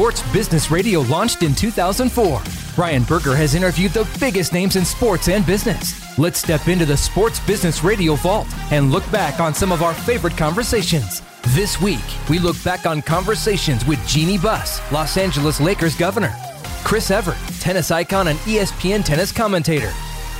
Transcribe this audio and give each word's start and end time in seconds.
Sports 0.00 0.32
Business 0.32 0.70
Radio 0.70 1.00
launched 1.00 1.42
in 1.42 1.54
2004. 1.54 2.40
Brian 2.74 3.02
Berger 3.02 3.36
has 3.36 3.54
interviewed 3.54 3.92
the 3.92 4.08
biggest 4.18 4.54
names 4.54 4.76
in 4.76 4.82
sports 4.82 5.28
and 5.28 5.44
business. 5.44 6.18
Let's 6.18 6.38
step 6.38 6.68
into 6.68 6.86
the 6.86 6.96
Sports 6.96 7.38
Business 7.40 7.84
Radio 7.84 8.14
vault 8.14 8.46
and 8.72 8.90
look 8.90 9.04
back 9.12 9.40
on 9.40 9.52
some 9.52 9.70
of 9.70 9.82
our 9.82 9.92
favorite 9.92 10.38
conversations. 10.38 11.20
This 11.48 11.82
week, 11.82 12.00
we 12.30 12.38
look 12.38 12.56
back 12.64 12.86
on 12.86 13.02
conversations 13.02 13.84
with 13.84 14.02
Jeanie 14.08 14.38
Buss, 14.38 14.80
Los 14.90 15.18
Angeles 15.18 15.60
Lakers 15.60 15.94
governor, 15.94 16.34
Chris 16.82 17.10
Evert, 17.10 17.36
tennis 17.60 17.90
icon 17.90 18.28
and 18.28 18.38
ESPN 18.38 19.04
tennis 19.04 19.30
commentator, 19.30 19.92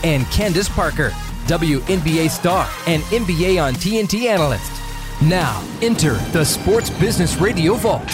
and 0.05 0.25
Candace 0.31 0.70
Parker, 0.70 1.11
WNBA 1.48 2.31
star 2.31 2.66
and 2.86 3.03
NBA 3.03 3.62
on 3.62 3.75
TNT 3.75 4.25
analyst. 4.25 4.72
Now, 5.20 5.62
enter 5.83 6.14
the 6.33 6.47
Sports 6.47 6.88
Business 6.88 7.36
Radio 7.42 7.75
vault 7.75 8.08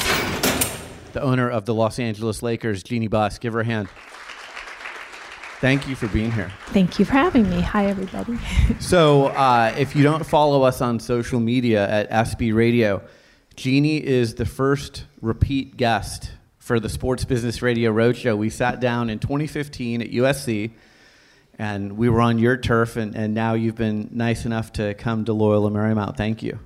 the 1.17 1.23
owner 1.23 1.49
of 1.49 1.65
the 1.65 1.73
Los 1.73 1.99
Angeles 1.99 2.43
Lakers, 2.43 2.83
Jeanie 2.83 3.09
Buss. 3.09 3.39
Give 3.39 3.55
her 3.55 3.61
a 3.61 3.65
hand. 3.65 3.89
Thank 5.63 5.89
you 5.89 5.97
for 5.97 6.09
being 6.09 6.31
here. 6.31 6.53
Thank 6.67 6.99
you 6.99 7.07
for 7.07 7.13
having 7.13 7.49
me. 7.49 7.63
Hi, 7.63 7.87
everybody. 7.87 8.39
so, 8.81 9.29
uh, 9.29 9.75
if 9.79 9.97
you 9.97 10.03
don't 10.03 10.27
follow 10.27 10.63
us 10.65 10.83
on 10.83 11.01
social 11.01 11.41
media 11.41 11.89
at 11.89 12.11
SB 12.11 12.55
Radio, 12.55 13.01
Jeanie 13.55 14.05
is 14.05 14.35
the 14.35 14.45
first 14.45 15.07
repeat 15.23 15.79
guest 15.79 16.33
for 16.59 16.79
the 16.79 16.91
Sports 16.91 17.25
Business 17.25 17.63
Radio 17.63 17.95
Roadshow. 17.95 18.37
We 18.37 18.51
sat 18.51 18.79
down 18.79 19.09
in 19.09 19.19
2015 19.19 20.03
at 20.03 20.11
USC, 20.11 20.73
and 21.59 21.97
we 21.97 22.11
were 22.11 22.21
on 22.21 22.39
your 22.39 22.59
turf, 22.59 22.97
and, 22.97 23.17
and 23.17 23.33
now 23.33 23.55
you've 23.55 23.75
been 23.75 24.11
nice 24.13 24.45
enough 24.45 24.71
to 24.75 24.93
come 24.93 25.25
to 25.25 25.33
Loyola 25.33 25.71
Marymount. 25.71 26.19
Thank 26.19 26.43
you. 26.43 26.59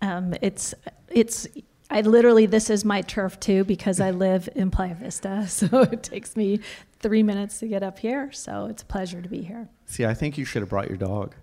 Um, 0.00 0.34
it's 0.40 0.72
it's 1.10 1.46
I 1.90 2.02
literally, 2.02 2.46
this 2.46 2.68
is 2.70 2.84
my 2.84 3.02
turf 3.02 3.40
too 3.40 3.64
because 3.64 4.00
I 4.00 4.10
live 4.10 4.48
in 4.54 4.70
Playa 4.70 4.94
Vista. 4.94 5.46
So 5.58 5.82
it 5.82 6.02
takes 6.02 6.36
me 6.36 6.60
three 7.00 7.22
minutes 7.22 7.58
to 7.60 7.66
get 7.66 7.82
up 7.82 7.98
here. 7.98 8.30
So 8.32 8.66
it's 8.66 8.82
a 8.82 8.86
pleasure 8.86 9.22
to 9.22 9.28
be 9.28 9.42
here. 9.42 9.68
See, 9.86 10.04
I 10.04 10.14
think 10.14 10.36
you 10.36 10.44
should 10.44 10.62
have 10.62 10.68
brought 10.68 10.88
your 10.88 10.98
dog. 10.98 11.34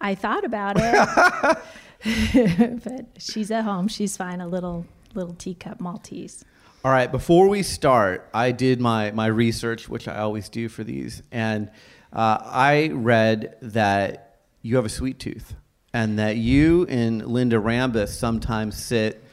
I 0.00 0.14
thought 0.14 0.44
about 0.44 0.76
it, 0.78 1.58
but 2.84 3.06
she's 3.18 3.50
at 3.50 3.64
home. 3.64 3.88
She's 3.88 4.16
fine. 4.16 4.40
A 4.40 4.48
little 4.48 4.86
little 5.14 5.34
teacup 5.34 5.80
Maltese. 5.80 6.44
All 6.84 6.92
right. 6.92 7.10
Before 7.10 7.48
we 7.48 7.62
start, 7.62 8.28
I 8.32 8.52
did 8.52 8.80
my 8.80 9.10
my 9.10 9.26
research, 9.26 9.88
which 9.88 10.06
I 10.06 10.18
always 10.18 10.48
do 10.48 10.68
for 10.68 10.84
these, 10.84 11.22
and 11.32 11.70
uh, 12.12 12.38
I 12.40 12.90
read 12.92 13.56
that 13.62 14.38
you 14.62 14.76
have 14.76 14.84
a 14.84 14.90
sweet 14.90 15.18
tooth, 15.18 15.54
and 15.92 16.18
that 16.18 16.36
you 16.36 16.86
and 16.86 17.26
Linda 17.26 17.56
Rambis 17.56 18.08
sometimes 18.08 18.76
sit 18.76 19.23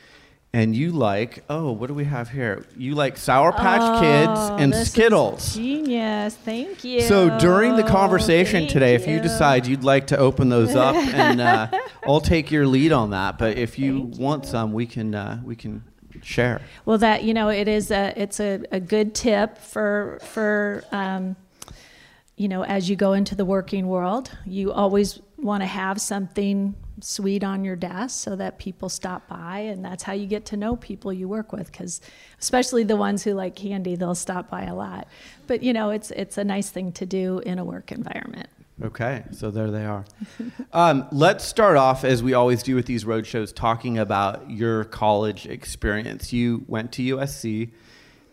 and 0.53 0.75
you 0.75 0.91
like 0.91 1.44
oh 1.50 1.72
what 1.72 1.88
do 1.88 1.94
we 1.94 2.03
have 2.06 2.29
here? 2.29 2.66
You 2.75 2.95
like 2.95 3.17
sour 3.17 3.51
patch 3.51 3.81
oh, 3.81 4.00
kids 4.01 4.62
and 4.62 4.88
skittles. 4.88 5.56
genius. 5.56 6.35
Thank 6.35 6.84
you 6.84 7.01
so 7.01 7.38
during 7.39 7.75
the 7.75 7.84
conversation 7.84 8.61
thank 8.61 8.72
today 8.72 8.91
you. 8.91 9.00
if 9.00 9.07
you 9.07 9.19
decide 9.19 9.66
you'd 9.66 9.84
like 9.84 10.07
to 10.07 10.17
open 10.17 10.50
those 10.50 10.75
up 10.75 10.95
and 11.13 11.40
uh, 11.40 11.67
i'll 12.06 12.22
take 12.22 12.51
your 12.51 12.67
lead 12.67 12.91
on 12.91 13.11
that. 13.11 13.38
But 13.38 13.57
if 13.57 13.79
you 13.79 14.09
thank 14.09 14.19
want 14.19 14.44
you. 14.44 14.50
some 14.50 14.73
we 14.73 14.85
can 14.85 15.16
uh, 15.16 15.41
we 15.44 15.56
can 15.56 15.84
share. 16.22 16.61
Well 16.85 16.97
that 16.97 17.23
you 17.23 17.34
know 17.34 17.50
it 17.50 17.67
is 17.67 17.91
a 17.91 18.13
it's 18.16 18.40
a, 18.40 18.63
a 18.72 18.79
good 18.79 19.16
tip 19.16 19.57
for 19.57 20.19
for 20.22 20.84
um, 20.91 21.35
you 22.35 22.47
know 22.47 22.63
as 22.63 22.90
you 22.90 22.95
go 22.95 23.13
into 23.13 23.35
the 23.35 23.45
working 23.45 23.88
world 23.88 24.31
you 24.45 24.72
always 24.72 25.19
want 25.38 25.61
to 25.61 25.67
have 25.67 26.00
something 26.01 26.75
sweet 27.01 27.44
on 27.44 27.63
your 27.63 27.75
desk 27.75 28.23
so 28.23 28.35
that 28.35 28.57
people 28.57 28.89
stop 28.89 29.28
by 29.28 29.59
and 29.59 29.84
that's 29.84 30.03
how 30.03 30.13
you 30.13 30.25
get 30.25 30.45
to 30.45 30.57
know 30.57 30.75
people 30.75 31.12
you 31.12 31.28
work 31.28 31.51
with 31.51 31.72
because 31.72 32.01
especially 32.39 32.84
the 32.84 32.95
ones 32.95 33.23
who 33.23 33.34
like 33.34 33.56
candy 33.56 33.95
they'll 33.95 34.16
stop 34.16 34.50
by 34.50 34.63
a 34.63 34.75
lot. 34.75 35.07
But 35.47 35.63
you 35.63 35.73
know 35.73 35.90
it's 35.90 36.11
it's 36.11 36.38
a 36.38 36.44
nice 36.44 36.69
thing 36.69 36.91
to 36.94 37.06
do 37.06 37.40
in 37.40 37.59
a 37.59 37.66
work 37.66 37.91
environment. 37.91 38.50
Okay 38.84 39.23
so 39.31 39.51
there 39.51 39.72
they 39.72 39.85
are. 39.85 40.06
Um, 40.73 41.06
let's 41.11 41.44
start 41.44 41.75
off 41.75 42.06
as 42.06 42.23
we 42.23 42.34
always 42.34 42.63
do 42.63 42.75
with 42.75 42.85
these 42.85 43.03
road 43.03 43.28
shows 43.28 43.51
talking 43.51 43.97
about 43.97 44.50
your 44.50 44.85
college 44.85 45.45
experience. 45.45 46.31
You 46.31 46.63
went 46.67 46.94
to 46.94 47.17
usc 47.17 47.69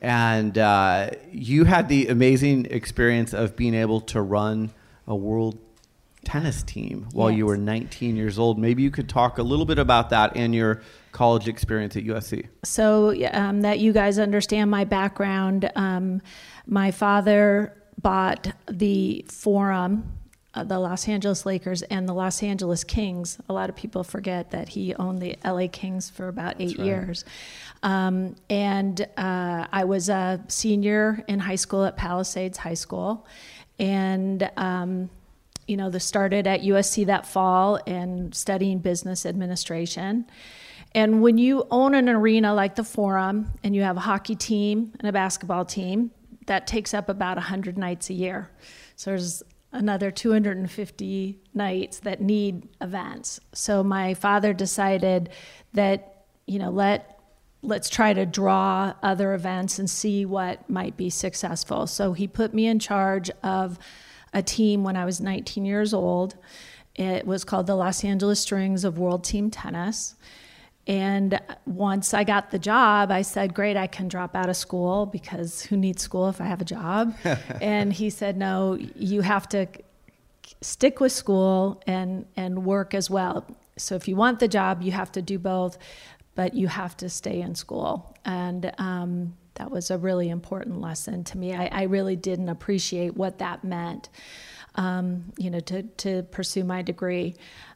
and 0.00 0.56
uh, 0.56 1.10
you 1.32 1.64
had 1.64 1.88
the 1.88 2.08
amazing 2.08 2.66
experience 2.66 3.34
of 3.34 3.56
being 3.56 3.74
able 3.74 4.00
to 4.02 4.22
run 4.22 4.70
a 5.06 5.16
world 5.16 5.58
tennis 6.28 6.62
team 6.62 7.08
while 7.12 7.30
yes. 7.30 7.38
you 7.38 7.46
were 7.46 7.56
19 7.56 8.14
years 8.14 8.38
old. 8.38 8.58
Maybe 8.58 8.82
you 8.82 8.90
could 8.90 9.08
talk 9.08 9.38
a 9.38 9.42
little 9.42 9.64
bit 9.64 9.78
about 9.78 10.10
that 10.10 10.36
and 10.36 10.54
your 10.54 10.82
college 11.10 11.48
experience 11.48 11.96
at 11.96 12.04
USC. 12.04 12.46
So, 12.64 13.14
um, 13.32 13.62
that 13.62 13.78
you 13.78 13.94
guys 13.94 14.18
understand 14.18 14.70
my 14.70 14.84
background, 14.84 15.70
um, 15.74 16.20
my 16.66 16.90
father 16.90 17.74
bought 18.00 18.52
the 18.70 19.24
Forum. 19.28 20.14
Uh, 20.54 20.64
the 20.64 20.78
Los 20.78 21.06
Angeles 21.06 21.44
Lakers 21.44 21.82
and 21.82 22.08
the 22.08 22.14
Los 22.14 22.42
Angeles 22.42 22.82
Kings. 22.82 23.38
A 23.50 23.52
lot 23.52 23.68
of 23.68 23.76
people 23.76 24.02
forget 24.02 24.50
that 24.52 24.70
he 24.70 24.94
owned 24.94 25.20
the 25.20 25.36
LA 25.44 25.68
Kings 25.70 26.08
for 26.08 26.26
about 26.26 26.56
eight 26.58 26.78
right. 26.78 26.86
years. 26.86 27.24
Um, 27.82 28.34
and 28.48 29.00
uh, 29.18 29.66
I 29.70 29.84
was 29.84 30.08
a 30.08 30.42
senior 30.48 31.22
in 31.28 31.38
high 31.38 31.56
school 31.56 31.84
at 31.84 31.98
Palisades 31.98 32.56
High 32.56 32.74
School. 32.74 33.26
And 33.78 34.50
um, 34.56 35.10
you 35.68 35.76
know, 35.76 35.90
the 35.90 36.00
started 36.00 36.46
at 36.46 36.62
USC 36.62 37.06
that 37.06 37.26
fall 37.26 37.78
and 37.86 38.34
studying 38.34 38.78
business 38.78 39.24
administration. 39.24 40.26
And 40.92 41.22
when 41.22 41.38
you 41.38 41.66
own 41.70 41.94
an 41.94 42.08
arena 42.08 42.54
like 42.54 42.74
the 42.74 42.84
Forum 42.84 43.52
and 43.62 43.76
you 43.76 43.82
have 43.82 43.96
a 43.96 44.00
hockey 44.00 44.34
team 44.34 44.92
and 44.98 45.08
a 45.08 45.12
basketball 45.12 45.64
team, 45.64 46.10
that 46.46 46.66
takes 46.66 46.94
up 46.94 47.10
about 47.10 47.36
100 47.36 47.76
nights 47.76 48.08
a 48.08 48.14
year. 48.14 48.50
So 48.96 49.10
there's 49.10 49.42
another 49.70 50.10
250 50.10 51.38
nights 51.52 52.00
that 52.00 52.22
need 52.22 52.66
events. 52.80 53.38
So 53.52 53.84
my 53.84 54.14
father 54.14 54.54
decided 54.54 55.28
that, 55.75 56.25
you 56.46 56.58
know, 56.58 56.70
let 56.70 57.14
let's 57.62 57.90
try 57.90 58.12
to 58.12 58.25
draw 58.25 58.94
other 59.02 59.34
events 59.34 59.78
and 59.78 59.90
see 59.90 60.25
what 60.25 60.69
might 60.70 60.96
be 60.96 61.10
successful. 61.10 61.87
So 61.87 62.12
he 62.12 62.28
put 62.28 62.54
me 62.54 62.66
in 62.66 62.78
charge 62.78 63.31
of 63.43 63.78
a 64.32 64.42
team 64.42 64.84
when 64.84 64.96
I 64.96 65.04
was 65.04 65.20
19 65.20 65.64
years 65.64 65.94
old. 65.94 66.36
It 66.94 67.26
was 67.26 67.44
called 67.44 67.66
the 67.66 67.75
Los 67.75 68.04
Angeles 68.04 68.40
Strings 68.40 68.84
of 68.84 68.98
World 68.98 69.25
Team 69.25 69.50
Tennis. 69.50 70.16
And 70.88 71.38
once 71.66 72.14
I 72.14 72.25
got 72.25 72.50
the 72.50 72.58
job, 72.58 73.10
I 73.10 73.22
said, 73.22 73.52
Great, 73.52 73.76
I 73.76 73.86
can 73.86 74.08
drop 74.08 74.34
out 74.34 74.48
of 74.48 74.56
school 74.56 75.04
because 75.04 75.62
who 75.62 75.76
needs 75.76 76.02
school 76.02 76.28
if 76.30 76.40
I 76.40 76.44
have 76.44 76.62
a 76.62 76.64
job? 76.64 77.14
and 77.60 77.92
he 77.92 78.08
said, 78.08 78.38
No, 78.38 78.78
you 78.96 79.20
have 79.20 79.48
to 79.50 79.66
stick 80.62 80.98
with 80.98 81.12
school 81.12 81.82
and, 81.86 82.26
and 82.36 82.64
work 82.64 82.94
as 82.94 83.10
well. 83.10 83.46
So 83.76 83.94
if 83.94 84.08
you 84.08 84.16
want 84.16 84.40
the 84.40 84.48
job, 84.48 84.82
you 84.82 84.92
have 84.92 85.12
to 85.12 85.22
do 85.22 85.38
both, 85.38 85.78
but 86.34 86.54
you 86.54 86.69
have 86.69 86.96
to 86.96 87.08
stay 87.10 87.40
in 87.42 87.54
school. 87.54 88.16
And 88.24 88.72
um, 88.78 89.36
that 89.58 89.70
was 89.70 89.90
a 89.90 89.99
really 89.99 90.28
important 90.28 90.81
lesson 90.81 91.25
to 91.25 91.38
me. 91.38 91.55
I, 91.55 91.66
I 91.66 91.82
really 91.82 92.16
didn't 92.16 92.49
appreciate 92.49 93.16
what 93.16 93.38
that 93.38 93.64
meant. 93.64 94.08
um, 94.75 95.25
you 95.37 95.50
know, 95.50 95.60
to, 95.60 95.82
to 95.82 96.22
pursue 96.25 96.64
my 96.64 96.82
degree. 96.82 97.34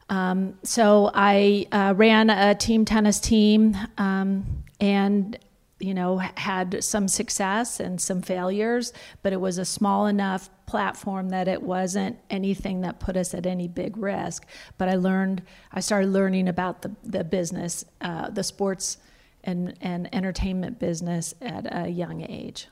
Um, 0.08 0.54
so 0.62 1.10
I 1.12 1.66
uh, 1.72 1.94
ran 1.96 2.30
a 2.30 2.54
team 2.54 2.84
tennis 2.84 3.18
team 3.18 3.76
um, 3.98 4.64
and 4.80 5.38
you 5.80 5.94
know 5.94 6.18
had 6.36 6.84
some 6.84 7.08
success 7.08 7.80
and 7.80 8.00
some 8.00 8.22
failures 8.22 8.92
but 9.22 9.32
it 9.32 9.40
was 9.40 9.58
a 9.58 9.64
small 9.64 10.06
enough 10.06 10.48
platform 10.64 11.30
that 11.30 11.48
it 11.48 11.60
wasn't 11.60 12.16
anything 12.30 12.82
that 12.82 13.00
put 13.00 13.16
us 13.16 13.34
at 13.34 13.46
any 13.46 13.66
big 13.66 13.96
risk 13.96 14.46
but 14.78 14.88
i 14.88 14.94
learned 14.94 15.42
i 15.72 15.80
started 15.80 16.08
learning 16.10 16.46
about 16.46 16.82
the, 16.82 16.94
the 17.02 17.24
business 17.24 17.84
uh, 18.00 18.30
the 18.30 18.44
sports 18.44 18.98
and, 19.44 19.74
and 19.80 20.12
entertainment 20.14 20.78
business 20.78 21.34
at 21.40 21.66
a 21.70 21.88
young 21.88 22.22
age 22.28 22.68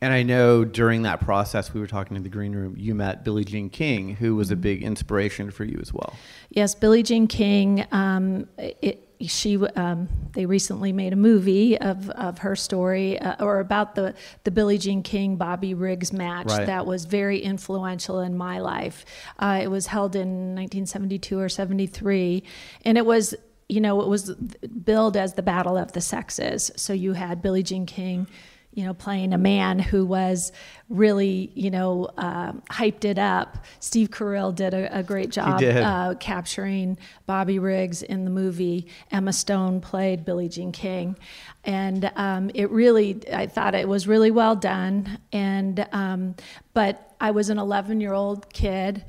and 0.00 0.12
I 0.12 0.22
know 0.22 0.64
during 0.64 1.02
that 1.02 1.20
process, 1.20 1.72
we 1.72 1.80
were 1.80 1.86
talking 1.86 2.16
in 2.16 2.22
the 2.22 2.28
green 2.28 2.54
room, 2.54 2.74
you 2.76 2.94
met 2.94 3.24
Billie 3.24 3.44
Jean 3.44 3.70
King, 3.70 4.14
who 4.16 4.36
was 4.36 4.50
a 4.50 4.56
big 4.56 4.82
inspiration 4.82 5.50
for 5.50 5.64
you 5.64 5.78
as 5.80 5.92
well. 5.92 6.14
Yes, 6.50 6.74
Billie 6.74 7.02
Jean 7.02 7.26
King. 7.26 7.86
Um, 7.92 8.46
it, 8.58 9.02
she 9.20 9.56
um, 9.56 10.08
they 10.34 10.44
recently 10.44 10.92
made 10.92 11.14
a 11.14 11.16
movie 11.16 11.78
of, 11.80 12.10
of 12.10 12.38
her 12.38 12.54
story 12.54 13.18
uh, 13.18 13.42
or 13.42 13.60
about 13.60 13.94
the 13.94 14.14
the 14.44 14.50
Billie 14.50 14.76
Jean 14.76 15.02
King 15.02 15.36
Bobby 15.36 15.72
Riggs 15.72 16.12
match 16.12 16.48
Right. 16.48 16.66
that 16.66 16.84
was 16.84 17.06
very 17.06 17.38
influential 17.38 18.20
in 18.20 18.36
my 18.36 18.58
life. 18.58 19.06
Uh, 19.38 19.60
it 19.62 19.68
was 19.68 19.86
held 19.86 20.14
in 20.14 20.54
1972 20.54 21.38
or 21.38 21.48
73, 21.48 22.42
and 22.84 22.98
it 22.98 23.06
was 23.06 23.34
you 23.68 23.80
know 23.80 24.00
it 24.00 24.08
was 24.08 24.34
billed 24.34 25.16
as 25.16 25.34
the 25.34 25.42
battle 25.42 25.76
of 25.76 25.92
the 25.92 26.00
sexes. 26.00 26.70
So 26.76 26.92
you 26.92 27.12
had 27.12 27.42
Billie 27.42 27.62
Jean 27.62 27.86
King. 27.86 28.26
You 28.72 28.84
know, 28.84 28.92
playing 28.92 29.32
a 29.32 29.38
man 29.38 29.78
who 29.78 30.04
was 30.04 30.52
really, 30.90 31.50
you 31.54 31.70
know, 31.70 32.10
um 32.18 32.62
hyped 32.70 33.06
it 33.06 33.18
up. 33.18 33.64
Steve 33.80 34.10
Carell 34.10 34.54
did 34.54 34.74
a, 34.74 34.98
a 34.98 35.02
great 35.02 35.30
job 35.30 35.62
uh, 35.62 36.14
capturing 36.16 36.98
Bobby 37.24 37.58
Riggs 37.58 38.02
in 38.02 38.26
the 38.26 38.30
movie. 38.30 38.86
Emma 39.10 39.32
Stone 39.32 39.80
played 39.80 40.26
Billie 40.26 40.50
Jean 40.50 40.72
King, 40.72 41.16
and 41.64 42.12
um, 42.16 42.50
it 42.54 42.70
really, 42.70 43.18
I 43.32 43.46
thought 43.46 43.74
it 43.74 43.88
was 43.88 44.06
really 44.06 44.30
well 44.30 44.54
done. 44.54 45.20
And 45.32 45.86
um, 45.92 46.34
but 46.74 47.14
I 47.18 47.30
was 47.30 47.48
an 47.48 47.58
11 47.58 48.00
year 48.02 48.12
old 48.12 48.52
kid. 48.52 49.04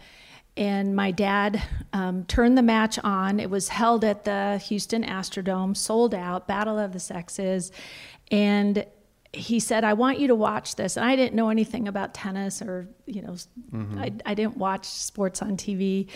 And 0.58 0.96
my 0.96 1.12
dad 1.12 1.62
um, 1.94 2.26
turned 2.26 2.58
the 2.58 2.64
match 2.64 2.98
on. 3.04 3.40
It 3.40 3.50
was 3.50 3.70
held 3.70 4.04
at 4.04 4.26
the 4.26 4.58
Houston 4.68 5.04
Astrodome, 5.04 5.78
sold 5.78 6.16
out, 6.16 6.48
Battle 6.48 6.80
of 6.80 6.94
the 6.94 7.00
Sexes. 7.00 7.72
And 8.32 8.84
he 9.34 9.60
said, 9.60 9.84
I 9.84 9.94
want 9.94 10.20
you 10.20 10.28
to 10.28 10.36
watch 10.36 10.76
this. 10.76 10.98
And 10.98 11.06
I 11.06 11.16
didn't 11.16 11.36
know 11.36 11.50
anything 11.50 11.88
about 11.88 12.16
tennis 12.16 12.62
or, 12.62 12.88
you 13.06 13.22
know, 13.22 13.36
I, 14.00 14.12
I 14.26 14.34
didn't 14.34 14.58
watch 14.58 14.86
sports 14.86 15.44
on 15.44 15.58
TV. 15.58 16.08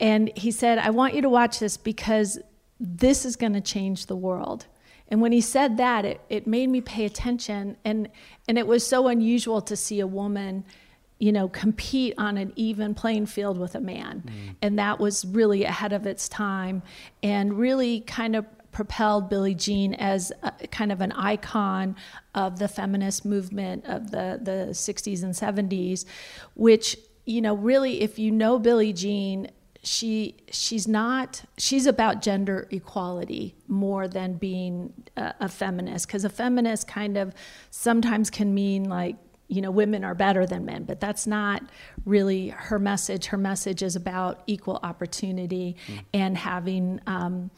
And 0.00 0.30
he 0.36 0.50
said, 0.50 0.78
I 0.78 0.90
want 0.90 1.14
you 1.14 1.22
to 1.22 1.28
watch 1.28 1.58
this 1.58 1.76
because 1.76 2.38
this 2.80 3.26
is 3.26 3.36
going 3.36 3.52
to 3.52 3.60
change 3.60 4.06
the 4.06 4.16
world. 4.16 4.66
And 5.08 5.20
when 5.20 5.32
he 5.32 5.42
said 5.42 5.76
that, 5.76 6.06
it, 6.06 6.20
it 6.30 6.46
made 6.46 6.70
me 6.70 6.80
pay 6.80 7.04
attention. 7.04 7.76
And, 7.84 8.08
and 8.48 8.56
it 8.56 8.66
was 8.66 8.86
so 8.86 9.08
unusual 9.08 9.60
to 9.62 9.76
see 9.76 10.00
a 10.00 10.06
woman, 10.06 10.64
you 11.22 11.30
know, 11.30 11.48
compete 11.48 12.14
on 12.18 12.36
an 12.36 12.52
even 12.56 12.96
playing 12.96 13.26
field 13.26 13.56
with 13.56 13.76
a 13.76 13.80
man. 13.80 14.24
Mm. 14.26 14.56
And 14.60 14.78
that 14.80 14.98
was 14.98 15.24
really 15.24 15.62
ahead 15.62 15.92
of 15.92 16.04
its 16.04 16.28
time 16.28 16.82
and 17.22 17.56
really 17.56 18.00
kind 18.00 18.34
of 18.34 18.44
propelled 18.72 19.30
Billie 19.30 19.54
Jean 19.54 19.94
as 19.94 20.32
a, 20.42 20.50
kind 20.66 20.90
of 20.90 21.00
an 21.00 21.12
icon 21.12 21.94
of 22.34 22.58
the 22.58 22.66
feminist 22.66 23.24
movement 23.24 23.84
of 23.86 24.10
the, 24.10 24.40
the 24.42 24.70
60s 24.72 25.22
and 25.22 25.32
70s, 25.32 26.06
which, 26.54 26.96
you 27.24 27.40
know, 27.40 27.54
really, 27.54 28.00
if 28.00 28.18
you 28.18 28.32
know 28.32 28.58
Billie 28.58 28.92
Jean, 28.92 29.48
she 29.84 30.36
she's 30.52 30.86
not 30.86 31.42
she's 31.58 31.86
about 31.86 32.22
gender 32.22 32.68
equality 32.70 33.56
more 33.66 34.06
than 34.06 34.34
being 34.34 34.92
a, 35.16 35.34
a 35.40 35.48
feminist 35.48 36.06
because 36.06 36.24
a 36.24 36.28
feminist 36.28 36.86
kind 36.86 37.16
of 37.16 37.34
sometimes 37.72 38.30
can 38.30 38.54
mean 38.54 38.84
like 38.84 39.16
you 39.52 39.60
know 39.60 39.70
women 39.70 40.02
are 40.02 40.14
better 40.14 40.46
than 40.46 40.64
men 40.64 40.84
but 40.84 40.98
that's 41.00 41.26
not 41.26 41.62
really 42.04 42.48
her 42.48 42.78
message. 42.78 43.26
Her 43.26 43.36
message 43.36 43.82
is 43.82 43.96
about 43.96 44.42
equal 44.46 44.78
opportunity 44.82 45.76
and 46.12 46.36
having 46.36 47.00
um, 47.06 47.50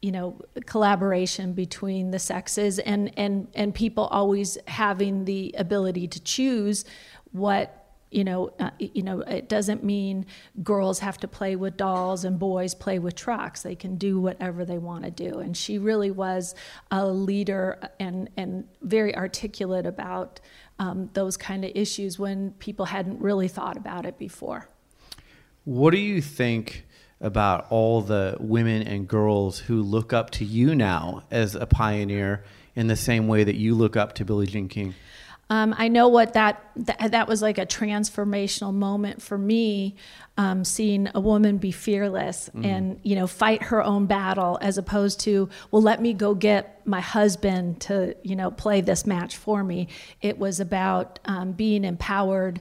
you 0.00 0.12
know 0.12 0.40
collaboration 0.66 1.52
between 1.52 2.10
the 2.10 2.18
sexes 2.18 2.78
and 2.78 3.12
and 3.16 3.48
and 3.54 3.74
people 3.74 4.06
always 4.06 4.58
having 4.66 5.24
the 5.24 5.54
ability 5.56 6.08
to 6.08 6.20
choose 6.20 6.84
what 7.30 7.78
you 8.10 8.24
know 8.24 8.52
uh, 8.58 8.70
you 8.78 9.02
know 9.02 9.20
it 9.20 9.48
doesn't 9.48 9.84
mean 9.84 10.26
girls 10.62 10.98
have 10.98 11.18
to 11.18 11.28
play 11.28 11.56
with 11.56 11.76
dolls 11.76 12.24
and 12.24 12.38
boys 12.38 12.74
play 12.74 12.98
with 12.98 13.14
trucks. 13.14 13.62
They 13.62 13.76
can 13.76 13.96
do 13.96 14.20
whatever 14.20 14.64
they 14.64 14.78
want 14.78 15.04
to 15.04 15.10
do. 15.10 15.38
And 15.38 15.56
she 15.56 15.78
really 15.78 16.10
was 16.10 16.54
a 16.90 17.06
leader 17.06 17.80
and 18.00 18.28
and 18.36 18.68
very 18.82 19.16
articulate 19.16 19.86
about 19.86 20.40
um, 20.82 21.10
those 21.12 21.36
kind 21.36 21.64
of 21.64 21.70
issues 21.74 22.18
when 22.18 22.50
people 22.52 22.86
hadn't 22.86 23.20
really 23.20 23.46
thought 23.46 23.76
about 23.76 24.04
it 24.04 24.18
before 24.18 24.68
What 25.64 25.92
do 25.92 25.98
you 25.98 26.20
think 26.20 26.86
about 27.20 27.66
all 27.70 28.00
the 28.00 28.36
women 28.40 28.82
and 28.82 29.06
girls 29.06 29.60
who 29.60 29.80
look 29.80 30.12
up 30.12 30.30
to 30.30 30.44
you 30.44 30.74
now 30.74 31.22
as 31.30 31.54
a 31.54 31.66
pioneer 31.66 32.44
in 32.74 32.88
the 32.88 32.96
same 32.96 33.28
way 33.28 33.44
that 33.44 33.54
you 33.54 33.76
look 33.76 33.96
up 33.96 34.14
to 34.14 34.24
Billie 34.24 34.48
Jean 34.48 34.68
King? 34.68 34.94
Um, 35.48 35.72
I 35.78 35.86
know 35.86 36.08
what 36.08 36.32
that, 36.32 36.71
that 36.76 37.12
that 37.12 37.28
was 37.28 37.42
like 37.42 37.58
a 37.58 37.66
transformational 37.66 38.72
moment 38.72 39.22
for 39.22 39.36
me, 39.36 39.96
um, 40.36 40.64
seeing 40.64 41.08
a 41.14 41.20
woman 41.20 41.58
be 41.58 41.72
fearless 41.72 42.48
and 42.62 42.98
you 43.02 43.14
know 43.14 43.26
fight 43.26 43.64
her 43.64 43.82
own 43.82 44.06
battle 44.06 44.58
as 44.62 44.78
opposed 44.78 45.20
to 45.20 45.48
well 45.70 45.82
let 45.82 46.00
me 46.00 46.14
go 46.14 46.34
get 46.34 46.80
my 46.86 47.00
husband 47.00 47.80
to 47.80 48.16
you 48.22 48.34
know 48.34 48.50
play 48.50 48.80
this 48.80 49.06
match 49.06 49.36
for 49.36 49.62
me. 49.62 49.88
It 50.20 50.38
was 50.38 50.60
about 50.60 51.18
um, 51.24 51.52
being 51.52 51.84
empowered 51.84 52.60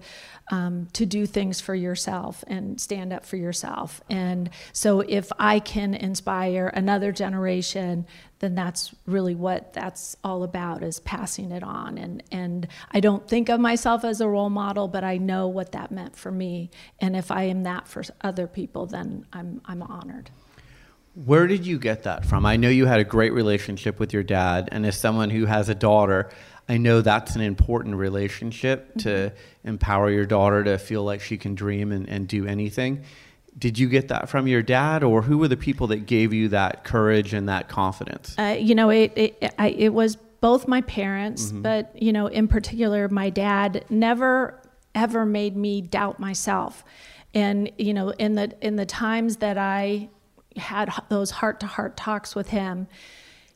um, 0.51 0.87
to 0.93 1.05
do 1.05 1.25
things 1.25 1.61
for 1.61 1.73
yourself 1.73 2.43
and 2.47 2.79
stand 2.79 3.13
up 3.13 3.25
for 3.25 3.37
yourself. 3.37 4.01
And 4.09 4.49
so 4.73 4.99
if 4.99 5.31
I 5.39 5.59
can 5.59 5.93
inspire 5.93 6.67
another 6.67 7.11
generation 7.11 8.05
then 8.41 8.55
that's 8.55 8.93
really 9.05 9.35
what 9.35 9.71
that's 9.71 10.17
all 10.23 10.41
about 10.43 10.81
is 10.81 10.99
passing 10.99 11.51
it 11.51 11.63
on 11.63 11.97
and 11.97 12.23
and 12.31 12.67
I 12.91 12.99
don't 12.99 13.27
think 13.27 13.49
of 13.49 13.59
myself 13.59 14.00
as 14.03 14.21
a 14.21 14.27
role 14.27 14.49
model 14.49 14.87
but 14.87 15.03
I 15.03 15.17
know 15.17 15.47
what 15.47 15.71
that 15.71 15.91
meant 15.91 16.15
for 16.15 16.31
me 16.31 16.69
and 16.99 17.15
if 17.15 17.31
I 17.31 17.43
am 17.43 17.63
that 17.63 17.87
for 17.87 18.03
other 18.21 18.47
people 18.47 18.85
then 18.85 19.25
I'm 19.33 19.61
I'm 19.65 19.81
honored 19.81 20.29
Where 21.13 21.45
did 21.47 21.65
you 21.65 21.77
get 21.77 22.03
that 22.03 22.25
from? 22.25 22.45
I 22.45 22.55
know 22.55 22.69
you 22.69 22.85
had 22.85 22.99
a 23.01 23.03
great 23.03 23.33
relationship 23.33 23.99
with 23.99 24.13
your 24.13 24.23
dad, 24.23 24.69
and 24.71 24.85
as 24.85 24.97
someone 24.97 25.29
who 25.29 25.45
has 25.45 25.67
a 25.67 25.75
daughter, 25.75 26.29
I 26.69 26.77
know 26.77 27.01
that's 27.01 27.35
an 27.35 27.41
important 27.41 27.95
relationship 27.95 28.95
to 28.99 29.33
empower 29.65 30.09
your 30.09 30.25
daughter 30.25 30.63
to 30.63 30.77
feel 30.77 31.03
like 31.03 31.19
she 31.19 31.35
can 31.37 31.53
dream 31.53 31.91
and, 31.91 32.07
and 32.07 32.29
do 32.29 32.45
anything. 32.47 33.03
Did 33.57 33.77
you 33.77 33.89
get 33.89 34.07
that 34.07 34.29
from 34.29 34.47
your 34.47 34.61
dad, 34.61 35.03
or 35.03 35.21
who 35.21 35.37
were 35.37 35.49
the 35.49 35.57
people 35.57 35.87
that 35.87 36.05
gave 36.05 36.31
you 36.31 36.47
that 36.49 36.85
courage 36.85 37.33
and 37.33 37.49
that 37.49 37.67
confidence? 37.67 38.33
uh, 38.39 38.55
you 38.57 38.73
know, 38.73 38.89
it 38.89 39.11
it, 39.17 39.53
I, 39.59 39.67
it 39.71 39.93
was 39.93 40.17
both 40.41 40.67
my 40.67 40.81
parents, 40.81 41.47
mm-hmm. 41.47 41.61
but 41.61 42.01
you 42.01 42.11
know, 42.11 42.27
in 42.27 42.47
particular, 42.47 43.07
my 43.07 43.29
dad 43.29 43.85
never 43.89 44.61
ever 44.93 45.25
made 45.25 45.55
me 45.55 45.81
doubt 45.81 46.19
myself. 46.19 46.83
And 47.33 47.71
you 47.77 47.93
know, 47.93 48.09
in 48.09 48.35
the 48.35 48.53
in 48.61 48.75
the 48.75 48.85
times 48.85 49.37
that 49.37 49.57
I 49.57 50.09
had 50.57 50.91
those 51.09 51.31
heart 51.31 51.61
to 51.61 51.67
heart 51.67 51.95
talks 51.95 52.35
with 52.35 52.49
him, 52.49 52.87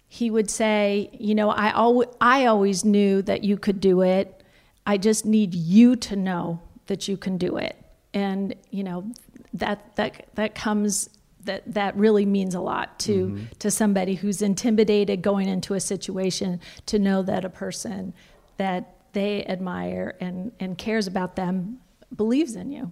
he 0.08 0.30
would 0.30 0.50
say, 0.50 1.10
you 1.14 1.36
know, 1.36 1.50
I 1.50 1.72
always 1.72 2.08
I 2.22 2.46
always 2.46 2.86
knew 2.86 3.22
that 3.24 3.44
you 3.44 3.58
could 3.58 3.82
do 3.82 4.02
it. 4.02 4.44
I 4.86 4.98
just 4.98 5.26
need 5.26 5.54
you 5.54 5.96
to 5.98 6.16
know 6.16 6.62
that 6.86 7.08
you 7.08 7.18
can 7.18 7.38
do 7.38 7.58
it. 7.58 7.76
And 8.14 8.56
you 8.70 8.84
know, 8.84 9.12
that 9.54 9.96
that 9.96 10.28
that 10.36 10.56
comes 10.56 11.10
that 11.46 11.64
that 11.74 11.96
really 11.96 12.26
means 12.26 12.56
a 12.56 12.60
lot 12.60 13.00
to 13.00 13.28
mm-hmm. 13.28 13.46
to 13.60 13.72
somebody 13.72 14.16
who's 14.16 14.42
intimidated 14.42 15.22
going 15.22 15.48
into 15.48 15.74
a 15.74 15.80
situation 15.80 16.60
to 16.86 17.00
know 17.00 17.22
that 17.24 17.46
a 17.46 17.50
person 17.50 18.14
that 18.58 18.96
they 19.14 19.46
admire 19.46 20.16
and 20.20 20.52
and 20.60 20.78
cares 20.78 21.08
about 21.08 21.36
them 21.36 21.80
believes 22.16 22.56
in 22.56 22.72
you. 22.72 22.92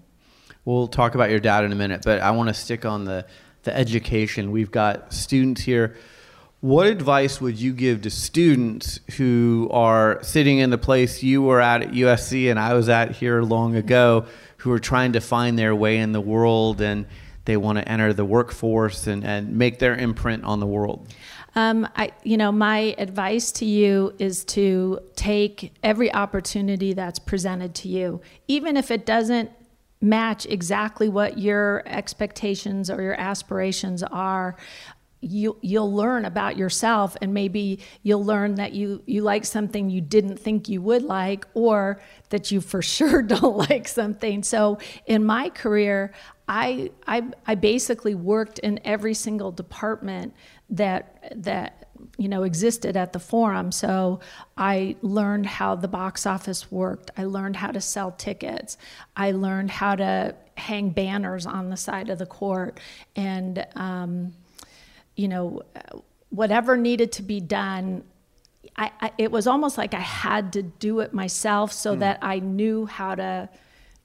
We'll 0.65 0.87
talk 0.87 1.13
about 1.15 1.29
your 1.29 1.39
dad 1.39 1.65
in 1.65 1.71
a 1.71 1.75
minute, 1.75 2.03
but 2.05 2.21
I 2.21 2.31
want 2.31 2.47
to 2.47 2.53
stick 2.53 2.85
on 2.85 3.03
the, 3.03 3.25
the 3.63 3.75
education. 3.75 4.51
We've 4.51 4.71
got 4.71 5.13
students 5.13 5.61
here. 5.61 5.97
What 6.61 6.87
advice 6.87 7.41
would 7.41 7.59
you 7.59 7.73
give 7.73 8.03
to 8.03 8.09
students 8.09 9.01
who 9.17 9.67
are 9.73 10.23
sitting 10.23 10.59
in 10.59 10.69
the 10.69 10.77
place 10.77 11.21
you 11.21 11.41
were 11.41 11.59
at 11.59 11.83
at 11.83 11.91
USC 11.91 12.49
and 12.49 12.57
I 12.57 12.73
was 12.73 12.87
at 12.87 13.11
here 13.11 13.41
long 13.41 13.75
ago, 13.75 14.25
who 14.57 14.71
are 14.71 14.79
trying 14.79 15.11
to 15.13 15.19
find 15.19 15.59
their 15.59 15.75
way 15.75 15.97
in 15.97 16.13
the 16.13 16.21
world 16.21 16.79
and 16.79 17.05
they 17.45 17.57
want 17.57 17.77
to 17.77 17.87
enter 17.87 18.13
the 18.13 18.25
workforce 18.25 19.07
and, 19.07 19.23
and 19.23 19.55
make 19.57 19.79
their 19.79 19.95
imprint 19.95 20.43
on 20.43 20.59
the 20.59 20.67
world? 20.67 21.07
Um, 21.55 21.87
I, 21.95 22.11
you 22.23 22.37
know, 22.37 22.51
my 22.51 22.95
advice 22.97 23.51
to 23.53 23.65
you 23.65 24.13
is 24.17 24.43
to 24.45 24.99
take 25.15 25.73
every 25.83 26.11
opportunity 26.13 26.93
that's 26.93 27.19
presented 27.19 27.75
to 27.75 27.87
you, 27.87 28.21
even 28.47 28.75
if 28.75 28.89
it 28.89 29.05
doesn't 29.05 29.51
match 30.01 30.45
exactly 30.47 31.07
what 31.07 31.37
your 31.37 31.83
expectations 31.85 32.89
or 32.89 33.01
your 33.01 33.19
aspirations 33.19 34.03
are 34.03 34.57
you 35.23 35.57
you'll 35.61 35.93
learn 35.93 36.25
about 36.25 36.57
yourself 36.57 37.15
and 37.21 37.33
maybe 37.33 37.79
you'll 38.01 38.25
learn 38.25 38.55
that 38.55 38.73
you 38.73 39.01
you 39.05 39.21
like 39.21 39.45
something 39.45 39.89
you 39.89 40.01
didn't 40.01 40.37
think 40.37 40.67
you 40.67 40.81
would 40.81 41.01
like 41.01 41.47
or 41.53 42.01
that 42.29 42.51
you 42.51 42.59
for 42.59 42.81
sure 42.95 43.21
don't 43.21 43.69
like 43.69 43.87
something 43.87 44.43
so 44.43 44.77
in 45.05 45.23
my 45.23 45.49
career 45.49 46.11
I, 46.55 46.91
I 47.07 47.23
I 47.47 47.55
basically 47.55 48.13
worked 48.13 48.59
in 48.59 48.79
every 48.85 49.15
single 49.15 49.51
department 49.51 50.35
that 50.69 51.33
that 51.35 51.87
you 52.19 52.29
know 52.29 52.43
existed 52.43 52.95
at 52.95 53.11
the 53.11 53.19
forum. 53.19 53.71
So 53.71 54.19
i 54.55 54.95
learned 55.01 55.47
how 55.47 55.73
the 55.73 55.87
box 55.87 56.27
office 56.27 56.71
worked. 56.71 57.09
I 57.17 57.23
learned 57.23 57.55
how 57.55 57.71
to 57.71 57.81
sell 57.81 58.11
tickets. 58.11 58.77
I 59.17 59.31
learned 59.31 59.71
how 59.71 59.95
to 59.95 60.35
hang 60.55 60.91
banners 60.91 61.47
on 61.47 61.71
the 61.71 61.77
side 61.77 62.09
of 62.09 62.19
the 62.19 62.27
court. 62.27 62.79
And 63.15 63.65
um, 63.75 64.33
you 65.15 65.27
know, 65.27 65.63
whatever 66.29 66.77
needed 66.77 67.13
to 67.13 67.23
be 67.23 67.39
done, 67.39 68.03
I, 68.75 68.91
I, 69.01 69.11
it 69.17 69.31
was 69.31 69.47
almost 69.47 69.75
like 69.75 69.95
I 69.95 70.01
had 70.01 70.53
to 70.53 70.61
do 70.61 70.99
it 70.99 71.15
myself 71.15 71.73
so 71.73 71.95
mm. 71.95 71.99
that 71.99 72.19
I 72.21 72.37
knew 72.39 72.85
how 72.85 73.15
to, 73.15 73.49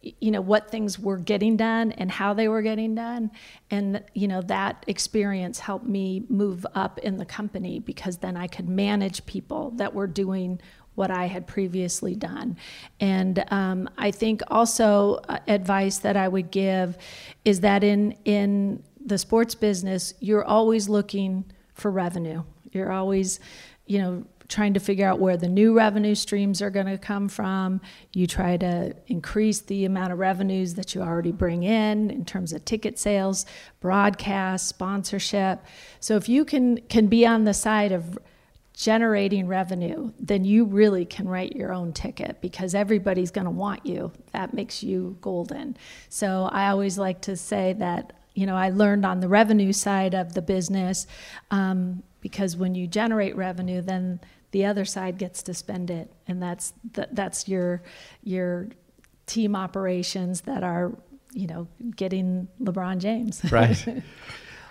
you 0.00 0.31
know, 0.31 0.40
what 0.40 0.71
things 0.71 0.99
were 0.99 1.17
getting 1.17 1.57
done 1.57 1.93
and 1.93 2.11
how 2.11 2.33
they 2.33 2.49
were 2.49 2.62
getting 2.62 2.95
done. 2.95 3.31
And, 3.71 4.02
you 4.14 4.28
know, 4.28 4.43
that 4.43 4.85
experience 4.87 5.59
helped 5.59 5.87
me 5.87 6.25
move 6.28 6.64
up 6.75 6.99
in 6.99 7.17
the 7.17 7.25
company 7.25 7.81
because 7.81 8.19
then 8.19 8.37
I 8.37 8.47
could 8.47 8.69
manage 8.69 9.26
people 9.26 9.73
that 9.73 9.95
were 9.95 10.07
doing 10.07 10.61
what 10.95 11.11
I 11.11 11.26
had 11.26 11.47
previously 11.47 12.14
done. 12.14 12.57
And 13.00 13.45
um, 13.52 13.88
I 13.97 14.11
think 14.11 14.43
also 14.49 15.21
uh, 15.28 15.38
advice 15.47 15.99
that 15.99 16.17
I 16.17 16.26
would 16.26 16.50
give 16.50 16.99
is 17.45 17.61
that 17.61 17.85
in 17.85 18.12
in 18.25 18.83
the 19.05 19.17
sports 19.17 19.55
business, 19.55 20.14
you're 20.21 20.45
always 20.45 20.88
looking 20.88 21.45
for 21.73 21.90
revenue. 21.90 22.43
You're 22.73 22.90
always, 22.90 23.38
you 23.87 23.99
know, 23.99 24.25
trying 24.49 24.75
to 24.75 24.81
figure 24.81 25.07
out 25.07 25.21
where 25.21 25.37
the 25.37 25.49
new 25.49 25.76
revenue 25.76 26.14
streams 26.14 26.62
are 26.62 26.71
going 26.71 26.87
to 26.87 26.99
come 26.99 27.28
from. 27.28 27.81
You 28.14 28.26
try 28.26 28.57
to 28.57 28.95
increase 29.07 29.61
the 29.61 29.85
amount 29.85 30.12
of 30.12 30.19
revenues 30.19 30.75
that 30.75 30.95
you 30.95 31.02
already 31.02 31.33
bring 31.33 31.62
in 31.62 32.11
in 32.11 32.25
terms 32.25 32.52
of 32.52 32.64
ticket 32.64 32.99
sales, 32.99 33.45
broadcast, 33.81 34.67
sponsorship. 34.67 35.62
So 36.00 36.17
if 36.17 36.28
you 36.28 36.45
can 36.45 36.78
can 36.88 37.09
be 37.09 37.26
on 37.26 37.45
the 37.45 37.55
side 37.55 37.93
of 37.93 38.19
generating 38.73 39.49
revenue, 39.49 40.12
then 40.21 40.45
you 40.45 40.64
really 40.64 41.05
can 41.05 41.28
write 41.28 41.57
your 41.57 41.73
own 41.73 41.93
ticket 41.93 42.40
because 42.40 42.75
everybody's 42.75 43.33
going 43.33 43.45
to 43.45 43.50
want 43.50 43.85
you. 43.85 44.12
That 44.33 44.55
makes 44.55 44.83
you 44.85 45.19
golden. 45.21 45.76
So 46.09 46.49
I 46.52 46.69
always 46.69 46.97
like 46.97 47.21
to 47.23 47.37
say 47.37 47.75
that 47.75 48.12
you 48.35 48.47
know, 48.47 48.55
I 48.55 48.71
learned 48.71 49.05
on 49.05 49.19
the 49.19 49.26
revenue 49.26 49.73
side 49.73 50.14
of 50.14 50.33
the 50.33 50.43
business 50.43 51.09
um, 51.50 52.05
because 52.21 52.57
when 52.57 52.76
you 52.76 52.87
generate 52.87 53.35
revenue, 53.35 53.83
then 53.83 54.21
the 54.50 54.64
other 54.64 54.85
side 54.85 55.19
gets 55.19 55.43
to 55.45 55.55
spend 55.55 55.90
it, 55.90 56.12
and 56.26 56.43
that's 56.43 56.73
the, 56.93 57.09
that's 57.12 57.49
your 57.49 57.83
your 58.23 58.69
team 59.26 59.55
operations 59.55 60.43
that 60.43 60.62
are 60.62 60.93
you 61.33 61.47
know 61.47 61.69
getting 61.97 62.49
LeBron 62.61 62.99
James. 62.99 63.43
right. 63.52 64.02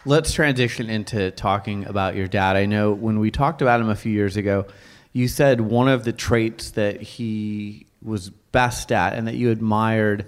Let's 0.05 0.31
transition 0.31 0.89
into 0.89 1.31
talking 1.31 1.86
about 1.86 2.15
your 2.15 2.27
dad. 2.27 2.55
I 2.55 2.65
know 2.65 2.93
when 2.93 3.19
we 3.19 3.29
talked 3.29 3.62
about 3.62 3.81
him 3.81 3.89
a 3.89 3.96
few 3.96 4.12
years 4.12 4.38
ago, 4.38 4.65
you 5.12 5.27
said 5.27 5.60
one 5.60 5.89
of 5.89 6.05
the 6.05 6.13
traits 6.13 6.72
that 6.72 7.01
he 7.01 7.88
was 8.01 8.29
best 8.29 8.91
at 8.91 9.13
and 9.13 9.27
that 9.27 9.36
you 9.36 9.51
admired 9.51 10.25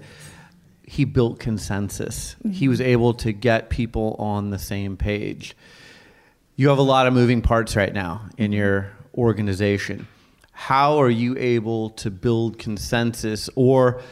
he 0.90 1.04
built 1.04 1.38
consensus. 1.38 2.34
Mm-hmm. 2.40 2.50
He 2.50 2.66
was 2.66 2.80
able 2.80 3.14
to 3.14 3.32
get 3.32 3.70
people 3.70 4.16
on 4.18 4.50
the 4.50 4.58
same 4.58 4.96
page. 4.96 5.56
You 6.56 6.68
have 6.68 6.78
a 6.78 6.82
lot 6.82 7.06
of 7.06 7.14
moving 7.14 7.42
parts 7.42 7.76
right 7.76 7.92
now 7.92 8.28
in 8.36 8.50
your 8.50 8.90
organization. 9.14 10.06
How 10.52 11.00
are 11.00 11.10
you 11.10 11.36
able 11.38 11.90
to 11.90 12.10
build 12.10 12.58
consensus 12.58 13.48
or 13.54 14.02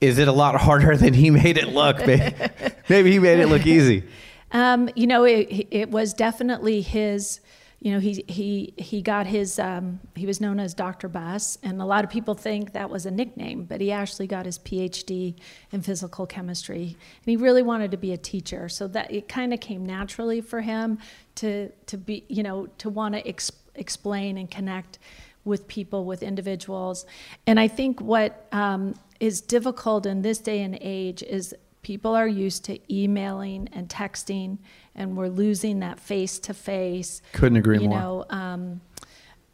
is 0.00 0.18
it 0.18 0.28
a 0.28 0.32
lot 0.32 0.54
harder 0.60 0.96
than 0.96 1.14
he 1.14 1.30
made 1.30 1.58
it 1.58 1.68
look? 1.68 1.98
Maybe 2.88 3.12
he 3.12 3.18
made 3.18 3.38
it 3.38 3.46
look 3.46 3.66
easy. 3.66 4.04
Um, 4.52 4.90
you 4.96 5.06
know, 5.06 5.22
it, 5.22 5.68
it 5.70 5.90
was 5.92 6.12
definitely 6.12 6.80
his 6.80 7.40
you 7.80 7.92
know, 7.92 7.98
he 7.98 8.22
he 8.28 8.74
he 8.76 9.00
got 9.00 9.26
his 9.26 9.58
um, 9.58 10.00
he 10.14 10.26
was 10.26 10.38
known 10.38 10.60
as 10.60 10.74
Dr. 10.74 11.08
Buss, 11.08 11.56
and 11.62 11.80
a 11.80 11.86
lot 11.86 12.04
of 12.04 12.10
people 12.10 12.34
think 12.34 12.74
that 12.74 12.90
was 12.90 13.06
a 13.06 13.10
nickname, 13.10 13.64
but 13.64 13.80
he 13.80 13.90
actually 13.90 14.26
got 14.26 14.44
his 14.44 14.58
PhD 14.58 15.34
in 15.72 15.80
physical 15.80 16.26
chemistry, 16.26 16.82
and 16.84 17.24
he 17.24 17.36
really 17.36 17.62
wanted 17.62 17.90
to 17.92 17.96
be 17.96 18.12
a 18.12 18.18
teacher. 18.18 18.68
So 18.68 18.86
that 18.88 19.10
it 19.10 19.28
kind 19.28 19.54
of 19.54 19.60
came 19.60 19.86
naturally 19.86 20.42
for 20.42 20.60
him 20.60 20.98
to 21.36 21.70
to 21.86 21.96
be 21.96 22.24
you 22.28 22.42
know 22.42 22.66
to 22.78 22.90
want 22.90 23.14
to 23.14 23.26
ex- 23.26 23.50
explain 23.74 24.38
and 24.38 24.50
connect 24.50 24.98
with 25.44 25.66
people 25.68 26.04
with 26.04 26.22
individuals, 26.22 27.06
and 27.46 27.58
I 27.58 27.68
think 27.68 28.00
what 28.00 28.46
um, 28.52 28.94
is 29.20 29.40
difficult 29.40 30.06
in 30.06 30.22
this 30.22 30.38
day 30.38 30.62
and 30.62 30.78
age 30.80 31.22
is 31.22 31.54
people 31.82 32.14
are 32.14 32.28
used 32.28 32.64
to 32.66 32.78
emailing 32.94 33.68
and 33.72 33.88
texting 33.88 34.58
and 34.94 35.16
we're 35.16 35.28
losing 35.28 35.80
that 35.80 35.98
face 35.98 36.38
to 36.38 36.52
face 36.52 37.22
couldn't 37.32 37.56
agree 37.56 37.78
you 37.78 37.88
more. 37.88 37.98
know 37.98 38.24
um, 38.30 38.80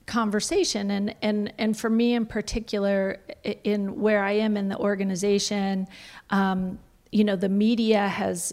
conversation. 0.07 0.91
And 0.91 1.15
and 1.21 1.53
and 1.59 1.77
for 1.77 1.91
me 1.91 2.15
in 2.15 2.27
particular 2.27 3.21
in 3.65 4.01
where 4.01 4.23
I 4.23 4.33
am 4.33 4.57
in 4.57 4.69
the 4.69 4.79
organization 4.79 5.87
um, 6.31 6.79
you 7.13 7.25
know 7.25 7.37
the 7.37 7.49
media 7.49 8.09
has 8.09 8.53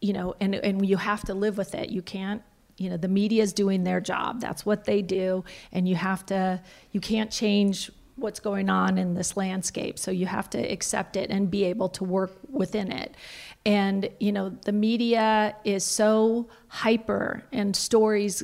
you 0.00 0.12
know 0.12 0.34
and 0.40 0.54
and 0.54 0.86
you 0.86 0.96
have 0.96 1.22
to 1.22 1.34
live 1.34 1.56
with 1.56 1.74
it. 1.74 1.90
You 1.90 2.02
can't 2.02 2.42
you 2.76 2.90
know 2.90 2.96
the 2.96 3.08
media 3.08 3.42
is 3.42 3.52
doing 3.52 3.84
their 3.84 4.00
job 4.00 4.40
that's 4.40 4.64
what 4.64 4.84
they 4.84 5.02
do 5.02 5.44
and 5.72 5.88
you 5.88 5.94
have 5.94 6.24
to 6.26 6.60
you 6.92 7.00
can't 7.00 7.30
change 7.30 7.90
what's 8.16 8.40
going 8.40 8.68
on 8.68 8.98
in 8.98 9.14
this 9.14 9.36
landscape. 9.36 9.98
So 9.98 10.10
you 10.10 10.26
have 10.26 10.48
to 10.50 10.58
accept 10.58 11.16
it 11.16 11.30
and 11.30 11.50
be 11.50 11.64
able 11.64 11.88
to 11.90 12.04
work 12.04 12.32
within 12.48 12.92
it. 12.92 13.14
And, 13.64 14.08
you 14.20 14.32
know, 14.32 14.50
the 14.50 14.72
media 14.72 15.56
is 15.64 15.84
so 15.84 16.48
hyper 16.68 17.44
and 17.52 17.74
stories 17.74 18.42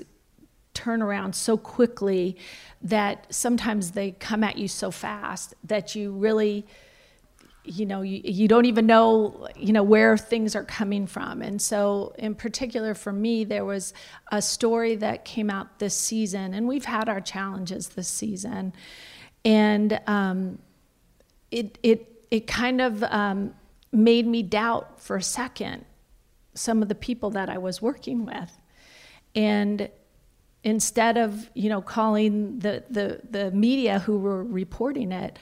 turn 0.75 1.03
around 1.03 1.35
so 1.35 1.57
quickly 1.57 2.37
that 2.83 3.27
sometimes 3.31 3.93
they 3.93 4.13
come 4.13 4.45
at 4.45 4.59
you 4.59 4.69
so 4.69 4.91
fast 4.91 5.55
that 5.65 5.95
you 5.95 6.13
really 6.13 6.67
you 7.71 7.87
know 7.87 8.03
you, 8.03 8.21
you 8.25 8.49
don't 8.49 8.65
even 8.65 8.87
know 8.87 9.49
you 9.57 9.73
know 9.73 9.83
where 9.83 10.17
things 10.17 10.57
are 10.57 10.65
coming 10.65 11.07
from 11.07 11.43
and 11.43 11.61
so 11.61 12.15
in 12.19 12.35
particular 12.35 12.95
for 12.95 13.13
me 13.13 13.45
there 13.45 13.65
was 13.65 13.93
a 14.33 14.41
story 14.41 14.97
that 14.97 15.25
came 15.25 15.51
out 15.51 15.79
this 15.79 15.95
season 15.95 16.55
and 16.55 16.67
we've 16.67 16.85
had 16.85 17.09
our 17.09 17.21
challenges 17.21 17.91
this 17.91 18.09
season 18.09 18.73
and 19.45 20.01
um, 20.07 20.59
it 21.51 21.79
it 21.83 22.27
it 22.31 22.47
kind 22.47 22.81
of 22.81 23.03
um, 23.05 23.55
made 23.93 24.27
me 24.27 24.43
doubt 24.43 25.01
for 25.01 25.17
a 25.17 25.23
second 25.23 25.85
some 26.55 26.83
of 26.83 26.89
the 26.89 26.95
people 26.95 27.31
that 27.31 27.49
I 27.49 27.59
was 27.59 27.81
working 27.81 28.27
with, 28.27 28.59
and 29.35 29.89
instead 30.65 31.17
of 31.17 31.51
you 31.55 31.69
know 31.69 31.81
calling 31.81 32.59
the 32.59 32.85
the 32.91 33.21
the 33.29 33.51
media 33.53 34.01
who 34.01 34.19
were 34.19 34.45
reporting 34.45 35.13
it. 35.13 35.39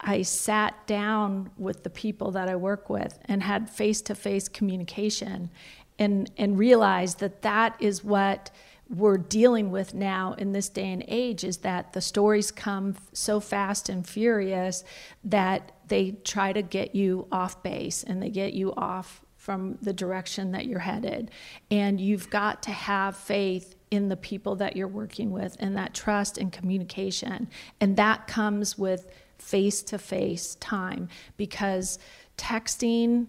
I 0.00 0.22
sat 0.22 0.86
down 0.86 1.50
with 1.56 1.82
the 1.82 1.90
people 1.90 2.30
that 2.32 2.48
I 2.48 2.56
work 2.56 2.90
with 2.90 3.18
and 3.24 3.42
had 3.42 3.70
face 3.70 4.02
to 4.02 4.14
face 4.14 4.48
communication 4.48 5.50
and, 5.98 6.30
and 6.36 6.58
realized 6.58 7.20
that 7.20 7.42
that 7.42 7.76
is 7.80 8.04
what 8.04 8.50
we're 8.88 9.18
dealing 9.18 9.70
with 9.70 9.94
now 9.94 10.34
in 10.34 10.52
this 10.52 10.68
day 10.68 10.92
and 10.92 11.04
age 11.08 11.42
is 11.42 11.58
that 11.58 11.92
the 11.92 12.00
stories 12.00 12.52
come 12.52 12.94
so 13.12 13.40
fast 13.40 13.88
and 13.88 14.06
furious 14.06 14.84
that 15.24 15.72
they 15.88 16.12
try 16.24 16.52
to 16.52 16.62
get 16.62 16.94
you 16.94 17.26
off 17.32 17.62
base 17.62 18.04
and 18.04 18.22
they 18.22 18.30
get 18.30 18.52
you 18.52 18.72
off 18.74 19.22
from 19.36 19.78
the 19.82 19.92
direction 19.92 20.52
that 20.52 20.66
you're 20.66 20.80
headed. 20.80 21.30
And 21.70 22.00
you've 22.00 22.30
got 22.30 22.62
to 22.64 22.72
have 22.72 23.16
faith 23.16 23.76
in 23.90 24.08
the 24.08 24.16
people 24.16 24.56
that 24.56 24.76
you're 24.76 24.88
working 24.88 25.30
with 25.30 25.56
and 25.60 25.76
that 25.76 25.94
trust 25.94 26.38
and 26.38 26.52
communication. 26.52 27.48
And 27.80 27.96
that 27.96 28.26
comes 28.26 28.76
with 28.76 29.08
face 29.38 29.82
to 29.82 29.98
face 29.98 30.56
time 30.56 31.08
because 31.36 31.98
texting 32.36 33.28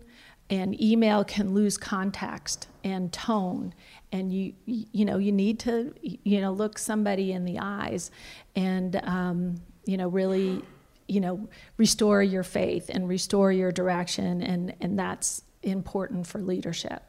and 0.50 0.80
email 0.82 1.24
can 1.24 1.54
lose 1.54 1.78
context 1.78 2.68
and 2.84 3.12
tone. 3.12 3.74
And 4.12 4.32
you 4.32 4.54
you 4.66 5.06
know 5.06 5.18
you 5.18 5.32
need 5.32 5.60
to 5.60 5.94
you 6.02 6.42
know 6.42 6.52
look 6.52 6.78
somebody 6.78 7.34
in 7.34 7.44
the 7.44 7.60
eyes 7.60 8.12
and 8.56 8.96
um, 9.04 9.56
you 9.86 9.98
know 9.98 10.08
really 10.08 10.64
you 11.08 11.20
know 11.20 11.48
restore 11.76 12.24
your 12.24 12.44
faith 12.44 12.90
and 12.90 13.08
restore 13.08 13.52
your 13.52 13.72
direction. 13.72 14.42
And 14.42 14.74
and 14.80 14.98
that's 14.98 15.44
important 15.64 16.28
for 16.28 16.40
leadership. 16.40 17.04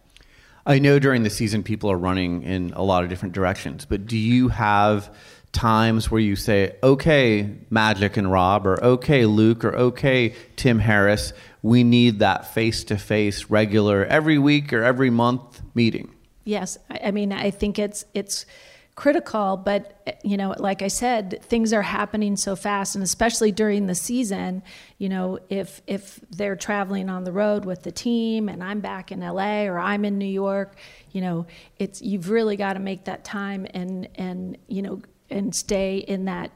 I 0.66 0.78
know 0.78 0.98
during 0.98 1.22
the 1.22 1.30
season 1.30 1.62
people 1.62 1.90
are 1.90 1.96
running 1.96 2.42
in 2.42 2.74
a 2.74 2.82
lot 2.82 3.02
of 3.02 3.08
different 3.08 3.34
directions, 3.34 3.86
but 3.86 4.06
do 4.06 4.18
you 4.18 4.48
have 4.48 5.14
times 5.58 6.08
where 6.08 6.20
you 6.20 6.36
say, 6.36 6.76
okay, 6.84 7.50
Magic 7.68 8.16
and 8.16 8.30
Rob, 8.30 8.64
or 8.64 8.82
okay, 8.82 9.26
Luke, 9.26 9.64
or 9.64 9.74
okay, 9.74 10.36
Tim 10.54 10.78
Harris, 10.78 11.32
we 11.62 11.82
need 11.82 12.20
that 12.20 12.54
face 12.54 12.84
to 12.84 12.96
face, 12.96 13.50
regular, 13.50 14.04
every 14.04 14.38
week 14.38 14.72
or 14.72 14.84
every 14.84 15.10
month 15.10 15.60
meeting? 15.74 16.14
Yes, 16.44 16.78
I 16.88 17.10
mean, 17.10 17.32
I 17.32 17.50
think 17.50 17.76
it's 17.76 18.04
it's 18.14 18.46
critical, 18.94 19.56
but 19.56 20.18
you 20.22 20.36
know, 20.36 20.54
like 20.58 20.80
I 20.80 20.88
said, 20.88 21.42
things 21.42 21.72
are 21.72 21.82
happening 21.82 22.36
so 22.36 22.54
fast, 22.54 22.94
and 22.94 23.02
especially 23.02 23.50
during 23.50 23.86
the 23.86 23.96
season. 23.96 24.62
You 24.98 25.08
know, 25.08 25.40
if 25.48 25.82
if 25.88 26.20
they're 26.30 26.56
traveling 26.56 27.10
on 27.10 27.24
the 27.24 27.32
road 27.32 27.64
with 27.64 27.82
the 27.82 27.92
team, 27.92 28.48
and 28.48 28.62
I'm 28.62 28.78
back 28.78 29.10
in 29.10 29.20
LA 29.20 29.64
or 29.64 29.80
I'm 29.80 30.04
in 30.04 30.18
New 30.18 30.24
York, 30.24 30.76
you 31.10 31.20
know, 31.20 31.46
it's 31.80 32.00
you've 32.00 32.30
really 32.30 32.56
got 32.56 32.74
to 32.74 32.80
make 32.80 33.06
that 33.06 33.24
time 33.24 33.66
and 33.74 34.08
and 34.14 34.56
you 34.68 34.82
know 34.82 35.02
and 35.30 35.54
stay 35.54 35.98
in 35.98 36.24
that 36.26 36.50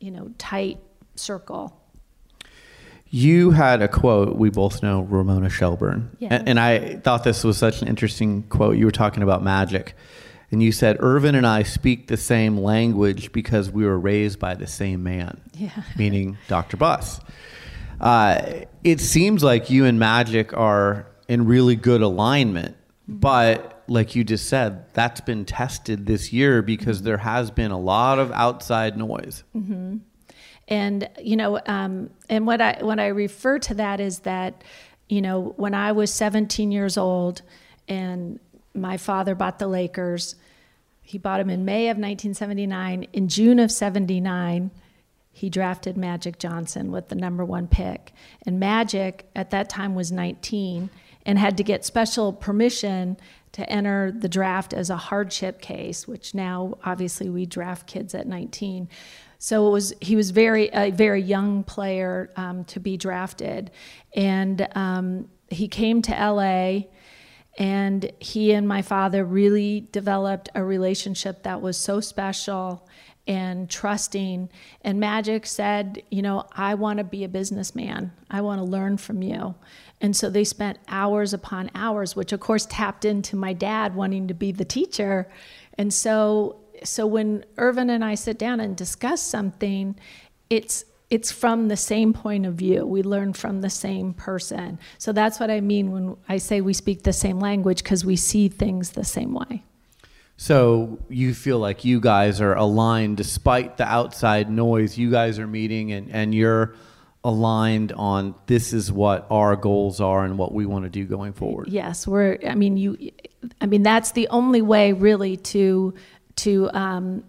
you 0.00 0.10
know 0.10 0.30
tight 0.38 0.78
circle. 1.16 1.76
You 3.12 3.50
had 3.50 3.82
a 3.82 3.88
quote. 3.88 4.36
We 4.36 4.50
both 4.50 4.82
know 4.84 5.02
Ramona 5.02 5.50
Shelburne. 5.50 6.16
Yeah. 6.20 6.28
And, 6.34 6.48
and 6.50 6.60
I 6.60 6.96
thought 6.96 7.24
this 7.24 7.42
was 7.42 7.58
such 7.58 7.82
an 7.82 7.88
interesting 7.88 8.44
quote. 8.44 8.76
You 8.76 8.84
were 8.84 8.92
talking 8.92 9.24
about 9.24 9.42
magic. 9.42 9.94
And 10.52 10.62
you 10.62 10.70
said, 10.72 10.96
Earvin 11.00 11.34
and 11.34 11.46
I 11.46 11.64
speak 11.64 12.06
the 12.06 12.16
same 12.16 12.56
language 12.58 13.32
because 13.32 13.70
we 13.70 13.84
were 13.84 13.98
raised 13.98 14.38
by 14.38 14.54
the 14.54 14.66
same 14.66 15.02
man, 15.02 15.40
Yeah. 15.54 15.70
meaning 15.96 16.38
Dr. 16.48 16.76
Buss. 16.76 17.20
Uh, 18.00 18.40
it 18.84 19.00
seems 19.00 19.42
like 19.44 19.70
you 19.70 19.84
and 19.84 19.98
Magic 19.98 20.56
are 20.56 21.06
in 21.28 21.46
really 21.46 21.76
good 21.76 22.02
alignment, 22.02 22.76
but 23.08 23.79
like 23.90 24.14
you 24.14 24.22
just 24.22 24.48
said, 24.48 24.84
that's 24.94 25.20
been 25.20 25.44
tested 25.44 26.06
this 26.06 26.32
year 26.32 26.62
because 26.62 27.02
there 27.02 27.18
has 27.18 27.50
been 27.50 27.72
a 27.72 27.78
lot 27.78 28.18
of 28.20 28.30
outside 28.30 28.96
noise. 28.96 29.42
and 30.68 31.10
you 31.20 31.36
know 31.36 31.60
um, 31.66 32.10
and 32.28 32.46
what 32.46 32.60
i 32.60 32.78
what 32.80 33.00
i 33.00 33.08
refer 33.08 33.58
to 33.58 33.74
that 33.74 34.00
is 34.00 34.20
that 34.20 34.62
you 35.08 35.20
know 35.20 35.52
when 35.56 35.74
i 35.74 35.92
was 35.92 36.12
17 36.12 36.70
years 36.70 36.96
old 36.96 37.42
and 37.88 38.38
my 38.72 38.96
father 38.96 39.34
bought 39.34 39.58
the 39.58 39.66
lakers 39.66 40.36
he 41.02 41.18
bought 41.18 41.38
them 41.38 41.50
in 41.50 41.64
may 41.64 41.88
of 41.88 41.96
1979 41.96 43.06
in 43.12 43.28
june 43.28 43.58
of 43.58 43.70
79 43.70 44.70
he 45.32 45.50
drafted 45.50 45.96
magic 45.96 46.38
johnson 46.38 46.92
with 46.92 47.08
the 47.08 47.14
number 47.14 47.44
one 47.44 47.66
pick. 47.66 48.12
And 48.46 48.60
magic 48.60 49.28
at 49.34 49.50
that 49.50 49.68
time 49.68 49.94
was 49.94 50.12
19 50.12 50.90
and 51.26 51.38
had 51.38 51.56
to 51.56 51.62
get 51.62 51.84
special 51.84 52.32
permission 52.32 53.16
to 53.52 53.68
enter 53.68 54.12
the 54.12 54.28
draft 54.28 54.72
as 54.72 54.90
a 54.90 54.96
hardship 54.96 55.60
case 55.60 56.06
which 56.06 56.34
now 56.34 56.78
obviously 56.84 57.28
we 57.28 57.46
draft 57.46 57.86
kids 57.86 58.14
at 58.14 58.26
19 58.26 58.88
so 59.42 59.68
it 59.68 59.70
was 59.70 59.94
he 60.02 60.16
was 60.16 60.32
very 60.32 60.68
a 60.68 60.90
very 60.90 61.22
young 61.22 61.64
player 61.64 62.30
um, 62.36 62.64
to 62.66 62.78
be 62.78 62.98
drafted, 62.98 63.70
and 64.14 64.68
um, 64.74 65.30
he 65.48 65.66
came 65.66 66.02
to 66.02 66.12
LA, 66.12 66.80
and 67.58 68.12
he 68.18 68.52
and 68.52 68.68
my 68.68 68.82
father 68.82 69.24
really 69.24 69.88
developed 69.92 70.50
a 70.54 70.62
relationship 70.62 71.42
that 71.44 71.62
was 71.62 71.78
so 71.78 72.00
special 72.00 72.86
and 73.30 73.70
trusting. 73.70 74.50
And 74.82 74.98
Magic 74.98 75.46
said, 75.46 76.02
you 76.10 76.20
know, 76.20 76.46
I 76.50 76.74
want 76.74 76.98
to 76.98 77.04
be 77.04 77.22
a 77.22 77.28
businessman. 77.28 78.10
I 78.28 78.40
want 78.40 78.58
to 78.58 78.64
learn 78.64 78.96
from 78.96 79.22
you. 79.22 79.54
And 80.00 80.16
so 80.16 80.28
they 80.28 80.42
spent 80.42 80.80
hours 80.88 81.32
upon 81.32 81.70
hours, 81.72 82.16
which 82.16 82.32
of 82.32 82.40
course 82.40 82.66
tapped 82.68 83.04
into 83.04 83.36
my 83.36 83.52
dad 83.52 83.94
wanting 83.94 84.26
to 84.26 84.34
be 84.34 84.50
the 84.50 84.64
teacher. 84.64 85.30
And 85.78 85.94
so 85.94 86.56
so 86.82 87.06
when 87.06 87.44
Earvin 87.56 87.88
and 87.88 88.04
I 88.04 88.16
sit 88.16 88.36
down 88.36 88.58
and 88.58 88.76
discuss 88.76 89.22
something, 89.22 89.94
it's 90.48 90.84
it's 91.08 91.30
from 91.30 91.68
the 91.68 91.76
same 91.76 92.12
point 92.12 92.46
of 92.46 92.54
view. 92.54 92.84
We 92.84 93.04
learn 93.04 93.32
from 93.32 93.60
the 93.60 93.70
same 93.70 94.12
person. 94.12 94.80
So 94.98 95.12
that's 95.12 95.38
what 95.38 95.52
I 95.52 95.60
mean 95.60 95.92
when 95.92 96.16
I 96.28 96.38
say 96.38 96.60
we 96.60 96.72
speak 96.72 97.04
the 97.04 97.12
same 97.12 97.38
language 97.38 97.84
because 97.84 98.04
we 98.04 98.16
see 98.16 98.48
things 98.48 98.90
the 98.90 99.04
same 99.04 99.34
way. 99.34 99.62
So 100.42 100.98
you 101.10 101.34
feel 101.34 101.58
like 101.58 101.84
you 101.84 102.00
guys 102.00 102.40
are 102.40 102.54
aligned 102.54 103.18
despite 103.18 103.76
the 103.76 103.84
outside 103.84 104.48
noise. 104.48 104.96
You 104.96 105.10
guys 105.10 105.38
are 105.38 105.46
meeting 105.46 105.92
and, 105.92 106.10
and 106.10 106.34
you're 106.34 106.74
aligned 107.22 107.92
on 107.92 108.34
this 108.46 108.72
is 108.72 108.90
what 108.90 109.26
our 109.30 109.54
goals 109.54 110.00
are 110.00 110.24
and 110.24 110.38
what 110.38 110.54
we 110.54 110.64
want 110.64 110.86
to 110.86 110.88
do 110.88 111.04
going 111.04 111.34
forward. 111.34 111.68
Yes, 111.68 112.06
we're. 112.06 112.38
I 112.48 112.54
mean, 112.54 112.78
you. 112.78 113.12
I 113.60 113.66
mean, 113.66 113.82
that's 113.82 114.12
the 114.12 114.28
only 114.28 114.62
way 114.62 114.94
really 114.94 115.36
to 115.36 115.92
to 116.36 116.70
um, 116.72 117.22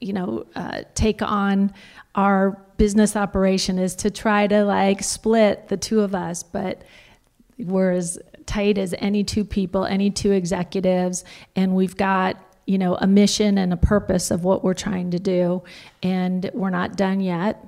you 0.00 0.14
know 0.14 0.46
uh, 0.56 0.80
take 0.94 1.20
on 1.20 1.74
our 2.14 2.58
business 2.78 3.16
operation 3.16 3.78
is 3.78 3.94
to 3.96 4.10
try 4.10 4.46
to 4.46 4.64
like 4.64 5.02
split 5.02 5.68
the 5.68 5.76
two 5.76 6.00
of 6.00 6.14
us, 6.14 6.42
but 6.42 6.84
we're 7.58 7.90
as 7.90 8.18
tight 8.46 8.78
as 8.78 8.94
any 8.98 9.24
two 9.24 9.44
people, 9.44 9.84
any 9.84 10.10
two 10.10 10.32
executives, 10.32 11.22
and 11.54 11.74
we've 11.74 11.96
got 11.96 12.42
you 12.66 12.78
know 12.78 12.96
a 12.96 13.06
mission 13.06 13.58
and 13.58 13.72
a 13.72 13.76
purpose 13.76 14.30
of 14.30 14.44
what 14.44 14.62
we're 14.62 14.74
trying 14.74 15.10
to 15.12 15.18
do, 15.18 15.62
and 16.02 16.50
we're 16.52 16.70
not 16.70 16.96
done 16.96 17.20
yet, 17.20 17.64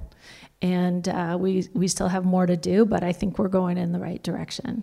and 0.61 1.09
uh, 1.09 1.37
we 1.41 1.69
we 1.75 1.89
still 1.89 2.09
have 2.09 2.25
more 2.25 2.47
to 2.47 2.57
do, 2.57 2.85
but 2.85 3.03
I 3.03 3.13
think 3.13 3.39
we're 3.39 3.49
going 3.49 3.79
in 3.79 3.93
the 3.93 3.99
right 3.99 4.23
direction. 4.23 4.83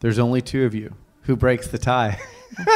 There's 0.00 0.18
only 0.18 0.40
two 0.40 0.64
of 0.64 0.74
you. 0.74 0.94
Who 1.22 1.36
breaks 1.36 1.68
the 1.68 1.78
tie? 1.78 2.20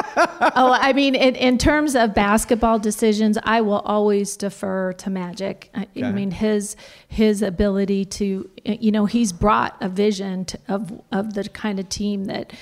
oh, 0.57 0.77
I 0.81 0.93
mean, 0.93 1.15
in, 1.15 1.35
in 1.37 1.59
terms 1.59 1.95
of 1.95 2.15
basketball 2.15 2.79
decisions, 2.79 3.39
I 3.43 3.61
will 3.61 3.81
always 3.81 4.37
defer 4.37 4.93
to 4.95 5.11
Magic. 5.11 5.71
I, 5.75 5.87
I 6.03 6.13
mean, 6.13 6.31
his 6.31 6.77
his 7.07 7.43
ability 7.43 8.05
to, 8.07 8.51
you 8.65 8.91
know, 8.91 9.07
he's 9.07 9.33
brought 9.33 9.77
a 9.81 9.89
vision 9.89 10.47
to, 10.47 10.59
of 10.69 11.01
of 11.13 11.35
the 11.35 11.49
kind 11.49 11.79
of 11.79 11.89
team 11.89 12.25
that, 12.25 12.53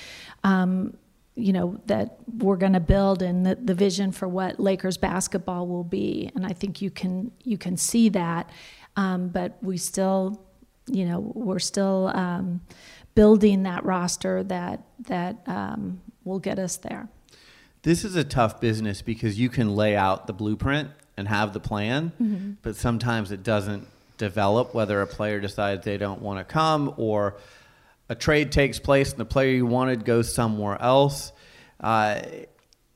um, 0.44 0.96
you 1.36 1.52
know, 1.52 1.78
that 1.86 2.16
we're 2.38 2.56
going 2.56 2.72
to 2.72 2.80
build, 2.80 3.22
and 3.22 3.44
the, 3.44 3.54
the 3.54 3.74
vision 3.74 4.10
for 4.10 4.26
what 4.26 4.58
Lakers 4.58 4.96
basketball 4.96 5.66
will 5.66 5.84
be. 5.84 6.30
And 6.34 6.46
I 6.46 6.52
think 6.52 6.80
you 6.80 6.90
can 6.90 7.30
you 7.44 7.58
can 7.58 7.76
see 7.76 8.08
that, 8.10 8.50
um, 8.96 9.28
but 9.28 9.58
we 9.62 9.76
still, 9.76 10.42
you 10.86 11.04
know, 11.04 11.20
we're 11.34 11.58
still 11.58 12.10
um, 12.14 12.62
building 13.14 13.64
that 13.64 13.84
roster 13.84 14.42
that 14.44 14.82
that 15.00 15.42
um, 15.46 16.00
will 16.24 16.38
get 16.38 16.58
us 16.58 16.78
there. 16.78 17.08
This 17.82 18.04
is 18.04 18.16
a 18.16 18.24
tough 18.24 18.60
business 18.60 19.02
because 19.02 19.38
you 19.38 19.48
can 19.48 19.76
lay 19.76 19.94
out 19.94 20.26
the 20.26 20.32
blueprint 20.32 20.90
and 21.16 21.28
have 21.28 21.52
the 21.52 21.60
plan, 21.60 22.12
but 22.62 22.76
sometimes 22.76 23.30
it 23.30 23.42
doesn't 23.42 23.86
develop 24.18 24.74
whether 24.74 25.02
a 25.02 25.06
player 25.06 25.38
decides 25.40 25.84
they 25.84 25.98
don't 25.98 26.20
want 26.20 26.38
to 26.38 26.44
come 26.44 26.92
or 26.96 27.36
a 28.08 28.14
trade 28.14 28.52
takes 28.52 28.78
place 28.78 29.10
and 29.10 29.20
the 29.20 29.24
player 29.24 29.50
you 29.52 29.66
wanted 29.66 30.04
goes 30.04 30.32
somewhere 30.34 30.80
else. 30.80 31.32
Uh, 31.80 32.20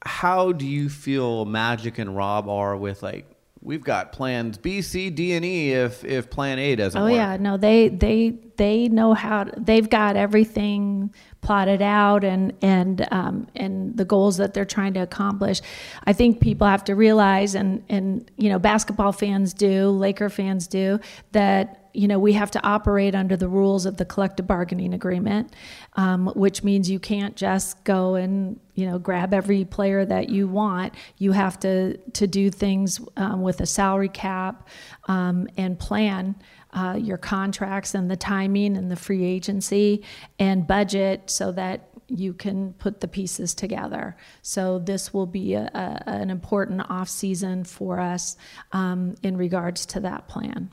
how 0.03 0.53
do 0.53 0.67
you 0.67 0.89
feel 0.89 1.45
Magic 1.45 1.99
and 1.99 2.17
Rob 2.17 2.49
are 2.49 2.77
with 2.77 3.03
like 3.03 3.27
we've 3.63 3.85
got 3.85 4.13
plans 4.13 4.57
B, 4.57 4.81
C, 4.81 5.11
D, 5.11 5.33
and 5.33 5.45
E 5.45 5.73
if 5.73 6.05
if 6.05 6.31
Plan 6.31 6.59
A 6.59 6.77
doesn't 6.77 6.99
Oh 6.99 7.05
work? 7.05 7.13
yeah, 7.13 7.37
no, 7.39 7.57
they 7.57 7.89
they 7.89 8.39
they 8.57 8.89
know 8.89 9.13
how 9.13 9.45
to, 9.45 9.61
they've 9.61 9.89
got 9.89 10.17
everything 10.17 11.13
plotted 11.43 11.83
out 11.83 12.25
and 12.25 12.55
and 12.63 13.07
um, 13.11 13.47
and 13.55 13.97
the 13.97 14.05
goals 14.05 14.39
that 14.39 14.55
they're 14.55 14.65
trying 14.65 14.95
to 14.95 15.01
accomplish. 15.01 15.61
I 16.05 16.13
think 16.15 16.41
people 16.41 16.67
have 16.67 16.85
to 16.85 16.95
realize, 16.95 17.55
and 17.55 17.83
and 17.91 18.31
you 18.39 18.49
know, 18.49 18.59
basketball 18.59 19.13
fans 19.13 19.53
do, 19.53 19.91
Laker 19.91 20.31
fans 20.31 20.67
do, 20.67 20.99
that 21.33 21.80
you 21.93 22.09
know 22.09 22.19
we 22.19 22.33
have 22.35 22.51
to 22.53 22.63
operate 22.63 23.15
under 23.15 23.37
the 23.37 23.49
rules 23.49 23.87
of 23.87 23.97
the 23.97 24.05
collective 24.05 24.47
bargaining 24.47 24.95
agreement, 24.95 25.55
um, 25.95 26.29
which 26.35 26.63
means 26.63 26.91
you 26.91 26.99
can't 26.99 27.37
just 27.37 27.83
go 27.85 28.15
and 28.15 28.59
you 28.75 28.87
know 28.87 28.99
grab 28.99 29.35
every 29.35 29.65
player 29.65 30.05
that 30.05 30.29
you 30.29 30.49
want. 30.49 30.95
You 31.19 31.33
have 31.33 31.59
to 31.61 31.97
to 31.97 32.27
do 32.27 32.51
things 32.51 33.01
um, 33.17 33.43
with 33.43 33.61
a 33.61 33.67
salary 33.67 34.09
cap 34.09 34.69
um, 35.07 35.49
and 35.57 35.79
plan 35.79 36.37
uh, 36.73 36.97
your 37.01 37.19
contracts 37.19 37.95
and 37.95 38.11
the 38.11 38.17
timing 38.17 38.77
and 38.77 38.91
the 38.91 38.97
free 38.97 39.25
agency 39.25 40.05
and 40.39 40.67
budget 40.67 41.31
so 41.31 41.53
that 41.53 41.89
you 42.11 42.33
can 42.33 42.73
put 42.75 43.01
the 43.01 43.09
pieces 43.09 43.55
together. 43.55 44.17
So 44.43 44.79
this 44.79 45.15
will 45.15 45.27
be 45.27 45.55
a, 45.55 45.71
a, 45.73 46.11
an 46.11 46.31
important 46.31 46.83
off 46.91 47.09
season 47.09 47.65
for 47.65 48.01
us 48.01 48.37
um, 48.73 49.15
in 49.23 49.37
regards 49.37 49.87
to 49.87 50.01
that 50.01 50.27
plan. 50.29 50.71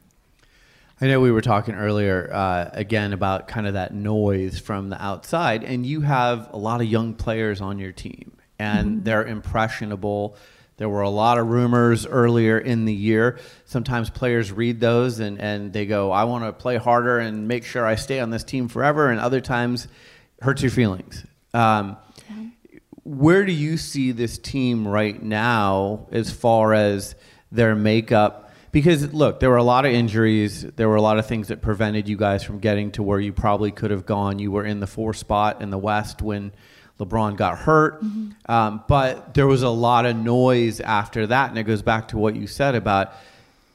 I 0.99 1.05
know 1.05 1.19
we 1.19 1.31
were 1.31 1.41
talking 1.41 1.75
earlier 1.75 2.27
uh, 2.33 2.71
again 2.73 3.13
about 3.13 3.47
kind 3.47 3.67
of 3.67 3.73
that 3.73 3.93
noise 3.93 4.59
from 4.59 4.89
the 4.89 4.99
outside, 4.99 5.63
and 5.63 5.85
you 5.85 6.01
have 6.01 6.49
a 6.51 6.57
lot 6.57 6.81
of 6.81 6.87
young 6.87 7.13
players 7.13 7.61
on 7.61 7.77
your 7.77 7.91
team, 7.91 8.35
and 8.57 9.05
they're 9.05 9.23
impressionable. 9.23 10.35
There 10.77 10.89
were 10.89 11.03
a 11.03 11.09
lot 11.09 11.37
of 11.37 11.47
rumors 11.47 12.07
earlier 12.07 12.57
in 12.57 12.85
the 12.85 12.93
year. 12.93 13.37
Sometimes 13.65 14.09
players 14.09 14.51
read 14.51 14.79
those 14.79 15.19
and, 15.19 15.39
and 15.39 15.71
they 15.71 15.85
go, 15.85 16.11
I 16.11 16.23
want 16.23 16.45
to 16.45 16.53
play 16.53 16.77
harder 16.77 17.19
and 17.19 17.47
make 17.47 17.63
sure 17.63 17.85
I 17.85 17.93
stay 17.93 18.19
on 18.19 18.31
this 18.31 18.43
team 18.43 18.67
forever. 18.67 19.09
And 19.11 19.19
other 19.19 19.41
times, 19.41 19.87
hurts 20.41 20.63
your 20.63 20.71
feelings. 20.71 21.25
Um, 21.53 21.97
where 23.03 23.45
do 23.45 23.51
you 23.51 23.77
see 23.77 24.11
this 24.11 24.37
team 24.37 24.87
right 24.87 25.21
now 25.21 26.07
as 26.11 26.31
far 26.31 26.73
as 26.73 27.15
their 27.51 27.75
makeup? 27.75 28.46
Because 28.71 29.13
look, 29.13 29.39
there 29.39 29.49
were 29.49 29.57
a 29.57 29.63
lot 29.63 29.85
of 29.85 29.91
injuries. 29.91 30.61
There 30.61 30.89
were 30.89 30.95
a 30.95 31.01
lot 31.01 31.19
of 31.19 31.25
things 31.25 31.47
that 31.47 31.61
prevented 31.61 32.07
you 32.07 32.17
guys 32.17 32.43
from 32.43 32.59
getting 32.59 32.91
to 32.91 33.03
where 33.03 33.19
you 33.19 33.33
probably 33.33 33.71
could 33.71 33.91
have 33.91 34.05
gone. 34.05 34.39
You 34.39 34.51
were 34.51 34.65
in 34.65 34.79
the 34.79 34.87
four 34.87 35.13
spot 35.13 35.61
in 35.61 35.69
the 35.69 35.77
West 35.77 36.21
when 36.21 36.51
LeBron 36.99 37.37
got 37.37 37.57
hurt. 37.59 38.03
Mm-hmm. 38.03 38.51
Um, 38.51 38.83
but 38.87 39.33
there 39.33 39.47
was 39.47 39.63
a 39.63 39.69
lot 39.69 40.05
of 40.05 40.15
noise 40.15 40.79
after 40.79 41.27
that. 41.27 41.49
And 41.49 41.57
it 41.57 41.63
goes 41.63 41.81
back 41.81 42.09
to 42.09 42.17
what 42.17 42.35
you 42.35 42.47
said 42.47 42.75
about 42.75 43.13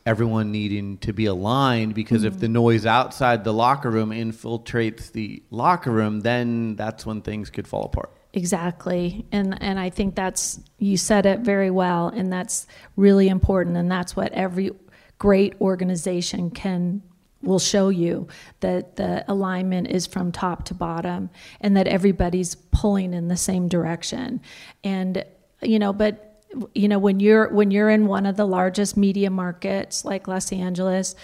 everyone 0.04 0.50
needing 0.50 0.98
to 0.98 1.12
be 1.12 1.26
aligned 1.26 1.94
because 1.94 2.22
mm-hmm. 2.22 2.34
if 2.34 2.40
the 2.40 2.48
noise 2.48 2.86
outside 2.86 3.44
the 3.44 3.52
locker 3.52 3.90
room 3.90 4.10
infiltrates 4.10 5.12
the 5.12 5.42
locker 5.50 5.90
room, 5.90 6.20
then 6.20 6.76
that's 6.76 7.06
when 7.06 7.22
things 7.22 7.50
could 7.50 7.68
fall 7.68 7.84
apart. 7.84 8.10
Exactly. 8.34 9.26
And 9.30 9.60
and 9.62 9.78
I 9.78 9.90
think 9.90 10.14
that's 10.14 10.60
you 10.78 10.96
said 10.96 11.26
it 11.26 11.40
very 11.40 11.70
well 11.70 12.08
and 12.08 12.32
that's 12.32 12.66
really 12.96 13.28
important 13.28 13.76
and 13.76 13.90
that's 13.90 14.16
what 14.16 14.32
every 14.32 14.70
great 15.18 15.54
organization 15.60 16.50
can 16.50 17.02
will 17.42 17.58
show 17.58 17.88
you 17.88 18.26
that 18.60 18.96
the 18.96 19.24
alignment 19.30 19.88
is 19.88 20.06
from 20.06 20.32
top 20.32 20.64
to 20.64 20.74
bottom 20.74 21.28
and 21.60 21.76
that 21.76 21.86
everybody's 21.88 22.54
pulling 22.54 23.12
in 23.12 23.28
the 23.28 23.36
same 23.36 23.68
direction. 23.68 24.40
And 24.82 25.24
you 25.60 25.78
know, 25.78 25.92
but 25.92 26.42
you 26.74 26.88
know 26.88 26.98
when 26.98 27.20
you're 27.20 27.48
when 27.48 27.70
you're 27.70 27.90
in 27.90 28.06
one 28.06 28.26
of 28.26 28.36
the 28.36 28.46
largest 28.46 28.96
media 28.96 29.30
markets 29.30 30.04
like 30.04 30.26
Los 30.28 30.52
Angeles 30.52 31.14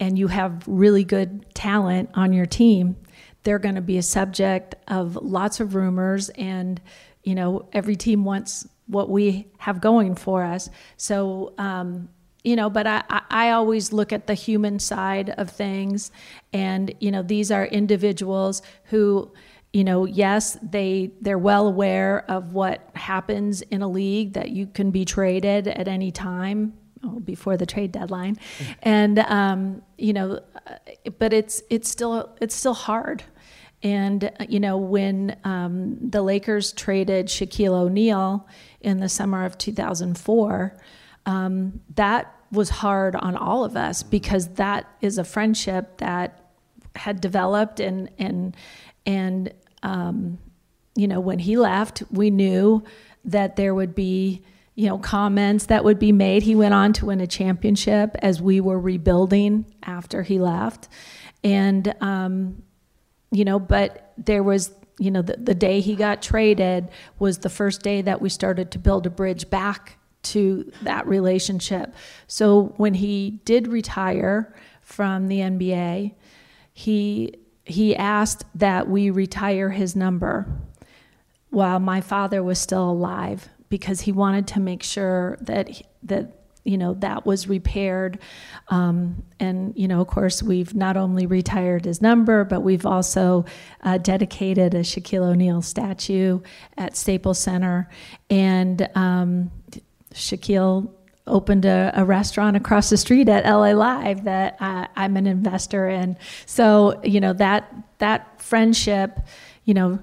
and 0.00 0.18
you 0.18 0.28
have 0.28 0.62
really 0.66 1.04
good 1.04 1.54
talent 1.54 2.10
on 2.14 2.32
your 2.32 2.46
team, 2.46 2.96
they're 3.44 3.58
going 3.58 3.76
to 3.76 3.82
be 3.82 3.98
a 3.98 4.02
subject 4.02 4.74
of 4.88 5.16
lots 5.16 5.60
of 5.60 5.74
rumors 5.74 6.30
and 6.30 6.80
you 7.22 7.34
know 7.34 7.68
every 7.72 7.96
team 7.96 8.24
wants 8.24 8.66
what 8.86 9.08
we 9.08 9.46
have 9.58 9.80
going 9.80 10.14
for 10.14 10.42
us. 10.42 10.68
So 10.96 11.54
um, 11.58 12.08
you 12.42 12.56
know 12.56 12.68
but 12.68 12.86
I, 12.86 13.02
I 13.30 13.50
always 13.50 13.92
look 13.92 14.12
at 14.12 14.26
the 14.26 14.34
human 14.34 14.78
side 14.78 15.30
of 15.30 15.50
things 15.50 16.10
and 16.52 16.92
you 17.00 17.10
know 17.10 17.22
these 17.22 17.50
are 17.50 17.64
individuals 17.64 18.60
who 18.84 19.32
you 19.72 19.84
know 19.84 20.04
yes 20.04 20.58
they 20.62 21.10
they're 21.20 21.38
well 21.38 21.66
aware 21.66 22.30
of 22.30 22.52
what 22.52 22.90
happens 22.94 23.62
in 23.62 23.80
a 23.82 23.88
league 23.88 24.34
that 24.34 24.50
you 24.50 24.66
can 24.66 24.90
be 24.90 25.04
traded 25.04 25.68
at 25.68 25.88
any 25.88 26.10
time 26.10 26.74
oh, 27.02 27.20
before 27.20 27.56
the 27.56 27.66
trade 27.66 27.92
deadline. 27.92 28.36
And 28.82 29.18
um, 29.20 29.82
you 29.96 30.12
know 30.12 30.40
but 31.18 31.32
it's 31.32 31.62
it's 31.70 31.88
still 31.88 32.36
it's 32.40 32.54
still 32.54 32.74
hard 32.74 33.24
and 33.84 34.32
you 34.48 34.58
know 34.58 34.76
when 34.76 35.36
um, 35.44 35.96
the 36.00 36.22
Lakers 36.22 36.72
traded 36.72 37.26
Shaquille 37.26 37.74
O'Neal 37.74 38.48
in 38.80 38.98
the 38.98 39.08
summer 39.08 39.44
of 39.44 39.56
2004 39.58 40.76
um, 41.26 41.80
that 41.94 42.34
was 42.50 42.70
hard 42.70 43.14
on 43.14 43.36
all 43.36 43.64
of 43.64 43.76
us 43.76 44.02
because 44.02 44.48
that 44.54 44.88
is 45.00 45.18
a 45.18 45.24
friendship 45.24 45.98
that 45.98 46.40
had 46.96 47.20
developed 47.20 47.78
and 47.78 48.10
and 48.18 48.56
and 49.06 49.52
um, 49.82 50.38
you 50.96 51.06
know 51.06 51.20
when 51.20 51.38
he 51.38 51.56
left 51.56 52.02
we 52.10 52.30
knew 52.30 52.82
that 53.24 53.56
there 53.56 53.74
would 53.74 53.94
be 53.94 54.42
you 54.74 54.88
know 54.88 54.98
comments 54.98 55.66
that 55.66 55.84
would 55.84 55.98
be 55.98 56.12
made. 56.12 56.42
He 56.42 56.54
went 56.54 56.74
on 56.74 56.92
to 56.94 57.06
win 57.06 57.20
a 57.20 57.26
championship 57.26 58.16
as 58.20 58.42
we 58.42 58.60
were 58.60 58.78
rebuilding 58.78 59.66
after 59.82 60.22
he 60.22 60.38
left. 60.38 60.88
And 61.42 61.94
um, 62.00 62.63
you 63.34 63.44
know 63.44 63.58
but 63.58 64.12
there 64.16 64.42
was 64.42 64.72
you 64.98 65.10
know 65.10 65.22
the, 65.22 65.36
the 65.36 65.54
day 65.54 65.80
he 65.80 65.96
got 65.96 66.22
traded 66.22 66.88
was 67.18 67.38
the 67.38 67.50
first 67.50 67.82
day 67.82 68.00
that 68.02 68.20
we 68.20 68.28
started 68.28 68.70
to 68.70 68.78
build 68.78 69.06
a 69.06 69.10
bridge 69.10 69.50
back 69.50 69.98
to 70.24 70.72
that 70.82 71.06
relationship. 71.06 71.94
So 72.26 72.74
when 72.76 72.94
he 72.94 73.42
did 73.44 73.68
retire 73.68 74.54
from 74.80 75.28
the 75.28 75.38
NBA, 75.40 76.14
he 76.72 77.34
he 77.64 77.96
asked 77.96 78.44
that 78.54 78.88
we 78.88 79.10
retire 79.10 79.70
his 79.70 79.96
number 79.96 80.46
while 81.50 81.78
my 81.78 82.00
father 82.00 82.42
was 82.42 82.58
still 82.58 82.90
alive 82.90 83.48
because 83.70 84.02
he 84.02 84.12
wanted 84.12 84.46
to 84.48 84.60
make 84.60 84.82
sure 84.82 85.38
that 85.40 85.82
that 86.02 86.43
you 86.64 86.78
know 86.78 86.94
that 86.94 87.26
was 87.26 87.48
repaired 87.48 88.18
um, 88.68 89.22
and 89.38 89.72
you 89.76 89.86
know 89.86 90.00
of 90.00 90.06
course 90.06 90.42
we've 90.42 90.74
not 90.74 90.96
only 90.96 91.26
retired 91.26 91.84
his 91.84 92.00
number 92.00 92.44
but 92.44 92.60
we've 92.60 92.86
also 92.86 93.44
uh, 93.82 93.98
dedicated 93.98 94.74
a 94.74 94.80
shaquille 94.80 95.24
o'neal 95.24 95.62
statue 95.62 96.40
at 96.76 96.96
staples 96.96 97.38
center 97.38 97.88
and 98.30 98.88
um, 98.94 99.50
Shaquille 100.14 100.90
opened 101.26 101.64
a, 101.64 101.92
a, 101.94 102.04
restaurant 102.04 102.56
across 102.56 102.90
the 102.90 102.96
street 102.96 103.28
at 103.28 103.44
LA 103.44 103.72
Live 103.72 104.24
that 104.24 104.56
I, 104.60 104.88
I'm 104.94 105.16
an 105.16 105.26
investor 105.26 105.88
in. 105.88 106.16
So 106.46 107.00
you 107.02 107.20
know 107.20 107.32
that 107.34 107.72
that 107.98 108.40
friendship, 108.40 109.18
you 109.64 109.74
know, 109.74 109.98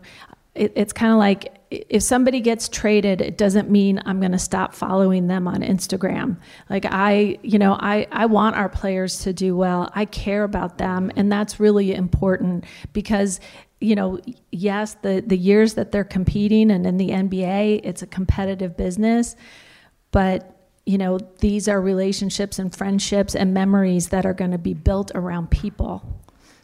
it, 0.55 0.73
it's 0.75 0.93
kind 0.93 1.11
of 1.11 1.19
like 1.19 1.55
if 1.71 2.03
somebody 2.03 2.41
gets 2.41 2.67
traded, 2.69 3.21
it 3.21 3.37
doesn't 3.37 3.69
mean 3.69 4.01
I'm 4.05 4.19
going 4.19 4.33
to 4.33 4.39
stop 4.39 4.75
following 4.75 5.27
them 5.27 5.47
on 5.47 5.61
Instagram. 5.61 6.37
Like 6.69 6.85
I, 6.85 7.39
you 7.41 7.57
know, 7.57 7.73
I 7.79 8.07
I 8.11 8.25
want 8.27 8.57
our 8.57 8.69
players 8.69 9.19
to 9.23 9.33
do 9.33 9.55
well. 9.55 9.89
I 9.95 10.05
care 10.05 10.43
about 10.43 10.77
them, 10.77 11.11
and 11.15 11.31
that's 11.31 11.59
really 11.59 11.93
important 11.93 12.65
because 12.93 13.39
you 13.79 13.95
know, 13.95 14.19
yes, 14.51 14.95
the 15.01 15.23
the 15.25 15.37
years 15.37 15.73
that 15.75 15.91
they're 15.91 16.03
competing 16.03 16.69
and 16.69 16.85
in 16.85 16.97
the 16.97 17.09
NBA, 17.09 17.81
it's 17.83 18.01
a 18.01 18.07
competitive 18.07 18.77
business 18.77 19.35
but 20.11 20.57
you 20.85 20.97
know, 20.97 21.19
these 21.39 21.67
are 21.67 21.79
relationships 21.79 22.57
and 22.57 22.75
friendships 22.75 23.35
and 23.35 23.53
memories 23.53 24.09
that 24.09 24.25
are 24.25 24.33
going 24.33 24.51
to 24.51 24.57
be 24.57 24.73
built 24.73 25.11
around 25.13 25.51
people, 25.51 26.03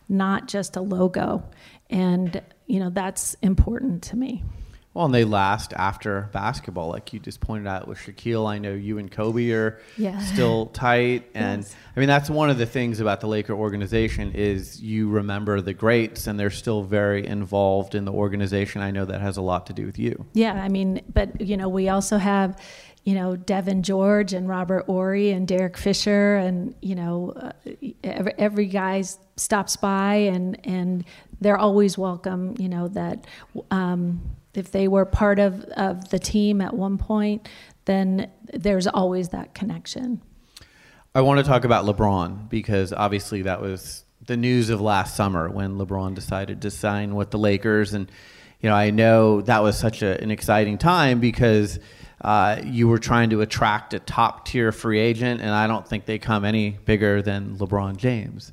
not 0.10 0.48
just 0.48 0.76
a 0.76 0.82
logo. 0.82 1.44
And, 1.90 2.42
you 2.66 2.80
know, 2.80 2.90
that's 2.90 3.36
important 3.44 4.02
to 4.04 4.18
me. 4.18 4.44
Well, 4.98 5.06
and 5.06 5.14
they 5.14 5.26
last 5.26 5.74
after 5.74 6.28
basketball, 6.34 6.90
like 6.90 7.14
you 7.14 7.20
just 7.20 7.40
pointed 7.40 7.68
out 7.68 7.88
with 7.88 8.00
Shaquille. 8.00 8.50
I 8.50 8.58
know 8.58 8.74
you 8.74 8.98
and 8.98 9.12
Kobe 9.12 9.52
are 9.52 9.80
yeah. 9.96 10.18
still 10.18 10.66
tight, 10.74 11.30
and 11.36 11.62
yes. 11.62 11.76
I 11.96 12.00
mean 12.00 12.10
that's 12.10 12.32
one 12.32 12.50
of 12.50 12.58
the 12.58 12.66
things 12.66 13.00
about 13.00 13.22
the 13.22 13.28
Laker 13.28 13.54
organization 13.54 14.32
is 14.32 14.82
you 14.82 15.08
remember 15.08 15.62
the 15.62 15.76
greats, 15.76 16.26
and 16.26 16.40
they're 16.40 16.50
still 16.50 16.82
very 16.82 17.28
involved 17.28 17.94
in 17.94 18.06
the 18.06 18.12
organization. 18.12 18.82
I 18.82 18.90
know 18.90 19.06
that 19.06 19.22
has 19.22 19.38
a 19.38 19.42
lot 19.44 19.68
to 19.68 19.74
do 19.74 19.86
with 19.86 20.00
you. 20.00 20.26
Yeah, 20.34 20.54
I 20.54 20.68
mean, 20.68 21.04
but 21.14 21.42
you 21.42 21.58
know, 21.58 21.70
we 21.70 21.90
also 21.90 22.18
have 22.18 22.60
you 23.04 23.14
know, 23.14 23.38
Devean 23.38 23.84
George 23.84 24.34
and 24.34 24.50
Robert 24.50 24.86
Horry 24.88 25.30
and 25.30 25.48
Derek 25.48 25.78
Fisher 25.78 26.36
and, 26.36 26.76
you 26.82 26.94
know, 26.94 27.32
uh, 27.38 27.54
every, 28.04 28.34
every 28.38 28.66
guy 28.66 29.02
stops 29.38 29.78
by 29.78 30.16
and, 30.16 30.60
and 30.66 31.06
they're 31.40 31.58
always 31.58 31.98
welcome, 31.98 32.56
you 32.60 32.68
know, 32.68 32.90
that 32.90 33.26
um, 33.72 34.36
if 34.58 34.72
they 34.72 34.88
were 34.88 35.06
part 35.06 35.40
of, 35.40 35.64
of 35.76 36.10
the 36.10 36.20
team 36.20 36.62
at 36.62 36.74
one 36.74 36.98
point, 36.98 37.48
then 37.86 38.30
there's 38.54 38.88
always 38.88 39.30
that 39.30 39.54
connection. 39.54 40.22
I 41.16 41.22
want 41.22 41.40
to 41.40 41.44
talk 41.44 41.64
about 41.64 41.86
LeBron 41.86 42.50
because 42.50 42.94
obviously 42.94 43.44
that 43.44 43.62
was 43.62 44.04
the 44.26 44.38
news 44.38 44.70
of 44.70 44.82
last 44.82 45.16
summer 45.16 45.50
when 45.50 45.78
LeBron 45.78 46.16
decided 46.16 46.62
to 46.64 46.72
sign 46.72 47.16
with 47.16 47.32
the 47.32 47.38
Lakers. 47.38 47.94
And, 47.94 48.12
you 48.60 48.70
know, 48.70 48.76
I 48.76 48.90
know 48.90 49.42
that 49.42 49.64
was 49.64 49.78
such 49.78 50.02
a, 50.02 50.22
an 50.22 50.32
exciting 50.32 50.78
time 50.78 51.20
because– 51.20 51.80
uh, 52.22 52.60
you 52.64 52.88
were 52.88 52.98
trying 52.98 53.30
to 53.30 53.42
attract 53.42 53.94
a 53.94 54.00
top 54.00 54.46
tier 54.46 54.72
free 54.72 55.00
agent, 55.00 55.42
and 55.42 55.52
I 55.52 55.68
don't 55.68 55.88
think 55.88 56.06
they 56.06 56.18
come 56.18 56.46
any 56.46 56.72
bigger 56.72 57.22
than 57.22 57.58
LeBron 57.58 57.98
James. 57.98 58.52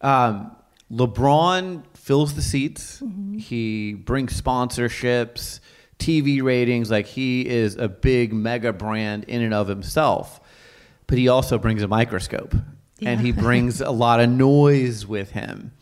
Um, 0.00 0.56
LeBron 0.90 1.84
fills 2.12 2.34
the 2.34 2.42
seats. 2.42 3.00
Mm-hmm. 3.00 3.38
He 3.38 3.94
brings 3.94 4.38
sponsorships, 4.38 5.60
TV 5.98 6.42
ratings. 6.42 6.90
Like 6.90 7.06
he 7.06 7.48
is 7.48 7.76
a 7.76 7.88
big 7.88 8.34
mega 8.34 8.70
brand 8.70 9.24
in 9.28 9.40
and 9.40 9.54
of 9.54 9.66
himself. 9.66 10.38
But 11.06 11.16
he 11.16 11.28
also 11.28 11.56
brings 11.56 11.82
a 11.82 11.88
microscope, 11.88 12.54
yeah. 12.98 13.08
and 13.08 13.20
he 13.22 13.32
brings 13.46 13.80
a 13.80 13.90
lot 13.90 14.20
of 14.20 14.28
noise 14.28 15.06
with 15.06 15.30
him. 15.30 15.72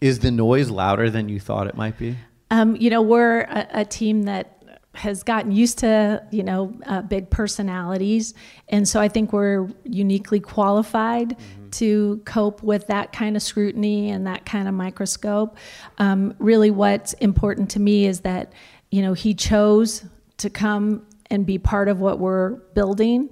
Is 0.00 0.18
the 0.18 0.32
noise 0.32 0.70
louder 0.70 1.08
than 1.08 1.28
you 1.28 1.38
thought 1.38 1.68
it 1.68 1.76
might 1.76 1.96
be? 1.96 2.16
Um, 2.50 2.74
you 2.74 2.90
know, 2.90 3.02
we're 3.02 3.42
a, 3.42 3.68
a 3.70 3.84
team 3.84 4.24
that 4.24 4.59
has 4.94 5.22
gotten 5.22 5.52
used 5.52 5.78
to 5.78 6.22
you 6.30 6.42
know 6.42 6.74
uh, 6.86 7.02
big 7.02 7.30
personalities. 7.30 8.34
And 8.68 8.88
so 8.88 9.00
i 9.00 9.08
think 9.08 9.32
we're 9.32 9.68
uniquely 9.84 10.40
qualified 10.40 11.30
mm-hmm. 11.30 11.70
to 11.70 12.20
cope 12.24 12.62
with 12.62 12.86
that 12.88 13.12
kind 13.12 13.36
of 13.36 13.42
scrutiny 13.42 14.10
and 14.10 14.26
that 14.26 14.44
kind 14.44 14.68
of 14.68 14.74
microscope. 14.74 15.56
Um, 15.98 16.34
really 16.38 16.70
what's 16.70 17.12
important 17.14 17.70
to 17.72 17.80
me 17.80 18.06
is 18.06 18.20
that 18.20 18.52
you 18.90 19.02
know 19.02 19.12
he 19.12 19.34
chose 19.34 20.04
to 20.38 20.50
come 20.50 21.06
and 21.30 21.46
be 21.46 21.58
part 21.58 21.88
of 21.88 22.00
what 22.00 22.18
we're 22.18 22.50
building. 22.74 23.30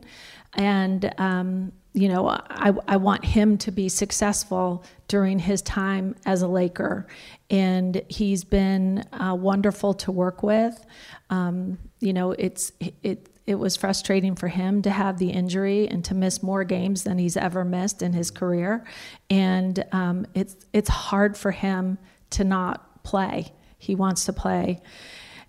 And 0.54 1.12
um, 1.18 1.72
you 1.98 2.08
know 2.08 2.28
I, 2.28 2.72
I 2.86 2.96
want 2.96 3.24
him 3.24 3.58
to 3.58 3.70
be 3.72 3.88
successful 3.88 4.84
during 5.08 5.38
his 5.38 5.62
time 5.62 6.14
as 6.26 6.42
a 6.42 6.48
laker. 6.48 7.06
And 7.50 8.02
he's 8.08 8.44
been 8.44 9.04
uh, 9.12 9.34
wonderful 9.34 9.94
to 9.94 10.12
work 10.12 10.42
with. 10.42 10.84
Um, 11.30 11.78
you 12.00 12.12
know, 12.12 12.32
it's 12.32 12.72
it 12.80 13.28
it 13.46 13.54
was 13.54 13.76
frustrating 13.76 14.36
for 14.36 14.48
him 14.48 14.82
to 14.82 14.90
have 14.90 15.18
the 15.18 15.30
injury 15.30 15.88
and 15.88 16.04
to 16.04 16.14
miss 16.14 16.42
more 16.42 16.64
games 16.64 17.04
than 17.04 17.16
he's 17.16 17.36
ever 17.36 17.64
missed 17.64 18.02
in 18.02 18.12
his 18.12 18.30
career, 18.30 18.84
and 19.30 19.82
um, 19.92 20.26
it's 20.34 20.56
it's 20.72 20.90
hard 20.90 21.36
for 21.36 21.50
him 21.50 21.98
to 22.30 22.44
not 22.44 23.02
play. 23.02 23.52
He 23.78 23.94
wants 23.94 24.26
to 24.26 24.32
play, 24.34 24.80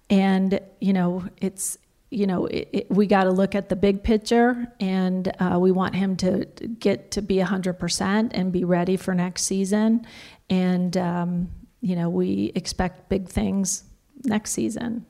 and 0.09 0.59
you 0.79 0.93
know, 0.93 1.25
it's 1.38 1.77
you 2.12 2.26
know, 2.26 2.48
it, 2.48 2.69
it, 2.72 2.91
we 2.91 3.06
got 3.06 3.26
to 3.26 3.32
look 3.32 3.54
at 3.54 3.69
the 3.69 3.76
big 3.76 4.04
picture, 4.04 4.67
and 4.80 5.32
uh, 5.39 5.58
we 5.60 5.72
want 5.72 5.95
him 5.95 6.15
to 6.17 6.45
get 6.80 7.12
to 7.12 7.22
be 7.22 7.38
100% 7.38 8.32
and 8.34 8.52
be 8.52 8.63
ready 8.63 8.98
for 8.98 9.13
next 9.13 9.43
season. 9.43 10.06
And, 10.50 10.98
um, 10.98 11.52
you 11.82 11.95
know, 11.95 12.10
we 12.10 12.52
expect 12.56 13.10
big 13.10 13.28
things 13.28 13.84
next 14.24 14.52
season. 14.52 15.06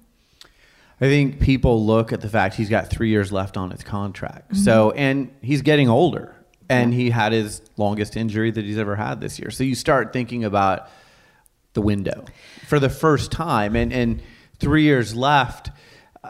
I 1.02 1.06
think 1.06 1.40
people 1.40 1.86
look 1.86 2.12
at 2.12 2.20
the 2.20 2.28
fact 2.28 2.56
he's 2.56 2.70
got 2.70 2.90
three 2.90 3.10
years 3.10 3.32
left 3.32 3.56
on 3.56 3.72
his 3.72 3.84
contract. 3.84 4.52
Mm-hmm. 4.52 4.64
So, 4.64 4.92
and 4.92 5.34
he's 5.42 5.62
getting 5.62 5.88
older, 5.88 6.36
and 6.68 6.94
he 6.94 7.10
had 7.10 7.32
his 7.32 7.62
longest 7.78 8.18
injury 8.18 8.52
that 8.52 8.66
he's 8.66 8.78
ever 8.78 8.98
had 8.98 9.22
this 9.22 9.40
year. 9.40 9.50
So 9.50 9.64
you 9.64 9.76
start 9.76 10.12
thinking 10.12 10.44
about 10.44 10.90
the 11.74 11.82
window 11.82 12.26
for 12.68 12.80
the 12.80 12.90
first 12.90 13.32
time, 13.32 13.78
and 13.78 13.94
and 13.94 14.22
three 14.60 14.84
years 14.84 15.16
left 15.16 15.72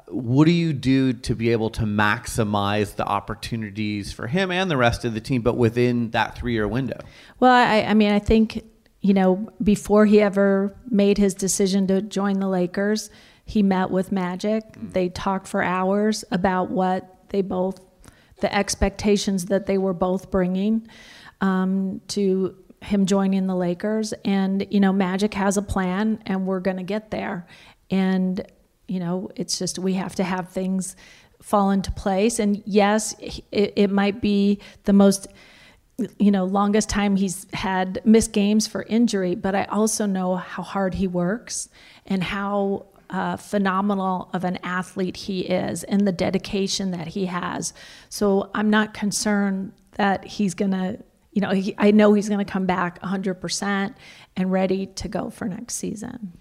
what 0.07 0.45
do 0.45 0.51
you 0.51 0.73
do 0.73 1.13
to 1.13 1.35
be 1.35 1.51
able 1.51 1.69
to 1.71 1.83
maximize 1.83 2.95
the 2.95 3.05
opportunities 3.05 4.12
for 4.12 4.27
him 4.27 4.51
and 4.51 4.69
the 4.69 4.77
rest 4.77 5.05
of 5.05 5.13
the 5.13 5.21
team, 5.21 5.41
but 5.41 5.57
within 5.57 6.12
that 6.12 6.38
three 6.38 6.53
year 6.53 6.67
window? 6.67 6.99
Well, 7.39 7.51
I, 7.51 7.81
I 7.81 7.93
mean, 7.93 8.12
I 8.12 8.19
think, 8.19 8.63
you 9.01 9.13
know, 9.13 9.49
before 9.62 10.05
he 10.05 10.21
ever 10.21 10.75
made 10.89 11.17
his 11.17 11.33
decision 11.33 11.88
to 11.88 12.01
join 12.01 12.39
the 12.39 12.47
Lakers, 12.47 13.09
he 13.45 13.63
met 13.63 13.89
with 13.89 14.12
Magic. 14.12 14.63
Mm. 14.73 14.93
They 14.93 15.09
talked 15.09 15.47
for 15.47 15.63
hours 15.63 16.23
about 16.31 16.69
what 16.69 17.29
they 17.29 17.41
both, 17.41 17.79
the 18.41 18.53
expectations 18.53 19.45
that 19.45 19.65
they 19.65 19.77
were 19.77 19.93
both 19.93 20.31
bringing 20.31 20.88
um, 21.41 22.01
to 22.09 22.55
him 22.81 23.05
joining 23.05 23.47
the 23.47 23.55
Lakers. 23.55 24.13
And, 24.23 24.65
you 24.69 24.79
know, 24.79 24.93
Magic 24.93 25.33
has 25.33 25.57
a 25.57 25.62
plan 25.62 26.21
and 26.25 26.45
we're 26.45 26.59
going 26.59 26.77
to 26.77 26.83
get 26.83 27.12
there. 27.12 27.47
And 27.91 28.45
you 28.89 28.99
know, 28.99 29.30
it's 29.36 29.60
just 29.60 29.80
we 29.80 29.93
have 29.93 30.15
to 30.15 30.23
have 30.23 30.49
things 30.49 30.95
fall 31.41 31.71
into 31.71 31.91
place. 31.91 32.39
And 32.39 32.62
yes, 32.65 33.15
it, 33.19 33.73
it 33.75 33.89
might 33.89 34.21
be 34.21 34.60
the 34.84 34.93
most 34.93 35.28
you 36.17 36.32
know 36.32 36.45
longest 36.45 36.89
time 36.89 37.17
he's 37.17 37.45
had 37.54 38.02
missed 38.06 38.32
games 38.32 38.65
for 38.67 38.84
injury 38.84 39.36
but 39.36 39.54
i 39.54 39.65
also 39.65 40.06
know 40.06 40.38
how 40.38 40.63
hard 40.63 40.93
he 40.93 41.08
works 41.08 41.67
and 42.06 42.23
how 42.23 42.86
uh, 43.10 43.36
phenomenal 43.36 44.30
of 44.32 44.45
an 44.45 44.58
athlete 44.63 45.17
he 45.17 45.41
is 45.41 45.84
and 45.84 46.08
the 46.08 46.13
dedication 46.13 46.91
that 46.91 47.08
he 47.08 47.25
has 47.25 47.73
so 48.08 48.49
i'm 48.54 48.69
not 48.69 48.93
concerned 48.93 49.73
that 49.95 50.23
he's 50.23 50.54
gonna 50.54 50.97
you 51.34 51.41
know 51.41 51.49
he, 51.49 51.75
i 51.78 51.91
know 51.91 52.13
he's 52.13 52.30
gonna 52.30 52.45
come 52.45 52.65
back 52.65 53.02
100% 53.02 53.93
and 54.38 54.52
ready 54.54 54.86
to 54.86 55.10
go 55.10 55.30
for 55.30 55.49
next 55.49 55.75
season 55.75 56.32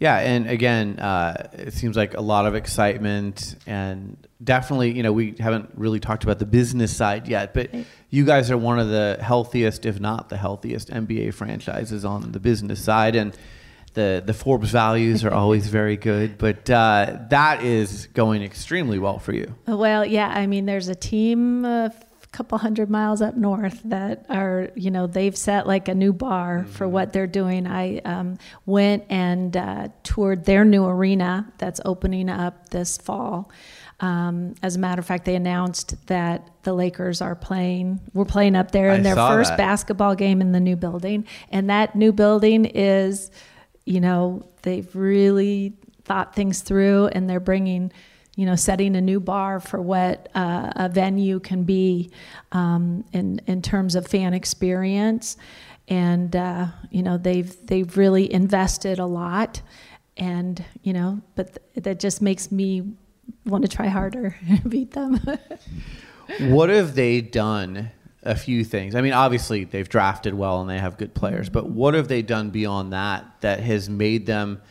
yeah, 0.00 0.18
and 0.18 0.48
again, 0.48 0.98
uh, 0.98 1.48
it 1.52 1.72
seems 1.72 1.96
like 1.96 2.14
a 2.14 2.20
lot 2.20 2.46
of 2.46 2.54
excitement, 2.54 3.56
and 3.66 4.16
definitely, 4.42 4.92
you 4.92 5.02
know, 5.02 5.12
we 5.12 5.34
haven't 5.38 5.70
really 5.76 6.00
talked 6.00 6.24
about 6.24 6.38
the 6.38 6.46
business 6.46 6.94
side 6.94 7.28
yet, 7.28 7.54
but 7.54 7.70
you 8.10 8.24
guys 8.24 8.50
are 8.50 8.58
one 8.58 8.80
of 8.80 8.88
the 8.88 9.18
healthiest, 9.20 9.86
if 9.86 10.00
not 10.00 10.28
the 10.28 10.36
healthiest, 10.36 10.90
NBA 10.90 11.34
franchises 11.34 12.04
on 12.04 12.32
the 12.32 12.40
business 12.40 12.82
side, 12.82 13.14
and 13.14 13.36
the 13.94 14.20
the 14.24 14.34
Forbes 14.34 14.70
values 14.70 15.24
are 15.24 15.32
always 15.32 15.68
very 15.80 15.96
good, 15.96 16.38
but 16.38 16.68
uh, 16.68 17.18
that 17.30 17.62
is 17.62 18.08
going 18.08 18.42
extremely 18.42 18.98
well 18.98 19.20
for 19.20 19.32
you. 19.32 19.54
Well, 19.66 20.04
yeah, 20.04 20.28
I 20.28 20.46
mean, 20.46 20.66
there's 20.66 20.88
a 20.88 20.96
team 20.96 21.64
of 21.64 21.94
couple 22.34 22.58
hundred 22.58 22.90
miles 22.90 23.22
up 23.22 23.36
north 23.36 23.80
that 23.84 24.26
are, 24.28 24.68
you 24.74 24.90
know, 24.90 25.06
they've 25.06 25.36
set 25.36 25.68
like 25.68 25.86
a 25.86 25.94
new 25.94 26.12
bar 26.12 26.60
mm-hmm. 26.60 26.70
for 26.72 26.88
what 26.88 27.12
they're 27.12 27.28
doing. 27.28 27.66
I 27.66 27.98
um, 27.98 28.38
went 28.66 29.04
and 29.08 29.56
uh, 29.56 29.88
toured 30.02 30.44
their 30.44 30.64
new 30.64 30.84
arena 30.84 31.52
that's 31.58 31.80
opening 31.84 32.28
up 32.28 32.70
this 32.70 32.98
fall. 32.98 33.52
Um, 34.00 34.56
as 34.62 34.74
a 34.74 34.80
matter 34.80 34.98
of 34.98 35.06
fact, 35.06 35.24
they 35.24 35.36
announced 35.36 35.94
that 36.08 36.50
the 36.64 36.72
Lakers 36.72 37.22
are 37.22 37.36
playing. 37.36 38.00
We're 38.12 38.24
playing 38.24 38.56
up 38.56 38.72
there 38.72 38.90
in 38.90 39.00
I 39.00 39.02
their 39.04 39.14
first 39.14 39.50
that. 39.50 39.56
basketball 39.56 40.16
game 40.16 40.40
in 40.40 40.50
the 40.50 40.60
new 40.60 40.74
building, 40.74 41.26
and 41.50 41.70
that 41.70 41.94
new 41.94 42.12
building 42.12 42.64
is, 42.64 43.30
you 43.86 44.00
know, 44.00 44.48
they've 44.62 44.94
really 44.96 45.74
thought 46.02 46.34
things 46.34 46.60
through, 46.62 47.06
and 47.12 47.30
they're 47.30 47.38
bringing 47.38 47.92
you 48.36 48.46
know, 48.46 48.56
setting 48.56 48.96
a 48.96 49.00
new 49.00 49.20
bar 49.20 49.60
for 49.60 49.80
what 49.80 50.28
uh, 50.34 50.72
a 50.76 50.88
venue 50.88 51.38
can 51.38 51.64
be 51.64 52.10
um, 52.52 53.04
in 53.12 53.40
in 53.46 53.62
terms 53.62 53.94
of 53.94 54.06
fan 54.06 54.34
experience, 54.34 55.36
and 55.88 56.34
uh, 56.34 56.66
you 56.90 57.02
know 57.02 57.16
they've 57.16 57.54
they've 57.66 57.96
really 57.96 58.32
invested 58.32 58.98
a 58.98 59.06
lot, 59.06 59.62
and 60.16 60.64
you 60.82 60.92
know, 60.92 61.20
but 61.36 61.54
th- 61.54 61.84
that 61.84 62.00
just 62.00 62.20
makes 62.20 62.50
me 62.50 62.94
want 63.46 63.62
to 63.62 63.68
try 63.68 63.86
harder 63.86 64.36
and 64.48 64.68
beat 64.68 64.92
them. 64.92 65.20
what 66.40 66.68
have 66.70 66.94
they 66.94 67.20
done? 67.20 67.90
A 68.26 68.34
few 68.34 68.64
things. 68.64 68.94
I 68.94 69.02
mean, 69.02 69.12
obviously 69.12 69.64
they've 69.64 69.88
drafted 69.88 70.32
well 70.32 70.62
and 70.62 70.70
they 70.70 70.78
have 70.78 70.96
good 70.96 71.12
players, 71.12 71.50
but 71.50 71.68
what 71.68 71.92
have 71.92 72.08
they 72.08 72.22
done 72.22 72.48
beyond 72.48 72.94
that 72.94 73.26
that 73.42 73.60
has 73.60 73.90
made 73.90 74.24
them? 74.24 74.62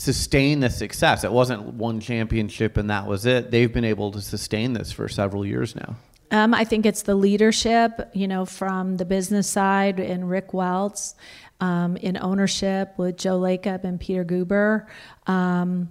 Sustain 0.00 0.60
the 0.60 0.70
success. 0.70 1.24
It 1.24 1.32
wasn't 1.32 1.74
one 1.74 2.00
championship 2.00 2.78
and 2.78 2.88
that 2.88 3.06
was 3.06 3.26
it. 3.26 3.50
They've 3.50 3.70
been 3.70 3.84
able 3.84 4.10
to 4.12 4.22
sustain 4.22 4.72
this 4.72 4.90
for 4.90 5.08
several 5.08 5.44
years 5.44 5.76
now. 5.76 5.96
Um, 6.30 6.54
I 6.54 6.64
think 6.64 6.86
it's 6.86 7.02
the 7.02 7.14
leadership, 7.14 8.08
you 8.14 8.26
know, 8.26 8.46
from 8.46 8.96
the 8.96 9.04
business 9.04 9.46
side 9.46 10.00
and 10.00 10.30
Rick 10.30 10.54
Welts, 10.54 11.16
um, 11.60 11.98
in 11.98 12.16
ownership 12.16 12.94
with 12.96 13.18
Joe 13.18 13.38
Lacob 13.38 13.84
and 13.84 14.00
Peter 14.00 14.24
Guber, 14.24 14.86
um, 15.26 15.90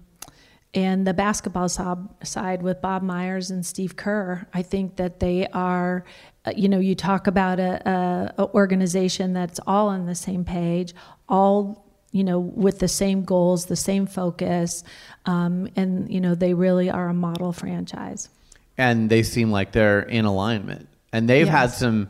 and 0.74 1.06
the 1.06 1.13
basketball 1.13 1.69
side 1.69 2.63
with 2.63 2.82
Bob 2.82 3.04
Myers 3.04 3.52
and 3.52 3.63
Steve 3.63 3.95
Kerr. 3.95 4.48
I 4.54 4.63
think 4.63 4.95
that 4.95 5.19
they 5.19 5.45
are, 5.48 6.04
uh, 6.45 6.54
you 6.56 6.67
know, 6.67 6.80
you 6.80 6.95
talk 6.95 7.28
about 7.28 7.60
a, 7.60 7.88
a, 7.88 8.43
a 8.43 8.48
organization 8.54 9.34
that's 9.34 9.60
all 9.67 9.89
on 9.89 10.08
the 10.08 10.15
same 10.15 10.45
page, 10.45 10.95
all 11.28 11.88
you 12.12 12.24
know, 12.24 12.39
with 12.39 12.80
the 12.80 12.88
same 12.88 13.24
goals, 13.24 13.65
the 13.65 13.76
same 13.76 14.08
focus, 14.08 14.84
um, 15.26 15.69
and 15.76 16.12
you 16.12 16.19
know, 16.19 16.36
they 16.36 16.54
really 16.54 16.89
are 16.89 17.10
a 17.10 17.13
model 17.13 17.54
franchise. 17.54 18.30
And 18.78 19.10
they 19.10 19.24
seem 19.24 19.52
like 19.52 19.72
they're 19.72 20.02
in 20.02 20.26
alignment, 20.26 20.88
and 21.13 21.30
they've 21.30 21.45
yes. 21.45 21.56
had 21.56 21.72
some 21.72 22.10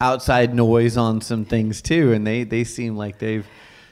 outside 0.00 0.54
noise 0.54 0.96
on 0.96 1.20
some 1.20 1.44
things 1.44 1.80
too, 1.82 2.12
and 2.12 2.26
they 2.26 2.44
they 2.44 2.64
seem 2.64 2.96
like 2.96 3.18
they've 3.18 3.46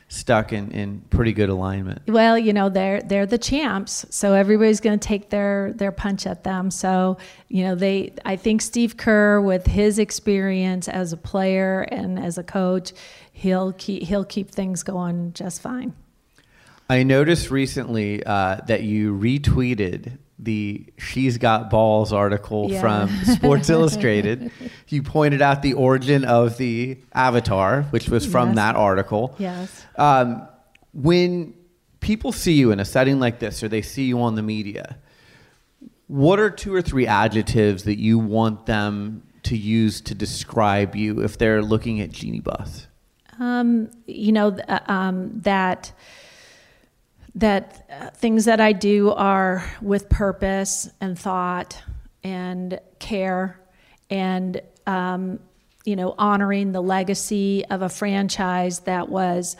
stuck 0.09 0.53
in, 0.53 0.71
in 0.71 1.01
pretty 1.11 1.33
good 1.33 1.49
alignment. 1.49 2.03
Well, 2.07 2.39
you 2.39 2.53
know, 2.53 2.69
they're 2.69 3.01
they're 3.01 3.27
the 3.27 3.39
champs, 3.39 4.07
so 4.11 4.35
everybody's 4.35 4.81
going 4.81 4.99
to 4.99 5.09
take 5.09 5.31
their 5.31 5.73
their 5.75 5.93
punch 5.93 6.27
at 6.27 6.45
them. 6.45 6.71
So, 6.71 7.19
you 7.49 7.65
know, 7.65 7.75
they 7.75 8.15
I 8.25 8.37
think 8.37 8.63
Steve 8.63 8.97
Kerr 8.97 9.41
with 9.41 9.67
his 9.67 9.99
experience 9.99 10.89
as 10.89 11.13
a 11.13 11.17
player 11.17 11.83
and 11.91 12.19
as 12.19 12.39
a 12.39 12.45
coach, 12.45 12.93
he'll 13.33 13.73
keep 13.73 14.05
he'll 14.05 14.25
keep 14.25 14.51
things 14.51 14.83
going 14.83 15.33
just 15.33 15.61
fine. 15.61 15.95
I 16.89 17.03
noticed 17.03 17.51
recently 17.51 18.25
uh, 18.25 18.61
that 18.67 18.85
you 18.85 19.13
retweeted 19.13 20.19
the 20.39 20.87
"She's 20.99 21.39
Got 21.39 21.71
Balls" 21.71 22.13
article 22.13 22.71
yeah. 22.71 22.81
from 22.81 23.09
Sports 23.35 23.71
Illustrated. 23.71 24.51
You 24.89 25.03
pointed 25.03 25.43
out 25.43 25.63
the 25.63 25.75
origin 25.75 26.25
of 26.25 26.57
the 26.59 26.99
avatar, 27.13 27.83
which 27.85 28.09
was 28.09 28.27
from 28.27 28.51
yes. 28.51 28.57
that 28.57 28.77
article. 28.77 29.35
Yes. 29.39 29.85
Um, 29.97 30.47
when 30.93 31.55
people 32.01 32.33
see 32.33 32.53
you 32.53 32.71
in 32.71 32.81
a 32.81 32.85
setting 32.85 33.19
like 33.19 33.39
this, 33.39 33.63
or 33.63 33.69
they 33.69 33.83
see 33.83 34.05
you 34.05 34.21
on 34.21 34.35
the 34.35 34.43
media, 34.43 34.99
what 36.07 36.39
are 36.39 36.51
two 36.51 36.75
or 36.75 36.83
three 36.83 37.07
adjectives 37.07 37.85
that 37.85 37.99
you 37.99 38.19
want 38.19 38.67
them 38.67 39.23
to 39.43 39.57
use 39.57 40.01
to 40.03 40.15
describe 40.15 40.95
you 40.95 41.23
if 41.23 41.39
they're 41.39 41.63
looking 41.63 42.01
at 42.01 42.11
Jeanie 42.11 42.41
Buss? 42.41 42.87
Um, 43.39 43.91
you 44.07 44.33
know 44.33 44.57
uh, 44.69 44.79
um, 44.87 45.41
that 45.41 45.93
that 47.37 47.87
uh, 47.91 48.11
things 48.11 48.47
that 48.47 48.61
I 48.61 48.73
do 48.73 49.13
are 49.13 49.65
with 49.83 50.09
purpose 50.09 50.91
and 51.01 51.19
thought 51.19 51.81
and 52.25 52.81
care 52.99 53.61
and 54.11 54.61
um, 54.87 55.39
you 55.85 55.97
know 55.97 56.15
honoring 56.19 56.73
the 56.73 56.81
legacy 56.81 57.65
of 57.67 57.83
a 57.83 57.89
franchise 57.89 58.81
that 58.81 59.09
was 59.09 59.57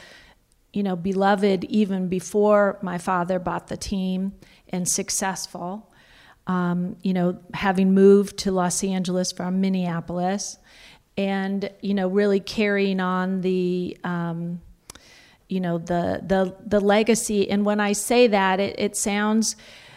you 0.73 0.83
know 0.83 0.97
beloved 0.97 1.65
even 1.65 2.09
before 2.09 2.79
my 2.83 2.99
father 2.99 3.39
bought 3.39 3.69
the 3.69 3.77
team 3.77 4.33
and 4.71 4.89
successful. 4.89 5.93
Um, 6.49 6.97
you 7.03 7.13
know, 7.13 7.41
having 7.55 7.93
moved 7.93 8.39
to 8.39 8.53
Los 8.53 8.85
Angeles 8.85 9.33
from 9.33 9.61
Minneapolis 9.61 10.59
and 11.17 11.71
you 11.81 11.93
know 11.95 12.09
really 12.09 12.41
carrying 12.41 13.01
on 13.01 13.41
the 13.41 13.97
um, 14.05 14.61
you 15.49 15.61
know 15.61 15.79
the 15.79 16.23
the 16.27 16.57
the 16.67 16.81
legacy 16.81 17.51
and 17.51 17.65
when 17.65 17.81
i 17.81 17.93
say 17.93 18.27
that 18.27 18.61
it, 18.61 18.75
it 18.79 18.97
sounds 18.97 19.57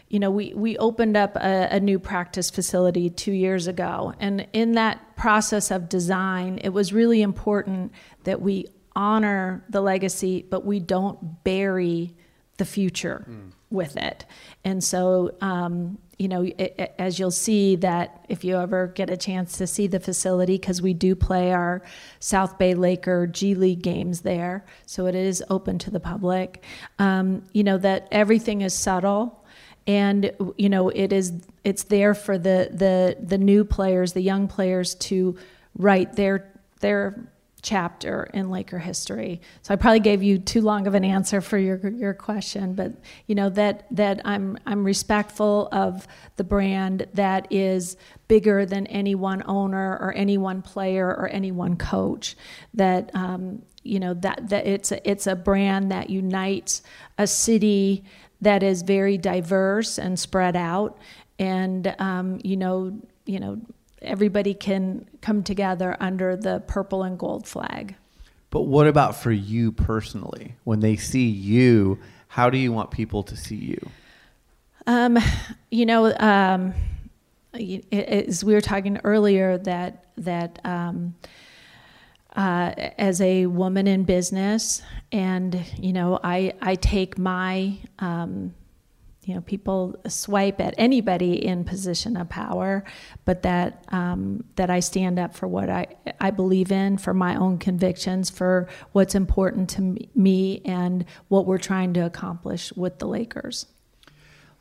you 0.09 0.19
know, 0.19 0.31
we, 0.31 0.53
we 0.55 0.75
opened 0.77 1.15
up 1.15 1.35
a, 1.35 1.67
a, 1.71 1.79
new 1.79 1.99
practice 1.99 2.49
facility 2.49 3.11
two 3.11 3.31
years 3.31 3.67
ago. 3.67 4.13
And 4.19 4.47
in 4.53 4.71
that 4.73 5.15
process 5.15 5.69
of 5.69 5.87
design, 5.87 6.59
it 6.63 6.69
was 6.69 6.91
really 6.91 7.21
important 7.21 7.91
that 8.23 8.41
we 8.41 8.65
honor 8.95 9.63
the 9.69 9.81
legacy, 9.81 10.43
but 10.49 10.65
we 10.65 10.79
don't 10.79 11.43
bury 11.43 12.15
the 12.57 12.65
future 12.65 13.25
mm. 13.29 13.51
with 13.69 13.97
it. 13.97 14.25
And 14.65 14.83
so, 14.83 15.35
um, 15.41 15.99
you 16.19 16.27
know, 16.27 16.43
it, 16.43 16.59
it, 16.59 16.95
as 16.99 17.17
you'll 17.17 17.31
see 17.31 17.77
that 17.77 18.25
if 18.27 18.43
you 18.43 18.57
ever 18.57 18.87
get 18.87 19.09
a 19.09 19.15
chance 19.15 19.57
to 19.57 19.65
see 19.65 19.87
the 19.87 20.01
facility, 20.01 20.57
because 20.57 20.81
we 20.81 20.93
do 20.93 21.15
play 21.15 21.53
our 21.53 21.81
South 22.19 22.57
Bay 22.57 22.75
Laker 22.75 23.25
G 23.25 23.55
League 23.55 23.81
games 23.81 24.21
there, 24.21 24.65
so 24.85 25.07
it 25.07 25.15
is 25.15 25.41
open 25.49 25.79
to 25.79 25.89
the 25.89 25.99
public. 25.99 26.61
Um, 26.99 27.43
you 27.53 27.63
know 27.63 27.77
that 27.77 28.09
everything 28.11 28.61
is 28.61 28.73
subtle, 28.73 29.45
and 29.87 30.31
you 30.57 30.67
know 30.67 30.89
it 30.89 31.13
is 31.13 31.31
it's 31.63 31.83
there 31.83 32.13
for 32.13 32.37
the 32.37 32.69
the 32.73 33.15
the 33.25 33.37
new 33.37 33.63
players, 33.63 34.11
the 34.11 34.21
young 34.21 34.49
players 34.49 34.95
to 34.95 35.37
write 35.77 36.17
their 36.17 36.51
their 36.81 37.31
chapter 37.61 38.29
in 38.33 38.49
Laker 38.49 38.79
history. 38.79 39.41
So 39.61 39.73
I 39.73 39.77
probably 39.77 39.99
gave 39.99 40.23
you 40.23 40.37
too 40.39 40.61
long 40.61 40.87
of 40.87 40.95
an 40.95 41.03
answer 41.03 41.41
for 41.41 41.57
your 41.57 41.89
your 41.89 42.13
question, 42.13 42.73
but 42.73 42.93
you 43.27 43.35
know 43.35 43.49
that 43.49 43.85
that 43.91 44.21
I'm 44.25 44.57
I'm 44.65 44.83
respectful 44.83 45.69
of 45.71 46.07
the 46.37 46.43
brand 46.43 47.07
that 47.13 47.51
is 47.51 47.97
bigger 48.27 48.65
than 48.65 48.87
any 48.87 49.15
one 49.15 49.43
owner 49.45 49.97
or 49.99 50.13
any 50.13 50.37
one 50.37 50.61
player 50.61 51.07
or 51.07 51.27
any 51.27 51.51
one 51.51 51.75
coach. 51.75 52.35
That 52.73 53.11
um, 53.13 53.63
you 53.83 53.99
know 53.99 54.13
that 54.15 54.49
that 54.49 54.67
it's 54.67 54.91
a, 54.91 55.09
it's 55.09 55.27
a 55.27 55.35
brand 55.35 55.91
that 55.91 56.09
unites 56.09 56.81
a 57.17 57.27
city 57.27 58.03
that 58.41 58.63
is 58.63 58.83
very 58.83 59.17
diverse 59.17 59.97
and 59.97 60.17
spread 60.17 60.55
out, 60.55 60.97
and 61.37 61.93
um, 61.99 62.39
you 62.43 62.57
know 62.57 62.99
you 63.25 63.39
know 63.39 63.59
everybody 64.01 64.53
can 64.53 65.07
come 65.21 65.43
together 65.43 65.95
under 65.99 66.35
the 66.35 66.61
purple 66.67 67.03
and 67.03 67.17
gold 67.17 67.47
flag. 67.47 67.95
But 68.49 68.61
what 68.63 68.87
about 68.87 69.15
for 69.15 69.31
you 69.31 69.71
personally? 69.71 70.55
When 70.63 70.79
they 70.79 70.95
see 70.95 71.27
you, 71.27 71.99
how 72.27 72.49
do 72.49 72.57
you 72.57 72.71
want 72.71 72.91
people 72.91 73.23
to 73.23 73.35
see 73.35 73.55
you? 73.55 73.89
Um, 74.87 75.19
you 75.69 75.85
know, 75.85 76.13
um, 76.17 76.73
as 77.91 78.43
we 78.43 78.53
were 78.53 78.61
talking 78.61 78.99
earlier, 79.03 79.57
that 79.59 80.05
that 80.17 80.59
um, 80.63 81.15
uh, 82.35 82.73
as 82.97 83.21
a 83.21 83.45
woman 83.45 83.87
in 83.87 84.03
business, 84.03 84.81
and 85.11 85.63
you 85.77 85.93
know, 85.93 86.19
I 86.23 86.53
I 86.61 86.75
take 86.75 87.17
my 87.17 87.77
um, 87.99 88.53
you 89.29 89.35
know 89.35 89.41
people 89.41 89.95
swipe 90.07 90.59
at 90.59 90.73
anybody 90.79 91.45
in 91.45 91.63
position 91.63 92.17
of 92.17 92.29
power, 92.29 92.83
but 93.25 93.43
that 93.43 93.85
um, 93.89 94.43
that 94.55 94.71
I 94.71 94.79
stand 94.79 95.19
up 95.19 95.35
for 95.35 95.47
what 95.47 95.69
I 95.69 95.85
I 96.19 96.31
believe 96.31 96.71
in, 96.71 96.97
for 96.97 97.13
my 97.13 97.35
own 97.35 97.59
convictions, 97.59 98.31
for 98.31 98.67
what's 98.91 99.13
important 99.13 99.69
to 99.71 99.97
me, 100.15 100.63
and 100.65 101.05
what 101.27 101.45
we're 101.45 101.59
trying 101.59 101.93
to 101.93 101.99
accomplish 101.99 102.73
with 102.73 102.97
the 102.97 103.07
Lakers. 103.07 103.67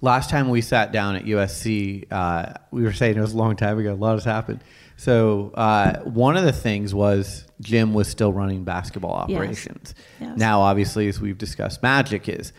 Last 0.02 0.28
time 0.28 0.50
we 0.50 0.60
sat 0.60 0.92
down 0.92 1.16
at 1.16 1.24
USC, 1.24 2.04
uh, 2.12 2.52
we 2.70 2.82
were 2.82 2.92
saying 2.92 3.16
it 3.16 3.20
was 3.22 3.32
a 3.32 3.38
long 3.38 3.56
time 3.56 3.78
ago. 3.78 3.94
A 3.94 3.96
lot 3.96 4.12
has 4.12 4.24
happened. 4.24 4.62
So 4.98 5.50
uh, 5.54 6.00
one 6.00 6.36
of 6.36 6.44
the 6.44 6.52
things 6.52 6.94
was 6.94 7.46
Jim 7.62 7.94
was 7.94 8.06
still 8.06 8.34
running 8.34 8.64
basketball 8.64 9.12
operations. 9.12 9.94
Yes. 10.20 10.28
Yes. 10.28 10.38
Now, 10.38 10.60
obviously, 10.60 11.08
as 11.08 11.20
we've 11.20 11.38
discussed, 11.38 11.82
Magic 11.82 12.28
is. 12.28 12.52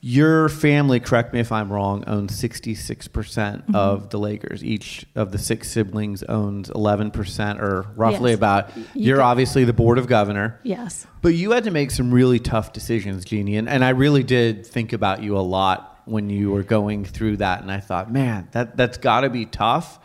Your 0.00 0.48
family, 0.48 1.00
correct 1.00 1.32
me 1.32 1.40
if 1.40 1.52
I'm 1.52 1.72
wrong, 1.72 2.04
owns 2.06 2.40
66% 2.40 3.08
mm 3.08 3.64
hmm 3.66 3.74
of 3.74 4.10
the 4.10 4.18
Lakers. 4.18 4.62
Each 4.62 5.06
of 5.14 5.32
the 5.32 5.38
six 5.38 5.70
siblings 5.70 6.22
owns 6.24 6.68
11%, 6.70 7.60
or 7.60 7.86
roughly 7.96 8.30
yes. 8.30 8.36
about. 8.36 8.76
You 8.76 8.84
you're 8.94 9.22
obviously 9.22 9.64
the 9.64 9.72
board 9.72 9.98
of 9.98 10.06
governor. 10.06 10.60
Yes. 10.62 11.06
But 11.22 11.30
you 11.30 11.52
had 11.52 11.64
to 11.64 11.70
make 11.70 11.90
some 11.90 12.12
really 12.12 12.38
tough 12.38 12.72
decisions, 12.72 13.24
Jeannie. 13.24 13.56
And, 13.56 13.68
and 13.68 13.84
I 13.84 13.90
really 13.90 14.22
did 14.22 14.66
think 14.66 14.92
about 14.92 15.22
you 15.22 15.36
a 15.36 15.40
lot 15.40 16.02
when 16.04 16.28
you 16.30 16.50
were 16.50 16.62
going 16.62 17.04
through 17.04 17.38
that. 17.38 17.62
And 17.62 17.70
I 17.70 17.80
thought, 17.80 18.12
man, 18.12 18.48
that, 18.52 18.76
that's 18.76 18.98
got 18.98 19.20
to 19.22 19.30
be 19.30 19.46
tough. 19.46 19.98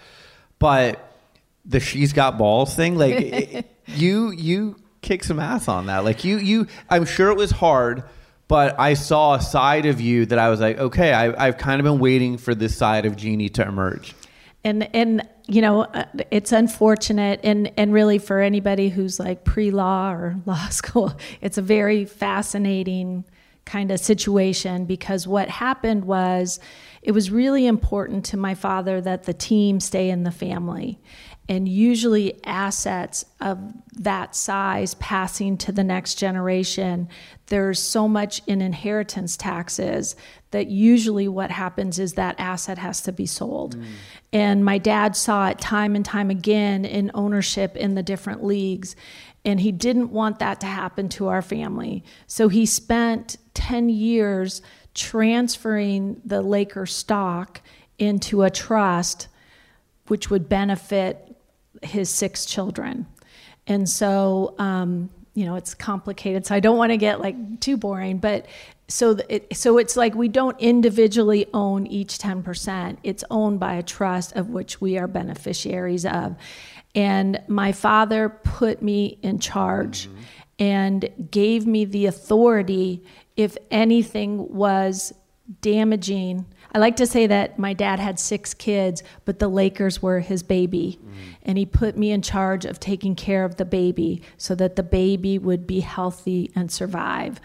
But 0.59 1.17
the 1.65 1.79
she's 1.79 2.13
got 2.13 2.37
balls 2.37 2.75
thing, 2.75 2.97
like 2.97 3.65
you, 3.87 4.31
you 4.31 4.77
kick 5.01 5.23
some 5.23 5.39
ass 5.39 5.67
on 5.67 5.87
that. 5.87 6.03
Like 6.05 6.23
you, 6.23 6.37
you, 6.37 6.67
I'm 6.89 7.05
sure 7.05 7.29
it 7.29 7.37
was 7.37 7.51
hard 7.51 8.03
but 8.47 8.79
I 8.79 8.93
saw 8.93 9.35
a 9.35 9.41
side 9.41 9.85
of 9.85 9.99
you 9.99 10.25
that 10.27 10.37
I 10.37 10.49
was 10.49 10.59
like, 10.59 10.77
okay, 10.77 11.13
I, 11.13 11.45
have 11.45 11.57
kind 11.57 11.79
of 11.79 11.83
been 11.83 11.99
waiting 11.99 12.37
for 12.37 12.53
this 12.53 12.77
side 12.77 13.05
of 13.05 13.15
Jeanie 13.15 13.49
to 13.49 13.67
emerge. 13.67 14.13
And 14.63 14.95
and 14.95 15.27
you 15.47 15.61
know, 15.61 15.83
uh, 15.83 16.05
it's 16.31 16.51
unfortunate, 16.51 17.39
and 17.43 17.71
and 17.77 17.93
really 17.93 18.17
for 18.17 18.39
anybody 18.39 18.89
who's 18.89 19.19
like 19.19 19.43
pre 19.43 19.69
law 19.71 20.11
or 20.11 20.35
law 20.45 20.67
school, 20.69 21.13
it's 21.41 21.57
a 21.57 21.61
very 21.61 22.05
fascinating 22.05 23.25
kind 23.65 23.91
of 23.91 23.99
situation 23.99 24.85
because 24.85 25.27
what 25.27 25.49
happened 25.49 26.05
was 26.05 26.59
it 27.01 27.11
was 27.11 27.31
really 27.31 27.65
important 27.65 28.25
to 28.25 28.37
my 28.37 28.53
father 28.53 29.01
that 29.01 29.23
the 29.23 29.33
team 29.33 29.79
stay 29.79 30.09
in 30.09 30.23
the 30.23 30.31
family 30.31 30.99
and 31.47 31.69
usually 31.69 32.43
assets 32.43 33.25
of 33.39 33.59
that 33.93 34.35
size 34.35 34.95
passing 34.95 35.57
to 35.57 35.71
the 35.71 35.83
next 35.83 36.15
generation 36.15 37.07
there's 37.47 37.79
so 37.79 38.07
much 38.07 38.41
in 38.47 38.61
inheritance 38.61 39.37
taxes 39.37 40.15
that 40.51 40.67
usually 40.67 41.27
what 41.27 41.51
happens 41.51 41.99
is 41.99 42.13
that 42.13 42.35
asset 42.39 42.77
has 42.77 43.01
to 43.01 43.11
be 43.11 43.25
sold 43.25 43.77
mm. 43.77 43.85
and 44.33 44.65
my 44.65 44.77
dad 44.77 45.15
saw 45.15 45.47
it 45.47 45.59
time 45.59 45.95
and 45.95 46.05
time 46.05 46.29
again 46.29 46.85
in 46.85 47.11
ownership 47.13 47.75
in 47.75 47.95
the 47.95 48.03
different 48.03 48.43
leagues 48.43 48.95
and 49.43 49.59
he 49.59 49.71
didn't 49.71 50.09
want 50.11 50.39
that 50.39 50.59
to 50.59 50.65
happen 50.65 51.07
to 51.07 51.27
our 51.27 51.41
family 51.41 52.03
so 52.27 52.49
he 52.49 52.65
spent 52.65 53.37
10 53.53 53.89
years 53.89 54.61
transferring 54.93 56.19
the 56.25 56.41
laker 56.41 56.85
stock 56.85 57.61
into 57.99 58.43
a 58.43 58.49
trust 58.49 59.27
which 60.07 60.29
would 60.29 60.47
benefit 60.47 61.34
his 61.83 62.09
six 62.09 62.45
children. 62.45 63.05
And 63.67 63.89
so, 63.89 64.55
um, 64.59 65.09
you 65.33 65.45
know, 65.45 65.55
it's 65.55 65.73
complicated. 65.73 66.45
So 66.45 66.55
I 66.55 66.59
don't 66.59 66.77
want 66.77 66.91
to 66.91 66.97
get 66.97 67.19
like 67.19 67.59
too 67.59 67.77
boring, 67.77 68.19
but 68.19 68.45
so 68.87 69.17
it, 69.29 69.55
so 69.57 69.77
it's 69.77 69.97
like 69.97 70.15
we 70.15 70.27
don't 70.27 70.59
individually 70.59 71.47
own 71.53 71.87
each 71.87 72.17
10%. 72.19 72.97
It's 73.03 73.23
owned 73.29 73.59
by 73.59 73.75
a 73.75 73.83
trust 73.83 74.33
of 74.33 74.49
which 74.49 74.79
we 74.79 74.97
are 74.97 75.07
beneficiaries 75.07 76.05
of. 76.05 76.35
And 76.93 77.41
my 77.47 77.71
father 77.71 78.29
put 78.29 78.81
me 78.81 79.19
in 79.21 79.39
charge 79.39 80.07
mm-hmm. 80.07 80.21
and 80.59 81.09
gave 81.31 81.67
me 81.67 81.83
the 81.85 82.05
authority 82.05 83.03
if 83.35 83.57
anything 83.69 84.53
was 84.53 85.13
damaging 85.61 86.45
I 86.75 86.77
like 86.77 86.97
to 86.97 87.07
say 87.07 87.25
that 87.27 87.57
my 87.57 87.71
dad 87.71 88.01
had 88.01 88.19
six 88.19 88.53
kids, 88.53 89.01
but 89.23 89.39
the 89.39 89.47
Lakers 89.47 90.01
were 90.01 90.19
his 90.19 90.43
baby. 90.43 90.99
Mm. 91.01 91.13
And 91.43 91.57
he 91.57 91.65
put 91.65 91.97
me 91.97 92.11
in 92.11 92.21
charge 92.21 92.65
of 92.65 92.81
taking 92.81 93.15
care 93.15 93.45
of 93.45 93.55
the 93.55 93.63
baby 93.63 94.21
so 94.35 94.55
that 94.55 94.75
the 94.75 94.83
baby 94.83 95.39
would 95.39 95.65
be 95.65 95.79
healthy 95.79 96.51
and 96.53 96.69
survive. 96.69 97.39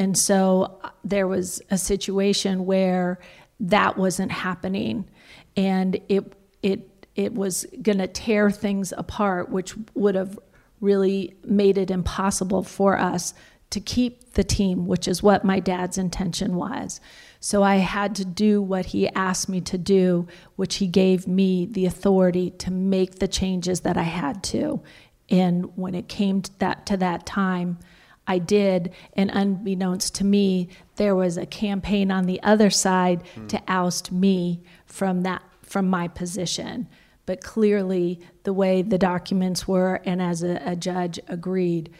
And 0.00 0.18
so 0.18 0.80
uh, 0.82 0.90
there 1.04 1.28
was 1.28 1.62
a 1.70 1.78
situation 1.78 2.66
where 2.66 3.20
that 3.60 3.96
wasn't 3.96 4.32
happening. 4.32 5.08
And 5.56 6.00
it, 6.08 6.32
it, 6.64 7.06
it 7.14 7.34
was 7.34 7.64
going 7.82 7.98
to 7.98 8.08
tear 8.08 8.50
things 8.50 8.92
apart, 8.98 9.48
which 9.48 9.76
would 9.94 10.16
have 10.16 10.40
really 10.80 11.36
made 11.44 11.78
it 11.78 11.92
impossible 11.92 12.64
for 12.64 12.98
us 12.98 13.32
to 13.70 13.78
keep 13.78 14.32
the 14.32 14.42
team, 14.42 14.88
which 14.88 15.06
is 15.06 15.22
what 15.22 15.44
my 15.44 15.60
dad's 15.60 15.98
intention 15.98 16.56
was. 16.56 17.00
So 17.44 17.64
I 17.64 17.76
had 17.76 18.14
to 18.14 18.24
do 18.24 18.62
what 18.62 18.86
he 18.86 19.08
asked 19.08 19.48
me 19.48 19.60
to 19.62 19.76
do, 19.76 20.28
which 20.54 20.76
he 20.76 20.86
gave 20.86 21.26
me 21.26 21.66
the 21.66 21.86
authority 21.86 22.50
to 22.58 22.70
make 22.70 23.16
the 23.16 23.26
changes 23.26 23.80
that 23.80 23.96
I 23.96 24.04
had 24.04 24.44
to. 24.44 24.80
And 25.28 25.76
when 25.76 25.96
it 25.96 26.08
came 26.08 26.40
to 26.42 26.58
that 26.60 26.86
to 26.86 26.96
that 26.98 27.26
time, 27.26 27.80
I 28.28 28.38
did, 28.38 28.94
and 29.14 29.28
unbeknownst 29.28 30.14
to 30.16 30.24
me, 30.24 30.68
there 30.94 31.16
was 31.16 31.36
a 31.36 31.44
campaign 31.44 32.12
on 32.12 32.26
the 32.26 32.40
other 32.44 32.70
side 32.70 33.24
mm. 33.34 33.48
to 33.48 33.60
oust 33.66 34.12
me 34.12 34.62
from 34.86 35.22
that 35.22 35.42
from 35.62 35.90
my 35.90 36.06
position. 36.06 36.88
But 37.26 37.40
clearly, 37.40 38.20
the 38.44 38.52
way 38.52 38.82
the 38.82 38.98
documents 38.98 39.66
were, 39.66 40.00
and 40.04 40.22
as 40.22 40.44
a, 40.44 40.62
a 40.64 40.76
judge 40.76 41.18
agreed, 41.26 41.90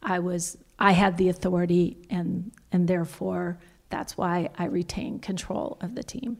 I 0.00 0.20
was 0.20 0.56
I 0.78 0.92
had 0.92 1.16
the 1.16 1.28
authority, 1.28 1.96
and 2.08 2.52
and 2.70 2.86
therefore 2.86 3.58
that's 3.88 4.16
why 4.16 4.50
I 4.56 4.66
retain 4.66 5.18
control 5.18 5.78
of 5.80 5.94
the 5.94 6.02
team. 6.02 6.38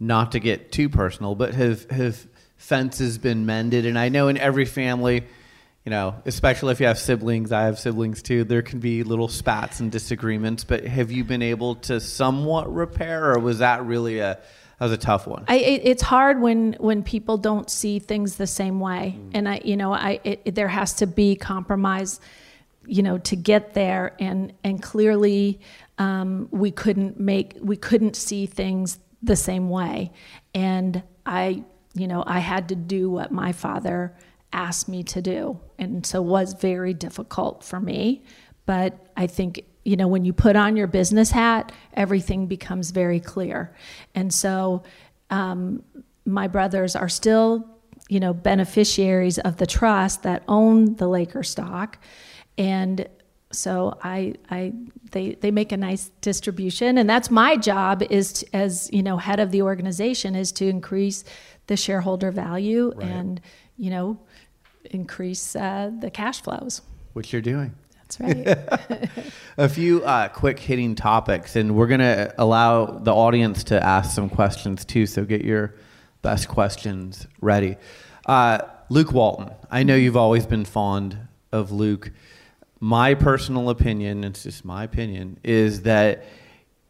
Not 0.00 0.32
to 0.32 0.40
get 0.40 0.72
too 0.72 0.88
personal, 0.88 1.34
but 1.34 1.54
have 1.54 1.90
have 1.90 2.26
fences 2.56 3.18
been 3.18 3.46
mended? 3.46 3.86
And 3.86 3.98
I 3.98 4.08
know 4.08 4.28
in 4.28 4.36
every 4.36 4.64
family, 4.64 5.24
you 5.84 5.90
know, 5.90 6.16
especially 6.26 6.72
if 6.72 6.80
you 6.80 6.86
have 6.86 6.98
siblings. 6.98 7.50
I 7.50 7.62
have 7.62 7.78
siblings 7.78 8.22
too. 8.22 8.44
There 8.44 8.62
can 8.62 8.78
be 8.78 9.02
little 9.04 9.28
spats 9.28 9.80
and 9.80 9.90
disagreements. 9.90 10.64
But 10.64 10.84
have 10.84 11.10
you 11.10 11.24
been 11.24 11.42
able 11.42 11.76
to 11.76 12.00
somewhat 12.00 12.72
repair, 12.72 13.32
or 13.32 13.38
was 13.38 13.60
that 13.60 13.86
really 13.86 14.18
a 14.18 14.38
that 14.78 14.84
was 14.84 14.92
a 14.92 14.98
tough 14.98 15.26
one? 15.26 15.44
I, 15.48 15.56
it, 15.56 15.80
it's 15.84 16.02
hard 16.02 16.40
when 16.40 16.74
when 16.74 17.02
people 17.02 17.38
don't 17.38 17.70
see 17.70 17.98
things 18.00 18.36
the 18.36 18.46
same 18.46 18.80
way, 18.80 19.16
mm. 19.18 19.30
and 19.34 19.48
I, 19.48 19.60
you 19.64 19.76
know, 19.76 19.92
I 19.92 20.20
it, 20.24 20.54
there 20.54 20.68
has 20.68 20.94
to 20.94 21.06
be 21.06 21.36
compromise, 21.36 22.20
you 22.86 23.02
know, 23.02 23.18
to 23.18 23.36
get 23.36 23.74
there, 23.74 24.14
and 24.20 24.52
and 24.62 24.82
clearly, 24.82 25.60
um, 25.98 26.48
we 26.50 26.70
couldn't 26.70 27.20
make 27.20 27.56
we 27.60 27.76
couldn't 27.76 28.16
see 28.16 28.46
things 28.46 28.98
the 29.22 29.36
same 29.36 29.68
way, 29.68 30.12
and 30.54 31.02
I, 31.26 31.64
you 31.94 32.06
know, 32.06 32.24
I 32.26 32.38
had 32.38 32.70
to 32.70 32.74
do 32.74 33.10
what 33.10 33.30
my 33.30 33.52
father 33.52 34.16
asked 34.52 34.88
me 34.88 35.02
to 35.02 35.20
do. 35.20 35.60
And 35.78 36.04
so 36.06 36.22
it 36.22 36.26
was 36.26 36.54
very 36.54 36.94
difficult 36.94 37.62
for 37.62 37.80
me. 37.80 38.24
But 38.66 38.98
I 39.16 39.26
think, 39.26 39.64
you 39.84 39.96
know, 39.96 40.08
when 40.08 40.24
you 40.24 40.32
put 40.32 40.56
on 40.56 40.76
your 40.76 40.86
business 40.86 41.30
hat, 41.30 41.72
everything 41.94 42.46
becomes 42.46 42.90
very 42.90 43.20
clear. 43.20 43.74
And 44.14 44.32
so 44.32 44.82
um, 45.30 45.82
my 46.24 46.48
brothers 46.48 46.96
are 46.96 47.08
still, 47.08 47.68
you 48.08 48.20
know, 48.20 48.32
beneficiaries 48.32 49.38
of 49.38 49.56
the 49.56 49.66
trust 49.66 50.22
that 50.22 50.42
own 50.48 50.96
the 50.96 51.08
Laker 51.08 51.42
stock. 51.42 51.98
And 52.56 53.06
so 53.50 53.98
I, 54.02 54.34
I, 54.50 54.72
they, 55.10 55.32
they 55.34 55.50
make 55.50 55.72
a 55.72 55.76
nice 55.76 56.10
distribution, 56.20 56.98
and 56.98 57.08
that's 57.08 57.30
my 57.30 57.56
job 57.56 58.02
is 58.02 58.32
to, 58.34 58.56
as 58.56 58.90
you 58.92 59.02
know 59.02 59.16
head 59.16 59.40
of 59.40 59.50
the 59.50 59.62
organization 59.62 60.34
is 60.34 60.52
to 60.52 60.66
increase 60.68 61.24
the 61.66 61.76
shareholder 61.76 62.30
value 62.30 62.92
right. 62.96 63.06
and 63.06 63.40
you 63.76 63.90
know 63.90 64.18
increase 64.90 65.56
uh, 65.56 65.90
the 65.98 66.10
cash 66.10 66.42
flows. 66.42 66.82
Which 67.14 67.32
you're 67.32 67.42
doing. 67.42 67.74
That's 68.08 68.20
right. 68.20 69.20
a 69.56 69.68
few 69.68 70.02
uh, 70.04 70.28
quick 70.28 70.58
hitting 70.58 70.94
topics, 70.94 71.56
and 71.56 71.74
we're 71.74 71.86
going 71.86 72.00
to 72.00 72.34
allow 72.38 72.86
the 72.86 73.14
audience 73.14 73.64
to 73.64 73.82
ask 73.82 74.14
some 74.14 74.28
questions 74.28 74.84
too. 74.84 75.06
So 75.06 75.24
get 75.24 75.44
your 75.44 75.74
best 76.22 76.48
questions 76.48 77.26
ready. 77.40 77.76
Uh, 78.26 78.60
Luke 78.90 79.12
Walton. 79.12 79.50
I 79.70 79.82
know 79.82 79.94
you've 79.94 80.16
always 80.16 80.46
been 80.46 80.64
fond 80.64 81.18
of 81.52 81.72
Luke. 81.72 82.10
My 82.80 83.14
personal 83.14 83.70
opinion, 83.70 84.24
it's 84.24 84.44
just 84.44 84.64
my 84.64 84.84
opinion, 84.84 85.38
is 85.42 85.82
that 85.82 86.24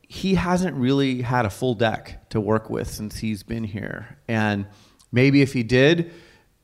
he 0.03 0.35
hasn't 0.35 0.77
really 0.77 1.23
had 1.23 1.45
a 1.45 1.51
full 1.51 1.75
deck 1.75 2.29
to 2.31 2.41
work 2.41 2.71
with 2.71 2.89
since 2.89 3.19
he's 3.19 3.43
been 3.43 3.65
here. 3.65 4.19
And 4.27 4.67
maybe 5.13 5.43
if 5.43 5.53
he 5.53 5.63
did, 5.63 6.13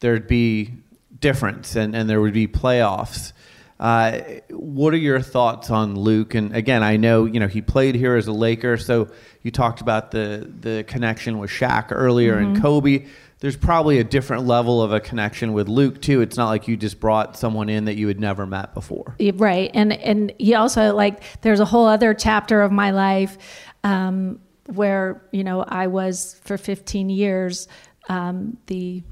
there'd 0.01 0.27
be 0.27 0.73
difference 1.19 1.77
and, 1.77 1.95
and 1.95 2.09
there 2.09 2.21
would 2.21 2.35
be 2.35 2.47
playoffs. 2.47 3.33
Uh, 3.81 4.21
what 4.51 4.95
are 4.95 4.99
your 4.99 5.21
thoughts 5.21 5.69
on 5.69 5.95
Luke? 5.95 6.35
And 6.35 6.55
again, 6.55 6.83
I 6.83 6.97
know 6.97 7.25
you 7.25 7.41
know 7.41 7.49
he 7.49 7.61
played 7.61 7.95
here 7.97 8.15
as 8.15 8.29
a 8.29 8.33
Laker, 8.33 8.77
so 8.77 9.09
you 9.43 9.51
talked 9.51 9.81
about 9.81 10.11
the 10.11 10.51
the 10.61 10.85
connection 10.85 11.39
with 11.39 11.51
Shaq 11.51 11.89
earlier 11.91 12.37
mm-hmm. 12.37 12.55
and 12.55 12.63
Kobe. 12.63 13.07
There's 13.45 13.57
probably 13.57 13.99
a 13.99 14.05
different 14.05 14.47
level 14.47 14.83
of 14.83 14.93
a 14.93 15.01
connection 15.01 15.53
with 15.53 15.69
Luke 15.69 16.01
too. 16.01 16.23
It's 16.23 16.37
not 16.39 16.49
like 16.49 16.67
you 16.67 16.77
just 16.77 16.99
brought 16.99 17.37
someone 17.37 17.69
in 17.69 17.85
that 17.85 17.97
you 17.97 18.09
had 18.09 18.19
never 18.19 18.47
met 18.47 18.73
before, 18.73 19.15
right? 19.35 19.71
And 19.75 19.93
and 19.93 20.33
he 20.39 20.55
also 20.55 20.95
like 20.95 21.23
there's 21.43 21.61
a 21.61 21.67
whole 21.67 21.87
other 21.87 22.15
chapter 22.15 22.63
of 22.63 22.73
my 22.73 22.91
life 22.91 23.37
um, 23.85 24.41
where 24.67 25.23
you 25.31 25.45
know 25.45 25.63
I 25.63 25.89
was 25.89 26.41
for 26.45 26.57
15 26.57 27.11
years 27.11 27.69
um, 28.09 28.57
the 28.67 29.03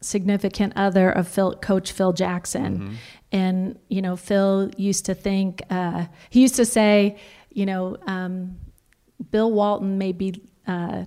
significant 0.00 0.72
other 0.76 1.10
of 1.10 1.28
Phil, 1.28 1.54
Coach 1.54 1.92
Phil 1.92 2.12
Jackson. 2.12 2.78
Mm-hmm. 2.78 2.94
And, 3.32 3.78
you 3.88 4.00
know, 4.00 4.16
Phil 4.16 4.70
used 4.76 5.06
to 5.06 5.14
think, 5.14 5.62
uh, 5.70 6.06
he 6.30 6.40
used 6.40 6.56
to 6.56 6.64
say, 6.64 7.18
you 7.50 7.66
know, 7.66 7.96
um, 8.06 8.58
Bill 9.30 9.52
Walton 9.52 9.98
may 9.98 10.12
be, 10.12 10.42
uh, 10.66 11.04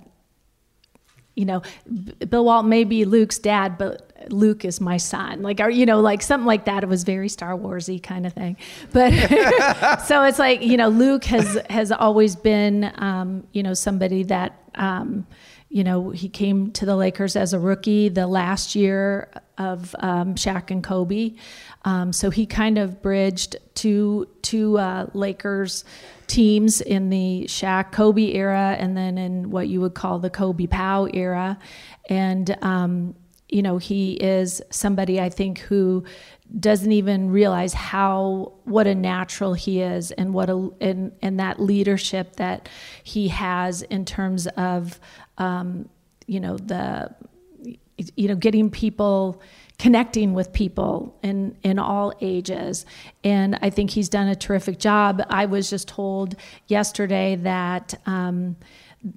you 1.34 1.44
know, 1.44 1.62
Bill 2.28 2.44
Walton 2.44 2.68
may 2.68 2.84
be 2.84 3.04
Luke's 3.04 3.38
dad, 3.38 3.78
but 3.78 4.12
Luke 4.30 4.64
is 4.64 4.80
my 4.80 4.98
son. 4.98 5.42
Like, 5.42 5.60
or, 5.60 5.70
you 5.70 5.86
know, 5.86 6.00
like 6.00 6.22
something 6.22 6.46
like 6.46 6.66
that. 6.66 6.82
It 6.82 6.88
was 6.88 7.04
very 7.04 7.28
Star 7.28 7.52
Warsy 7.56 8.02
kind 8.02 8.26
of 8.26 8.32
thing. 8.32 8.56
But 8.92 9.12
so 10.06 10.24
it's 10.24 10.38
like, 10.38 10.62
you 10.62 10.76
know, 10.76 10.88
Luke 10.88 11.24
has, 11.24 11.58
has 11.70 11.90
always 11.90 12.36
been, 12.36 12.92
um, 12.96 13.46
you 13.52 13.62
know, 13.62 13.74
somebody 13.74 14.24
that, 14.24 14.60
um, 14.74 15.26
you 15.72 15.84
know, 15.84 16.10
he 16.10 16.28
came 16.28 16.70
to 16.72 16.84
the 16.84 16.94
Lakers 16.94 17.34
as 17.34 17.54
a 17.54 17.58
rookie 17.58 18.10
the 18.10 18.26
last 18.26 18.74
year 18.74 19.30
of 19.56 19.96
um, 20.00 20.34
Shaq 20.34 20.70
and 20.70 20.84
Kobe. 20.84 21.32
Um, 21.86 22.12
so 22.12 22.28
he 22.28 22.44
kind 22.44 22.76
of 22.76 23.00
bridged 23.00 23.56
two 23.74 24.28
two 24.42 24.78
uh, 24.78 25.06
Lakers 25.14 25.86
teams 26.26 26.82
in 26.82 27.08
the 27.08 27.46
Shaq 27.48 27.90
Kobe 27.90 28.32
era, 28.34 28.76
and 28.78 28.94
then 28.94 29.16
in 29.16 29.50
what 29.50 29.68
you 29.68 29.80
would 29.80 29.94
call 29.94 30.18
the 30.18 30.28
Kobe 30.28 30.66
Pau 30.66 31.08
era. 31.14 31.58
And 32.06 32.54
um, 32.62 33.14
you 33.48 33.62
know, 33.62 33.78
he 33.78 34.12
is 34.12 34.60
somebody 34.68 35.22
I 35.22 35.30
think 35.30 35.60
who 35.60 36.04
doesn't 36.58 36.92
even 36.92 37.30
realize 37.30 37.72
how 37.72 38.52
what 38.64 38.86
a 38.86 38.94
natural 38.94 39.54
he 39.54 39.80
is 39.80 40.10
and 40.12 40.34
what 40.34 40.50
a 40.50 40.70
and, 40.80 41.12
and 41.22 41.40
that 41.40 41.60
leadership 41.60 42.36
that 42.36 42.68
he 43.02 43.28
has 43.28 43.82
in 43.82 44.04
terms 44.04 44.46
of 44.48 45.00
um, 45.38 45.88
you 46.26 46.40
know 46.40 46.56
the 46.56 47.14
you 48.16 48.28
know 48.28 48.34
getting 48.34 48.70
people 48.70 49.40
connecting 49.78 50.34
with 50.34 50.52
people 50.52 51.18
in 51.22 51.56
in 51.62 51.78
all 51.78 52.12
ages. 52.20 52.84
And 53.24 53.58
i 53.62 53.70
think 53.70 53.90
he's 53.90 54.08
done 54.08 54.28
a 54.28 54.36
terrific 54.36 54.78
job. 54.78 55.22
I 55.30 55.46
was 55.46 55.70
just 55.70 55.88
told 55.88 56.36
yesterday 56.66 57.36
that 57.36 57.94
um, 58.06 58.56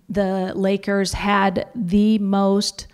the 0.10 0.54
lakers 0.56 1.14
had 1.14 1.68
the 1.76 2.18
most 2.20 2.88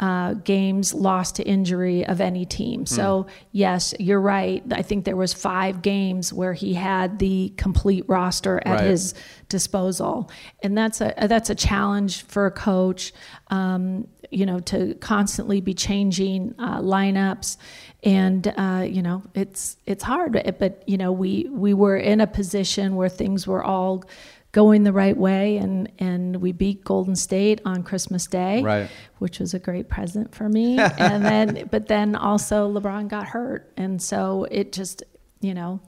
uh, 0.00 0.34
games 0.34 0.94
lost 0.94 1.36
to 1.36 1.42
injury 1.42 2.06
of 2.06 2.20
any 2.20 2.44
team. 2.44 2.86
So 2.86 3.24
mm. 3.24 3.30
yes, 3.50 3.94
you're 3.98 4.20
right. 4.20 4.62
I 4.70 4.82
think 4.82 5.04
there 5.04 5.16
was 5.16 5.32
five 5.32 5.82
games 5.82 6.32
where 6.32 6.52
he 6.52 6.74
had 6.74 7.18
the 7.18 7.52
complete 7.56 8.04
roster 8.06 8.62
at 8.64 8.80
right. 8.80 8.84
his 8.84 9.14
disposal, 9.48 10.30
and 10.62 10.78
that's 10.78 11.00
a 11.00 11.14
that's 11.22 11.50
a 11.50 11.54
challenge 11.54 12.22
for 12.22 12.46
a 12.46 12.50
coach. 12.52 13.12
Um, 13.48 14.06
you 14.30 14.44
know, 14.44 14.60
to 14.60 14.94
constantly 14.96 15.60
be 15.60 15.72
changing 15.74 16.54
uh, 16.58 16.80
lineups, 16.80 17.56
and 18.04 18.46
uh, 18.56 18.84
you 18.86 19.02
know, 19.02 19.22
it's 19.34 19.78
it's 19.86 20.04
hard. 20.04 20.54
But 20.58 20.84
you 20.86 20.96
know, 20.96 21.10
we 21.10 21.48
we 21.50 21.74
were 21.74 21.96
in 21.96 22.20
a 22.20 22.26
position 22.26 22.94
where 22.94 23.08
things 23.08 23.46
were 23.46 23.64
all 23.64 24.04
going 24.58 24.82
the 24.82 24.92
right 24.92 25.16
way 25.16 25.56
and 25.58 25.88
and 26.00 26.38
we 26.38 26.50
beat 26.50 26.82
Golden 26.82 27.14
State 27.14 27.60
on 27.64 27.84
Christmas 27.84 28.26
Day, 28.26 28.60
right. 28.60 28.90
which 29.18 29.38
was 29.38 29.54
a 29.54 29.60
great 29.60 29.88
present 29.88 30.34
for 30.34 30.48
me. 30.48 30.76
and 30.98 31.24
then 31.24 31.68
but 31.70 31.86
then 31.86 32.16
also 32.16 32.68
LeBron 32.68 33.06
got 33.06 33.28
hurt 33.28 33.72
and 33.76 34.02
so 34.02 34.48
it 34.50 34.72
just, 34.72 35.04
you 35.40 35.54
know, 35.54 35.80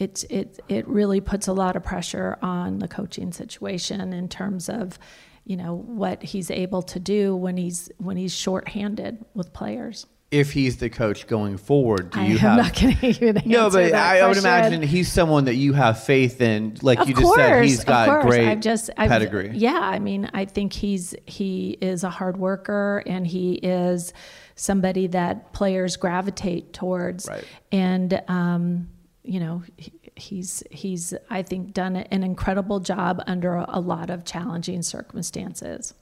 it's 0.00 0.24
it 0.24 0.58
it 0.66 0.88
really 0.88 1.20
puts 1.20 1.46
a 1.46 1.52
lot 1.52 1.76
of 1.76 1.84
pressure 1.84 2.36
on 2.42 2.80
the 2.80 2.88
coaching 2.88 3.30
situation 3.30 4.12
in 4.12 4.28
terms 4.28 4.68
of 4.68 4.98
you 5.44 5.56
know 5.56 5.76
what 5.76 6.20
he's 6.20 6.50
able 6.50 6.82
to 6.82 6.98
do 6.98 7.36
when 7.36 7.56
he's 7.56 7.92
when 7.98 8.16
he's 8.16 8.34
shorthanded 8.34 9.24
with 9.34 9.52
players 9.52 10.04
if 10.30 10.52
he's 10.52 10.78
the 10.78 10.90
coach 10.90 11.26
going 11.26 11.56
forward, 11.56 12.10
do 12.10 12.20
I 12.20 12.26
you 12.26 12.38
have? 12.38 12.56
not 12.56 12.80
going 12.80 12.96
to 13.00 13.06
even 13.06 13.36
answer 13.36 13.48
No, 13.48 13.70
but 13.70 13.94
I, 13.94 14.20
I, 14.20 14.28
would 14.28 14.36
imagine 14.36 14.82
he's 14.82 15.10
someone 15.10 15.44
that 15.44 15.54
you 15.54 15.72
have 15.72 16.02
faith 16.02 16.40
in. 16.40 16.76
Like 16.82 16.98
of 16.98 17.08
you 17.08 17.14
just 17.14 17.24
course, 17.24 17.38
said, 17.38 17.64
he's 17.64 17.84
got 17.84 18.22
great 18.22 18.48
I've 18.48 18.60
just, 18.60 18.90
I've, 18.96 19.08
pedigree. 19.08 19.52
Yeah, 19.54 19.78
I 19.78 19.98
mean, 19.98 20.28
I 20.34 20.44
think 20.44 20.72
he's 20.72 21.14
he 21.26 21.78
is 21.80 22.02
a 22.02 22.10
hard 22.10 22.36
worker 22.36 23.02
and 23.06 23.26
he 23.26 23.54
is 23.54 24.12
somebody 24.56 25.06
that 25.08 25.52
players 25.52 25.96
gravitate 25.96 26.72
towards. 26.72 27.28
Right. 27.28 27.44
And 27.70 28.20
um, 28.26 28.88
you 29.22 29.38
know, 29.38 29.62
he, 29.76 29.92
he's 30.16 30.62
he's 30.70 31.14
I 31.30 31.42
think 31.42 31.72
done 31.72 31.96
an 31.96 32.24
incredible 32.24 32.80
job 32.80 33.22
under 33.28 33.54
a, 33.54 33.66
a 33.68 33.80
lot 33.80 34.10
of 34.10 34.24
challenging 34.24 34.82
circumstances. 34.82 35.94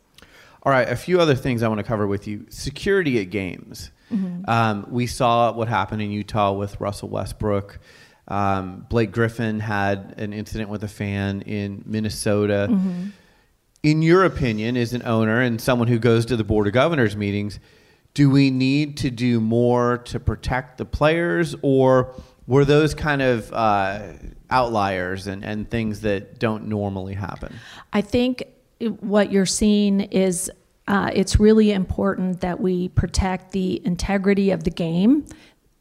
All 0.62 0.72
right, 0.72 0.88
a 0.88 0.96
few 0.96 1.20
other 1.20 1.34
things 1.34 1.62
I 1.62 1.68
want 1.68 1.80
to 1.80 1.84
cover 1.84 2.06
with 2.06 2.26
you. 2.26 2.46
Security 2.48 3.20
at 3.20 3.28
games. 3.28 3.90
Mm-hmm. 4.14 4.50
Um, 4.50 4.86
we 4.90 5.06
saw 5.06 5.52
what 5.52 5.68
happened 5.68 6.02
in 6.02 6.10
Utah 6.10 6.52
with 6.52 6.80
Russell 6.80 7.08
Westbrook. 7.08 7.78
Um, 8.28 8.86
Blake 8.88 9.12
Griffin 9.12 9.60
had 9.60 10.14
an 10.16 10.32
incident 10.32 10.70
with 10.70 10.82
a 10.84 10.88
fan 10.88 11.42
in 11.42 11.82
Minnesota. 11.84 12.68
Mm-hmm. 12.70 13.08
In 13.82 14.00
your 14.02 14.24
opinion, 14.24 14.76
as 14.76 14.94
an 14.94 15.02
owner 15.04 15.40
and 15.40 15.60
someone 15.60 15.88
who 15.88 15.98
goes 15.98 16.24
to 16.26 16.36
the 16.36 16.44
Board 16.44 16.66
of 16.66 16.72
Governors 16.72 17.16
meetings, 17.16 17.58
do 18.14 18.30
we 18.30 18.50
need 18.50 18.96
to 18.98 19.10
do 19.10 19.40
more 19.40 19.98
to 19.98 20.20
protect 20.20 20.78
the 20.78 20.84
players, 20.86 21.54
or 21.62 22.14
were 22.46 22.64
those 22.64 22.94
kind 22.94 23.20
of 23.20 23.52
uh, 23.52 24.12
outliers 24.48 25.26
and, 25.26 25.44
and 25.44 25.68
things 25.68 26.00
that 26.02 26.38
don't 26.38 26.66
normally 26.66 27.14
happen? 27.14 27.54
I 27.92 28.00
think 28.00 28.44
what 29.00 29.32
you're 29.32 29.46
seeing 29.46 30.00
is 30.00 30.50
uh, 30.86 31.10
it's 31.12 31.40
really 31.40 31.72
important 31.72 32.40
that 32.40 32.60
we 32.60 32.88
protect 32.88 33.52
the 33.52 33.84
integrity 33.86 34.50
of 34.50 34.64
the 34.64 34.70
game 34.70 35.24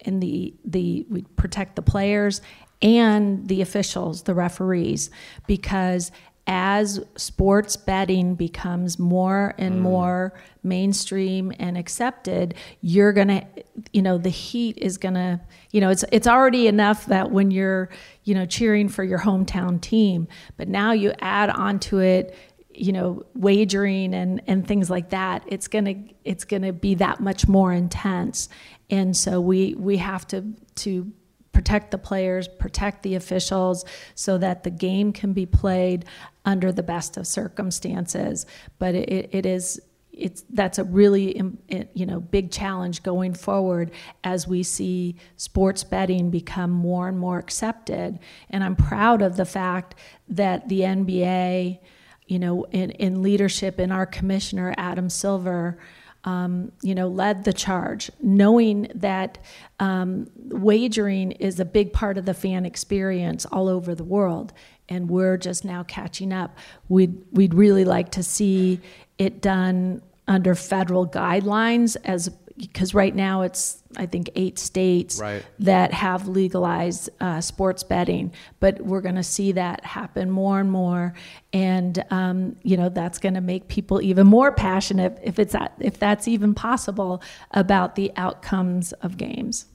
and 0.01 0.21
the 0.21 0.53
the 0.65 1.05
we 1.09 1.23
protect 1.35 1.75
the 1.75 1.81
players 1.81 2.41
and 2.81 3.47
the 3.47 3.61
officials, 3.61 4.23
the 4.23 4.33
referees, 4.33 5.09
because 5.47 6.11
as 6.45 6.99
sports 7.15 7.77
betting 7.77 8.35
becomes 8.35 8.99
more 8.99 9.55
and 9.57 9.75
mm. 9.75 9.79
more 9.79 10.33
mainstream 10.61 11.53
and 11.57 11.77
accepted, 11.77 12.53
you're 12.81 13.13
going 13.13 13.29
to, 13.29 13.45
you 13.93 14.01
know, 14.01 14.17
the 14.17 14.29
heat 14.29 14.77
is 14.77 14.97
going 14.97 15.13
to, 15.13 15.39
you 15.71 15.79
know, 15.79 15.89
it's 15.89 16.03
it's 16.11 16.27
already 16.27 16.67
enough 16.67 17.05
that 17.05 17.31
when 17.31 17.49
you're, 17.49 17.89
you 18.25 18.35
know, 18.35 18.45
cheering 18.45 18.89
for 18.89 19.05
your 19.05 19.19
hometown 19.19 19.79
team, 19.79 20.27
but 20.57 20.67
now 20.67 20.91
you 20.91 21.13
add 21.21 21.49
onto 21.49 21.99
it, 21.99 22.35
you 22.73 22.91
know, 22.91 23.23
wagering 23.35 24.13
and 24.13 24.41
and 24.47 24.67
things 24.67 24.89
like 24.89 25.09
that, 25.11 25.43
it's 25.47 25.67
going 25.67 25.85
to 25.85 26.13
it's 26.23 26.43
going 26.43 26.63
to 26.63 26.73
be 26.73 26.95
that 26.95 27.19
much 27.19 27.47
more 27.47 27.71
intense. 27.71 28.49
And 28.89 29.15
so 29.15 29.39
we 29.39 29.75
we 29.75 29.97
have 29.97 30.27
to 30.27 30.53
to 30.75 31.11
protect 31.51 31.91
the 31.91 31.97
players, 31.97 32.47
protect 32.47 33.03
the 33.03 33.15
officials 33.15 33.85
so 34.15 34.37
that 34.39 34.63
the 34.63 34.71
game 34.71 35.13
can 35.13 35.33
be 35.33 35.45
played 35.45 36.05
under 36.45 36.71
the 36.71 36.83
best 36.83 37.15
of 37.15 37.27
circumstances. 37.27 38.45
But 38.79 38.95
it, 38.95 39.29
it 39.31 39.45
is 39.45 39.79
it's 40.13 40.43
that's 40.51 40.77
a 40.77 40.83
really 40.83 41.41
you 41.93 42.05
know 42.05 42.19
big 42.19 42.51
challenge 42.51 43.01
going 43.01 43.33
forward 43.33 43.91
as 44.23 44.47
we 44.47 44.61
see 44.61 45.15
sports 45.37 45.83
betting 45.83 46.29
become 46.29 46.69
more 46.69 47.07
and 47.07 47.17
more 47.17 47.39
accepted 47.39 48.19
and 48.51 48.63
i'm 48.63 48.75
proud 48.75 49.23
of 49.23 49.37
the 49.37 49.45
fact 49.45 49.95
that 50.29 50.69
the 50.69 50.81
nba 50.81 51.79
you 52.33 52.39
know 52.39 52.65
in, 52.71 52.89
in 52.91 53.21
leadership 53.21 53.79
in 53.79 53.91
our 53.91 54.05
commissioner 54.05 54.73
adam 54.77 55.09
silver 55.09 55.77
um, 56.25 56.71
you 56.81 56.95
know, 56.95 57.07
led 57.07 57.43
the 57.43 57.51
charge, 57.51 58.09
knowing 58.21 58.87
that 58.95 59.37
um, 59.79 60.29
wagering 60.35 61.33
is 61.33 61.59
a 61.59 61.65
big 61.65 61.91
part 61.91 62.17
of 62.17 62.25
the 62.25 62.33
fan 62.33 62.65
experience 62.65 63.45
all 63.47 63.67
over 63.67 63.93
the 63.93 64.05
world, 64.05 64.53
and 64.87 65.09
we're 65.09 65.37
just 65.37 65.65
now 65.65 65.83
catching 65.83 66.31
up. 66.31 66.57
We'd 66.87 67.21
we'd 67.31 67.53
really 67.53 67.83
like 67.83 68.11
to 68.11 68.23
see 68.23 68.79
it 69.17 69.41
done 69.41 70.01
under 70.27 70.55
federal 70.55 71.05
guidelines 71.05 71.97
as 72.05 72.29
because 72.57 72.93
right 72.93 73.15
now 73.15 73.41
it's 73.41 73.81
I 73.95 74.05
think 74.05 74.29
eight 74.35 74.57
states 74.57 75.19
right. 75.19 75.45
that 75.59 75.93
have 75.93 76.27
legalized 76.27 77.09
uh, 77.19 77.41
sports 77.41 77.83
betting, 77.83 78.31
but 78.59 78.81
we're 78.81 79.01
going 79.01 79.15
to 79.15 79.23
see 79.23 79.51
that 79.53 79.85
happen 79.85 80.31
more 80.31 80.59
and 80.59 80.71
more, 80.71 81.13
and 81.51 82.03
um, 82.09 82.55
you 82.63 82.77
know 82.77 82.89
that's 82.89 83.19
going 83.19 83.35
to 83.35 83.41
make 83.41 83.67
people 83.67 84.01
even 84.01 84.27
more 84.27 84.51
passionate 84.51 85.19
if 85.23 85.39
it's 85.39 85.55
at, 85.55 85.73
if 85.79 85.99
that's 85.99 86.27
even 86.27 86.53
possible 86.53 87.21
about 87.51 87.95
the 87.95 88.11
outcomes 88.15 88.93
of 88.93 89.17
games. 89.17 89.65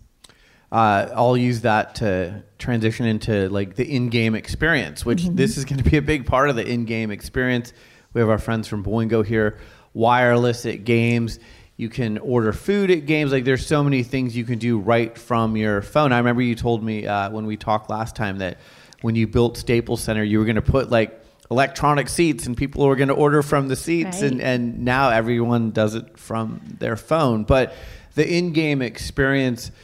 Uh, 0.70 1.09
I'll 1.14 1.37
use 1.37 1.62
that 1.62 1.95
to 1.97 2.43
transition 2.59 3.07
into 3.07 3.49
like 3.49 3.74
the 3.76 3.91
in-game 3.91 4.35
experience, 4.35 5.05
which 5.05 5.22
mm-hmm. 5.22 5.37
this 5.37 5.57
is 5.57 5.64
going 5.64 5.83
to 5.83 5.91
be 5.91 5.97
a 5.97 6.03
big 6.03 6.26
part 6.26 6.51
of 6.51 6.57
the 6.57 6.66
in-game 6.66 7.11
experience. 7.11 7.72
We 8.12 8.20
have 8.20 8.29
our 8.29 8.39
friends 8.39 8.68
from 8.68 8.85
Boingo 8.85 9.24
here, 9.24 9.59
wireless 9.95 10.66
at 10.66 10.85
games 10.85 11.39
you 11.79 11.89
can 11.89 12.18
order 12.18 12.53
food 12.53 12.91
at 12.91 13.07
games. 13.07 13.33
Like 13.33 13.45
there's 13.45 13.66
so 13.66 13.83
many 13.83 14.03
things 14.03 14.37
you 14.37 14.45
can 14.45 14.59
do 14.59 14.79
right 14.79 15.16
from 15.16 15.57
your 15.57 15.81
phone. 15.81 16.12
I 16.12 16.18
remember 16.18 16.43
you 16.43 16.55
told 16.55 16.83
me 16.83 17.07
uh, 17.07 17.31
when 17.31 17.47
we 17.47 17.57
talked 17.57 17.89
last 17.89 18.14
time 18.14 18.39
that 18.39 18.59
when 19.01 19.14
you 19.14 19.26
built 19.26 19.57
Staples 19.57 20.03
Center, 20.03 20.24
you 20.24 20.41
were 20.41 20.45
going 20.45 20.57
to 20.57 20.62
put 20.62 20.91
like 20.91 21.22
electronic 21.51 22.09
seats 22.09 22.47
and 22.47 22.57
people 22.57 22.85
were 22.85 22.97
going 22.97 23.09
to 23.09 23.14
order 23.14 23.43
from 23.43 23.68
the 23.68 23.76
seats 23.76 24.20
right. 24.20 24.33
and, 24.33 24.43
and 24.43 24.85
now 24.85 25.09
everyone 25.09 25.70
does 25.70 25.95
it 25.95 26.18
from 26.18 26.61
their 26.79 26.97
phone. 26.97 27.45
But 27.45 27.74
the 28.14 28.29
in-game 28.29 28.83
experience– 28.83 29.70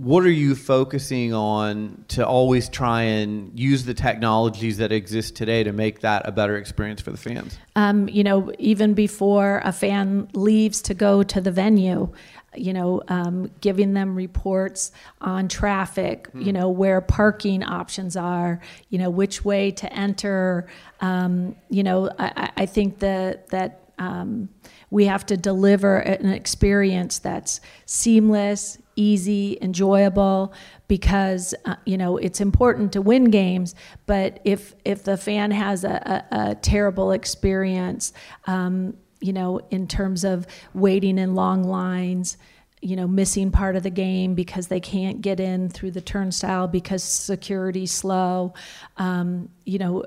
what 0.00 0.24
are 0.24 0.30
you 0.30 0.54
focusing 0.54 1.34
on 1.34 2.06
to 2.08 2.26
always 2.26 2.70
try 2.70 3.02
and 3.02 3.58
use 3.58 3.84
the 3.84 3.92
technologies 3.92 4.78
that 4.78 4.92
exist 4.92 5.36
today 5.36 5.62
to 5.62 5.72
make 5.72 6.00
that 6.00 6.26
a 6.26 6.32
better 6.32 6.56
experience 6.56 7.02
for 7.02 7.10
the 7.10 7.18
fans? 7.18 7.58
Um, 7.76 8.08
you 8.08 8.24
know, 8.24 8.50
even 8.58 8.94
before 8.94 9.60
a 9.62 9.72
fan 9.72 10.30
leaves 10.32 10.80
to 10.82 10.94
go 10.94 11.22
to 11.24 11.40
the 11.42 11.52
venue, 11.52 12.10
you 12.54 12.72
know, 12.72 13.02
um, 13.08 13.50
giving 13.60 13.92
them 13.92 14.16
reports 14.16 14.90
on 15.20 15.48
traffic, 15.48 16.28
hmm. 16.28 16.40
you 16.40 16.52
know, 16.54 16.70
where 16.70 17.02
parking 17.02 17.62
options 17.62 18.16
are, 18.16 18.58
you 18.88 18.98
know, 18.98 19.10
which 19.10 19.44
way 19.44 19.70
to 19.70 19.92
enter. 19.92 20.66
Um, 21.02 21.56
you 21.68 21.82
know, 21.82 22.10
I, 22.18 22.50
I 22.56 22.66
think 22.66 23.00
that 23.00 23.48
that 23.48 23.92
um, 23.98 24.48
we 24.90 25.04
have 25.04 25.26
to 25.26 25.36
deliver 25.36 25.98
an 25.98 26.32
experience 26.32 27.18
that's 27.18 27.60
seamless, 27.84 28.78
easy, 28.96 29.58
enjoyable 29.60 30.52
because 30.88 31.54
uh, 31.64 31.76
you 31.86 31.96
know 31.96 32.16
it's 32.16 32.40
important 32.40 32.92
to 32.92 33.02
win 33.02 33.24
games. 33.24 33.74
But 34.06 34.40
if 34.44 34.74
if 34.84 35.04
the 35.04 35.16
fan 35.16 35.50
has 35.50 35.84
a, 35.84 36.24
a, 36.30 36.50
a 36.50 36.54
terrible 36.56 37.12
experience, 37.12 38.12
um, 38.46 38.96
you 39.20 39.32
know, 39.32 39.60
in 39.70 39.86
terms 39.86 40.24
of 40.24 40.46
waiting 40.74 41.18
in 41.18 41.34
long 41.34 41.64
lines, 41.64 42.36
you 42.80 42.96
know, 42.96 43.06
missing 43.06 43.50
part 43.50 43.76
of 43.76 43.82
the 43.82 43.90
game 43.90 44.34
because 44.34 44.68
they 44.68 44.80
can't 44.80 45.20
get 45.20 45.38
in 45.38 45.68
through 45.68 45.90
the 45.90 46.00
turnstile 46.00 46.66
because 46.66 47.02
security's 47.02 47.92
slow. 47.92 48.54
Um, 48.96 49.50
you 49.64 49.78
know, 49.78 50.04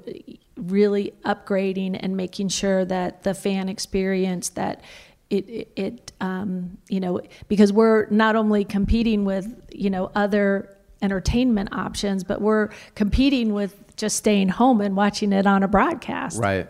really 0.58 1.14
upgrading 1.24 2.00
and 2.02 2.18
making 2.18 2.50
sure 2.50 2.84
that 2.86 3.24
the 3.24 3.34
fan 3.34 3.70
experience 3.70 4.50
that 4.50 4.82
it, 5.34 5.68
it 5.76 6.12
um, 6.22 6.78
you 6.90 7.00
know, 7.00 7.22
because 7.48 7.74
we're 7.74 8.08
not 8.10 8.36
only 8.36 8.64
competing 8.64 9.26
with, 9.26 9.48
you 9.72 9.90
know, 9.90 10.12
other 10.16 10.78
entertainment 11.02 11.70
options, 11.74 12.24
but 12.24 12.42
we're 12.42 12.70
competing 12.96 13.54
with 13.54 13.96
just 13.96 14.18
staying 14.18 14.50
home 14.50 14.82
and 14.82 14.96
watching 14.96 15.34
it 15.34 15.46
on 15.46 15.64
a 15.64 15.68
broadcast. 15.68 16.40
Right. 16.40 16.68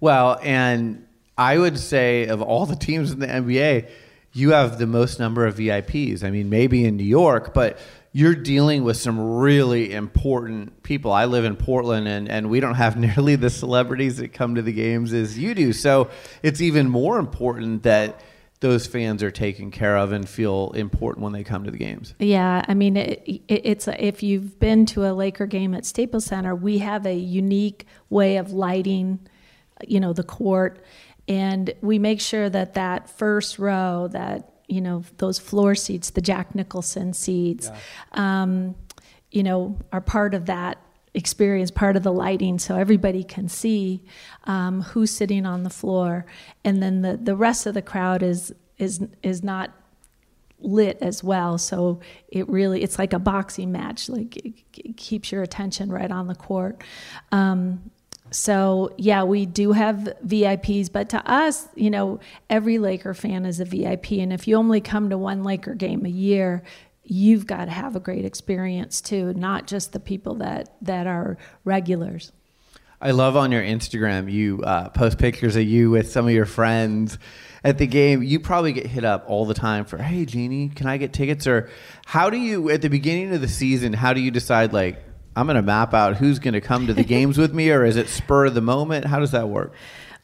Well, 0.00 0.38
and 0.42 1.06
I 1.38 1.58
would 1.58 1.78
say 1.78 2.26
of 2.26 2.42
all 2.42 2.66
the 2.66 2.76
teams 2.76 3.12
in 3.12 3.20
the 3.20 3.26
NBA, 3.26 3.88
you 4.32 4.50
have 4.50 4.78
the 4.78 4.86
most 4.86 5.18
number 5.18 5.46
of 5.46 5.56
VIPs. 5.56 6.22
I 6.22 6.30
mean, 6.30 6.50
maybe 6.50 6.84
in 6.84 6.96
New 6.96 7.04
York, 7.04 7.52
but 7.54 7.78
you're 8.12 8.34
dealing 8.34 8.82
with 8.82 8.96
some 8.96 9.20
really 9.20 9.92
important 9.92 10.82
people. 10.82 11.12
I 11.12 11.26
live 11.26 11.44
in 11.44 11.56
Portland 11.56 12.08
and, 12.08 12.28
and 12.28 12.50
we 12.50 12.60
don't 12.60 12.74
have 12.74 12.96
nearly 12.98 13.36
the 13.36 13.50
celebrities 13.50 14.16
that 14.18 14.32
come 14.32 14.56
to 14.56 14.62
the 14.62 14.72
games 14.72 15.12
as 15.12 15.38
you 15.38 15.54
do. 15.54 15.72
So 15.72 16.10
it's 16.42 16.60
even 16.60 16.88
more 16.88 17.18
important 17.18 17.84
that 17.84 18.20
those 18.60 18.86
fans 18.86 19.22
are 19.22 19.30
taken 19.30 19.70
care 19.70 19.96
of 19.96 20.12
and 20.12 20.28
feel 20.28 20.72
important 20.72 21.24
when 21.24 21.32
they 21.32 21.42
come 21.42 21.64
to 21.64 21.70
the 21.70 21.78
games. 21.78 22.14
Yeah, 22.18 22.62
I 22.68 22.74
mean, 22.74 22.96
it, 22.96 23.22
it, 23.26 23.42
it's 23.48 23.88
if 23.88 24.22
you've 24.22 24.58
been 24.58 24.84
to 24.86 25.06
a 25.06 25.12
Laker 25.12 25.46
game 25.46 25.74
at 25.74 25.86
Staples 25.86 26.26
Center, 26.26 26.54
we 26.54 26.78
have 26.78 27.06
a 27.06 27.14
unique 27.14 27.86
way 28.10 28.36
of 28.36 28.52
lighting, 28.52 29.18
you 29.86 29.98
know, 29.98 30.12
the 30.12 30.22
court, 30.22 30.84
and 31.26 31.72
we 31.80 31.98
make 31.98 32.20
sure 32.20 32.50
that 32.50 32.74
that 32.74 33.08
first 33.08 33.58
row, 33.58 34.08
that 34.08 34.50
you 34.70 34.80
know 34.80 35.04
those 35.18 35.38
floor 35.38 35.74
seats, 35.74 36.10
the 36.10 36.20
Jack 36.20 36.54
Nicholson 36.54 37.12
seats, 37.12 37.70
yeah. 38.14 38.42
um, 38.42 38.74
you 39.30 39.42
know, 39.42 39.78
are 39.92 40.00
part 40.00 40.32
of 40.32 40.46
that 40.46 40.78
experience, 41.12 41.70
part 41.70 41.96
of 41.96 42.02
the 42.04 42.12
lighting, 42.12 42.58
so 42.58 42.76
everybody 42.76 43.24
can 43.24 43.48
see 43.48 44.02
um, 44.44 44.82
who's 44.82 45.10
sitting 45.10 45.44
on 45.44 45.64
the 45.64 45.70
floor, 45.70 46.24
and 46.64 46.82
then 46.82 47.02
the 47.02 47.16
the 47.16 47.36
rest 47.36 47.66
of 47.66 47.74
the 47.74 47.82
crowd 47.82 48.22
is 48.22 48.54
is 48.78 49.00
is 49.22 49.42
not 49.42 49.72
lit 50.62 50.98
as 51.00 51.24
well 51.24 51.56
so 51.56 52.00
it 52.28 52.46
really 52.46 52.82
it's 52.82 52.98
like 52.98 53.14
a 53.14 53.18
boxing 53.18 53.72
match 53.72 54.10
like 54.10 54.36
it, 54.36 54.52
it 54.76 54.94
keeps 54.98 55.32
your 55.32 55.42
attention 55.42 55.90
right 55.90 56.10
on 56.10 56.26
the 56.26 56.34
court 56.34 56.82
um, 57.32 57.89
so 58.30 58.94
yeah, 58.96 59.24
we 59.24 59.46
do 59.46 59.72
have 59.72 60.14
VIPs, 60.26 60.90
but 60.92 61.08
to 61.10 61.30
us, 61.30 61.68
you 61.74 61.90
know, 61.90 62.20
every 62.48 62.78
Laker 62.78 63.14
fan 63.14 63.44
is 63.44 63.60
a 63.60 63.64
VIP, 63.64 64.12
and 64.12 64.32
if 64.32 64.46
you 64.46 64.56
only 64.56 64.80
come 64.80 65.10
to 65.10 65.18
one 65.18 65.42
Laker 65.42 65.74
game 65.74 66.06
a 66.06 66.10
year, 66.10 66.62
you've 67.02 67.46
got 67.46 67.64
to 67.64 67.70
have 67.70 67.96
a 67.96 68.00
great 68.00 68.24
experience 68.24 69.00
too, 69.00 69.34
not 69.34 69.66
just 69.66 69.92
the 69.92 70.00
people 70.00 70.36
that 70.36 70.74
that 70.82 71.06
are 71.06 71.36
regulars. 71.64 72.32
I 73.02 73.12
love 73.12 73.34
on 73.34 73.50
your 73.50 73.62
Instagram 73.62 74.30
you 74.30 74.62
uh, 74.62 74.90
post 74.90 75.18
pictures 75.18 75.56
of 75.56 75.62
you 75.62 75.90
with 75.90 76.10
some 76.10 76.26
of 76.26 76.32
your 76.32 76.44
friends 76.44 77.18
at 77.64 77.78
the 77.78 77.86
game. 77.86 78.22
You 78.22 78.40
probably 78.40 78.72
get 78.74 78.86
hit 78.86 79.04
up 79.04 79.24
all 79.26 79.46
the 79.46 79.54
time 79.54 79.86
for, 79.86 79.98
"Hey, 79.98 80.24
Jeanie, 80.24 80.68
can 80.68 80.86
I 80.86 80.98
get 80.98 81.12
tickets?" 81.12 81.46
Or 81.46 81.70
how 82.04 82.30
do 82.30 82.36
you 82.36 82.70
at 82.70 82.82
the 82.82 82.88
beginning 82.88 83.34
of 83.34 83.40
the 83.40 83.48
season? 83.48 83.92
How 83.92 84.12
do 84.12 84.20
you 84.20 84.30
decide 84.30 84.72
like? 84.72 85.02
I'm 85.36 85.46
going 85.46 85.56
to 85.56 85.62
map 85.62 85.94
out 85.94 86.16
who's 86.16 86.38
going 86.38 86.54
to 86.54 86.60
come 86.60 86.86
to 86.86 86.94
the 86.94 87.04
games 87.04 87.38
with 87.38 87.54
me, 87.54 87.70
or 87.70 87.84
is 87.84 87.96
it 87.96 88.08
spur 88.08 88.46
of 88.46 88.54
the 88.54 88.60
moment? 88.60 89.06
How 89.06 89.20
does 89.20 89.30
that 89.30 89.48
work? 89.48 89.72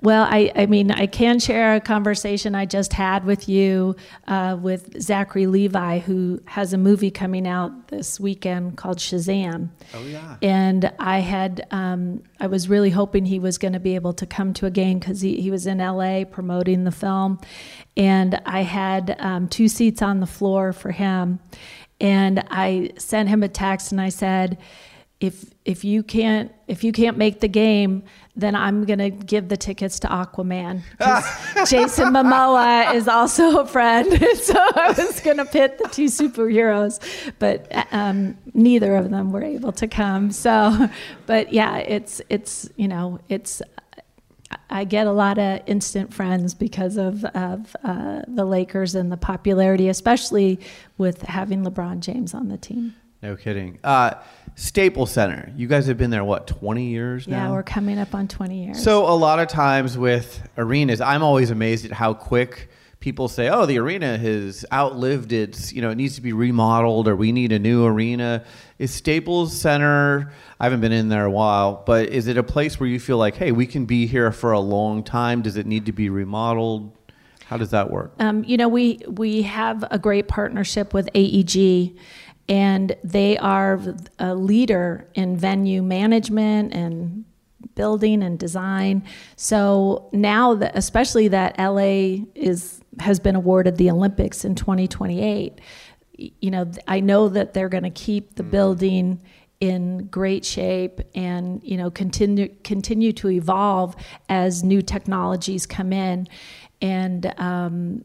Well, 0.02 0.24
I, 0.30 0.52
I 0.54 0.66
mean, 0.66 0.90
I 0.90 1.06
can 1.06 1.38
share 1.38 1.74
a 1.74 1.80
conversation 1.80 2.54
I 2.54 2.66
just 2.66 2.92
had 2.92 3.24
with 3.24 3.48
you 3.48 3.96
uh, 4.28 4.58
with 4.60 5.00
Zachary 5.00 5.46
Levi, 5.46 6.00
who 6.00 6.40
has 6.44 6.74
a 6.74 6.78
movie 6.78 7.10
coming 7.10 7.48
out 7.48 7.88
this 7.88 8.20
weekend 8.20 8.76
called 8.76 8.98
Shazam. 8.98 9.70
Oh 9.94 10.04
yeah. 10.04 10.36
And 10.42 10.92
I 10.98 11.20
had, 11.20 11.66
um, 11.70 12.22
I 12.38 12.46
was 12.46 12.68
really 12.68 12.90
hoping 12.90 13.24
he 13.24 13.38
was 13.38 13.56
going 13.56 13.72
to 13.72 13.80
be 13.80 13.94
able 13.94 14.12
to 14.14 14.26
come 14.26 14.52
to 14.54 14.66
a 14.66 14.70
game 14.70 14.98
because 14.98 15.22
he, 15.22 15.40
he 15.40 15.50
was 15.50 15.66
in 15.66 15.78
LA 15.78 16.24
promoting 16.24 16.84
the 16.84 16.92
film. 16.92 17.40
And 17.96 18.40
I 18.44 18.64
had 18.64 19.16
um, 19.18 19.48
two 19.48 19.68
seats 19.68 20.02
on 20.02 20.20
the 20.20 20.26
floor 20.26 20.74
for 20.74 20.90
him. 20.90 21.40
And 22.02 22.44
I 22.50 22.90
sent 22.98 23.30
him 23.30 23.42
a 23.42 23.48
text 23.48 23.92
and 23.92 24.00
I 24.00 24.10
said, 24.10 24.58
if 25.18 25.46
if 25.64 25.82
you 25.82 26.02
can't 26.02 26.52
if 26.68 26.84
you 26.84 26.92
can't 26.92 27.16
make 27.16 27.40
the 27.40 27.48
game, 27.48 28.02
then 28.34 28.54
I'm 28.54 28.84
gonna 28.84 29.08
give 29.08 29.48
the 29.48 29.56
tickets 29.56 29.98
to 30.00 30.08
Aquaman. 30.08 30.82
Jason 31.68 32.12
Momoa 32.12 32.94
is 32.94 33.08
also 33.08 33.60
a 33.60 33.66
friend, 33.66 34.06
so 34.36 34.54
I 34.54 34.94
was 34.96 35.20
gonna 35.20 35.46
pit 35.46 35.78
the 35.78 35.88
two 35.88 36.06
superheroes, 36.06 37.00
but 37.38 37.66
um, 37.92 38.36
neither 38.52 38.94
of 38.94 39.10
them 39.10 39.32
were 39.32 39.42
able 39.42 39.72
to 39.72 39.88
come. 39.88 40.30
So, 40.32 40.88
but 41.24 41.50
yeah, 41.50 41.78
it's 41.78 42.20
it's 42.28 42.68
you 42.76 42.88
know 42.88 43.18
it's 43.30 43.62
I 44.68 44.84
get 44.84 45.06
a 45.06 45.12
lot 45.12 45.38
of 45.38 45.60
instant 45.66 46.12
friends 46.12 46.52
because 46.54 46.96
of, 46.96 47.24
of 47.24 47.74
uh, 47.82 48.22
the 48.28 48.44
Lakers 48.44 48.94
and 48.94 49.10
the 49.10 49.16
popularity, 49.16 49.88
especially 49.88 50.60
with 50.98 51.22
having 51.22 51.64
LeBron 51.64 52.00
James 52.00 52.32
on 52.32 52.48
the 52.48 52.56
team. 52.56 52.94
No 53.26 53.34
kidding. 53.34 53.80
Uh, 53.82 54.22
Staples 54.54 55.10
Center. 55.10 55.52
You 55.56 55.66
guys 55.66 55.88
have 55.88 55.98
been 55.98 56.10
there 56.10 56.22
what, 56.22 56.46
20 56.46 56.84
years 56.84 57.26
now? 57.26 57.46
Yeah, 57.46 57.50
we're 57.50 57.64
coming 57.64 57.98
up 57.98 58.14
on 58.14 58.28
20 58.28 58.66
years. 58.66 58.80
So 58.84 59.04
a 59.04 59.16
lot 59.16 59.40
of 59.40 59.48
times 59.48 59.98
with 59.98 60.48
arenas, 60.56 61.00
I'm 61.00 61.24
always 61.24 61.50
amazed 61.50 61.84
at 61.84 61.90
how 61.90 62.14
quick 62.14 62.70
people 63.00 63.26
say, 63.26 63.48
"Oh, 63.48 63.66
the 63.66 63.80
arena 63.80 64.16
has 64.16 64.64
outlived 64.72 65.32
its, 65.32 65.72
you 65.72 65.82
know, 65.82 65.90
it 65.90 65.96
needs 65.96 66.14
to 66.14 66.20
be 66.20 66.32
remodeled 66.32 67.08
or 67.08 67.16
we 67.16 67.32
need 67.32 67.50
a 67.50 67.58
new 67.58 67.84
arena." 67.84 68.44
Is 68.78 68.92
Staples 68.92 69.52
Center, 69.52 70.30
I 70.60 70.64
haven't 70.64 70.80
been 70.80 70.92
in 70.92 71.08
there 71.08 71.24
a 71.24 71.30
while, 71.30 71.82
but 71.84 72.10
is 72.10 72.28
it 72.28 72.36
a 72.36 72.44
place 72.44 72.78
where 72.78 72.88
you 72.88 73.00
feel 73.00 73.18
like, 73.18 73.34
"Hey, 73.34 73.50
we 73.50 73.66
can 73.66 73.86
be 73.86 74.06
here 74.06 74.30
for 74.30 74.52
a 74.52 74.60
long 74.60 75.02
time? 75.02 75.42
Does 75.42 75.56
it 75.56 75.66
need 75.66 75.86
to 75.86 75.92
be 75.92 76.10
remodeled?" 76.10 76.92
How 77.46 77.56
does 77.56 77.70
that 77.70 77.92
work? 77.92 78.12
Um, 78.18 78.42
you 78.42 78.56
know, 78.56 78.68
we 78.68 78.98
we 79.06 79.42
have 79.42 79.84
a 79.92 80.00
great 80.00 80.26
partnership 80.26 80.92
with 80.92 81.08
AEG 81.14 81.94
and 82.48 82.96
they 83.02 83.36
are 83.38 83.80
a 84.18 84.34
leader 84.34 85.08
in 85.14 85.36
venue 85.36 85.82
management 85.82 86.72
and 86.72 87.24
building 87.74 88.22
and 88.22 88.38
design. 88.38 89.04
So 89.36 90.08
now, 90.12 90.54
that, 90.54 90.76
especially 90.76 91.28
that 91.28 91.58
LA 91.58 92.24
is 92.34 92.80
has 93.00 93.20
been 93.20 93.36
awarded 93.36 93.76
the 93.76 93.90
Olympics 93.90 94.44
in 94.44 94.54
2028. 94.54 95.60
You 96.16 96.50
know, 96.50 96.70
I 96.88 97.00
know 97.00 97.28
that 97.28 97.52
they're 97.52 97.68
going 97.68 97.84
to 97.84 97.90
keep 97.90 98.36
the 98.36 98.42
mm. 98.42 98.50
building 98.50 99.22
in 99.60 100.06
great 100.08 100.44
shape 100.44 101.00
and 101.14 101.62
you 101.64 101.78
know 101.78 101.90
continue 101.90 102.48
continue 102.62 103.10
to 103.10 103.30
evolve 103.30 103.96
as 104.28 104.62
new 104.62 104.82
technologies 104.82 105.64
come 105.64 105.94
in 105.94 106.28
and 106.82 107.32
um, 107.38 108.04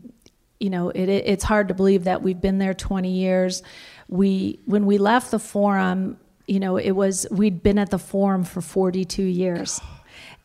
you 0.61 0.69
know 0.69 0.89
it, 0.91 1.09
it's 1.09 1.43
hard 1.43 1.67
to 1.67 1.73
believe 1.73 2.05
that 2.05 2.21
we've 2.21 2.39
been 2.39 2.57
there 2.57 2.73
20 2.73 3.11
years 3.11 3.63
we 4.11 4.59
when 4.65 4.85
we 4.85 4.99
left 4.99 5.31
the 5.31 5.39
forum, 5.39 6.19
you 6.45 6.59
know, 6.59 6.77
it 6.77 6.91
was 6.91 7.25
we'd 7.31 7.63
been 7.63 7.79
at 7.79 7.89
the 7.89 7.97
forum 7.97 8.43
for 8.43 8.61
42 8.61 9.23
years. 9.23 9.81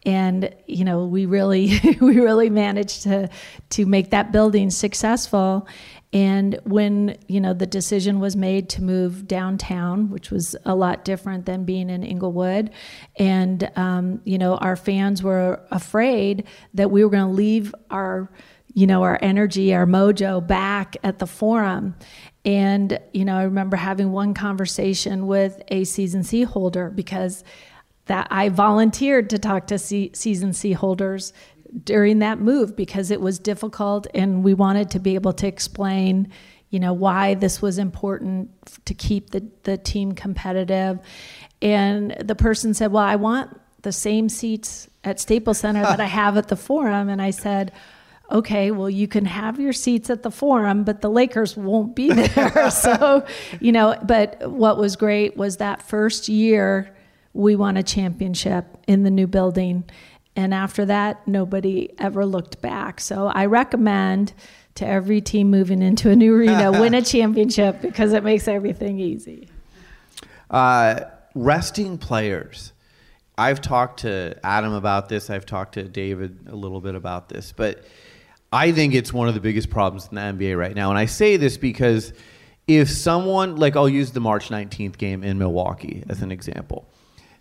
And 0.06 0.54
you 0.66 0.84
know, 0.84 1.04
we 1.04 1.26
really 1.26 1.80
we 2.00 2.20
really 2.20 2.48
managed 2.48 3.02
to 3.02 3.28
to 3.70 3.84
make 3.84 4.10
that 4.10 4.32
building 4.32 4.70
successful. 4.70 5.66
And 6.12 6.60
when 6.62 7.16
you 7.26 7.40
know 7.40 7.52
the 7.52 7.66
decision 7.66 8.20
was 8.20 8.36
made 8.36 8.68
to 8.70 8.82
move 8.82 9.26
downtown, 9.26 10.10
which 10.10 10.30
was 10.30 10.54
a 10.64 10.76
lot 10.76 11.04
different 11.04 11.44
than 11.44 11.64
being 11.64 11.90
in 11.90 12.04
Inglewood, 12.04 12.70
and 13.16 13.68
um, 13.74 14.20
you 14.24 14.38
know 14.38 14.56
our 14.58 14.76
fans 14.76 15.24
were 15.24 15.60
afraid 15.72 16.44
that 16.74 16.92
we 16.92 17.04
were 17.04 17.10
going 17.10 17.26
to 17.26 17.34
leave 17.34 17.74
our 17.90 18.30
you 18.74 18.86
know 18.86 19.02
our 19.02 19.18
energy, 19.22 19.74
our 19.74 19.86
mojo 19.86 20.46
back 20.46 20.96
at 21.02 21.18
the 21.18 21.26
forum, 21.26 21.96
and, 22.46 23.00
you 23.12 23.24
know, 23.24 23.36
I 23.36 23.42
remember 23.42 23.76
having 23.76 24.12
one 24.12 24.32
conversation 24.32 25.26
with 25.26 25.60
a 25.66 25.82
season 25.82 26.22
C 26.22 26.44
holder 26.44 26.90
because 26.90 27.42
that 28.06 28.28
I 28.30 28.50
volunteered 28.50 29.30
to 29.30 29.38
talk 29.38 29.66
to 29.66 29.78
C- 29.80 30.12
season 30.14 30.52
C 30.52 30.70
holders 30.70 31.32
during 31.82 32.20
that 32.20 32.38
move 32.38 32.76
because 32.76 33.10
it 33.10 33.20
was 33.20 33.40
difficult 33.40 34.06
and 34.14 34.44
we 34.44 34.54
wanted 34.54 34.90
to 34.90 35.00
be 35.00 35.16
able 35.16 35.32
to 35.32 35.46
explain, 35.48 36.30
you 36.70 36.78
know, 36.78 36.92
why 36.92 37.34
this 37.34 37.60
was 37.60 37.78
important 37.78 38.48
to 38.84 38.94
keep 38.94 39.30
the, 39.30 39.44
the 39.64 39.76
team 39.76 40.12
competitive. 40.12 41.00
And 41.60 42.12
the 42.12 42.36
person 42.36 42.74
said, 42.74 42.92
Well, 42.92 43.02
I 43.02 43.16
want 43.16 43.60
the 43.82 43.90
same 43.90 44.28
seats 44.28 44.88
at 45.02 45.18
Staples 45.18 45.58
Center 45.58 45.82
that 45.82 46.00
I 46.00 46.04
have 46.22 46.36
at 46.36 46.46
the 46.46 46.56
Forum. 46.56 47.08
And 47.08 47.20
I 47.20 47.30
said, 47.30 47.72
okay, 48.30 48.70
well, 48.70 48.90
you 48.90 49.06
can 49.06 49.24
have 49.24 49.60
your 49.60 49.72
seats 49.72 50.10
at 50.10 50.22
the 50.22 50.30
forum, 50.30 50.84
but 50.84 51.00
the 51.00 51.10
Lakers 51.10 51.56
won't 51.56 51.94
be 51.94 52.12
there. 52.12 52.70
so, 52.70 53.24
you 53.60 53.72
know, 53.72 53.96
but 54.02 54.50
what 54.50 54.78
was 54.78 54.96
great 54.96 55.36
was 55.36 55.58
that 55.58 55.82
first 55.82 56.28
year 56.28 56.94
we 57.32 57.54
won 57.54 57.76
a 57.76 57.82
championship 57.82 58.64
in 58.86 59.02
the 59.02 59.10
new 59.10 59.26
building. 59.26 59.84
And 60.34 60.52
after 60.52 60.84
that, 60.86 61.26
nobody 61.26 61.90
ever 61.98 62.26
looked 62.26 62.60
back. 62.60 63.00
So 63.00 63.26
I 63.26 63.46
recommend 63.46 64.32
to 64.76 64.86
every 64.86 65.20
team 65.20 65.50
moving 65.50 65.82
into 65.82 66.10
a 66.10 66.16
new 66.16 66.34
arena 66.34 66.72
win 66.72 66.94
a 66.94 67.02
championship 67.02 67.80
because 67.80 68.12
it 68.12 68.22
makes 68.22 68.46
everything 68.48 68.98
easy. 68.98 69.48
Uh, 70.50 71.00
resting 71.34 71.98
players. 71.98 72.72
I've 73.38 73.60
talked 73.60 74.00
to 74.00 74.38
Adam 74.44 74.72
about 74.72 75.08
this. 75.08 75.28
I've 75.28 75.46
talked 75.46 75.74
to 75.74 75.84
David 75.84 76.46
a 76.48 76.56
little 76.56 76.80
bit 76.80 76.94
about 76.94 77.28
this, 77.28 77.52
but 77.52 77.84
I 78.56 78.72
think 78.72 78.94
it's 78.94 79.12
one 79.12 79.28
of 79.28 79.34
the 79.34 79.40
biggest 79.40 79.68
problems 79.68 80.08
in 80.08 80.14
the 80.14 80.22
NBA 80.22 80.56
right 80.56 80.74
now. 80.74 80.88
And 80.88 80.98
I 80.98 81.04
say 81.04 81.36
this 81.36 81.58
because 81.58 82.14
if 82.66 82.88
someone, 82.88 83.56
like 83.56 83.76
I'll 83.76 83.86
use 83.86 84.12
the 84.12 84.20
March 84.20 84.48
19th 84.48 84.96
game 84.96 85.22
in 85.22 85.36
Milwaukee 85.36 86.02
as 86.08 86.22
an 86.22 86.32
example. 86.32 86.88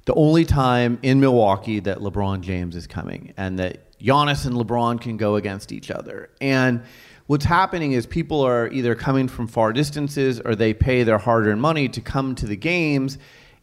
The 0.04 0.14
only 0.16 0.44
time 0.44 1.00
in 1.04 1.22
Milwaukee 1.22 1.80
that 1.80 2.00
LeBron 2.00 2.42
James 2.42 2.76
is 2.76 2.86
coming 2.86 3.34
and 3.38 3.58
that 3.60 3.98
Giannis 3.98 4.46
and 4.46 4.56
LeBron 4.56 5.00
can 5.00 5.16
go 5.16 5.38
against 5.38 5.72
each 5.72 5.90
other. 5.90 6.32
And 6.42 6.84
what's 7.28 7.46
happening 7.46 7.94
is 7.94 8.06
people 8.06 8.42
are 8.42 8.68
either 8.68 8.94
coming 8.94 9.30
from 9.30 9.48
far 9.48 9.72
distances 9.72 10.42
or 10.42 10.54
they 10.54 10.74
pay 10.74 11.04
their 11.04 11.18
hard 11.18 11.48
earned 11.48 11.62
money 11.62 11.88
to 11.88 12.02
come 12.02 12.36
to 12.36 12.46
the 12.46 12.58
games 12.58 13.18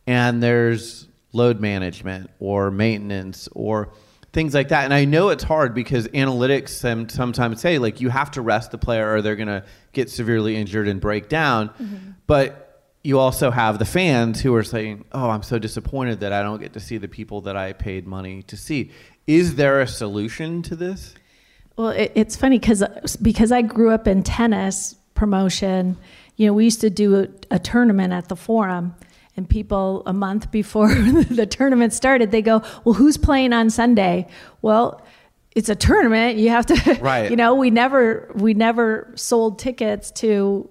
and 0.06 0.42
there's 0.42 1.06
load 1.34 1.60
management 1.60 2.30
or 2.38 2.70
maintenance 2.70 3.46
or 3.52 3.92
things 4.32 4.54
like 4.54 4.68
that. 4.68 4.84
And 4.84 4.94
I 4.94 5.04
know 5.04 5.28
it's 5.28 5.44
hard 5.44 5.74
because 5.74 6.08
analytics 6.08 6.70
sometimes 7.10 7.60
say 7.60 7.78
like 7.78 8.00
you 8.00 8.08
have 8.08 8.30
to 8.32 8.42
rest 8.42 8.70
the 8.70 8.78
player 8.78 9.12
or 9.12 9.22
they're 9.22 9.36
going 9.36 9.48
to 9.48 9.64
get 9.92 10.10
severely 10.10 10.56
injured 10.56 10.88
and 10.88 11.00
break 11.00 11.28
down. 11.28 11.68
Mm-hmm. 11.68 12.10
But 12.26 12.68
you 13.02 13.18
also 13.18 13.50
have 13.50 13.78
the 13.78 13.84
fans 13.84 14.40
who 14.40 14.54
are 14.54 14.62
saying, 14.62 15.04
"Oh, 15.12 15.28
I'm 15.28 15.42
so 15.42 15.58
disappointed 15.58 16.20
that 16.20 16.32
I 16.32 16.42
don't 16.42 16.60
get 16.60 16.72
to 16.74 16.80
see 16.80 16.98
the 16.98 17.08
people 17.08 17.40
that 17.42 17.56
I 17.56 17.72
paid 17.72 18.06
money 18.06 18.42
to 18.44 18.56
see." 18.56 18.92
Is 19.26 19.56
there 19.56 19.80
a 19.80 19.88
solution 19.88 20.62
to 20.62 20.76
this? 20.76 21.14
Well, 21.76 21.88
it, 21.88 22.12
it's 22.14 22.36
funny 22.36 22.58
because 22.58 22.84
because 23.20 23.50
I 23.50 23.62
grew 23.62 23.90
up 23.90 24.06
in 24.06 24.22
tennis 24.22 24.94
promotion. 25.14 25.96
You 26.36 26.46
know, 26.46 26.52
we 26.52 26.64
used 26.64 26.80
to 26.82 26.90
do 26.90 27.22
a, 27.22 27.28
a 27.50 27.58
tournament 27.58 28.12
at 28.12 28.28
the 28.28 28.36
Forum 28.36 28.94
and 29.36 29.48
people 29.48 30.02
a 30.06 30.12
month 30.12 30.50
before 30.50 30.88
the 30.94 31.46
tournament 31.46 31.92
started 31.92 32.30
they 32.30 32.42
go 32.42 32.62
well 32.84 32.94
who's 32.94 33.16
playing 33.16 33.52
on 33.52 33.70
sunday 33.70 34.26
well 34.60 35.02
it's 35.54 35.68
a 35.68 35.76
tournament 35.76 36.38
you 36.38 36.48
have 36.48 36.66
to 36.66 36.98
right. 37.00 37.30
you 37.30 37.36
know 37.36 37.54
we 37.54 37.70
never 37.70 38.30
we 38.34 38.54
never 38.54 39.12
sold 39.14 39.58
tickets 39.58 40.10
to 40.10 40.68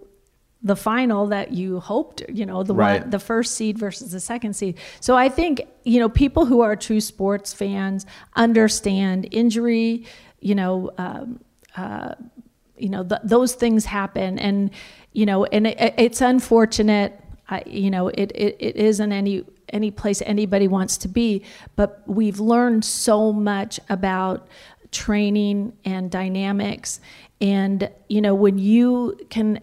the 0.63 0.75
final 0.75 1.27
that 1.27 1.51
you 1.51 1.79
hoped 1.79 2.21
you 2.29 2.45
know 2.45 2.63
the 2.63 2.73
right. 2.73 3.01
one 3.01 3.09
the 3.09 3.19
first 3.19 3.55
seed 3.55 3.77
versus 3.77 4.11
the 4.11 4.19
second 4.19 4.53
seed 4.53 4.77
so 4.99 5.15
i 5.15 5.27
think 5.27 5.61
you 5.83 5.99
know 5.99 6.09
people 6.09 6.45
who 6.45 6.61
are 6.61 6.75
true 6.75 7.01
sports 7.01 7.53
fans 7.53 8.05
understand 8.35 9.27
injury 9.31 10.05
you 10.39 10.53
know 10.53 10.91
um, 10.97 11.39
uh, 11.77 12.13
you 12.77 12.89
know 12.89 13.03
th- 13.03 13.21
those 13.23 13.53
things 13.53 13.85
happen 13.85 14.37
and 14.39 14.71
you 15.13 15.25
know 15.25 15.45
and 15.45 15.67
it, 15.67 15.93
it's 15.97 16.21
unfortunate 16.21 17.20
I, 17.51 17.63
you 17.65 17.91
know, 17.91 18.07
it, 18.07 18.31
it, 18.33 18.55
it 18.59 18.75
isn't 18.77 19.11
any 19.11 19.43
any 19.69 19.91
place 19.91 20.21
anybody 20.25 20.67
wants 20.67 20.97
to 20.97 21.07
be, 21.07 21.43
but 21.75 22.01
we've 22.05 22.39
learned 22.39 22.83
so 22.83 23.31
much 23.31 23.79
about 23.89 24.47
training 24.91 25.73
and 25.85 26.09
dynamics. 26.09 26.99
And 27.39 27.89
you 28.07 28.21
know, 28.21 28.33
when 28.33 28.57
you 28.57 29.17
can 29.29 29.59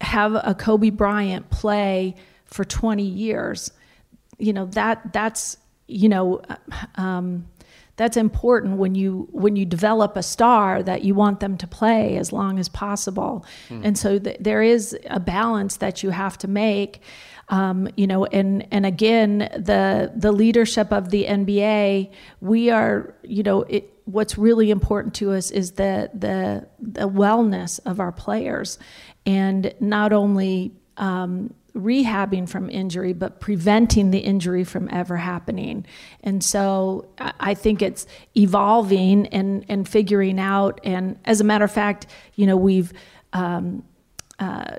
have 0.00 0.34
a 0.34 0.54
Kobe 0.54 0.90
Bryant 0.90 1.50
play 1.50 2.14
for 2.44 2.64
20 2.64 3.02
years, 3.02 3.72
you 4.38 4.52
know 4.52 4.66
that 4.66 5.12
that's 5.12 5.56
you 5.86 6.08
know 6.08 6.42
um, 6.96 7.46
that's 7.96 8.16
important 8.16 8.78
when 8.78 8.94
you 8.94 9.28
when 9.30 9.56
you 9.56 9.64
develop 9.64 10.16
a 10.16 10.22
star 10.22 10.82
that 10.82 11.04
you 11.04 11.14
want 11.14 11.40
them 11.40 11.56
to 11.58 11.66
play 11.66 12.16
as 12.16 12.32
long 12.32 12.58
as 12.58 12.68
possible. 12.68 13.44
And 13.84 13.98
so 13.98 14.18
th- 14.18 14.36
there 14.40 14.62
is 14.62 14.98
a 15.08 15.20
balance 15.20 15.76
that 15.76 16.02
you 16.02 16.10
have 16.10 16.36
to 16.38 16.48
make 16.48 17.00
um, 17.50 17.88
you 17.96 18.06
know 18.06 18.24
and 18.26 18.66
and 18.70 18.86
again 18.86 19.38
the 19.54 20.12
the 20.16 20.32
leadership 20.32 20.92
of 20.92 21.10
the 21.10 21.24
NBA 21.24 22.10
we 22.40 22.70
are 22.70 23.14
you 23.22 23.42
know 23.42 23.62
it 23.62 23.94
what's 24.06 24.36
really 24.36 24.70
important 24.70 25.14
to 25.14 25.32
us 25.32 25.50
is 25.50 25.72
the 25.72 26.10
the 26.14 26.66
the 26.80 27.08
wellness 27.08 27.80
of 27.86 28.00
our 28.00 28.12
players. 28.12 28.78
And 29.26 29.74
not 29.80 30.12
only 30.12 30.72
um, 30.96 31.54
rehabbing 31.74 32.48
from 32.48 32.70
injury, 32.70 33.12
but 33.12 33.40
preventing 33.40 34.12
the 34.12 34.20
injury 34.20 34.64
from 34.64 34.88
ever 34.92 35.16
happening. 35.16 35.84
And 36.22 36.42
so 36.42 37.06
I 37.18 37.54
think 37.54 37.82
it's 37.82 38.06
evolving 38.36 39.26
and, 39.28 39.64
and 39.68 39.88
figuring 39.88 40.38
out. 40.38 40.80
And 40.84 41.18
as 41.24 41.40
a 41.40 41.44
matter 41.44 41.64
of 41.64 41.72
fact, 41.72 42.06
you 42.36 42.46
know, 42.46 42.56
we've 42.56 42.92
um, 43.32 43.82
uh, 44.38 44.76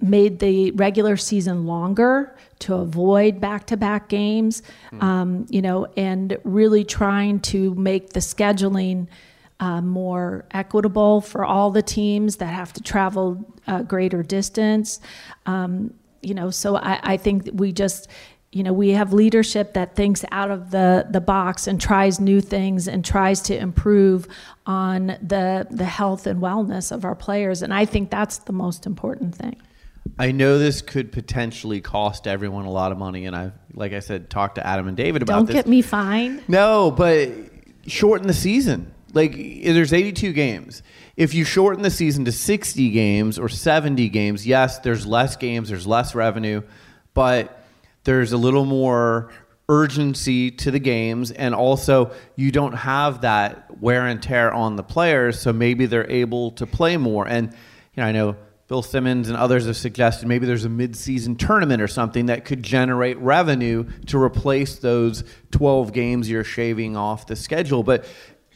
made 0.00 0.40
the 0.40 0.72
regular 0.72 1.16
season 1.16 1.66
longer 1.66 2.36
to 2.58 2.74
avoid 2.74 3.40
back-to-back 3.40 4.08
games, 4.08 4.62
um, 5.00 5.46
you 5.48 5.62
know, 5.62 5.86
and 5.96 6.36
really 6.42 6.84
trying 6.84 7.38
to 7.40 7.74
make 7.76 8.10
the 8.10 8.20
scheduling 8.20 9.06
uh, 9.60 9.80
more 9.80 10.44
equitable 10.50 11.20
for 11.20 11.44
all 11.44 11.70
the 11.70 11.82
teams 11.82 12.36
that 12.36 12.46
have 12.46 12.72
to 12.72 12.82
travel 12.82 13.44
a 13.68 13.84
greater 13.84 14.22
distance. 14.24 14.98
Um, 15.46 15.94
you 16.24 16.34
know, 16.34 16.50
so 16.50 16.76
I, 16.76 17.00
I 17.02 17.16
think 17.16 17.48
we 17.52 17.72
just, 17.72 18.08
you 18.52 18.62
know, 18.62 18.72
we 18.72 18.90
have 18.90 19.12
leadership 19.12 19.74
that 19.74 19.96
thinks 19.96 20.24
out 20.30 20.50
of 20.50 20.70
the, 20.70 21.06
the 21.10 21.20
box 21.20 21.66
and 21.66 21.80
tries 21.80 22.20
new 22.20 22.40
things 22.40 22.88
and 22.88 23.04
tries 23.04 23.40
to 23.42 23.56
improve 23.56 24.28
on 24.66 25.08
the 25.20 25.66
the 25.70 25.84
health 25.84 26.26
and 26.26 26.40
wellness 26.40 26.90
of 26.92 27.04
our 27.04 27.14
players. 27.14 27.62
And 27.62 27.74
I 27.74 27.84
think 27.84 28.10
that's 28.10 28.38
the 28.38 28.52
most 28.52 28.86
important 28.86 29.34
thing. 29.34 29.56
I 30.18 30.32
know 30.32 30.58
this 30.58 30.82
could 30.82 31.12
potentially 31.12 31.80
cost 31.80 32.26
everyone 32.26 32.66
a 32.66 32.70
lot 32.70 32.92
of 32.92 32.98
money, 32.98 33.26
and 33.26 33.34
I, 33.34 33.52
like 33.72 33.92
I 33.92 34.00
said, 34.00 34.30
talked 34.30 34.56
to 34.56 34.66
Adam 34.66 34.86
and 34.86 34.96
David 34.96 35.22
about 35.22 35.36
Don't 35.38 35.46
this. 35.46 35.54
get 35.54 35.66
me 35.66 35.82
fined. 35.82 36.42
No, 36.46 36.90
but 36.90 37.30
shorten 37.86 38.26
the 38.26 38.34
season. 38.34 38.92
Like 39.12 39.32
there's 39.34 39.92
82 39.92 40.32
games. 40.32 40.82
If 41.16 41.32
you 41.32 41.44
shorten 41.44 41.82
the 41.82 41.90
season 41.90 42.24
to 42.24 42.32
60 42.32 42.90
games 42.90 43.38
or 43.38 43.48
70 43.48 44.08
games, 44.08 44.46
yes, 44.46 44.80
there's 44.80 45.06
less 45.06 45.36
games, 45.36 45.68
there's 45.68 45.86
less 45.86 46.14
revenue, 46.14 46.62
but 47.14 47.64
there's 48.02 48.32
a 48.32 48.36
little 48.36 48.64
more 48.64 49.30
urgency 49.68 50.50
to 50.50 50.70
the 50.70 50.78
games 50.78 51.30
and 51.30 51.54
also 51.54 52.12
you 52.36 52.50
don't 52.50 52.74
have 52.74 53.22
that 53.22 53.80
wear 53.80 54.06
and 54.06 54.22
tear 54.22 54.52
on 54.52 54.76
the 54.76 54.82
players, 54.82 55.40
so 55.40 55.52
maybe 55.52 55.86
they're 55.86 56.10
able 56.10 56.50
to 56.50 56.66
play 56.66 56.96
more. 56.96 57.26
And 57.26 57.52
you 57.94 58.02
know, 58.02 58.04
I 58.04 58.12
know 58.12 58.36
Bill 58.66 58.82
Simmons 58.82 59.28
and 59.28 59.36
others 59.36 59.66
have 59.66 59.76
suggested 59.76 60.26
maybe 60.26 60.46
there's 60.46 60.64
a 60.64 60.70
mid-season 60.70 61.36
tournament 61.36 61.82
or 61.82 61.88
something 61.88 62.26
that 62.26 62.44
could 62.44 62.62
generate 62.62 63.18
revenue 63.18 63.84
to 64.06 64.20
replace 64.20 64.76
those 64.76 65.22
12 65.52 65.92
games 65.92 66.28
you're 66.28 66.44
shaving 66.44 66.96
off 66.96 67.26
the 67.26 67.36
schedule. 67.36 67.82
But 67.82 68.06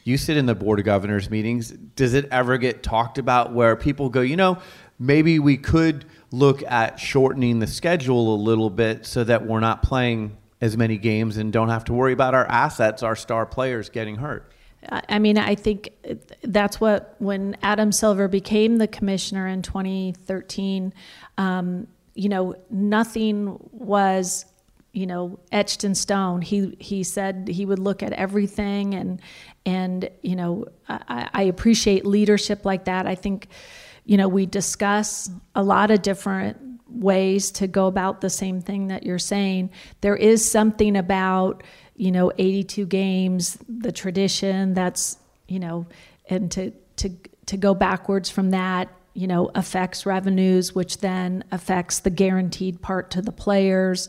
you 0.03 0.17
sit 0.17 0.37
in 0.37 0.45
the 0.45 0.55
board 0.55 0.79
of 0.79 0.85
governors 0.85 1.29
meetings. 1.29 1.71
Does 1.71 2.13
it 2.13 2.27
ever 2.31 2.57
get 2.57 2.83
talked 2.83 3.17
about 3.17 3.53
where 3.53 3.75
people 3.75 4.09
go, 4.09 4.21
you 4.21 4.35
know, 4.35 4.59
maybe 4.97 5.39
we 5.39 5.57
could 5.57 6.05
look 6.31 6.63
at 6.63 6.99
shortening 6.99 7.59
the 7.59 7.67
schedule 7.67 8.35
a 8.35 8.37
little 8.37 8.69
bit 8.69 9.05
so 9.05 9.23
that 9.23 9.45
we're 9.45 9.59
not 9.59 9.83
playing 9.83 10.37
as 10.61 10.75
many 10.77 10.97
games 10.97 11.37
and 11.37 11.53
don't 11.53 11.69
have 11.69 11.85
to 11.85 11.93
worry 11.93 12.13
about 12.13 12.33
our 12.33 12.45
assets, 12.47 13.01
our 13.01 13.15
star 13.15 13.45
players 13.45 13.89
getting 13.89 14.17
hurt? 14.17 14.51
I 14.91 15.19
mean, 15.19 15.37
I 15.37 15.55
think 15.55 15.89
that's 16.41 16.79
what 16.79 17.15
when 17.19 17.57
Adam 17.61 17.91
Silver 17.91 18.27
became 18.27 18.77
the 18.77 18.87
commissioner 18.87 19.45
in 19.47 19.61
2013, 19.61 20.93
um, 21.37 21.87
you 22.15 22.29
know, 22.29 22.55
nothing 22.69 23.57
was, 23.71 24.45
you 24.93 25.05
know, 25.05 25.39
etched 25.51 25.83
in 25.83 25.95
stone. 25.95 26.41
He 26.41 26.75
he 26.79 27.03
said 27.03 27.47
he 27.47 27.65
would 27.65 27.79
look 27.79 28.01
at 28.01 28.13
everything, 28.13 28.95
and 28.95 29.21
and 29.65 30.09
you 30.21 30.35
know, 30.35 30.65
I, 30.87 31.29
I 31.33 31.43
appreciate 31.43 32.05
leadership 32.05 32.65
like 32.65 32.85
that. 32.85 33.05
I 33.05 33.15
think, 33.15 33.47
you 34.05 34.17
know, 34.17 34.27
we 34.27 34.45
discuss 34.45 35.29
a 35.55 35.63
lot 35.63 35.91
of 35.91 36.01
different 36.01 36.57
ways 36.87 37.51
to 37.51 37.67
go 37.67 37.87
about 37.87 38.21
the 38.21 38.29
same 38.29 38.61
thing 38.61 38.87
that 38.87 39.03
you're 39.03 39.19
saying. 39.19 39.69
There 40.01 40.15
is 40.15 40.49
something 40.49 40.95
about 40.95 41.63
you 41.95 42.11
know 42.11 42.31
82 42.37 42.85
games 42.85 43.57
the 43.67 43.91
tradition 43.91 44.73
that's 44.73 45.17
you 45.47 45.59
know 45.59 45.85
and 46.29 46.49
to 46.51 46.71
to 46.95 47.09
to 47.45 47.57
go 47.57 47.75
backwards 47.75 48.29
from 48.29 48.51
that 48.51 48.87
you 49.13 49.27
know 49.27 49.51
affects 49.53 50.05
revenues 50.05 50.73
which 50.73 50.99
then 50.99 51.43
affects 51.51 51.99
the 51.99 52.09
guaranteed 52.09 52.81
part 52.81 53.11
to 53.11 53.21
the 53.21 53.33
players 53.33 54.07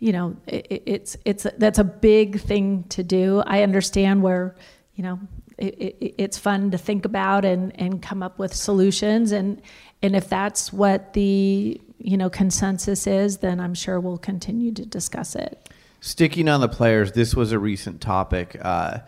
you 0.00 0.12
know 0.12 0.36
it, 0.46 0.82
it's 0.86 1.16
it's 1.24 1.46
that's 1.58 1.78
a 1.78 1.84
big 1.84 2.40
thing 2.40 2.84
to 2.88 3.02
do 3.02 3.42
i 3.46 3.62
understand 3.62 4.22
where 4.22 4.56
you 4.94 5.04
know 5.04 5.18
it, 5.58 5.74
it, 5.78 6.14
it's 6.18 6.38
fun 6.38 6.70
to 6.72 6.78
think 6.78 7.04
about 7.04 7.44
and 7.44 7.78
and 7.80 8.02
come 8.02 8.22
up 8.22 8.38
with 8.38 8.52
solutions 8.52 9.30
and 9.30 9.62
and 10.02 10.16
if 10.16 10.28
that's 10.28 10.72
what 10.72 11.12
the 11.12 11.80
you 11.98 12.16
know 12.16 12.28
consensus 12.28 13.06
is 13.06 13.38
then 13.38 13.60
i'm 13.60 13.74
sure 13.74 14.00
we'll 14.00 14.18
continue 14.18 14.72
to 14.72 14.84
discuss 14.84 15.36
it 15.36 15.70
Sticking 16.00 16.48
on 16.48 16.62
the 16.62 16.68
players, 16.68 17.12
this 17.12 17.34
was 17.34 17.52
a 17.52 17.58
recent 17.58 18.00
topic. 18.00 18.56
Uh, 18.60 19.00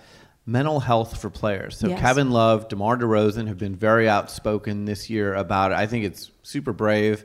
mental 0.45 0.81
health 0.81 1.21
for 1.21 1.31
players. 1.31 1.79
So 1.79 1.89
Yes. 1.89 2.01
Kevin 2.01 2.31
Love, 2.31 2.69
DeMar 2.69 2.99
DeRozan 2.99 3.49
have 3.49 3.57
been 3.57 3.75
very 3.75 4.09
outspoken 4.09 4.85
this 4.85 5.09
year 5.09 5.35
about 5.35 5.73
it. 5.73 5.77
I 5.77 5.87
think 5.87 6.05
it's 6.05 6.31
super 6.43 6.73
brave. 6.73 7.25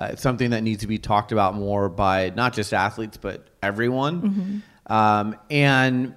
Uh, 0.00 0.08
it's 0.12 0.22
something 0.22 0.50
that 0.50 0.62
needs 0.62 0.80
to 0.80 0.86
be 0.86 0.96
talked 0.98 1.30
about 1.30 1.54
more 1.54 1.88
by 1.90 2.30
not 2.34 2.54
just 2.54 2.72
athletes 2.72 3.18
but 3.18 3.46
everyone. 3.62 4.62
Um, 4.86 5.36
and 5.50 6.14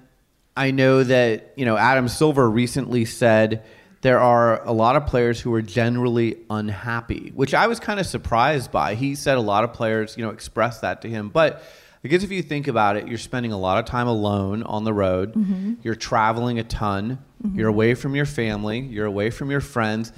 I 0.56 0.70
know 0.70 1.04
that 1.04 1.52
you 1.56 1.64
know 1.66 1.76
Adam 1.76 2.08
Silver 2.08 2.48
recently 2.48 3.04
said 3.04 3.64
there 4.00 4.20
are 4.20 4.62
a 4.64 4.72
lot 4.72 4.96
of 4.96 5.06
players 5.06 5.40
who 5.40 5.52
are 5.54 5.62
generally 5.62 6.36
unhappy, 6.50 7.32
which 7.34 7.54
I 7.54 7.66
was 7.66 7.78
kind 7.80 7.98
of 8.00 8.06
surprised 8.06 8.70
by. 8.70 8.94
He 8.94 9.14
said 9.14 9.36
a 9.38 9.40
lot 9.40 9.64
of 9.64 9.72
players, 9.72 10.16
you 10.16 10.24
know, 10.24 10.30
expressed 10.30 10.80
that 10.82 11.02
to 11.02 11.08
him, 11.08 11.28
but 11.28 11.62
I 12.04 12.08
guess 12.08 12.22
if 12.22 12.30
you 12.30 12.42
think 12.42 12.68
about 12.68 12.98
it, 12.98 13.08
you're 13.08 13.16
spending 13.16 13.52
a 13.52 13.58
lot 13.58 13.78
of 13.78 13.86
time 13.86 14.06
alone 14.08 14.62
on 14.62 14.84
the 14.84 14.92
road. 14.92 15.34
You're 15.82 15.94
traveling 15.94 16.58
a 16.58 16.64
ton. 16.64 17.18
You're 17.54 17.68
away 17.68 17.94
from 17.94 18.14
your 18.14 18.26
family. 18.26 18.80
You're 18.80 19.06
away 19.06 19.30
from 19.30 19.50
your 19.50 19.62
friends. 19.62 20.12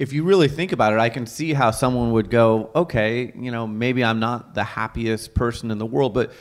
If 0.00 0.12
you 0.12 0.24
really 0.24 0.48
think 0.48 0.72
about 0.72 0.94
it, 0.94 0.98
I 0.98 1.10
can 1.10 1.26
see 1.26 1.52
how 1.52 1.70
someone 1.70 2.12
would 2.12 2.30
go, 2.30 2.70
okay, 2.74 3.32
you 3.36 3.50
know, 3.50 3.66
maybe 3.66 4.02
I'm 4.02 4.18
not 4.18 4.54
the 4.54 4.64
happiest 4.64 5.34
person 5.34 5.70
in 5.70 5.78
the 5.78 5.86
world, 5.86 6.14
but 6.14 6.32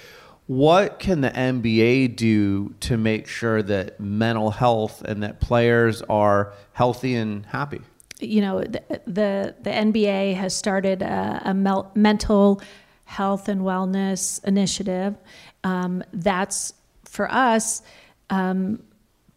what 0.47 0.97
can 0.97 1.21
the 1.21 1.29
NBA 1.29 2.15
do 2.15 2.73
to 2.79 2.97
make 2.97 3.27
sure 3.27 3.61
that 3.61 3.99
mental 3.99 4.49
health 4.49 5.01
and 5.03 5.21
that 5.23 5.41
players 5.41 6.01
are 6.03 6.53
healthy 6.73 7.15
and 7.15 7.45
happy? 7.45 7.81
you 8.19 8.41
know 8.41 8.61
the 8.61 8.81
the, 9.05 9.55
the 9.61 9.69
NBA 9.69 10.35
has 10.35 10.55
started 10.55 11.01
a, 11.01 11.41
a 11.45 11.53
mel- 11.53 11.91
mental 11.95 12.61
health 13.05 13.49
and 13.49 13.61
wellness 13.61 14.43
initiative. 14.43 15.15
Um, 15.63 16.03
that's 16.13 16.73
for 17.05 17.31
us 17.31 17.81
um, 18.29 18.83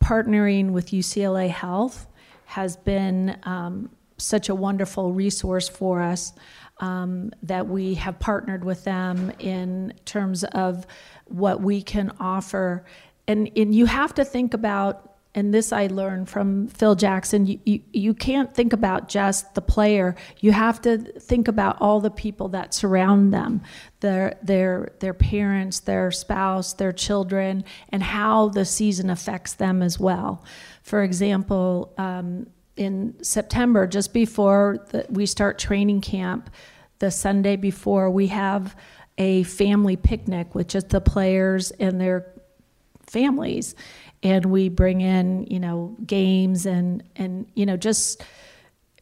partnering 0.02 0.70
with 0.70 0.88
UCLA 0.88 1.48
Health 1.48 2.06
has 2.44 2.76
been 2.76 3.38
um, 3.44 3.90
such 4.22 4.48
a 4.48 4.54
wonderful 4.54 5.12
resource 5.12 5.68
for 5.68 6.00
us 6.00 6.32
um, 6.78 7.30
that 7.42 7.68
we 7.68 7.94
have 7.94 8.18
partnered 8.18 8.64
with 8.64 8.84
them 8.84 9.32
in 9.38 9.94
terms 10.04 10.44
of 10.44 10.86
what 11.26 11.60
we 11.60 11.82
can 11.82 12.12
offer. 12.18 12.84
And, 13.28 13.50
and 13.56 13.74
you 13.74 13.86
have 13.86 14.14
to 14.14 14.24
think 14.24 14.54
about 14.54 15.12
and 15.34 15.52
this 15.52 15.72
I 15.72 15.86
learned 15.86 16.28
from 16.28 16.68
Phil 16.68 16.94
Jackson, 16.94 17.46
you, 17.46 17.58
you, 17.64 17.80
you 17.92 18.14
can't 18.14 18.54
think 18.54 18.74
about 18.74 19.08
just 19.08 19.54
the 19.54 19.62
player. 19.62 20.14
You 20.40 20.52
have 20.52 20.82
to 20.82 20.98
think 20.98 21.48
about 21.48 21.80
all 21.80 22.00
the 22.00 22.10
people 22.10 22.48
that 22.50 22.74
surround 22.74 23.32
them, 23.32 23.62
their, 24.00 24.38
their, 24.42 24.92
their 25.00 25.14
parents, 25.14 25.80
their 25.80 26.10
spouse, 26.10 26.74
their 26.74 26.92
children, 26.92 27.64
and 27.88 28.02
how 28.02 28.50
the 28.50 28.66
season 28.66 29.08
affects 29.08 29.54
them 29.54 29.82
as 29.82 29.98
well. 29.98 30.44
For 30.82 31.02
example, 31.02 31.94
um, 31.96 32.48
in 32.76 33.22
September, 33.22 33.86
just 33.86 34.12
before 34.12 34.84
the, 34.90 35.06
we 35.08 35.26
start 35.26 35.58
training 35.58 36.00
camp, 36.00 36.50
the 36.98 37.10
Sunday 37.10 37.56
before, 37.56 38.10
we 38.10 38.28
have 38.28 38.76
a 39.18 39.42
family 39.44 39.96
picnic 39.96 40.54
with 40.54 40.68
just 40.68 40.88
the 40.88 41.00
players 41.00 41.70
and 41.72 42.00
their 42.00 42.32
families. 43.06 43.74
And 44.22 44.46
we 44.46 44.68
bring 44.68 45.00
in 45.00 45.46
you 45.50 45.58
know 45.58 45.96
games 46.06 46.64
and 46.64 47.02
and 47.16 47.46
you 47.54 47.66
know 47.66 47.76
just 47.76 48.22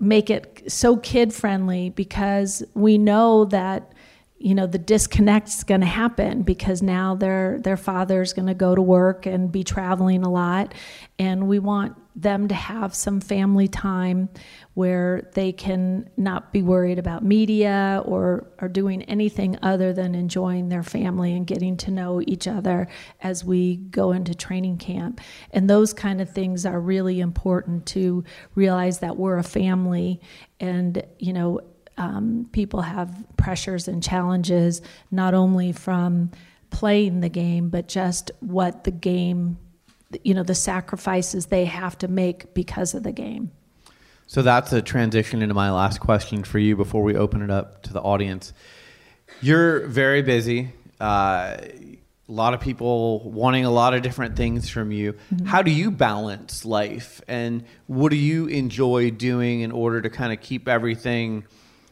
make 0.01 0.31
it 0.31 0.63
so 0.67 0.97
kid 0.97 1.33
friendly 1.33 1.91
because 1.91 2.65
we 2.75 2.97
know 2.97 3.45
that 3.45 3.93
you 4.39 4.55
know 4.55 4.67
the 4.67 4.79
disconnect's 4.79 5.63
going 5.63 5.83
to 5.83 5.87
happen 5.87 6.43
because 6.43 6.81
now 6.81 7.15
their 7.15 7.61
their 7.61 7.77
father's 7.77 8.33
going 8.33 8.49
to 8.49 8.55
go 8.55 8.75
to 8.75 8.81
work 8.81 9.27
and 9.27 9.53
be 9.53 9.63
traveling 9.63 10.23
a 10.23 10.31
lot. 10.31 10.73
And 11.19 11.47
we 11.47 11.59
want 11.59 12.00
them 12.17 12.49
to 12.49 12.55
have 12.55 12.95
some 12.95 13.21
family 13.21 13.69
time 13.69 14.29
where 14.75 15.31
they 15.35 15.53
can 15.53 16.09
not 16.17 16.53
be 16.53 16.63
worried 16.63 16.99
about 16.99 17.25
media 17.25 18.03
or 18.05 18.47
or 18.61 18.69
doing 18.69 19.03
anything 19.05 19.57
other 19.63 19.93
than 19.93 20.15
enjoying 20.15 20.69
their 20.69 20.83
family 20.83 21.33
and 21.33 21.47
getting 21.47 21.77
to 21.77 21.91
know 21.91 22.21
each 22.27 22.49
other 22.49 22.89
as 23.23 23.45
we 23.45 23.77
go 23.77 24.13
into 24.13 24.35
training 24.35 24.77
camp. 24.77 25.21
And 25.53 25.71
those 25.71 25.93
kind 25.93 26.21
of 26.21 26.31
things 26.31 26.67
are 26.67 26.81
really 26.81 27.21
important 27.21 27.87
to 27.87 28.25
realize 28.55 28.99
that 28.99 29.17
we're 29.17 29.39
a 29.39 29.45
family 29.45 30.21
and 30.59 31.03
you 31.19 31.33
know 31.33 31.61
um, 32.01 32.49
people 32.53 32.81
have 32.81 33.25
pressures 33.37 33.87
and 33.87 34.03
challenges, 34.03 34.81
not 35.11 35.35
only 35.35 35.71
from 35.73 36.31
playing 36.71 37.21
the 37.21 37.29
game, 37.29 37.69
but 37.69 37.89
just 37.89 38.31
what 38.41 38.85
the 38.85 38.91
game, 38.91 39.59
you 40.25 40.35
know, 40.35 40.43
the 40.43 40.55
sacrifices 40.55 41.47
they 41.47 41.65
have 41.65 41.97
to 41.99 42.09
make 42.09 42.55
because 42.55 42.95
of 42.95 43.03
the 43.03 43.13
game. 43.13 43.51
So 44.27 44.43
that's 44.43 44.73
a 44.73 44.81
transition 44.81 45.43
into 45.43 45.55
my 45.55 45.71
last 45.71 46.01
question 46.01 46.45
for 46.45 46.59
you 46.59 46.77
before 46.77 47.03
we 47.03 47.17
open 47.17 47.43
it 47.43 47.51
up 47.51 47.83
to 47.85 47.93
the 47.93 48.01
audience. 48.01 48.53
You're 49.41 49.87
very 49.87 50.23
busy. 50.23 50.73
Uh, 51.01 51.57
a 51.59 51.99
lot 52.33 52.55
of 52.55 52.61
people 52.61 53.29
wanting 53.29 53.65
a 53.65 53.71
lot 53.71 53.93
of 53.95 54.03
different 54.03 54.37
things 54.37 54.69
from 54.69 54.93
you. 54.93 55.15
Mm-hmm. 55.15 55.47
How 55.47 55.63
do 55.63 55.73
you 55.73 55.91
balance 55.91 56.65
life, 56.65 57.21
and 57.27 57.65
what 57.89 58.11
do 58.11 58.17
you 58.17 58.47
enjoy 58.47 59.11
doing 59.11 59.63
in 59.63 59.73
order 59.73 60.01
to 60.01 60.11
kind 60.11 60.33
of 60.33 60.41
keep 60.41 60.69
everything? 60.69 61.45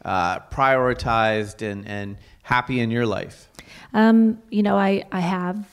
uh, 0.03 0.39
prioritized 0.51 1.61
and, 1.61 1.87
and 1.87 2.17
happy 2.43 2.79
in 2.79 2.91
your 2.91 3.05
life? 3.05 3.49
Um, 3.93 4.41
you 4.49 4.63
know, 4.63 4.77
I, 4.77 5.05
I 5.11 5.19
have, 5.19 5.67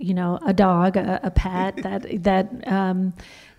you 0.00 0.14
know, 0.14 0.38
a 0.44 0.52
dog, 0.52 0.96
a, 0.96 1.20
a 1.22 1.30
pet 1.30 1.76
that, 1.82 2.24
that, 2.24 2.66
um, 2.66 3.12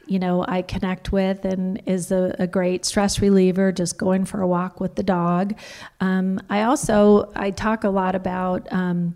you 0.07 0.19
know, 0.19 0.43
I 0.45 0.63
connect 0.63 1.11
with 1.11 1.45
and 1.45 1.81
is 1.85 2.11
a, 2.11 2.35
a, 2.39 2.47
great 2.47 2.83
stress 2.83 3.21
reliever, 3.21 3.71
just 3.71 3.97
going 3.97 4.25
for 4.25 4.41
a 4.41 4.47
walk 4.47 4.81
with 4.81 4.95
the 4.95 5.03
dog. 5.03 5.57
Um, 6.01 6.39
I 6.49 6.63
also, 6.63 7.31
I 7.35 7.51
talk 7.51 7.83
a 7.83 7.89
lot 7.89 8.15
about, 8.15 8.67
um, 8.73 9.15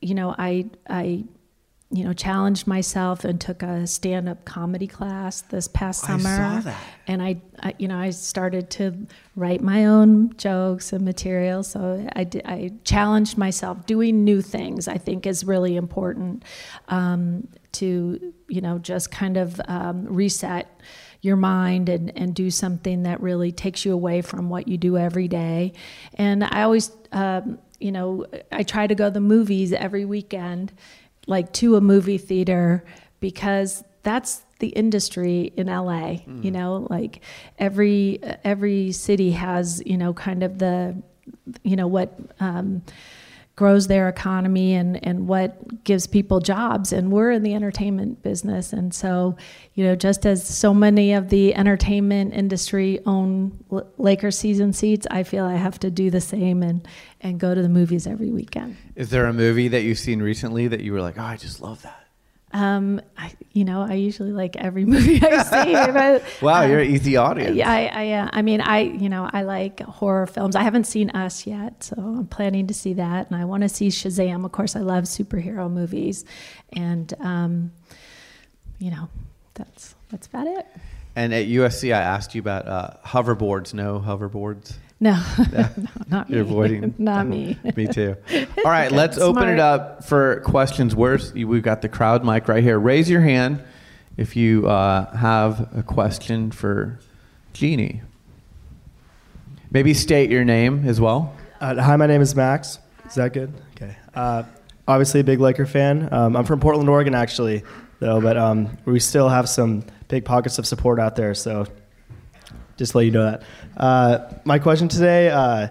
you 0.00 0.14
know, 0.14 0.34
I, 0.36 0.70
I 0.88 1.24
you 1.90 2.04
know, 2.04 2.12
challenged 2.12 2.66
myself 2.66 3.24
and 3.24 3.40
took 3.40 3.62
a 3.62 3.86
stand-up 3.86 4.44
comedy 4.44 4.86
class 4.86 5.40
this 5.40 5.68
past 5.68 6.02
summer. 6.02 6.28
I 6.28 6.36
saw 6.36 6.60
that. 6.60 6.82
And 7.06 7.22
I, 7.22 7.40
I, 7.62 7.74
you 7.78 7.88
know, 7.88 7.96
I 7.96 8.10
started 8.10 8.68
to 8.72 9.06
write 9.36 9.62
my 9.62 9.86
own 9.86 10.36
jokes 10.36 10.92
and 10.92 11.02
material. 11.02 11.62
So 11.62 12.06
I, 12.14 12.26
I 12.44 12.72
challenged 12.84 13.38
myself. 13.38 13.86
Doing 13.86 14.22
new 14.22 14.42
things, 14.42 14.86
I 14.86 14.98
think, 14.98 15.26
is 15.26 15.44
really 15.44 15.76
important 15.76 16.44
um, 16.88 17.48
to, 17.72 18.34
you 18.48 18.60
know, 18.60 18.78
just 18.78 19.10
kind 19.10 19.38
of 19.38 19.58
um, 19.66 20.04
reset 20.04 20.82
your 21.22 21.36
mind 21.36 21.88
and, 21.88 22.12
and 22.18 22.34
do 22.34 22.50
something 22.50 23.04
that 23.04 23.22
really 23.22 23.50
takes 23.50 23.86
you 23.86 23.94
away 23.94 24.20
from 24.20 24.50
what 24.50 24.68
you 24.68 24.76
do 24.76 24.98
every 24.98 25.26
day. 25.26 25.72
And 26.14 26.44
I 26.44 26.64
always, 26.64 26.92
um, 27.12 27.58
you 27.80 27.92
know, 27.92 28.26
I 28.52 28.62
try 28.62 28.86
to 28.86 28.94
go 28.94 29.06
to 29.06 29.10
the 29.10 29.20
movies 29.20 29.72
every 29.72 30.04
weekend 30.04 30.72
like 31.28 31.52
to 31.54 31.76
a 31.76 31.80
movie 31.80 32.18
theater 32.18 32.84
because 33.20 33.84
that's 34.02 34.42
the 34.58 34.68
industry 34.68 35.52
in 35.56 35.68
LA. 35.68 36.18
Mm. 36.26 36.44
You 36.44 36.50
know, 36.50 36.86
like 36.90 37.22
every 37.58 38.20
every 38.44 38.92
city 38.92 39.32
has 39.32 39.82
you 39.86 39.96
know 39.96 40.12
kind 40.12 40.42
of 40.42 40.58
the 40.58 41.00
you 41.62 41.76
know 41.76 41.86
what. 41.86 42.18
Um, 42.40 42.82
grows 43.58 43.88
their 43.88 44.08
economy 44.08 44.72
and, 44.72 45.04
and 45.04 45.26
what 45.26 45.82
gives 45.82 46.06
people 46.06 46.38
jobs. 46.38 46.92
And 46.92 47.10
we're 47.10 47.32
in 47.32 47.42
the 47.42 47.54
entertainment 47.54 48.22
business. 48.22 48.72
And 48.72 48.94
so, 48.94 49.36
you 49.74 49.84
know, 49.84 49.96
just 49.96 50.24
as 50.24 50.46
so 50.46 50.72
many 50.72 51.12
of 51.12 51.28
the 51.28 51.56
entertainment 51.56 52.34
industry 52.34 53.00
own 53.04 53.58
Lakers 53.98 54.38
season 54.38 54.72
seats, 54.72 55.08
I 55.10 55.24
feel 55.24 55.44
I 55.44 55.56
have 55.56 55.80
to 55.80 55.90
do 55.90 56.08
the 56.08 56.20
same 56.20 56.62
and, 56.62 56.86
and 57.20 57.40
go 57.40 57.52
to 57.52 57.60
the 57.60 57.68
movies 57.68 58.06
every 58.06 58.30
weekend. 58.30 58.76
Is 58.94 59.10
there 59.10 59.26
a 59.26 59.32
movie 59.32 59.66
that 59.66 59.82
you've 59.82 59.98
seen 59.98 60.22
recently 60.22 60.68
that 60.68 60.82
you 60.82 60.92
were 60.92 61.00
like, 61.00 61.18
oh, 61.18 61.22
I 61.24 61.36
just 61.36 61.60
love 61.60 61.82
that? 61.82 62.07
Um, 62.52 63.00
I, 63.16 63.32
you 63.52 63.64
know, 63.64 63.82
I 63.82 63.94
usually 63.94 64.32
like 64.32 64.56
every 64.56 64.84
movie 64.86 65.20
I 65.22 65.42
see. 65.42 65.72
but, 65.72 66.22
wow, 66.42 66.62
um, 66.62 66.70
you're 66.70 66.80
an 66.80 66.90
easy 66.90 67.16
audience. 67.16 67.56
Yeah, 67.56 67.70
I, 67.70 67.90
I, 67.92 68.12
uh, 68.12 68.30
I 68.32 68.42
mean, 68.42 68.60
I, 68.60 68.80
you 68.80 69.08
know, 69.08 69.28
I 69.30 69.42
like 69.42 69.80
horror 69.80 70.26
films. 70.26 70.56
I 70.56 70.62
haven't 70.62 70.84
seen 70.84 71.10
Us 71.10 71.46
yet, 71.46 71.84
so 71.84 71.96
I'm 71.96 72.26
planning 72.26 72.66
to 72.68 72.74
see 72.74 72.94
that, 72.94 73.30
and 73.30 73.36
I 73.40 73.44
want 73.44 73.62
to 73.64 73.68
see 73.68 73.88
Shazam. 73.88 74.44
Of 74.44 74.52
course, 74.52 74.76
I 74.76 74.80
love 74.80 75.04
superhero 75.04 75.70
movies, 75.70 76.24
and 76.72 77.12
um, 77.20 77.72
you 78.78 78.90
know, 78.90 79.08
that's 79.54 79.94
that's 80.10 80.26
about 80.26 80.46
it. 80.46 80.66
And 81.16 81.34
at 81.34 81.46
USC, 81.46 81.92
I 81.92 82.00
asked 82.00 82.34
you 82.34 82.40
about 82.40 82.68
uh, 82.68 82.90
hoverboards. 83.04 83.74
No 83.74 83.98
hoverboards. 83.98 84.74
No, 85.00 85.22
no 85.52 85.68
not 86.08 86.28
You're 86.28 86.44
me. 86.44 86.50
avoiding. 86.50 86.94
not 86.98 87.26
me. 87.26 87.56
me 87.76 87.86
too. 87.86 88.16
All 88.34 88.64
right, 88.64 88.90
let's 88.90 89.16
Smart. 89.16 89.36
open 89.36 89.48
it 89.48 89.60
up 89.60 90.04
for 90.04 90.40
questions. 90.40 90.92
Where's 90.96 91.32
we've 91.32 91.62
got 91.62 91.82
the 91.82 91.88
crowd 91.88 92.24
mic 92.24 92.48
right 92.48 92.64
here. 92.64 92.80
Raise 92.80 93.08
your 93.08 93.20
hand 93.20 93.62
if 94.16 94.34
you 94.34 94.66
uh, 94.66 95.14
have 95.16 95.68
a 95.76 95.84
question 95.84 96.50
for 96.50 96.98
Jeanie. 97.52 98.02
Maybe 99.70 99.94
state 99.94 100.30
your 100.30 100.44
name 100.44 100.84
as 100.88 101.00
well. 101.00 101.32
Uh, 101.60 101.80
hi, 101.80 101.94
my 101.94 102.06
name 102.06 102.20
is 102.20 102.34
Max. 102.34 102.80
Is 103.06 103.14
that 103.14 103.32
good? 103.32 103.52
Okay. 103.76 103.96
Uh, 104.14 104.42
obviously, 104.88 105.20
a 105.20 105.24
big 105.24 105.38
Laker 105.38 105.66
fan. 105.66 106.12
Um, 106.12 106.36
I'm 106.36 106.44
from 106.44 106.58
Portland, 106.58 106.88
Oregon, 106.88 107.14
actually, 107.14 107.62
though, 108.00 108.20
but 108.20 108.36
um, 108.36 108.76
we 108.84 108.98
still 108.98 109.28
have 109.28 109.48
some 109.48 109.84
big 110.08 110.24
pockets 110.24 110.58
of 110.58 110.66
support 110.66 110.98
out 110.98 111.14
there. 111.14 111.34
So 111.34 111.66
just 112.78 112.94
let 112.94 113.04
you 113.04 113.10
know 113.10 113.24
that. 113.24 113.42
Uh, 113.76 114.32
my 114.44 114.58
question 114.58 114.88
today 114.88 115.28
uh, 115.28 115.68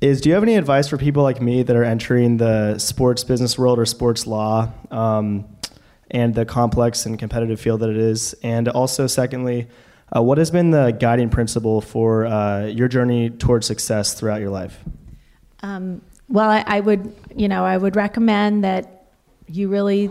is: 0.00 0.20
Do 0.20 0.30
you 0.30 0.34
have 0.34 0.42
any 0.42 0.56
advice 0.56 0.88
for 0.88 0.96
people 0.96 1.22
like 1.22 1.42
me 1.42 1.62
that 1.62 1.76
are 1.76 1.84
entering 1.84 2.38
the 2.38 2.78
sports 2.78 3.24
business 3.24 3.58
world 3.58 3.78
or 3.78 3.84
sports 3.84 4.26
law, 4.26 4.70
um, 4.90 5.46
and 6.10 6.34
the 6.34 6.46
complex 6.46 7.04
and 7.04 7.18
competitive 7.18 7.60
field 7.60 7.80
that 7.80 7.90
it 7.90 7.98
is? 7.98 8.34
And 8.42 8.68
also, 8.68 9.06
secondly, 9.06 9.68
uh, 10.16 10.22
what 10.22 10.38
has 10.38 10.50
been 10.50 10.70
the 10.70 10.92
guiding 10.92 11.28
principle 11.28 11.80
for 11.80 12.26
uh, 12.26 12.66
your 12.66 12.88
journey 12.88 13.28
towards 13.28 13.66
success 13.66 14.14
throughout 14.14 14.40
your 14.40 14.50
life? 14.50 14.78
Um, 15.62 16.00
well, 16.28 16.48
I, 16.48 16.64
I 16.66 16.80
would, 16.80 17.14
you 17.34 17.48
know, 17.48 17.64
I 17.64 17.76
would 17.76 17.96
recommend 17.96 18.64
that 18.64 19.06
you 19.48 19.68
really 19.68 20.10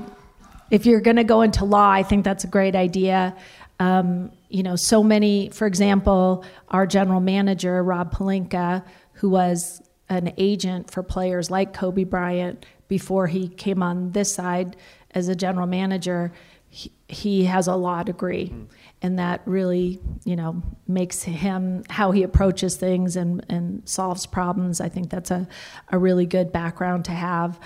if 0.70 0.86
you're 0.86 1.02
going 1.02 1.16
to 1.16 1.24
go 1.24 1.42
into 1.42 1.66
law, 1.66 1.90
I 1.90 2.04
think 2.04 2.24
that's 2.24 2.44
a 2.44 2.48
great 2.48 2.76
idea. 2.76 3.36
Um, 3.80 4.32
you 4.50 4.64
know, 4.64 4.76
so 4.76 5.04
many, 5.04 5.50
for 5.50 5.68
example, 5.68 6.44
our 6.70 6.88
general 6.88 7.20
manager, 7.20 7.84
Rob 7.84 8.14
Pelinka, 8.14 8.84
who 9.14 9.30
was 9.30 9.82
an 10.10 10.34
agent 10.38 10.90
for 10.90 11.04
players 11.04 11.52
like 11.52 11.74
Kobe 11.74 12.04
Bryant 12.04 12.66
before 12.88 13.28
he 13.28 13.50
came 13.50 13.84
on 13.84 14.12
this 14.12 14.34
side 14.34 14.78
as 15.12 15.28
a 15.28 15.36
general 15.36 15.68
manager, 15.68 16.32
he, 16.70 16.92
he 17.08 17.46
has 17.46 17.68
a 17.68 17.76
law 17.76 18.04
degree. 18.04 18.50
Mm. 18.50 18.68
And 19.02 19.20
that 19.20 19.42
really, 19.46 20.00
you 20.26 20.36
know, 20.36 20.64
makes 20.88 21.22
him 21.22 21.84
how 21.90 22.12
he 22.12 22.24
approaches 22.24 22.78
things 22.78 23.16
and, 23.16 23.46
and 23.48 23.88
solves 23.88 24.26
problems. 24.26 24.82
I 24.82 24.90
think 24.90 25.10
that's 25.10 25.30
a, 25.30 25.48
a 25.90 26.00
really 26.00 26.26
good 26.26 26.52
background 26.52 27.06
to 27.06 27.12
have. 27.12 27.60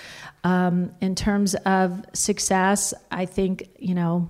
Um, 0.44 0.92
in 1.00 1.16
terms 1.16 1.56
of 1.56 2.04
success, 2.14 2.94
I 3.12 3.26
think, 3.26 3.70
you 3.80 3.96
know, 3.96 4.30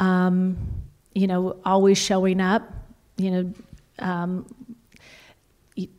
um, 0.00 0.81
you 1.14 1.26
know, 1.26 1.56
always 1.64 1.98
showing 1.98 2.40
up, 2.40 2.70
you 3.16 3.30
know, 3.30 3.54
um, 3.98 4.46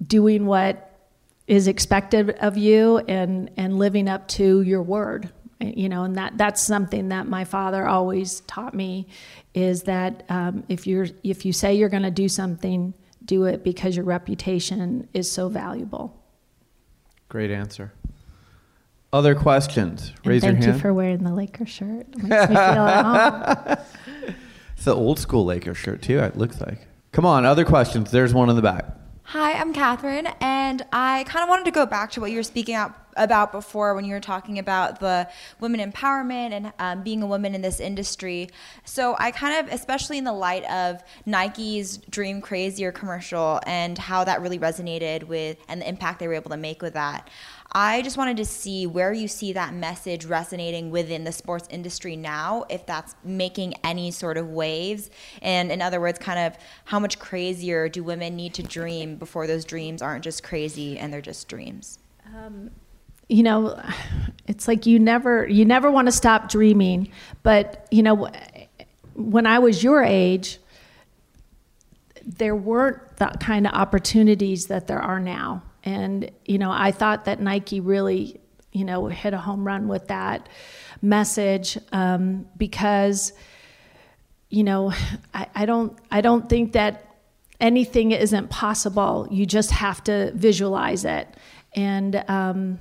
doing 0.05 0.45
what 0.45 0.99
is 1.47 1.67
expected 1.67 2.31
of 2.31 2.57
you 2.57 2.99
and, 2.99 3.51
and 3.57 3.77
living 3.77 4.07
up 4.07 4.27
to 4.29 4.61
your 4.61 4.81
word. 4.81 5.29
You 5.61 5.87
know 5.87 6.03
and 6.03 6.17
that 6.17 6.37
that's 6.37 6.61
something 6.61 7.07
that 7.09 7.25
my 7.25 7.45
father 7.45 7.87
always 7.87 8.41
taught 8.41 8.73
me 8.73 9.07
is 9.53 9.83
that 9.83 10.23
um, 10.27 10.65
if 10.67 10.85
you're 10.85 11.07
if 11.23 11.45
you 11.45 11.53
say 11.53 11.73
you're 11.73 11.87
going 11.87 12.03
to 12.03 12.11
do 12.11 12.27
something 12.27 12.93
do 13.23 13.45
it 13.45 13.63
because 13.63 13.95
your 13.95 14.05
reputation 14.05 15.07
is 15.13 15.31
so 15.31 15.47
valuable. 15.47 16.21
Great 17.29 17.51
answer. 17.51 17.93
Other 19.11 19.35
questions? 19.35 20.11
Raise 20.25 20.43
your 20.43 20.53
hand 20.53 20.63
thank 20.63 20.75
you 20.75 20.81
for 20.81 20.93
wearing 20.93 21.23
the 21.23 21.33
laker 21.33 21.65
shirt. 21.65 22.07
It 22.11 22.23
makes 22.23 22.49
me 22.49 22.55
feel 22.55 22.57
at 22.57 23.77
home 23.77 24.35
It's 24.83 24.87
the 24.87 24.95
old 24.95 25.17
school 25.17 25.45
Lakers 25.45 25.77
shirt 25.77 26.01
too. 26.01 26.19
It 26.19 26.35
looks 26.35 26.59
like. 26.59 26.89
Come 27.13 27.25
on, 27.25 27.45
other 27.45 27.63
questions. 27.63 28.11
There's 28.11 28.33
one 28.33 28.49
in 28.49 28.57
the 28.57 28.61
back. 28.61 28.85
Hi, 29.27 29.53
I'm 29.53 29.71
Catherine, 29.71 30.27
and 30.41 30.85
I 30.91 31.23
kind 31.23 31.41
of 31.41 31.47
wanted 31.47 31.63
to 31.63 31.71
go 31.71 31.85
back 31.85 32.11
to 32.11 32.19
what 32.19 32.31
you 32.31 32.35
were 32.35 32.43
speaking 32.43 32.75
out 32.75 32.93
about 33.15 33.53
before 33.53 33.95
when 33.95 34.03
you 34.03 34.11
were 34.13 34.19
talking 34.19 34.59
about 34.59 34.99
the 34.99 35.29
women 35.61 35.79
empowerment 35.79 36.51
and 36.51 36.73
um, 36.79 37.01
being 37.01 37.21
a 37.21 37.25
woman 37.25 37.55
in 37.55 37.61
this 37.61 37.79
industry. 37.79 38.49
So 38.83 39.15
I 39.17 39.31
kind 39.31 39.65
of, 39.65 39.73
especially 39.73 40.17
in 40.17 40.25
the 40.25 40.33
light 40.33 40.69
of 40.69 41.01
Nike's 41.25 41.97
Dream 42.09 42.41
Crazier 42.41 42.91
commercial 42.91 43.61
and 43.65 43.97
how 43.97 44.25
that 44.25 44.41
really 44.41 44.59
resonated 44.59 45.23
with 45.23 45.57
and 45.69 45.81
the 45.81 45.87
impact 45.87 46.19
they 46.19 46.27
were 46.27 46.33
able 46.33 46.49
to 46.51 46.57
make 46.57 46.81
with 46.81 46.95
that. 46.95 47.29
I 47.75 48.03
just 48.03 48.17
wanted 48.17 48.37
to 48.37 48.45
see 48.45 48.85
where 48.85 49.11
you 49.11 49.27
see 49.27 49.53
that 49.53 49.73
message 49.73 50.25
resonating 50.25 50.91
within 50.91 51.23
the 51.23 51.31
sports 51.31 51.67
industry 51.71 52.15
now, 52.15 52.65
if 52.69 52.85
that's 52.85 53.15
making 53.23 53.73
any 53.83 54.11
sort 54.11 54.37
of 54.37 54.49
waves. 54.49 55.09
And 55.41 55.71
in 55.71 55.81
other 55.81 55.99
words, 55.99 56.19
kind 56.19 56.39
of 56.39 56.57
how 56.85 56.99
much 56.99 57.17
crazier 57.17 57.89
do 57.89 58.03
women 58.03 58.35
need 58.35 58.53
to 58.55 58.63
dream 58.63 59.15
before 59.15 59.47
those 59.47 59.65
dreams 59.65 60.01
aren't 60.01 60.23
just 60.23 60.43
crazy 60.43 60.99
and 60.99 61.11
they're 61.11 61.21
just 61.21 61.47
dreams? 61.47 61.97
Um, 62.35 62.69
you 63.27 63.41
know, 63.41 63.81
it's 64.47 64.67
like 64.67 64.85
you 64.85 64.99
never 64.99 65.47
you 65.47 65.65
never 65.65 65.89
want 65.89 66.07
to 66.07 66.11
stop 66.11 66.49
dreaming, 66.49 67.11
but 67.41 67.87
you 67.89 68.03
know, 68.03 68.29
when 69.15 69.47
I 69.47 69.59
was 69.59 69.83
your 69.83 70.03
age, 70.03 70.59
there 72.23 72.55
weren't 72.55 73.17
the 73.17 73.25
kind 73.39 73.65
of 73.65 73.73
opportunities 73.73 74.67
that 74.67 74.87
there 74.87 75.01
are 75.01 75.19
now. 75.19 75.63
And, 75.83 76.31
you 76.45 76.57
know, 76.57 76.71
I 76.71 76.91
thought 76.91 77.25
that 77.25 77.39
Nike 77.39 77.79
really, 77.79 78.39
you 78.71 78.85
know, 78.85 79.07
hit 79.07 79.33
a 79.33 79.37
home 79.37 79.65
run 79.65 79.87
with 79.87 80.07
that 80.07 80.49
message 81.01 81.77
um, 81.91 82.47
because, 82.57 83.33
you 84.49 84.63
know, 84.63 84.93
I, 85.33 85.47
I 85.55 85.65
don't 85.65 85.97
I 86.11 86.21
don't 86.21 86.47
think 86.49 86.73
that 86.73 87.05
anything 87.59 88.11
isn't 88.11 88.49
possible. 88.49 89.27
You 89.31 89.45
just 89.45 89.71
have 89.71 90.03
to 90.05 90.31
visualize 90.33 91.05
it. 91.05 91.27
And 91.75 92.23
um, 92.27 92.79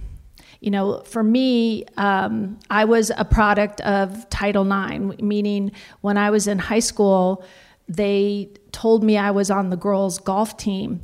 you 0.61 0.71
know, 0.71 1.01
for 1.01 1.25
me, 1.25 1.85
um, 1.97 2.61
I 2.71 2.85
was 2.85 3.11
a 3.17 3.25
product 3.25 3.81
of 3.81 4.29
Title 4.31 4.65
IX, 4.65 5.21
meaning 5.21 5.73
when 6.03 6.17
I 6.17 6.31
was 6.31 6.47
in 6.47 6.61
high 6.61 6.79
school, 6.79 7.45
they 7.89 8.49
told 8.71 9.03
me 9.03 9.19
I 9.19 9.33
was 9.33 9.51
on 9.51 9.71
the 9.71 9.77
girls' 9.77 10.19
golf 10.19 10.57
team. 10.57 11.01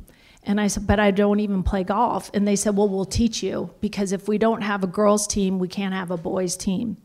And 0.48 0.60
I 0.60 0.66
said, 0.66 0.86
but 0.86 0.98
I 0.98 1.10
don't 1.10 1.40
even 1.40 1.62
play 1.62 1.84
golf. 1.84 2.30
And 2.32 2.48
they 2.48 2.56
said, 2.56 2.74
well, 2.74 2.88
we'll 2.88 3.04
teach 3.04 3.42
you 3.42 3.70
because 3.80 4.12
if 4.12 4.26
we 4.26 4.38
don't 4.38 4.62
have 4.62 4.82
a 4.82 4.86
girls' 4.86 5.26
team, 5.26 5.58
we 5.58 5.68
can't 5.68 5.94
have 5.94 6.10
a 6.10 6.16
boys' 6.16 6.56
team. 6.56 6.96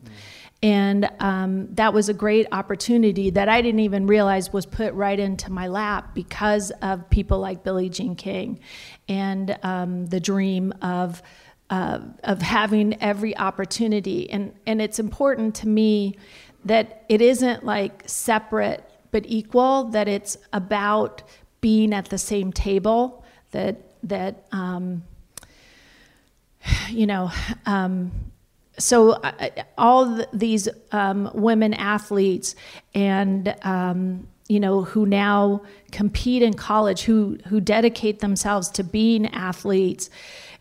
And 0.62 1.10
um, 1.20 1.68
that 1.74 1.92
was 1.92 2.08
a 2.08 2.14
great 2.14 2.46
opportunity 2.52 3.28
that 3.30 3.50
I 3.50 3.60
didn't 3.60 3.80
even 3.80 4.06
realize 4.06 4.50
was 4.50 4.64
put 4.64 4.94
right 4.94 5.20
into 5.20 5.52
my 5.52 5.68
lap 5.68 6.14
because 6.14 6.70
of 6.80 7.10
people 7.10 7.38
like 7.38 7.62
Billie 7.62 7.90
Jean 7.90 8.16
King 8.16 8.60
and 9.06 9.58
um, 9.62 10.06
the 10.06 10.20
dream 10.20 10.72
of 10.80 11.22
uh, 11.70 11.98
of 12.22 12.40
having 12.40 13.00
every 13.02 13.36
opportunity. 13.36 14.30
And, 14.30 14.54
and 14.66 14.80
it's 14.80 14.98
important 14.98 15.54
to 15.56 15.68
me 15.68 16.16
that 16.64 17.04
it 17.08 17.20
isn't 17.20 17.64
like 17.64 18.02
separate 18.06 18.88
but 19.10 19.24
equal, 19.26 19.84
that 19.84 20.08
it's 20.08 20.36
about 20.52 21.22
being 21.60 21.94
at 21.94 22.06
the 22.06 22.18
same 22.18 22.52
table, 22.52 23.23
that, 23.54 23.78
that 24.02 24.46
um, 24.52 25.02
you 26.90 27.06
know, 27.06 27.30
um, 27.66 28.12
so 28.78 29.12
uh, 29.12 29.48
all 29.78 30.16
th- 30.16 30.28
these 30.32 30.68
um, 30.92 31.30
women 31.34 31.74
athletes 31.74 32.54
and 32.94 33.54
um, 33.62 34.26
you 34.48 34.60
know 34.60 34.82
who 34.82 35.06
now 35.06 35.62
compete 35.92 36.42
in 36.42 36.54
college 36.54 37.02
who 37.02 37.38
who 37.46 37.60
dedicate 37.60 38.20
themselves 38.20 38.68
to 38.68 38.84
being 38.84 39.26
athletes 39.28 40.10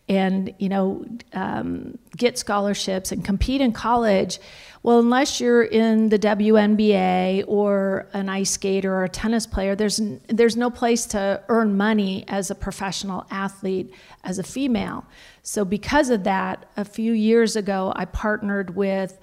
and 0.07 0.53
you 0.59 0.69
know 0.69 1.03
um, 1.33 1.97
get 2.15 2.37
scholarships 2.37 3.11
and 3.11 3.25
compete 3.25 3.61
in 3.61 3.71
college 3.71 4.39
well 4.83 4.99
unless 4.99 5.39
you're 5.39 5.63
in 5.63 6.09
the 6.09 6.19
WNBA 6.19 7.45
or 7.47 8.07
an 8.13 8.29
ice 8.29 8.51
skater 8.51 8.93
or 8.93 9.05
a 9.05 9.09
tennis 9.09 9.47
player 9.47 9.75
there's 9.75 9.99
there's 10.27 10.55
no 10.55 10.69
place 10.69 11.05
to 11.07 11.41
earn 11.49 11.75
money 11.75 12.25
as 12.27 12.51
a 12.51 12.55
professional 12.55 13.25
athlete 13.31 13.93
as 14.23 14.39
a 14.39 14.43
female. 14.43 15.05
So 15.41 15.65
because 15.65 16.09
of 16.09 16.23
that 16.25 16.65
a 16.77 16.85
few 16.85 17.13
years 17.13 17.55
ago 17.55 17.93
I 17.95 18.05
partnered 18.05 18.75
with 18.75 19.19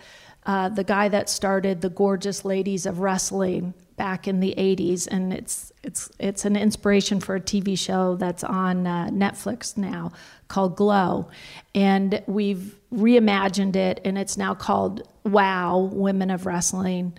uh, 0.47 0.71
the 0.71 0.85
guy 0.85 1.09
that 1.09 1.29
started 1.29 1.81
the 1.81 1.91
gorgeous 1.91 2.45
ladies 2.45 2.87
of 2.87 3.01
wrestling 3.01 3.75
back 4.01 4.27
in 4.27 4.41
the 4.41 4.55
80s 4.57 5.07
and 5.11 5.31
it's 5.31 5.75
it's 5.83 6.11
it's 6.19 6.47
an 6.47 6.57
inspiration 6.57 7.21
for 7.21 7.35
a 7.37 7.41
TV 7.41 7.79
show 7.79 8.17
that's 8.17 8.43
on 8.43 8.87
uh, 8.87 9.11
Netflix 9.13 9.77
now 9.77 10.11
called 10.49 10.75
Glow. 10.75 11.29
And 11.75 12.23
we've 12.27 12.79
reimagined 12.91 13.77
it 13.77 14.01
and 14.03 14.17
it's 14.17 14.39
now 14.39 14.55
called 14.55 15.07
Wow 15.25 15.91
Women 15.93 16.31
of 16.31 16.47
Wrestling. 16.47 17.13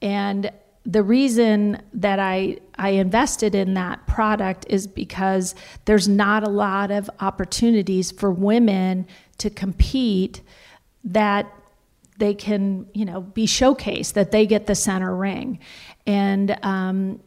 And 0.00 0.52
the 0.86 1.02
reason 1.02 1.82
that 1.92 2.20
I, 2.20 2.58
I 2.76 2.90
invested 2.90 3.56
in 3.56 3.74
that 3.74 4.06
product 4.06 4.64
is 4.70 4.86
because 4.86 5.56
there's 5.86 6.06
not 6.06 6.44
a 6.44 6.48
lot 6.48 6.92
of 6.92 7.10
opportunities 7.18 8.12
for 8.12 8.30
women 8.30 9.08
to 9.38 9.50
compete 9.50 10.40
that 11.02 11.52
they 12.18 12.34
can 12.34 12.86
you 12.92 13.04
know 13.04 13.20
be 13.20 13.46
showcased 13.46 14.12
that 14.12 14.30
they 14.30 14.46
get 14.46 14.66
the 14.66 14.74
center 14.74 15.14
ring. 15.14 15.58
And 16.06 16.56
um, 16.62 17.20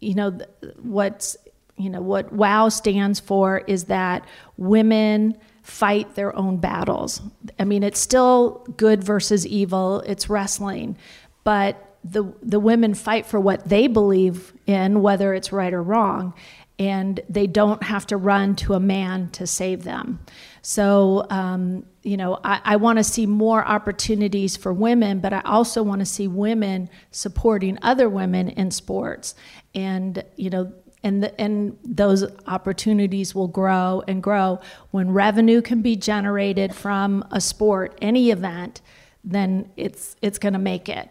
you 0.00 0.14
know 0.14 0.38
what's 0.80 1.36
you 1.76 1.90
know 1.90 2.02
what 2.02 2.32
wow 2.32 2.68
stands 2.68 3.18
for 3.18 3.58
is 3.66 3.84
that 3.84 4.24
women 4.56 5.36
fight 5.62 6.14
their 6.14 6.34
own 6.36 6.58
battles. 6.58 7.20
I 7.58 7.64
mean 7.64 7.82
it's 7.82 8.00
still 8.00 8.66
good 8.76 9.02
versus 9.02 9.46
evil. 9.46 10.00
It's 10.00 10.28
wrestling. 10.28 10.96
But 11.44 11.96
the 12.04 12.32
the 12.42 12.60
women 12.60 12.94
fight 12.94 13.26
for 13.26 13.40
what 13.40 13.68
they 13.68 13.86
believe 13.86 14.52
in 14.66 15.02
whether 15.02 15.34
it's 15.34 15.52
right 15.52 15.72
or 15.72 15.82
wrong. 15.82 16.34
And 16.78 17.20
they 17.28 17.46
don't 17.46 17.82
have 17.84 18.06
to 18.08 18.16
run 18.16 18.56
to 18.56 18.74
a 18.74 18.80
man 18.80 19.28
to 19.30 19.46
save 19.46 19.84
them 19.84 20.18
so, 20.62 21.26
um, 21.28 21.84
you 22.04 22.16
know, 22.16 22.38
I, 22.44 22.60
I 22.64 22.76
want 22.76 22.98
to 22.98 23.04
see 23.04 23.26
more 23.26 23.64
opportunities 23.64 24.56
for 24.56 24.72
women, 24.72 25.18
but 25.18 25.32
I 25.32 25.40
also 25.44 25.82
want 25.82 26.00
to 26.00 26.06
see 26.06 26.28
women 26.28 26.88
supporting 27.10 27.78
other 27.82 28.08
women 28.08 28.48
in 28.48 28.70
sports. 28.70 29.34
And, 29.74 30.22
you 30.36 30.50
know, 30.50 30.72
and, 31.02 31.24
the, 31.24 31.40
and 31.40 31.76
those 31.84 32.24
opportunities 32.46 33.34
will 33.34 33.48
grow 33.48 34.04
and 34.06 34.22
grow. 34.22 34.60
When 34.92 35.10
revenue 35.10 35.62
can 35.62 35.82
be 35.82 35.96
generated 35.96 36.72
from 36.72 37.24
a 37.32 37.40
sport, 37.40 37.98
any 38.00 38.30
event, 38.30 38.82
then 39.24 39.68
it's, 39.76 40.14
it's 40.22 40.38
going 40.38 40.52
to 40.52 40.60
make 40.60 40.88
it. 40.88 41.08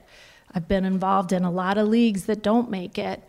I've 0.54 0.70
been 0.70 0.86
involved 0.86 1.34
in 1.34 1.44
a 1.44 1.52
lot 1.52 1.78
of 1.78 1.90
leagues 1.90 2.26
that 2.26 2.42
don't 2.42 2.70
make 2.70 2.98
it, 2.98 3.22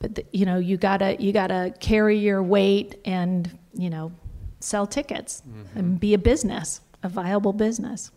but 0.00 0.16
the, 0.16 0.24
you 0.32 0.46
know 0.46 0.58
you 0.58 0.76
gotta 0.76 1.20
you 1.20 1.32
gotta 1.32 1.74
carry 1.80 2.18
your 2.18 2.40
weight 2.40 3.00
and 3.04 3.58
you 3.74 3.90
know 3.90 4.12
sell 4.60 4.86
tickets 4.86 5.42
mm-hmm. 5.48 5.78
and 5.78 6.00
be 6.00 6.14
a 6.14 6.18
business, 6.18 6.80
a 7.02 7.08
viable 7.08 7.52
business. 7.52 8.10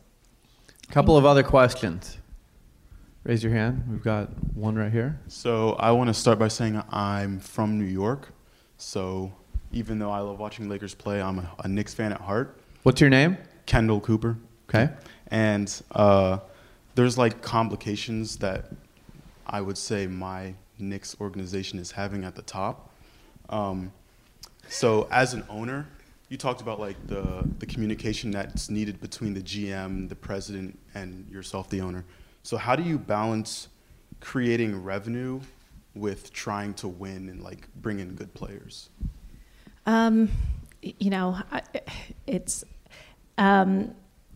A 0.90 0.92
couple 0.92 1.18
of 1.18 1.26
other 1.26 1.44
questions. 1.44 2.18
Raise 3.24 3.44
your 3.44 3.54
hand. 3.54 3.84
We've 3.88 4.04
got 4.04 4.30
one 4.56 4.76
right 4.76 4.92
here. 4.92 5.20
So 5.28 5.74
I 5.74 5.92
want 5.92 6.08
to 6.08 6.14
start 6.14 6.40
by 6.40 6.48
saying 6.48 6.82
I'm 6.90 7.40
from 7.40 7.78
New 7.78 7.86
York. 7.86 8.30
So 8.78 9.32
even 9.72 10.00
though 10.00 10.10
I 10.10 10.20
love 10.20 10.40
watching 10.40 10.68
Lakers 10.68 10.96
play, 10.96 11.22
I'm 11.22 11.40
a, 11.40 11.52
a 11.64 11.68
Knicks 11.68 11.94
fan 11.94 12.12
at 12.12 12.20
heart. 12.20 12.60
What's 12.84 13.00
your 13.00 13.12
name? 13.12 13.38
Kendall 13.68 14.02
Cooper. 14.02 14.38
Okay. 14.68 14.92
And 15.28 15.82
uh, 15.92 16.40
there's 16.96 17.18
like 17.18 17.42
complications 17.42 18.38
that 18.38 18.72
I 19.46 19.62
would 19.62 19.78
say 19.78 20.08
my 20.08 20.56
Knicks 20.80 21.16
organization 21.22 21.78
is 21.78 21.92
having 21.92 22.24
at 22.24 22.36
the 22.36 22.42
top. 22.42 22.90
Um, 23.50 23.94
so 24.68 25.08
as 25.12 25.34
an 25.34 25.44
owner, 25.48 25.88
you 26.32 26.38
talked 26.38 26.62
about 26.62 26.80
like 26.80 26.96
the 27.08 27.44
the 27.60 27.66
communication 27.66 28.32
that's 28.32 28.70
needed 28.70 29.02
between 29.02 29.34
the 29.34 29.42
GM, 29.42 30.08
the 30.08 30.16
president, 30.16 30.80
and 30.96 31.30
yourself, 31.30 31.70
the 31.70 31.82
owner. 31.82 32.06
So 32.42 32.56
how 32.56 32.78
do 32.78 32.84
you 32.84 32.98
balance 32.98 33.68
creating 34.22 34.82
revenue 34.82 35.42
with 35.94 36.32
trying 36.32 36.74
to 36.76 36.88
win 36.88 37.28
and 37.28 37.44
like 37.44 37.68
bring 37.76 38.00
in 38.00 38.16
good 38.16 38.34
players? 38.34 38.90
Um, 39.86 40.30
you 40.82 41.10
know, 41.10 41.38
it's. 42.26 42.64
Um, 43.38 43.94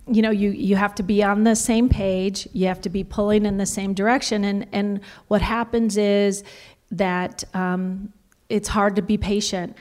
you 0.07 0.21
know 0.21 0.29
you 0.29 0.51
you 0.51 0.75
have 0.75 0.93
to 0.95 1.03
be 1.03 1.23
on 1.23 1.45
the 1.45 1.55
same 1.55 1.89
page 1.89 2.47
you 2.53 2.67
have 2.67 2.79
to 2.81 2.89
be 2.89 3.03
pulling 3.03 3.43
in 3.43 3.57
the 3.57 3.65
same 3.65 3.95
direction 3.95 4.43
and 4.43 4.67
and 4.71 4.99
what 5.29 5.41
happens 5.41 5.97
is 5.97 6.43
that 6.91 7.43
um, 7.55 8.13
it's 8.47 8.67
hard 8.67 8.95
to 8.97 9.01
be 9.01 9.17
patient 9.17 9.75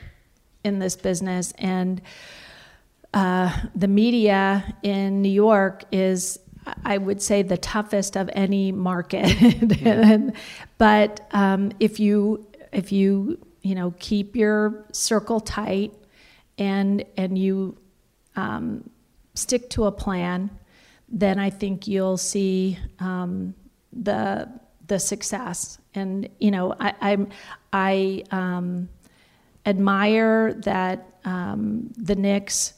in 0.65 0.79
this 0.79 0.95
business, 0.95 1.53
and 1.57 2.01
uh, 3.13 3.57
the 3.75 3.87
media 3.87 4.75
in 4.83 5.21
New 5.21 5.29
York 5.29 5.83
is, 5.91 6.37
I 6.83 6.97
would 6.97 7.21
say, 7.21 7.41
the 7.43 7.57
toughest 7.57 8.17
of 8.17 8.29
any 8.33 8.71
market. 8.73 10.33
but 10.77 11.27
um, 11.31 11.71
if 11.79 11.99
you 11.99 12.45
if 12.73 12.91
you 12.91 13.37
you 13.65 13.73
know, 13.73 13.95
keep 13.97 14.35
your 14.35 14.85
circle 14.91 15.39
tight, 15.39 15.91
and 16.59 17.03
and 17.17 17.35
you 17.35 17.75
um, 18.35 18.87
stick 19.33 19.71
to 19.71 19.85
a 19.85 19.91
plan, 19.91 20.51
then 21.09 21.39
I 21.39 21.49
think 21.49 21.87
you'll 21.87 22.17
see 22.17 22.77
um, 22.99 23.55
the 23.91 24.47
the 24.85 24.99
success. 24.99 25.79
And 25.95 26.29
you 26.39 26.51
know, 26.51 26.75
I 26.79 26.93
I'm, 27.01 27.29
I 27.73 28.23
um, 28.29 28.87
admire 29.65 30.53
that 30.53 31.07
um, 31.25 31.91
the 31.97 32.15
Knicks 32.15 32.73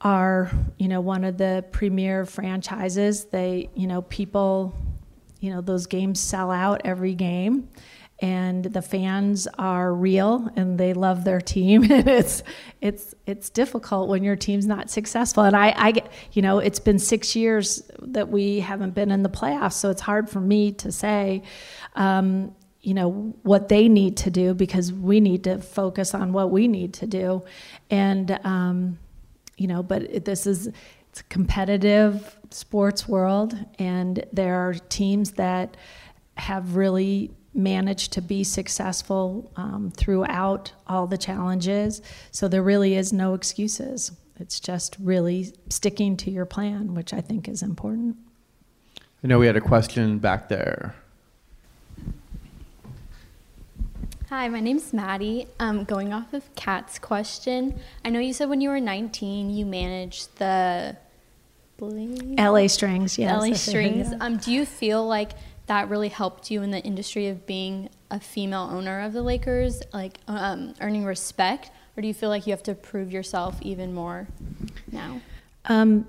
are 0.00 0.50
you 0.78 0.88
know 0.88 1.00
one 1.00 1.24
of 1.24 1.38
the 1.38 1.64
premier 1.72 2.26
franchises. 2.26 3.26
They 3.26 3.70
you 3.74 3.86
know 3.86 4.02
people 4.02 4.74
you 5.40 5.50
know 5.50 5.60
those 5.60 5.86
games 5.86 6.20
sell 6.20 6.50
out 6.50 6.82
every 6.84 7.14
game 7.14 7.68
and 8.22 8.64
the 8.64 8.80
fans 8.80 9.48
are 9.58 9.92
real 9.92 10.48
and 10.54 10.78
they 10.78 10.94
love 10.94 11.24
their 11.24 11.40
team 11.40 11.82
and 11.90 12.08
it's 12.08 12.42
it's 12.80 13.14
it's 13.26 13.50
difficult 13.50 14.08
when 14.08 14.22
your 14.22 14.36
team's 14.36 14.66
not 14.66 14.88
successful 14.88 15.42
and 15.42 15.56
I, 15.56 15.74
I 15.76 15.92
you 16.32 16.40
know 16.40 16.60
it's 16.60 16.78
been 16.78 16.98
six 16.98 17.36
years 17.36 17.82
that 18.00 18.28
we 18.28 18.60
haven't 18.60 18.94
been 18.94 19.10
in 19.10 19.22
the 19.22 19.28
playoffs 19.28 19.74
so 19.74 19.90
it's 19.90 20.00
hard 20.00 20.30
for 20.30 20.40
me 20.40 20.72
to 20.72 20.92
say 20.92 21.42
um, 21.96 22.54
you 22.82 22.94
know 22.94 23.34
what 23.42 23.68
they 23.68 23.88
need 23.88 24.16
to 24.16 24.30
do 24.30 24.54
because 24.54 24.92
we 24.92 25.20
need 25.20 25.44
to 25.44 25.58
focus 25.58 26.14
on 26.14 26.32
what 26.32 26.50
we 26.50 26.66
need 26.66 26.92
to 26.92 27.06
do 27.06 27.42
and 27.90 28.38
um, 28.44 28.98
you 29.56 29.66
know 29.66 29.82
but 29.82 30.24
this 30.24 30.46
is 30.46 30.68
it's 31.08 31.20
a 31.20 31.24
competitive 31.24 32.36
sports 32.50 33.06
world 33.06 33.54
and 33.78 34.24
there 34.32 34.56
are 34.56 34.74
teams 34.74 35.32
that 35.32 35.76
have 36.36 36.76
really 36.76 37.30
managed 37.54 38.12
to 38.12 38.22
be 38.22 38.44
successful 38.44 39.50
um, 39.56 39.92
throughout 39.96 40.72
all 40.86 41.06
the 41.06 41.18
challenges. 41.18 42.00
So 42.30 42.48
there 42.48 42.62
really 42.62 42.94
is 42.94 43.12
no 43.12 43.34
excuses. 43.34 44.12
It's 44.40 44.58
just 44.58 44.96
really 44.98 45.52
sticking 45.68 46.16
to 46.18 46.30
your 46.30 46.46
plan, 46.46 46.94
which 46.94 47.12
I 47.12 47.20
think 47.20 47.48
is 47.48 47.62
important. 47.62 48.16
I 49.22 49.28
know 49.28 49.38
we 49.38 49.46
had 49.46 49.56
a 49.56 49.60
question 49.60 50.18
back 50.18 50.48
there. 50.48 50.94
Hi, 54.32 54.48
my 54.48 54.60
name's 54.60 54.94
Maddie. 54.94 55.46
Um, 55.60 55.84
going 55.84 56.14
off 56.14 56.32
of 56.32 56.54
Kat's 56.54 56.98
question, 56.98 57.78
I 58.02 58.08
know 58.08 58.18
you 58.18 58.32
said 58.32 58.48
when 58.48 58.62
you 58.62 58.70
were 58.70 58.80
19 58.80 59.50
you 59.50 59.66
managed 59.66 60.38
the 60.38 60.96
LA 61.78 62.66
Strings, 62.68 63.18
yes. 63.18 63.30
LA 63.30 63.52
Strings. 63.52 64.10
Yeah. 64.10 64.16
Um, 64.22 64.38
do 64.38 64.50
you 64.50 64.64
feel 64.64 65.06
like 65.06 65.32
that 65.66 65.90
really 65.90 66.08
helped 66.08 66.50
you 66.50 66.62
in 66.62 66.70
the 66.70 66.80
industry 66.80 67.28
of 67.28 67.44
being 67.44 67.90
a 68.10 68.18
female 68.18 68.70
owner 68.72 69.00
of 69.00 69.12
the 69.12 69.20
Lakers, 69.20 69.82
like 69.92 70.16
um, 70.26 70.72
earning 70.80 71.04
respect, 71.04 71.70
or 71.94 72.00
do 72.00 72.08
you 72.08 72.14
feel 72.14 72.30
like 72.30 72.46
you 72.46 72.54
have 72.54 72.62
to 72.62 72.74
prove 72.74 73.12
yourself 73.12 73.60
even 73.60 73.92
more 73.92 74.28
now? 74.90 75.20
Um, 75.66 76.06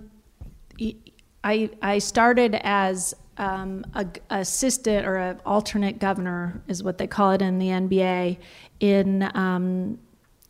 I 1.44 1.70
I 1.82 1.98
started 1.98 2.58
as 2.64 3.16
um, 3.38 3.86
a, 3.94 4.06
assistant 4.30 5.06
or 5.06 5.16
an 5.16 5.40
alternate 5.46 6.00
governor 6.00 6.62
is 6.68 6.84
what 6.84 6.98
they 6.98 7.08
call 7.08 7.32
it 7.32 7.42
in 7.42 7.60
the 7.60 7.68
NBA 7.68 8.38
in 8.80 9.24
um, 9.36 10.00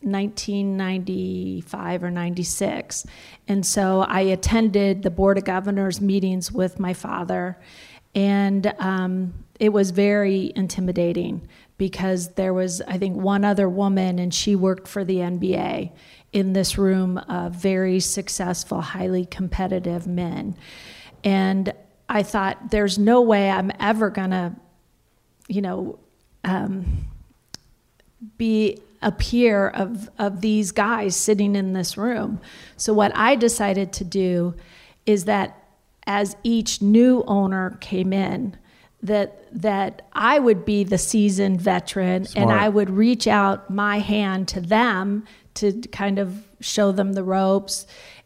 1995 0.01 2.03
or 2.03 2.11
96. 2.11 3.05
And 3.47 3.65
so 3.65 4.01
I 4.01 4.19
attended 4.21 5.03
the 5.03 5.11
Board 5.11 5.37
of 5.37 5.45
Governors 5.45 6.01
meetings 6.01 6.51
with 6.51 6.79
my 6.79 6.93
father 6.93 7.57
and 8.15 8.73
um, 8.79 9.33
it 9.59 9.69
was 9.69 9.91
very 9.91 10.51
intimidating 10.55 11.47
because 11.77 12.29
there 12.29 12.53
was, 12.53 12.81
I 12.81 12.97
think, 12.97 13.17
one 13.17 13.43
other 13.43 13.67
woman, 13.67 14.19
and 14.19 14.33
she 14.33 14.55
worked 14.55 14.87
for 14.87 15.03
the 15.03 15.17
NBA 15.17 15.91
in 16.31 16.53
this 16.53 16.77
room 16.77 17.17
of 17.17 17.53
very 17.53 17.99
successful, 17.99 18.81
highly 18.81 19.25
competitive 19.25 20.07
men. 20.07 20.55
And 21.23 21.73
I 22.13 22.21
thought, 22.21 22.69
there's 22.69 22.99
no 22.99 23.21
way 23.21 23.49
I'm 23.49 23.71
ever 23.79 24.11
going 24.11 24.29
to, 24.29 24.53
you 25.47 25.63
know, 25.63 25.97
um, 26.43 27.07
be 28.37 28.79
a 29.01 29.11
peer 29.11 29.67
of, 29.69 30.09
of 30.19 30.41
these 30.41 30.71
guys 30.71 31.15
sitting 31.15 31.55
in 31.55 31.73
this 31.73 31.97
room. 31.97 32.39
So, 32.77 32.93
what 32.93 33.11
I 33.15 33.35
decided 33.35 33.91
to 33.93 34.03
do 34.03 34.53
is 35.07 35.25
that 35.25 35.57
as 36.05 36.35
each 36.43 36.83
new 36.83 37.23
owner 37.25 37.77
came 37.81 38.13
in 38.13 38.57
that 39.01 39.45
that 39.51 40.07
I 40.13 40.37
would 40.37 40.65
be 40.65 40.83
the 40.83 40.97
seasoned 40.97 41.59
veteran 41.61 42.25
Smart. 42.25 42.49
and 42.49 42.59
I 42.59 42.69
would 42.69 42.89
reach 42.89 43.27
out 43.27 43.69
my 43.69 43.99
hand 43.99 44.47
to 44.49 44.61
them 44.61 45.25
to 45.55 45.81
kind 45.91 46.19
of 46.19 46.47
show 46.59 46.91
them 46.91 47.13
the 47.13 47.23
ropes. 47.23 47.85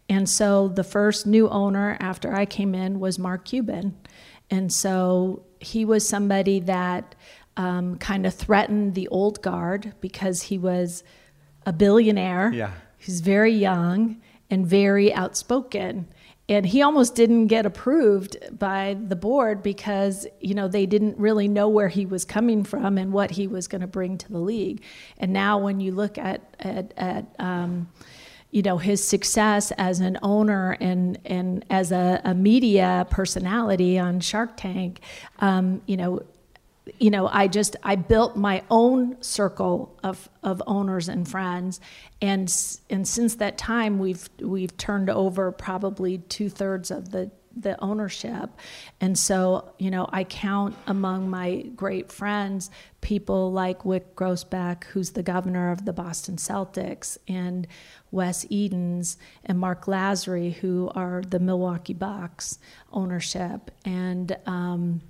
And 0.09 0.29
so 0.29 0.67
the 0.69 0.83
first 0.83 1.27
new 1.27 1.49
owner 1.49 1.97
after 1.99 2.33
I 2.33 2.45
came 2.45 2.73
in 2.73 2.99
was 2.99 3.19
Mark 3.19 3.45
Cuban. 3.45 3.97
And 4.49 4.71
so 4.71 5.43
he 5.59 5.83
was 5.83 6.07
somebody 6.07 6.59
that 6.61 7.15
um, 7.57 7.97
kind 7.97 8.25
of 8.25 8.33
threatened 8.33 8.95
the 8.95 9.07
old 9.09 9.41
guard 9.41 9.93
because 9.99 10.43
he 10.43 10.57
was 10.57 11.03
a 11.65 11.73
billionaire. 11.73 12.51
Yeah. 12.53 12.71
He's 12.97 13.21
very 13.21 13.51
young 13.51 14.21
and 14.49 14.65
very 14.65 15.13
outspoken 15.13 16.07
and 16.49 16.65
he 16.65 16.81
almost 16.81 17.15
didn't 17.15 17.47
get 17.47 17.65
approved 17.65 18.37
by 18.57 18.97
the 19.07 19.15
board 19.15 19.61
because 19.61 20.25
you 20.39 20.53
know 20.53 20.67
they 20.67 20.85
didn't 20.85 21.17
really 21.17 21.47
know 21.47 21.67
where 21.67 21.89
he 21.89 22.05
was 22.05 22.25
coming 22.25 22.63
from 22.63 22.97
and 22.97 23.11
what 23.11 23.31
he 23.31 23.47
was 23.47 23.67
going 23.67 23.81
to 23.81 23.87
bring 23.87 24.17
to 24.17 24.31
the 24.31 24.39
league 24.39 24.81
and 25.17 25.33
now 25.33 25.57
when 25.57 25.79
you 25.79 25.91
look 25.91 26.17
at 26.17 26.41
at, 26.59 26.93
at 26.97 27.25
um, 27.39 27.89
you 28.51 28.61
know 28.61 28.77
his 28.77 29.03
success 29.03 29.71
as 29.77 29.99
an 29.99 30.17
owner 30.21 30.77
and 30.79 31.19
and 31.25 31.65
as 31.69 31.91
a, 31.91 32.21
a 32.23 32.33
media 32.33 33.05
personality 33.09 33.99
on 33.99 34.19
Shark 34.19 34.57
Tank, 34.57 34.99
um, 35.39 35.81
you 35.85 35.97
know 35.97 36.21
you 36.99 37.09
know, 37.09 37.27
I 37.27 37.47
just 37.47 37.75
I 37.83 37.95
built 37.95 38.35
my 38.35 38.63
own 38.69 39.21
circle 39.21 39.97
of, 40.03 40.29
of 40.43 40.61
owners 40.67 41.09
and 41.09 41.27
friends, 41.27 41.79
and 42.21 42.53
and 42.89 43.07
since 43.07 43.35
that 43.35 43.57
time 43.57 43.99
we've 43.99 44.29
we've 44.39 44.75
turned 44.77 45.09
over 45.09 45.51
probably 45.51 46.19
two 46.19 46.49
thirds 46.49 46.91
of 46.91 47.11
the 47.11 47.31
the 47.55 47.81
ownership, 47.83 48.51
and 49.01 49.17
so 49.17 49.73
you 49.79 49.91
know 49.91 50.07
I 50.11 50.23
count 50.23 50.75
among 50.87 51.29
my 51.29 51.63
great 51.75 52.11
friends 52.11 52.69
people 53.01 53.51
like 53.51 53.83
Wyc 53.83 54.03
Grousbeck, 54.15 54.85
who's 54.85 55.11
the 55.11 55.23
governor 55.23 55.71
of 55.71 55.85
the 55.85 55.93
Boston 55.93 56.35
Celtics, 56.35 57.17
and 57.27 57.67
Wes 58.11 58.45
Edens 58.49 59.17
and 59.45 59.59
Mark 59.59 59.85
Lasry, 59.85 60.53
who 60.53 60.91
are 60.95 61.21
the 61.21 61.39
Milwaukee 61.39 61.93
Bucks 61.93 62.59
ownership, 62.91 63.71
and 63.85 64.35
um, 64.45 65.01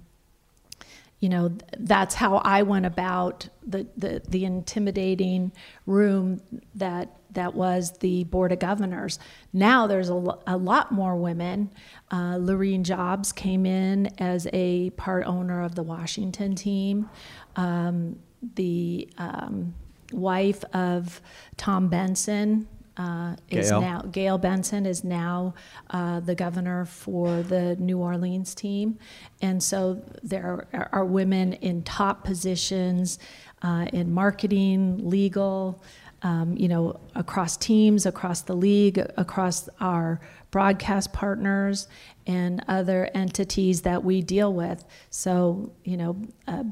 you 1.20 1.30
know 1.30 1.52
that's 1.78 2.16
how 2.16 2.38
I 2.38 2.64
went 2.64 2.86
about 2.86 3.50
the, 3.66 3.88
the, 3.98 4.22
the 4.28 4.46
intimidating 4.46 5.52
room 5.86 6.42
that 6.76 7.18
that 7.32 7.54
was 7.54 7.92
the 8.00 8.24
board 8.26 8.52
of 8.52 8.60
governors. 8.60 9.20
Now 9.54 9.88
there's 9.88 10.10
a, 10.10 10.38
a 10.48 10.58
lot 10.58 10.92
more 10.92 11.16
women. 11.16 11.72
Uh, 12.10 12.36
Laurene 12.36 12.84
Jobs 12.84 13.32
came 13.32 13.66
in 13.66 14.08
as 14.18 14.48
a 14.54 14.90
part 14.92 15.26
owner 15.26 15.62
of 15.62 15.76
the 15.76 15.84
Washington 15.84 16.56
team. 16.56 17.10
Um, 17.56 18.20
the 18.56 19.10
um, 19.18 19.74
wife 20.12 20.64
of 20.74 21.22
Tom 21.58 21.90
Benson 21.90 22.68
uh, 22.98 23.36
is 23.50 23.70
Gayle. 23.70 23.82
now 23.82 24.02
Gayle 24.02 24.38
Benson 24.38 24.86
is 24.86 25.04
now 25.04 25.54
uh, 25.92 26.20
the 26.20 26.36
governor 26.36 26.86
for 26.86 27.44
the 27.44 27.76
New 27.76 28.00
Orleans 28.00 28.56
team, 28.56 28.98
and 29.42 29.62
so 29.62 30.02
there 30.24 30.68
are, 30.74 30.90
are 30.92 31.06
women 31.06 31.54
in 31.54 31.84
top 31.84 32.24
positions 32.24 33.20
uh, 33.62 33.86
in 33.94 34.12
marketing, 34.12 35.10
legal, 35.10 35.84
um, 36.24 36.56
you 36.58 36.68
know, 36.68 37.00
across 37.16 37.56
teams, 37.58 38.06
across 38.06 38.42
the 38.42 38.56
league, 38.56 38.98
across 39.18 39.70
our 39.80 40.20
broadcast 40.50 41.14
partners 41.14 41.88
and 42.26 42.64
other 42.68 43.10
entities 43.14 43.82
that 43.84 44.04
we 44.04 44.22
deal 44.22 44.54
with. 44.54 44.84
So 45.12 45.72
you 45.84 45.98
know, 45.98 46.18
uh, 46.48 46.64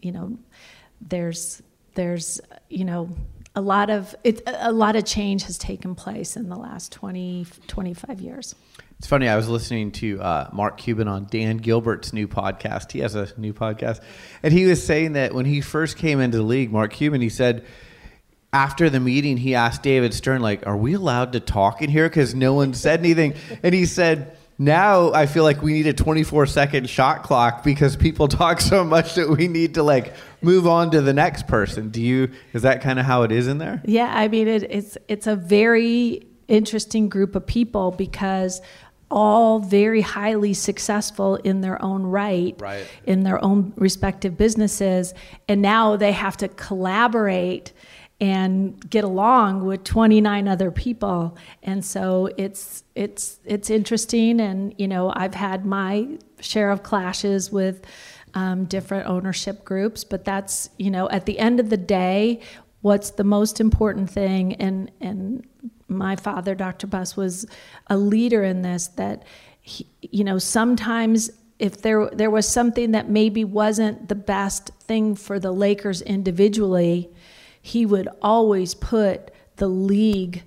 you 0.00 0.12
know, 0.12 0.38
there's 1.00 1.62
there's 1.94 2.40
you 2.70 2.84
know 2.84 3.10
a 3.56 3.60
lot 3.60 3.88
of 3.88 4.14
it, 4.22 4.42
a 4.46 4.70
lot 4.70 4.96
of 4.96 5.04
change 5.06 5.44
has 5.44 5.56
taken 5.56 5.94
place 5.94 6.36
in 6.36 6.50
the 6.50 6.56
last 6.56 6.92
20 6.92 7.46
25 7.66 8.20
years. 8.20 8.54
It's 8.98 9.06
funny 9.06 9.28
i 9.28 9.36
was 9.36 9.48
listening 9.48 9.92
to 9.92 10.20
uh, 10.20 10.50
mark 10.52 10.76
cuban 10.76 11.08
on 11.08 11.24
dan 11.24 11.56
gilbert's 11.56 12.12
new 12.12 12.28
podcast. 12.28 12.92
He 12.92 13.00
has 13.00 13.14
a 13.14 13.28
new 13.38 13.54
podcast. 13.54 14.00
And 14.42 14.52
he 14.52 14.66
was 14.66 14.84
saying 14.84 15.14
that 15.14 15.34
when 15.34 15.46
he 15.46 15.62
first 15.62 15.96
came 15.96 16.20
into 16.20 16.36
the 16.36 16.44
league 16.44 16.70
mark 16.70 16.92
cuban 16.92 17.22
he 17.22 17.30
said 17.30 17.64
after 18.52 18.88
the 18.90 19.00
meeting 19.00 19.38
he 19.38 19.54
asked 19.54 19.82
david 19.82 20.14
stern 20.14 20.40
like 20.40 20.66
are 20.66 20.76
we 20.76 20.92
allowed 20.94 21.32
to 21.32 21.40
talk 21.40 21.80
in 21.80 21.88
here? 21.88 22.08
Because 22.08 22.34
no 22.34 22.52
one 22.52 22.74
said 22.74 23.00
anything. 23.00 23.34
And 23.62 23.74
he 23.74 23.86
said 23.86 24.36
now 24.58 25.12
I 25.12 25.26
feel 25.26 25.44
like 25.44 25.62
we 25.62 25.72
need 25.72 25.86
a 25.86 25.92
24 25.92 26.46
second 26.46 26.88
shot 26.88 27.22
clock 27.22 27.62
because 27.62 27.96
people 27.96 28.28
talk 28.42 28.60
so 28.60 28.84
much 28.84 29.14
that 29.16 29.28
we 29.28 29.48
need 29.48 29.74
to 29.74 29.82
like 29.82 30.14
move 30.42 30.66
on 30.66 30.90
to 30.92 31.00
the 31.00 31.12
next 31.12 31.46
person. 31.46 31.90
Do 31.90 32.00
you? 32.02 32.30
Is 32.52 32.62
that 32.62 32.80
kind 32.82 32.98
of 32.98 33.06
how 33.06 33.22
it 33.22 33.32
is 33.32 33.46
in 33.48 33.58
there? 33.58 33.82
Yeah, 33.84 34.10
I 34.14 34.28
mean 34.28 34.48
it, 34.48 34.62
it's 34.64 34.96
it's 35.08 35.26
a 35.26 35.36
very 35.36 36.26
interesting 36.48 37.08
group 37.08 37.34
of 37.34 37.46
people 37.46 37.90
because 37.90 38.60
all 39.08 39.60
very 39.60 40.00
highly 40.00 40.52
successful 40.52 41.36
in 41.36 41.60
their 41.60 41.80
own 41.80 42.02
right, 42.02 42.56
Right. 42.58 42.84
in 43.04 43.22
their 43.22 43.42
own 43.44 43.72
respective 43.76 44.36
businesses, 44.36 45.14
and 45.48 45.62
now 45.62 45.94
they 45.96 46.10
have 46.10 46.36
to 46.38 46.48
collaborate 46.48 47.72
and 48.20 48.88
get 48.88 49.04
along 49.04 49.64
with 49.64 49.84
29 49.84 50.48
other 50.48 50.70
people 50.70 51.36
and 51.62 51.84
so 51.84 52.30
it's 52.38 52.82
it's 52.94 53.38
it's 53.44 53.68
interesting 53.68 54.40
and 54.40 54.74
you 54.78 54.88
know 54.88 55.12
I've 55.14 55.34
had 55.34 55.66
my 55.66 56.08
share 56.40 56.70
of 56.70 56.82
clashes 56.82 57.52
with 57.52 57.84
um, 58.32 58.64
different 58.64 59.06
ownership 59.06 59.64
groups 59.64 60.02
but 60.02 60.24
that's 60.24 60.70
you 60.78 60.90
know 60.90 61.10
at 61.10 61.26
the 61.26 61.38
end 61.38 61.60
of 61.60 61.68
the 61.68 61.76
day 61.76 62.40
what's 62.80 63.10
the 63.10 63.24
most 63.24 63.60
important 63.60 64.08
thing 64.08 64.54
and 64.54 64.90
and 65.00 65.46
my 65.88 66.16
father 66.16 66.54
Dr. 66.54 66.86
Buss 66.86 67.16
was 67.16 67.46
a 67.88 67.98
leader 67.98 68.42
in 68.42 68.62
this 68.62 68.88
that 68.88 69.24
he, 69.60 69.86
you 70.00 70.24
know 70.24 70.38
sometimes 70.38 71.30
if 71.58 71.82
there 71.82 72.08
there 72.10 72.30
was 72.30 72.48
something 72.48 72.92
that 72.92 73.10
maybe 73.10 73.44
wasn't 73.44 74.08
the 74.08 74.14
best 74.14 74.70
thing 74.80 75.14
for 75.14 75.38
the 75.38 75.52
Lakers 75.52 76.00
individually 76.02 77.10
he 77.66 77.84
would 77.84 78.08
always 78.22 78.74
put 78.74 79.32
the 79.56 79.66
league 79.66 80.44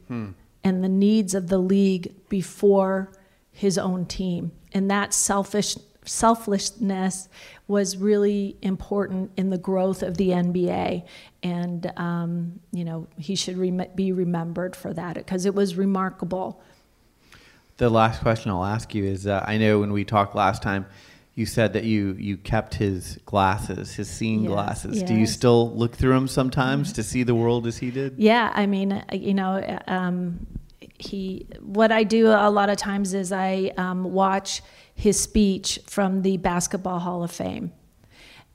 and 0.63 0.81
the 0.81 0.87
needs 0.87 1.35
of 1.35 1.49
the 1.49 1.57
league 1.57 2.13
before 2.29 3.11
his 3.51 3.77
own 3.77 4.05
team. 4.05 4.53
And 4.71 4.89
that 4.89 5.13
selfish 5.13 5.75
selflessness 6.05 7.27
was 7.67 7.97
really 7.97 8.55
important 8.61 9.31
in 9.35 9.49
the 9.49 9.57
growth 9.57 10.01
of 10.01 10.15
the 10.15 10.29
NBA. 10.29 11.05
And, 11.43 11.91
um, 11.97 12.61
you 12.71 12.85
know, 12.85 13.07
he 13.17 13.35
should 13.35 13.57
be 13.97 14.13
remembered 14.13 14.73
for 14.73 14.93
that 14.93 15.15
because 15.15 15.45
it 15.45 15.53
was 15.53 15.75
remarkable. 15.75 16.61
The 17.77 17.89
last 17.89 18.21
question 18.21 18.49
I'll 18.49 18.63
ask 18.63 18.95
you 18.95 19.03
is 19.03 19.27
uh, 19.27 19.43
I 19.45 19.57
know 19.57 19.81
when 19.81 19.91
we 19.91 20.05
talked 20.05 20.35
last 20.35 20.63
time, 20.63 20.85
you 21.39 21.45
said 21.45 21.71
that 21.71 21.85
you, 21.85 22.17
you 22.19 22.35
kept 22.35 22.75
his 22.75 23.17
glasses, 23.25 23.93
his 23.93 24.09
seeing 24.09 24.43
Yes, 24.43 24.51
glasses. 24.51 25.01
Do 25.01 25.15
you 25.15 25.25
still 25.25 25.73
look 25.73 25.95
through 25.95 26.13
them 26.13 26.27
sometimes 26.27 26.91
to 26.93 27.01
see 27.01 27.23
the 27.23 27.33
world 27.33 27.65
as 27.65 27.77
he 27.77 27.91
did? 27.91 28.15
Yeah, 28.17 28.51
I 28.53 28.65
mean, 28.65 28.91
uh, 28.91 29.05
you 29.13 29.33
know, 29.33 29.79
um, 29.87 30.45
he. 30.97 31.47
What 31.61 31.93
I 31.93 32.03
do 32.03 32.27
a 32.27 32.49
lot 32.49 32.69
of 32.69 32.75
times 32.77 33.13
is 33.13 33.31
I 33.31 33.71
um, 33.77 34.03
watch 34.03 34.61
his 34.93 35.17
speech 35.17 35.79
from 35.87 36.23
the 36.23 36.35
Basketball 36.35 36.99
Hall 36.99 37.23
of 37.23 37.31
Fame, 37.31 37.71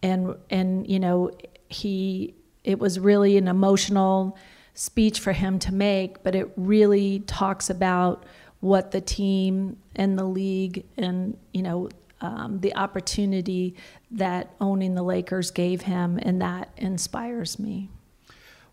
and 0.02 0.36
and 0.51 0.86
you 0.86 1.01
know, 1.01 1.31
he. 1.69 2.35
It 2.65 2.78
was 2.78 3.01
really 3.01 3.39
an 3.39 3.48
emotional 3.48 4.36
speech 4.74 5.20
for 5.20 5.32
him 5.32 5.59
to 5.61 5.73
make, 5.73 6.23
but 6.23 6.35
it 6.35 6.52
really 6.56 7.20
talks 7.20 7.70
about 7.70 8.27
what 8.61 8.90
the 8.90 9.01
team 9.01 9.78
and 9.97 10.19
the 10.19 10.24
league 10.24 10.85
and 10.97 11.36
you 11.52 11.62
know 11.62 11.89
um, 12.20 12.60
the 12.60 12.74
opportunity 12.76 13.74
that 14.10 14.54
owning 14.60 14.94
the 14.94 15.02
Lakers 15.02 15.50
gave 15.50 15.82
him, 15.82 16.18
and 16.22 16.40
that 16.40 16.70
inspires 16.76 17.58
me. 17.58 17.90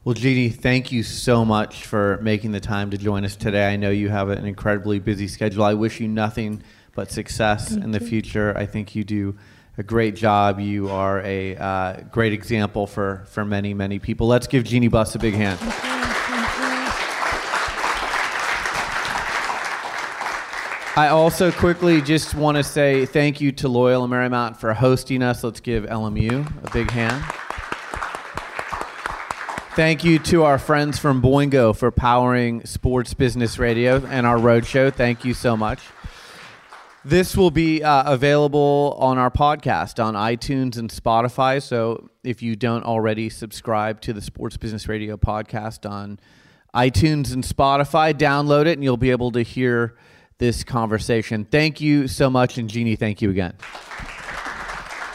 Well, 0.03 0.15
Jeanie, 0.15 0.49
thank 0.49 0.91
you 0.91 1.03
so 1.03 1.45
much 1.45 1.85
for 1.85 2.17
making 2.23 2.53
the 2.53 2.59
time 2.59 2.89
to 2.89 2.97
join 2.97 3.23
us 3.23 3.35
today. 3.35 3.71
I 3.71 3.75
know 3.75 3.91
you 3.91 4.09
have 4.09 4.29
an 4.29 4.45
incredibly 4.45 4.97
busy 4.97 5.27
schedule. 5.27 5.63
I 5.63 5.75
wish 5.75 5.99
you 5.99 6.07
nothing 6.07 6.63
but 6.95 7.11
success 7.11 7.71
in 7.71 7.91
the 7.91 7.99
future. 7.99 8.57
I 8.57 8.65
think 8.65 8.95
you 8.95 9.03
do 9.03 9.37
a 9.77 9.83
great 9.83 10.15
job. 10.15 10.59
You 10.59 10.89
are 10.89 11.21
a 11.21 11.55
uh, 11.55 12.01
great 12.11 12.33
example 12.33 12.87
for, 12.87 13.25
for 13.27 13.45
many, 13.45 13.73
many 13.73 13.99
people. 13.99 14.27
Let's 14.27 14.47
give 14.47 14.63
Jeanie 14.63 14.87
Buss 14.87 15.13
a 15.13 15.19
big 15.19 15.35
hand. 15.35 15.59
I 20.93 21.07
also 21.07 21.53
quickly 21.53 22.01
just 22.01 22.35
want 22.35 22.57
to 22.57 22.63
say 22.63 23.05
thank 23.05 23.39
you 23.39 23.53
to 23.53 23.69
Loyola 23.69 24.09
Marymount 24.09 24.57
for 24.57 24.73
hosting 24.73 25.23
us. 25.23 25.41
Let's 25.41 25.61
give 25.61 25.85
LMU 25.85 26.65
a 26.65 26.71
big 26.71 26.91
hand. 26.91 27.23
Thank 29.73 30.03
you 30.03 30.19
to 30.19 30.43
our 30.43 30.59
friends 30.59 30.99
from 30.99 31.21
Boingo 31.21 31.73
for 31.73 31.91
powering 31.91 32.65
Sports 32.65 33.13
Business 33.13 33.57
Radio 33.57 34.05
and 34.05 34.27
our 34.27 34.35
roadshow. 34.37 34.93
Thank 34.93 35.23
you 35.23 35.33
so 35.33 35.55
much. 35.55 35.79
This 37.05 37.37
will 37.37 37.51
be 37.51 37.81
uh, 37.81 38.11
available 38.11 38.97
on 38.99 39.17
our 39.17 39.31
podcast 39.31 40.03
on 40.03 40.15
iTunes 40.15 40.77
and 40.77 40.89
Spotify. 40.89 41.63
So 41.63 42.09
if 42.25 42.43
you 42.43 42.57
don't 42.57 42.83
already 42.83 43.29
subscribe 43.29 44.01
to 44.01 44.11
the 44.11 44.21
Sports 44.21 44.57
Business 44.57 44.89
Radio 44.89 45.15
podcast 45.15 45.89
on 45.89 46.19
iTunes 46.75 47.31
and 47.33 47.45
Spotify, 47.45 48.13
download 48.13 48.65
it 48.65 48.73
and 48.73 48.83
you'll 48.83 48.97
be 48.97 49.11
able 49.11 49.31
to 49.31 49.41
hear 49.41 49.95
this 50.41 50.65
conversation. 50.65 51.45
Thank 51.45 51.79
you 51.79 52.09
so 52.09 52.29
much. 52.29 52.57
And 52.57 52.69
Jeanie, 52.69 52.97
thank 52.97 53.21
you 53.21 53.29
again. 53.29 53.53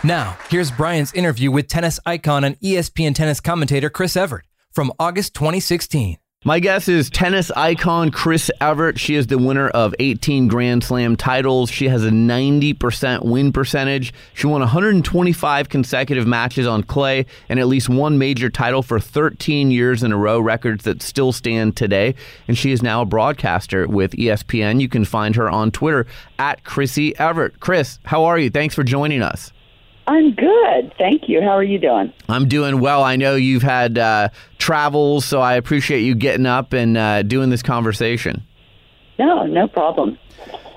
Now, 0.03 0.39
here's 0.49 0.71
Brian's 0.71 1.13
interview 1.13 1.51
with 1.51 1.69
tennis 1.69 1.99
icon 2.07 2.45
and 2.45 2.59
ESPN 2.61 3.15
tennis 3.15 3.41
commentator 3.41 3.91
Chris 3.91 4.17
Evert 4.17 4.47
from 4.73 4.93
August 4.99 5.35
2016. 5.35 6.17
My 6.45 6.61
guess 6.61 6.87
is 6.87 7.11
tennis 7.11 7.51
icon 7.51 8.11
Chris 8.11 8.53
Evert. 8.61 9.01
She 9.01 9.17
is 9.17 9.27
the 9.27 9.39
winner 9.39 9.69
of 9.69 9.95
18 9.99 10.47
Grand 10.47 10.85
Slam 10.85 11.17
titles. 11.17 11.71
She 11.71 11.89
has 11.89 12.05
a 12.05 12.11
90% 12.11 13.25
win 13.25 13.53
percentage. 13.53 14.13
She 14.35 14.47
won 14.47 14.61
125 14.61 15.69
consecutive 15.69 16.27
matches 16.27 16.67
on 16.67 16.85
clay 16.85 17.27
and 17.49 17.59
at 17.59 17.67
least 17.67 17.89
one 17.89 18.19
major 18.19 18.49
title 18.49 18.83
for 18.85 19.01
13 19.01 19.73
years 19.73 20.05
in 20.05 20.13
a 20.13 20.17
row, 20.17 20.39
records 20.39 20.85
that 20.85 21.03
still 21.03 21.33
stand 21.33 21.77
today. 21.77 22.15
And 22.47 22.57
she 22.57 22.71
is 22.71 22.81
now 22.81 23.03
a 23.03 23.07
broadcaster 23.07 23.89
with 23.89 24.13
ESPN. 24.13 24.81
You 24.81 24.89
can 24.89 25.05
find 25.05 25.35
her 25.35 25.51
on 25.51 25.73
Twitter 25.73 26.07
at 26.39 26.63
Chrissie 26.63 27.19
Evert. 27.19 27.59
Chris, 27.59 27.99
how 28.05 28.25
are 28.25 28.39
you? 28.39 28.51
Thanks 28.51 28.75
for 28.75 28.85
joining 28.85 29.23
us. 29.23 29.53
I'm 30.07 30.35
good. 30.35 30.95
Thank 30.99 31.29
you. 31.29 31.41
How 31.41 31.57
are 31.57 31.65
you 31.65 31.79
doing? 31.79 32.13
I'm 32.29 32.47
doing 32.49 32.81
well. 32.81 33.03
I 33.03 33.17
know 33.17 33.35
you've 33.35 33.63
had 33.63 33.99
uh, 33.99 34.29
travels, 34.59 35.25
so 35.25 35.41
I 35.41 35.55
appreciate 35.55 36.01
you 36.01 36.15
getting 36.15 36.47
up 36.47 36.73
and 36.73 36.97
uh, 36.97 37.23
doing 37.23 37.51
this 37.51 37.63
conversation. 37.63 38.43
No, 39.19 39.45
no 39.47 39.67
problem. 39.67 40.19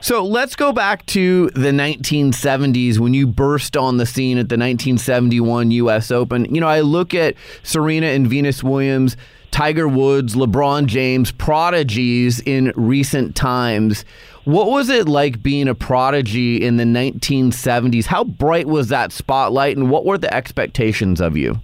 So 0.01 0.26
let's 0.26 0.56
go 0.56 0.72
back 0.72 1.06
to 1.07 1.49
the 1.49 1.72
1970s 1.72 2.99
when 2.99 3.14
you 3.14 3.27
burst 3.27 3.76
on 3.76 3.97
the 3.97 4.06
scene 4.06 4.38
at 4.38 4.47
the 4.47 4.56
1971 4.56 5.72
U.S. 5.72 6.10
Open. 6.10 6.45
You 6.53 6.61
know, 6.61 6.68
I 6.68 6.80
look 6.81 7.14
at 7.14 7.35
Serena 7.64 8.07
and 8.07 8.26
Venus 8.26 8.64
Williams, 8.64 9.18
Tiger 9.51 9.89
Woods, 9.89 10.35
LeBron 10.35 10.85
James, 10.85 11.34
prodigies 11.34 12.39
in 12.39 12.72
recent 12.77 13.35
times. 13.35 14.06
What 14.45 14.68
was 14.68 14.90
it 14.90 15.07
like 15.07 15.44
being 15.44 15.68
a 15.68 15.76
prodigy 15.76 16.57
in 16.64 16.78
the 16.78 16.84
1970s? 16.84 18.06
How 18.06 18.24
bright 18.24 18.68
was 18.68 18.88
that 18.90 19.11
spotlight, 19.11 19.78
and 19.78 19.90
what 19.90 20.06
were 20.06 20.18
the 20.18 20.34
expectations 20.34 21.22
of 21.22 21.38
you? 21.38 21.60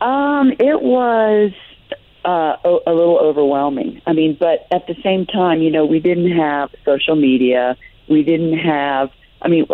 Um, 0.00 0.52
it 0.58 0.80
was 0.80 1.52
uh, 2.24 2.56
a, 2.64 2.92
little 2.92 3.18
overwhelming. 3.18 4.00
I 4.06 4.12
mean, 4.12 4.36
but 4.38 4.66
at 4.70 4.86
the 4.86 4.94
same 5.02 5.26
time, 5.26 5.62
you 5.62 5.70
know, 5.70 5.84
we 5.84 6.00
didn't 6.00 6.36
have 6.36 6.70
social 6.84 7.16
media. 7.16 7.76
We 8.08 8.22
didn't 8.22 8.58
have. 8.58 9.10
I 9.42 9.48
mean, 9.48 9.66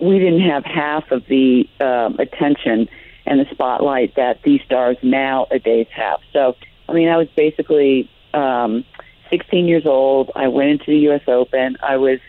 we 0.00 0.18
didn't 0.18 0.48
have 0.48 0.64
half 0.64 1.10
of 1.10 1.26
the 1.26 1.68
um, 1.80 2.18
attention 2.18 2.88
and 3.26 3.40
the 3.40 3.46
spotlight 3.50 4.16
that 4.16 4.42
these 4.42 4.60
stars 4.66 4.96
nowadays 5.02 5.86
have. 5.94 6.20
So, 6.32 6.56
I 6.88 6.92
mean, 6.92 7.08
I 7.08 7.16
was 7.16 7.28
basically 7.34 8.10
um, 8.34 8.84
16 9.30 9.66
years 9.66 9.86
old. 9.86 10.30
I 10.34 10.48
went 10.48 10.70
into 10.70 10.86
the 10.86 10.98
U.S. 11.08 11.22
Open. 11.26 11.76
I 11.82 11.96
was. 11.96 12.20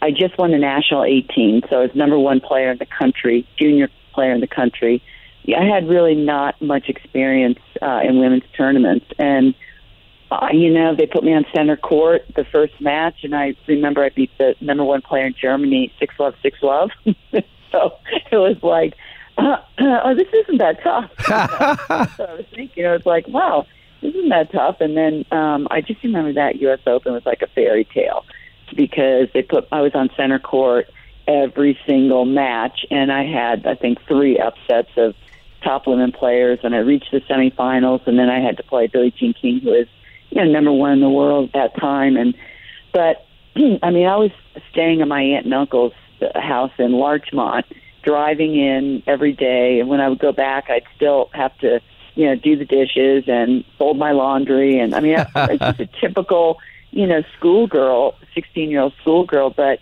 I 0.00 0.10
just 0.10 0.36
won 0.36 0.50
the 0.50 0.58
national 0.58 1.04
18, 1.04 1.62
so 1.70 1.76
I 1.76 1.82
was 1.82 1.94
number 1.94 2.18
one 2.18 2.40
player 2.40 2.72
in 2.72 2.78
the 2.78 2.86
country, 2.86 3.46
junior 3.56 3.88
player 4.12 4.32
in 4.32 4.40
the 4.40 4.48
country. 4.48 5.00
I 5.48 5.64
had 5.64 5.88
really 5.88 6.16
not 6.16 6.60
much 6.60 6.88
experience 6.88 7.58
uh, 7.80 8.00
in 8.02 8.18
women's 8.18 8.44
tournaments, 8.56 9.06
and 9.18 9.54
uh, 10.30 10.48
you 10.52 10.72
know 10.72 10.94
they 10.94 11.06
put 11.06 11.24
me 11.24 11.34
on 11.34 11.44
center 11.54 11.76
court 11.76 12.22
the 12.34 12.44
first 12.44 12.80
match, 12.80 13.22
and 13.22 13.34
I 13.34 13.54
remember 13.66 14.04
I 14.04 14.10
beat 14.10 14.30
the 14.38 14.54
number 14.60 14.84
one 14.84 15.02
player 15.02 15.26
in 15.26 15.34
Germany, 15.40 15.92
six 15.98 16.14
love, 16.18 16.34
six 16.42 16.58
love. 16.62 16.90
so 17.72 17.98
it 18.30 18.36
was 18.36 18.56
like, 18.62 18.94
uh, 19.38 19.56
oh, 19.78 20.14
this 20.14 20.28
isn't 20.32 20.58
that 20.58 20.82
tough. 20.82 21.10
so 22.16 22.24
I 22.24 22.34
was 22.34 22.46
thinking, 22.54 22.86
I 22.86 22.92
was 22.92 23.06
like, 23.06 23.26
wow, 23.28 23.66
isn't 24.02 24.28
that 24.28 24.52
tough. 24.52 24.80
And 24.80 24.96
then 24.96 25.24
um, 25.30 25.68
I 25.70 25.80
just 25.80 26.02
remember 26.02 26.32
that 26.34 26.60
U.S. 26.60 26.80
Open 26.86 27.12
was 27.12 27.24
like 27.26 27.42
a 27.42 27.46
fairy 27.48 27.84
tale 27.84 28.24
because 28.74 29.28
they 29.34 29.42
put 29.42 29.68
I 29.72 29.80
was 29.80 29.94
on 29.94 30.10
center 30.16 30.38
court 30.38 30.88
every 31.26 31.78
single 31.86 32.24
match, 32.24 32.84
and 32.90 33.12
I 33.12 33.24
had 33.24 33.66
I 33.66 33.74
think 33.74 33.98
three 34.06 34.38
upsets 34.38 34.90
of 34.96 35.14
top 35.62 35.86
women 35.86 36.12
players, 36.12 36.58
and 36.62 36.74
I 36.74 36.78
reached 36.78 37.10
the 37.12 37.20
semifinals, 37.20 38.06
and 38.06 38.18
then 38.18 38.28
I 38.28 38.40
had 38.40 38.56
to 38.56 38.62
play 38.62 38.86
Billie 38.88 39.14
Jean 39.16 39.34
King, 39.34 39.60
who 39.60 39.70
was 39.70 39.86
you 40.30 40.44
know 40.44 40.50
number 40.50 40.72
one 40.72 40.92
in 40.92 41.00
the 41.00 41.10
world 41.10 41.50
at 41.50 41.52
that 41.52 41.80
time, 41.80 42.16
and 42.16 42.34
but 42.92 43.26
I 43.56 43.90
mean 43.90 44.06
I 44.06 44.16
was 44.16 44.30
staying 44.70 45.00
at 45.00 45.08
my 45.08 45.22
aunt 45.22 45.44
and 45.44 45.54
uncle's 45.54 45.92
house 46.34 46.72
in 46.78 46.92
Larchmont, 46.92 47.66
driving 48.02 48.54
in 48.54 49.02
every 49.06 49.32
day, 49.32 49.80
and 49.80 49.88
when 49.88 50.00
I 50.00 50.08
would 50.08 50.18
go 50.18 50.32
back, 50.32 50.70
I'd 50.70 50.84
still 50.96 51.30
have 51.32 51.56
to, 51.58 51.80
you 52.14 52.26
know, 52.26 52.34
do 52.34 52.56
the 52.56 52.64
dishes 52.64 53.24
and 53.26 53.64
fold 53.78 53.98
my 53.98 54.12
laundry, 54.12 54.78
and 54.78 54.94
I 54.94 55.00
mean, 55.00 55.16
it's 55.34 55.58
just 55.58 55.80
a 55.80 55.88
typical, 56.00 56.58
you 56.90 57.06
know, 57.06 57.22
schoolgirl, 57.38 58.14
sixteen-year-old 58.34 58.94
schoolgirl, 59.00 59.50
but 59.50 59.80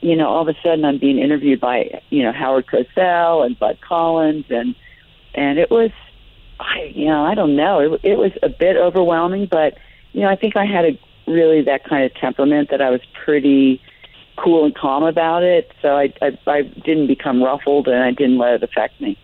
you 0.00 0.14
know, 0.14 0.28
all 0.28 0.42
of 0.42 0.48
a 0.48 0.58
sudden 0.62 0.84
I'm 0.84 0.98
being 0.98 1.18
interviewed 1.18 1.60
by, 1.60 2.00
you 2.10 2.22
know, 2.22 2.32
Howard 2.32 2.66
Cosell 2.66 3.44
and 3.44 3.58
Bud 3.58 3.78
Collins. 3.80 4.46
And 4.50 4.74
and 5.34 5.58
it 5.58 5.70
was 5.70 5.90
I 6.60 6.92
you 6.94 7.06
know, 7.06 7.24
I 7.24 7.34
don't 7.34 7.56
know. 7.56 7.80
It 7.80 8.00
it 8.02 8.18
was 8.18 8.32
a 8.42 8.48
bit 8.48 8.76
overwhelming, 8.76 9.46
but 9.46 9.78
you 10.12 10.22
know, 10.22 10.28
I 10.28 10.36
think 10.36 10.56
I 10.56 10.64
had 10.64 10.84
a 10.84 10.98
really 11.26 11.62
that 11.62 11.84
kind 11.84 12.04
of 12.04 12.14
temperament 12.14 12.70
that 12.70 12.80
I 12.80 12.90
was 12.90 13.00
pretty 13.24 13.80
cool 14.36 14.64
and 14.64 14.74
calm 14.74 15.02
about 15.02 15.42
it. 15.42 15.72
So 15.82 15.96
I 15.96 16.12
I, 16.22 16.38
I 16.46 16.62
didn't 16.62 17.06
become 17.06 17.42
ruffled 17.42 17.88
and 17.88 18.02
I 18.02 18.12
didn't 18.12 18.38
let 18.38 18.54
it 18.54 18.62
affect 18.62 19.00
me 19.00 19.18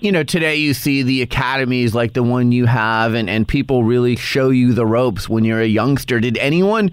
you 0.00 0.12
know, 0.12 0.22
today 0.22 0.56
you 0.56 0.74
see 0.74 1.02
the 1.02 1.22
academies 1.22 1.94
like 1.94 2.12
the 2.12 2.22
one 2.22 2.52
you 2.52 2.66
have, 2.66 3.14
and, 3.14 3.30
and 3.30 3.46
people 3.46 3.84
really 3.84 4.16
show 4.16 4.50
you 4.50 4.72
the 4.72 4.86
ropes 4.86 5.28
when 5.28 5.44
you're 5.44 5.60
a 5.60 5.66
youngster. 5.66 6.20
Did 6.20 6.36
anyone 6.38 6.90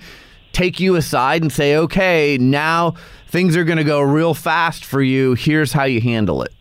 take 0.51 0.79
you 0.79 0.95
aside 0.95 1.41
and 1.41 1.51
say, 1.51 1.75
okay, 1.75 2.37
now 2.37 2.95
things 3.27 3.55
are 3.55 3.63
going 3.63 3.77
to 3.77 3.83
go 3.83 4.01
real 4.01 4.33
fast 4.33 4.85
for 4.85 5.01
you. 5.01 5.33
Here's 5.33 5.73
how 5.73 5.83
you 5.85 6.01
handle 6.01 6.43
it? 6.43 6.53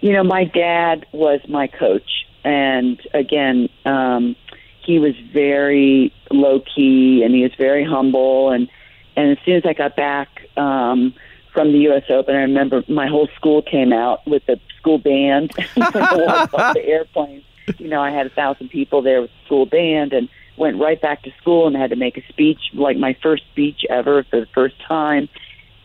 You 0.00 0.12
know, 0.12 0.22
my 0.22 0.44
dad 0.44 1.06
was 1.12 1.40
my 1.48 1.66
coach. 1.66 2.26
And 2.44 3.00
again, 3.14 3.68
um, 3.84 4.36
he 4.84 4.98
was 4.98 5.14
very 5.32 6.12
low 6.30 6.60
key 6.60 7.22
and 7.24 7.34
he 7.34 7.42
was 7.42 7.52
very 7.58 7.84
humble. 7.84 8.50
And, 8.50 8.68
and 9.16 9.32
as 9.32 9.38
soon 9.44 9.56
as 9.56 9.64
I 9.66 9.72
got 9.72 9.96
back 9.96 10.28
um, 10.56 11.14
from 11.52 11.72
the 11.72 11.78
U.S. 11.80 12.04
Open, 12.10 12.34
I 12.34 12.40
remember 12.40 12.82
my 12.88 13.06
whole 13.06 13.28
school 13.36 13.62
came 13.62 13.92
out 13.92 14.26
with 14.26 14.44
the 14.46 14.60
school 14.78 14.98
band. 14.98 15.50
the 15.76 16.82
airplane. 16.84 17.42
You 17.78 17.88
know, 17.88 18.00
I 18.00 18.10
had 18.10 18.26
a 18.26 18.30
thousand 18.30 18.70
people 18.70 19.02
there 19.02 19.20
with 19.20 19.30
the 19.30 19.46
school 19.46 19.66
band. 19.66 20.12
And 20.12 20.28
went 20.58 20.78
right 20.78 21.00
back 21.00 21.22
to 21.22 21.30
school 21.40 21.66
and 21.66 21.76
had 21.76 21.90
to 21.90 21.96
make 21.96 22.18
a 22.18 22.22
speech, 22.28 22.58
like 22.74 22.96
my 22.96 23.16
first 23.22 23.44
speech 23.52 23.82
ever 23.88 24.24
for 24.24 24.40
the 24.40 24.46
first 24.54 24.74
time. 24.86 25.28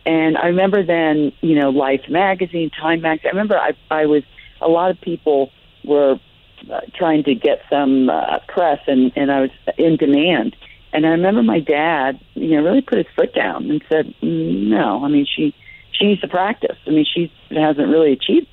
And 0.04 0.36
I 0.36 0.48
remember 0.48 0.84
then, 0.84 1.32
you 1.40 1.58
know, 1.58 1.70
Life 1.70 2.08
magazine, 2.08 2.70
Time 2.70 3.00
magazine. 3.00 3.28
I 3.28 3.30
remember 3.30 3.56
I, 3.56 3.72
I 3.90 4.06
was 4.06 4.22
a 4.60 4.68
lot 4.68 4.90
of 4.90 5.00
people 5.00 5.50
were 5.84 6.18
uh, 6.70 6.80
trying 6.94 7.24
to 7.24 7.34
get 7.34 7.62
some 7.70 8.10
uh, 8.10 8.40
press, 8.48 8.80
and 8.86 9.12
and 9.16 9.30
I 9.30 9.40
was 9.42 9.50
in 9.78 9.96
demand. 9.96 10.56
And 10.94 11.04
I 11.04 11.10
remember 11.10 11.42
my 11.42 11.58
dad, 11.58 12.20
you 12.34 12.50
know, 12.50 12.62
really 12.62 12.80
put 12.80 12.98
his 12.98 13.06
foot 13.16 13.34
down 13.34 13.68
and 13.68 13.82
said, 13.88 14.14
"No, 14.22 15.04
I 15.04 15.08
mean 15.08 15.26
she 15.26 15.52
she 15.90 16.06
needs 16.06 16.20
to 16.20 16.28
practice. 16.28 16.78
I 16.86 16.90
mean 16.90 17.04
she 17.04 17.32
hasn't 17.50 17.88
really 17.88 18.12
achieved 18.12 18.46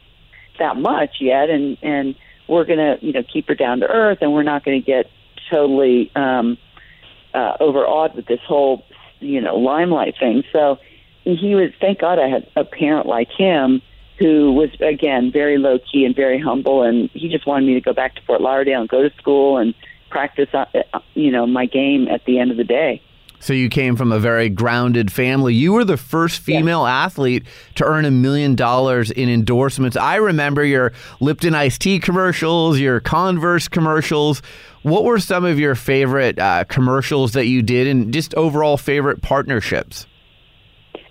that 0.57 0.75
much 0.75 1.17
yet, 1.21 1.51
and 1.51 1.77
and 1.83 2.15
we're 2.47 2.65
gonna 2.65 2.97
you 2.99 3.13
know 3.13 3.21
keep 3.31 3.47
her 3.47 3.53
down 3.53 3.79
to 3.81 3.87
earth, 3.87 4.17
and 4.21 4.33
we're 4.33 4.41
not 4.41 4.63
to 4.65 4.79
get 4.79 5.05
totally 5.51 6.11
um, 6.15 6.57
uh, 7.35 7.57
overawed 7.59 8.15
with 8.15 8.25
this 8.25 8.39
whole, 8.47 8.83
you 9.19 9.39
know, 9.39 9.57
limelight 9.57 10.15
thing. 10.19 10.43
So 10.51 10.79
he 11.23 11.53
was. 11.53 11.69
Thank 11.79 11.99
God 11.99 12.17
I 12.17 12.27
had 12.27 12.47
a 12.55 12.63
parent 12.63 13.05
like 13.05 13.29
him 13.29 13.83
who 14.17 14.53
was 14.53 14.69
again 14.81 15.31
very 15.31 15.59
low 15.59 15.77
key 15.77 16.05
and 16.05 16.15
very 16.15 16.39
humble, 16.39 16.81
and 16.81 17.07
he 17.13 17.29
just 17.29 17.45
wanted 17.45 17.67
me 17.67 17.75
to 17.75 17.81
go 17.81 17.93
back 17.93 18.15
to 18.15 18.21
Fort 18.23 18.41
Lauderdale 18.41 18.81
and 18.81 18.89
go 18.89 19.07
to 19.07 19.15
school 19.17 19.57
and 19.57 19.75
practice, 20.11 20.49
uh, 20.53 20.65
you 21.13 21.31
know, 21.31 21.47
my 21.47 21.65
game 21.65 22.07
at 22.07 22.25
the 22.25 22.39
end 22.39 22.51
of 22.51 22.57
the 22.57 22.63
day. 22.63 23.01
So 23.41 23.53
you 23.53 23.69
came 23.69 23.95
from 23.95 24.11
a 24.11 24.19
very 24.19 24.49
grounded 24.49 25.11
family. 25.11 25.55
You 25.55 25.73
were 25.73 25.83
the 25.83 25.97
first 25.97 26.41
female 26.41 26.83
yeah. 26.83 27.05
athlete 27.05 27.43
to 27.75 27.83
earn 27.83 28.05
a 28.05 28.11
million 28.11 28.53
dollars 28.53 29.09
in 29.09 29.29
endorsements. 29.29 29.97
I 29.97 30.17
remember 30.17 30.63
your 30.63 30.93
Lipton 31.19 31.55
iced 31.55 31.81
tea 31.81 31.99
commercials, 31.99 32.77
your 32.77 32.99
Converse 32.99 33.67
commercials. 33.67 34.43
What 34.83 35.05
were 35.05 35.19
some 35.19 35.43
of 35.43 35.57
your 35.57 35.73
favorite 35.73 36.37
uh, 36.37 36.65
commercials 36.65 37.33
that 37.33 37.47
you 37.47 37.63
did, 37.63 37.87
and 37.87 38.13
just 38.13 38.35
overall 38.35 38.77
favorite 38.77 39.23
partnerships? 39.23 40.05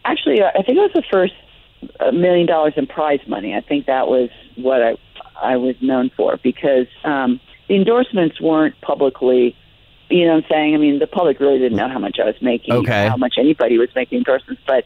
Actually, 0.04 0.40
I 0.40 0.62
think 0.62 0.78
it 0.78 0.82
was 0.82 0.92
the 0.94 1.02
first 1.10 1.34
uh, 1.98 2.12
million 2.12 2.46
dollars 2.46 2.74
in 2.76 2.86
prize 2.86 3.20
money. 3.26 3.56
I 3.56 3.60
think 3.60 3.86
that 3.86 4.06
was 4.06 4.30
what 4.54 4.82
I 4.82 4.96
I 5.40 5.56
was 5.56 5.74
known 5.80 6.10
for 6.16 6.38
because 6.42 6.86
um, 7.02 7.40
the 7.70 7.76
endorsements 7.76 8.40
weren't 8.40 8.78
publicly. 8.80 9.56
You 10.10 10.26
know 10.26 10.34
what 10.34 10.44
I'm 10.44 10.50
saying? 10.50 10.74
I 10.74 10.78
mean, 10.78 10.98
the 10.98 11.06
public 11.06 11.38
really 11.38 11.60
didn't 11.60 11.78
know 11.78 11.88
how 11.88 12.00
much 12.00 12.18
I 12.20 12.26
was 12.26 12.34
making, 12.42 12.74
okay. 12.74 13.06
how 13.06 13.16
much 13.16 13.34
anybody 13.38 13.78
was 13.78 13.90
making 13.94 14.18
endorsements. 14.18 14.60
But 14.66 14.84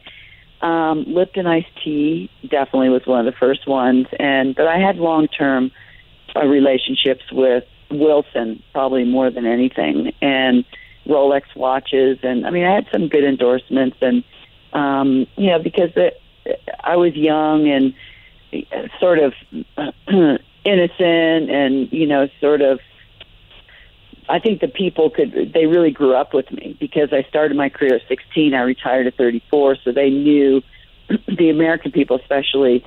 um, 0.65 1.03
Lipton 1.07 1.47
iced 1.47 1.75
tea 1.83 2.29
definitely 2.43 2.89
was 2.89 3.01
one 3.07 3.25
of 3.25 3.33
the 3.33 3.37
first 3.37 3.67
ones, 3.67 4.05
and 4.19 4.53
but 4.55 4.67
I 4.67 4.77
had 4.77 4.97
long 4.97 5.27
term 5.27 5.71
uh, 6.35 6.45
relationships 6.45 7.23
with 7.31 7.63
Wilson 7.89 8.61
probably 8.71 9.03
more 9.03 9.31
than 9.31 9.47
anything, 9.47 10.13
and 10.21 10.63
Rolex 11.07 11.43
watches, 11.55 12.19
and 12.21 12.45
I 12.45 12.51
mean 12.51 12.65
I 12.65 12.75
had 12.75 12.85
some 12.91 13.07
good 13.07 13.23
endorsements, 13.23 13.97
and 13.99 14.23
um, 14.73 15.25
you 15.37 15.47
know 15.47 15.57
because 15.57 15.89
it, 15.95 16.21
I 16.83 16.97
was 16.97 17.15
young 17.15 17.67
and 17.67 17.95
sort 18.99 19.17
of 19.17 19.33
innocent, 20.65 21.49
and 21.49 21.91
you 21.91 22.07
know 22.07 22.27
sort 22.39 22.61
of. 22.61 22.79
I 24.27 24.39
think 24.39 24.59
the 24.59 24.67
people 24.67 25.11
could 25.11 25.51
they 25.53 25.67
really 25.67 25.91
grew 25.91 26.15
up 26.15 26.33
with 26.33 26.51
me 26.51 26.75
because 26.79 27.09
I 27.13 27.23
started 27.29 27.55
my 27.55 27.69
career 27.69 27.95
at 27.95 28.01
16. 28.07 28.55
I 28.55 28.61
retired 28.61 29.05
at 29.05 29.15
34, 29.15 29.77
so 29.83 29.91
they 29.91 30.09
knew 30.09 30.63
the 31.37 31.49
American 31.49 31.91
people 31.91 32.19
especially 32.19 32.83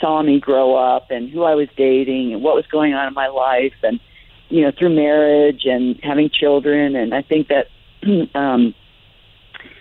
saw 0.00 0.22
me 0.22 0.40
grow 0.40 0.74
up 0.74 1.10
and 1.10 1.28
who 1.28 1.42
I 1.42 1.54
was 1.54 1.68
dating 1.76 2.32
and 2.32 2.42
what 2.42 2.54
was 2.54 2.66
going 2.66 2.94
on 2.94 3.06
in 3.06 3.14
my 3.14 3.28
life 3.28 3.74
and 3.82 4.00
you 4.48 4.62
know, 4.62 4.72
through 4.78 4.94
marriage 4.94 5.62
and 5.64 5.98
having 6.02 6.30
children. 6.30 6.96
And 6.96 7.14
I 7.14 7.22
think 7.22 7.48
that, 7.48 7.66
um, 8.34 8.74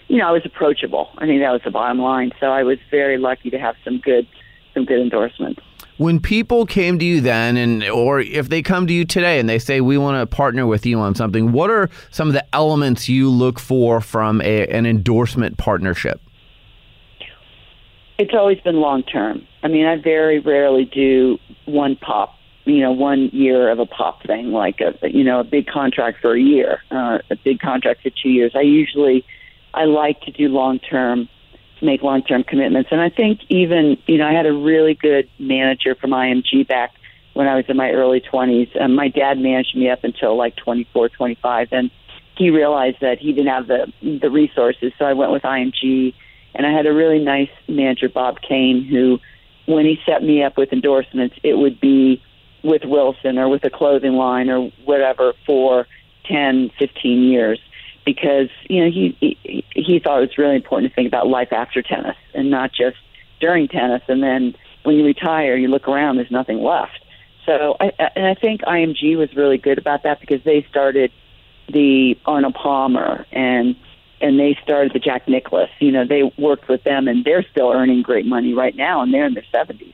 you 0.08 0.18
know, 0.18 0.28
I 0.28 0.32
was 0.32 0.44
approachable. 0.46 1.10
I 1.18 1.26
think 1.26 1.42
that 1.42 1.52
was 1.52 1.62
the 1.64 1.72
bottom 1.72 2.00
line. 2.00 2.32
So 2.40 2.48
I 2.48 2.64
was 2.64 2.78
very 2.90 3.18
lucky 3.18 3.50
to 3.52 3.60
have 3.60 3.76
some 3.84 4.00
good, 4.00 4.28
some 4.74 4.86
good 4.86 5.00
endorsements. 5.00 5.62
When 5.98 6.20
people 6.20 6.66
came 6.66 6.98
to 7.00 7.06
you 7.06 7.22
then, 7.22 7.56
and 7.56 7.84
or 7.84 8.20
if 8.20 8.50
they 8.50 8.62
come 8.62 8.88
to 8.88 8.94
you 8.94 9.06
today 9.06 9.40
and 9.40 9.48
they 9.48 9.60
say 9.60 9.80
we 9.80 9.98
want 9.98 10.20
to 10.20 10.36
partner 10.36 10.66
with 10.66 10.86
you 10.86 11.00
on 11.00 11.14
something, 11.14 11.52
what 11.52 11.70
are 11.70 11.90
some 12.10 12.28
of 12.28 12.34
the 12.34 12.46
elements 12.54 13.08
you 13.08 13.30
look 13.30 13.60
for 13.60 14.02
from 14.02 14.42
a, 14.42 14.68
an 14.68 14.86
endorsement 14.86 15.58
partnership? 15.58 16.20
It's 18.18 18.34
always 18.34 18.60
been 18.62 18.78
long 18.78 19.04
term. 19.04 19.48
I 19.62 19.68
mean, 19.68 19.86
I 19.86 19.98
very 19.98 20.40
rarely 20.40 20.86
do 20.86 21.38
one 21.66 21.96
pop 21.96 22.36
you 22.66 22.80
know 22.80 22.92
one 22.92 23.30
year 23.34 23.70
of 23.70 23.80
a 23.80 23.86
pop 23.86 24.24
thing 24.26 24.52
like 24.52 24.80
a 24.80 25.10
you 25.10 25.24
know 25.24 25.40
a 25.40 25.44
big 25.44 25.68
contract 25.68 26.20
for 26.22 26.34
a 26.34 26.40
year 26.40 26.82
uh, 26.92 27.20
a 27.30 27.36
big 27.44 27.60
contract 27.60 28.02
for 28.02 28.10
two 28.10 28.30
years 28.30 28.54
i 28.56 28.62
usually 28.62 29.26
i 29.74 29.84
like 29.86 30.22
to 30.22 30.32
do 30.32 30.48
long 30.48 30.80
term 30.80 31.28
make 31.84 32.02
long 32.02 32.24
term 32.24 32.44
commitments. 32.44 32.90
And 32.92 33.02
i 33.02 33.10
think 33.10 33.42
even 33.50 33.98
you 34.08 34.18
know 34.18 34.28
i 34.28 34.34
had 34.34 34.46
a 34.46 34.54
really 34.54 34.94
good 34.94 35.30
manager 35.40 35.96
from 35.96 36.12
img 36.12 36.68
back 36.68 36.94
when 37.34 37.48
i 37.48 37.56
was 37.56 37.66
in 37.68 37.78
my 37.78 37.92
early 37.92 38.22
20s 38.22 38.80
um, 38.82 38.96
my 38.96 39.08
dad 39.08 39.38
managed 39.38 39.76
me 39.76 39.90
up 39.90 40.04
until 40.04 40.38
like 40.38 40.56
24 40.56 41.10
25 41.10 41.70
and 41.72 41.92
he 42.36 42.50
realized 42.50 42.98
that 43.02 43.20
he 43.20 43.32
didn't 43.32 43.52
have 43.52 43.68
the 43.68 43.92
the 44.02 44.30
resources. 44.30 44.92
So 44.98 45.06
i 45.06 45.14
went 45.14 45.32
with 45.32 45.44
img 45.44 46.14
and 46.56 46.66
i 46.66 46.72
had 46.72 46.86
a 46.86 46.94
really 46.94 47.20
nice 47.20 47.52
manager 47.68 48.10
bob 48.10 48.42
kain 48.42 48.84
who 48.84 49.20
when 49.66 49.86
he 49.86 50.00
set 50.06 50.24
me 50.24 50.44
up 50.44 50.58
with 50.58 50.74
endorsements 50.74 51.36
it 51.44 51.58
would 51.58 51.80
be 51.80 52.22
with 52.64 52.84
Wilson 52.86 53.38
or 53.38 53.50
with 53.50 53.64
a 53.66 53.70
clothing 53.70 54.14
line 54.14 54.50
or 54.50 54.72
whatever 54.86 55.34
for 55.46 55.86
10, 56.26 56.72
15 56.80 57.24
years 57.24 57.60
because 58.24 58.50
you 58.70 58.84
know 58.84 58.90
he, 58.90 59.18
he 59.20 59.66
he 59.72 60.00
thought 60.00 60.20
it 60.20 60.30
was 60.30 60.38
really 60.38 60.56
important 60.56 60.90
to 60.90 60.96
think 60.96 61.08
about 61.08 61.28
life 61.28 61.52
after 61.52 61.82
tennis 61.82 62.16
and 62.34 62.50
not 62.50 62.72
just 62.72 62.98
during 63.42 63.68
tennis. 63.68 64.02
And 64.08 64.24
then 64.24 64.56
when 64.84 64.96
you 64.96 65.06
retire 65.06 65.58
you 65.58 65.68
look 65.68 65.88
around 65.88 66.16
there's 66.16 66.32
nothing 66.32 66.64
left. 66.64 67.00
So 67.46 67.76
I 67.80 67.92
and 68.16 68.26
I 68.26 68.36
think 68.36 68.62
IMG 68.62 69.18
was 69.18 69.36
really 69.36 69.58
good 69.58 69.78
about 69.78 70.04
that 70.04 70.22
because 70.22 70.42
they 70.44 70.66
started 70.70 71.12
the 71.68 72.18
Arnold 72.26 72.56
Palmer 72.56 73.26
and 73.32 73.76
and 74.22 74.40
they 74.40 74.58
started 74.64 74.94
the 74.94 75.00
Jack 75.00 75.28
Nicklaus. 75.28 75.70
You 75.80 75.92
know 75.92 76.08
they 76.08 76.32
worked 76.38 76.70
with 76.70 76.84
them 76.84 77.10
and 77.10 77.26
they're 77.26 77.46
still 77.52 77.72
earning 77.72 78.04
great 78.04 78.26
money 78.26 78.54
right 78.54 78.76
now 78.76 79.02
and 79.02 79.14
they're 79.14 79.26
in 79.26 79.34
their 79.34 79.46
70s 79.54 79.94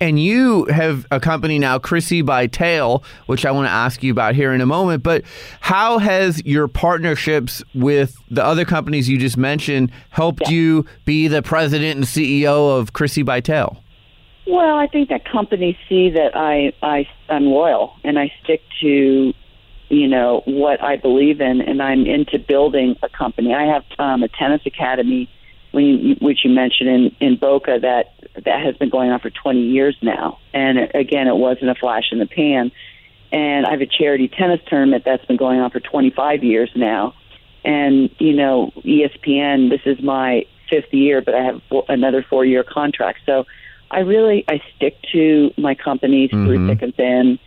and 0.00 0.20
you 0.20 0.66
have 0.66 1.06
a 1.10 1.20
company 1.20 1.58
now, 1.58 1.78
Chrissie 1.78 2.22
by 2.22 2.46
Tail, 2.46 3.02
which 3.26 3.46
I 3.46 3.50
want 3.50 3.66
to 3.66 3.72
ask 3.72 4.02
you 4.02 4.12
about 4.12 4.34
here 4.34 4.52
in 4.52 4.60
a 4.60 4.66
moment. 4.66 5.02
But 5.02 5.24
how 5.60 5.98
has 5.98 6.44
your 6.44 6.68
partnerships 6.68 7.62
with 7.74 8.16
the 8.30 8.44
other 8.44 8.64
companies 8.64 9.08
you 9.08 9.18
just 9.18 9.36
mentioned 9.36 9.90
helped 10.10 10.42
yeah. 10.42 10.50
you 10.50 10.86
be 11.04 11.28
the 11.28 11.42
president 11.42 11.96
and 11.96 12.04
CEO 12.04 12.78
of 12.78 12.92
Chrissie 12.92 13.22
by 13.22 13.40
Tail? 13.40 13.82
Well, 14.46 14.76
I 14.76 14.86
think 14.86 15.08
that 15.08 15.24
companies 15.24 15.76
see 15.88 16.10
that 16.10 16.36
I, 16.36 16.72
I 16.82 17.08
I'm 17.28 17.46
loyal 17.46 17.94
and 18.04 18.18
I 18.18 18.32
stick 18.44 18.60
to 18.80 19.32
you 19.88 20.08
know, 20.08 20.42
what 20.46 20.82
I 20.82 20.96
believe 20.96 21.40
in, 21.40 21.60
and 21.60 21.80
I'm 21.80 22.06
into 22.06 22.38
building 22.38 22.96
a 23.02 23.08
company. 23.08 23.54
I 23.54 23.66
have 23.72 23.84
um, 23.98 24.22
a 24.22 24.28
tennis 24.28 24.62
academy, 24.66 25.30
when 25.72 25.84
you, 25.84 26.16
which 26.20 26.44
you 26.44 26.50
mentioned 26.50 26.88
in, 26.88 27.16
in 27.20 27.36
Boca, 27.36 27.78
that 27.80 28.15
that 28.44 28.64
has 28.64 28.76
been 28.76 28.90
going 28.90 29.10
on 29.10 29.20
for 29.20 29.30
20 29.30 29.60
years 29.60 29.96
now. 30.02 30.38
And 30.52 30.78
again, 30.94 31.28
it 31.28 31.36
wasn't 31.36 31.70
a 31.70 31.74
flash 31.74 32.12
in 32.12 32.18
the 32.18 32.26
pan. 32.26 32.72
And 33.32 33.66
I 33.66 33.72
have 33.72 33.80
a 33.80 33.86
charity 33.86 34.28
tennis 34.28 34.60
tournament 34.66 35.04
that's 35.04 35.24
been 35.24 35.36
going 35.36 35.60
on 35.60 35.70
for 35.70 35.80
25 35.80 36.44
years 36.44 36.70
now. 36.74 37.14
And 37.64 38.10
you 38.18 38.32
know, 38.32 38.70
ESPN, 38.84 39.70
this 39.70 39.80
is 39.84 40.02
my 40.02 40.46
fifth 40.70 40.92
year, 40.92 41.20
but 41.20 41.34
I 41.34 41.42
have 41.42 41.60
another 41.88 42.24
four 42.28 42.44
year 42.44 42.62
contract. 42.62 43.20
So 43.26 43.44
I 43.90 44.00
really 44.00 44.44
I 44.48 44.60
stick 44.76 44.96
to 45.12 45.52
my 45.56 45.74
companies 45.74 46.30
mm-hmm. 46.30 46.46
through 46.46 46.68
thick 46.68 46.82
and 46.82 46.94
thin, 46.94 47.38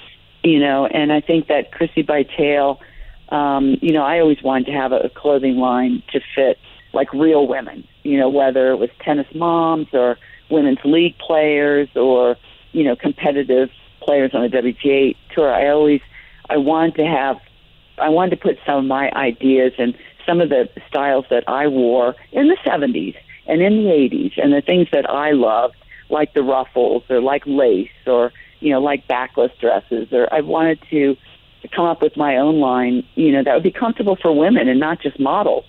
you 0.44 0.60
know. 0.60 0.86
And 0.86 1.12
I 1.12 1.22
think 1.22 1.48
that 1.48 1.72
Chrissie 1.72 2.02
by 2.02 2.24
Tail, 2.24 2.82
um, 3.30 3.78
you 3.82 3.94
know, 3.94 4.04
I 4.04 4.20
always 4.20 4.42
wanted 4.44 4.66
to 4.68 4.74
have 4.74 4.92
a, 4.92 4.98
a 4.98 5.10
clothing 5.10 5.58
line 5.58 6.04
to 6.12 6.20
fit 6.36 6.58
like 6.94 7.14
real 7.14 7.48
women, 7.48 7.88
you 8.04 8.18
know, 8.18 8.30
whether 8.30 8.72
it 8.72 8.78
was 8.78 8.90
tennis 9.04 9.28
moms 9.34 9.88
or 9.94 10.18
women's 10.50 10.80
league 10.84 11.18
players 11.18 11.90
or 11.96 12.38
you 12.72 12.84
know 12.84 12.96
competitive 12.96 13.70
players 14.02 14.32
on 14.34 14.42
the 14.42 14.50
WTA 14.50 15.16
tour. 15.34 15.54
I 15.54 15.70
always 15.70 16.02
I 16.50 16.58
wanted 16.58 16.96
to 16.96 17.06
have 17.06 17.38
I 17.98 18.10
wanted 18.10 18.32
to 18.32 18.38
put 18.38 18.58
some 18.66 18.78
of 18.78 18.86
my 18.86 19.12
ideas 19.12 19.74
and 19.78 19.98
some 20.26 20.42
of 20.42 20.50
the 20.50 20.70
styles 20.88 21.26
that 21.30 21.44
I 21.48 21.68
wore 21.68 22.16
in 22.32 22.48
the 22.48 22.58
70s 22.66 23.16
and 23.48 23.62
in 23.62 23.84
the 23.84 23.90
80s 23.90 24.34
and 24.42 24.54
the 24.54 24.62
things 24.62 24.88
that 24.92 25.10
I 25.10 25.32
loved 25.32 25.76
like 26.10 26.34
the 26.34 26.44
ruffles 26.44 27.04
or 27.10 27.22
like 27.22 27.44
lace 27.46 27.90
or 28.06 28.32
you 28.60 28.72
know 28.72 28.80
like 28.80 29.08
backless 29.08 29.52
dresses 29.60 30.12
or 30.12 30.32
I 30.32 30.42
wanted 30.42 30.80
to 30.90 31.16
come 31.76 31.86
up 31.86 32.02
with 32.02 32.16
my 32.16 32.38
own 32.38 32.60
line 32.60 33.04
you 33.16 33.32
know 33.32 33.44
that 33.44 33.54
would 33.54 33.64
be 33.64 33.72
comfortable 33.72 34.16
for 34.16 34.36
women 34.36 34.68
and 34.68 34.80
not 34.80 35.02
just 35.02 35.20
models 35.20 35.66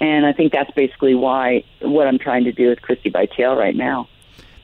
and 0.00 0.26
I 0.26 0.32
think 0.32 0.52
that's 0.52 0.70
basically 0.72 1.14
why 1.14 1.64
what 1.80 2.06
I'm 2.06 2.18
trying 2.18 2.44
to 2.44 2.52
do 2.52 2.68
with 2.68 2.82
Chrissie 2.82 3.10
by 3.10 3.26
Tail 3.26 3.54
right 3.54 3.76
now. 3.76 4.08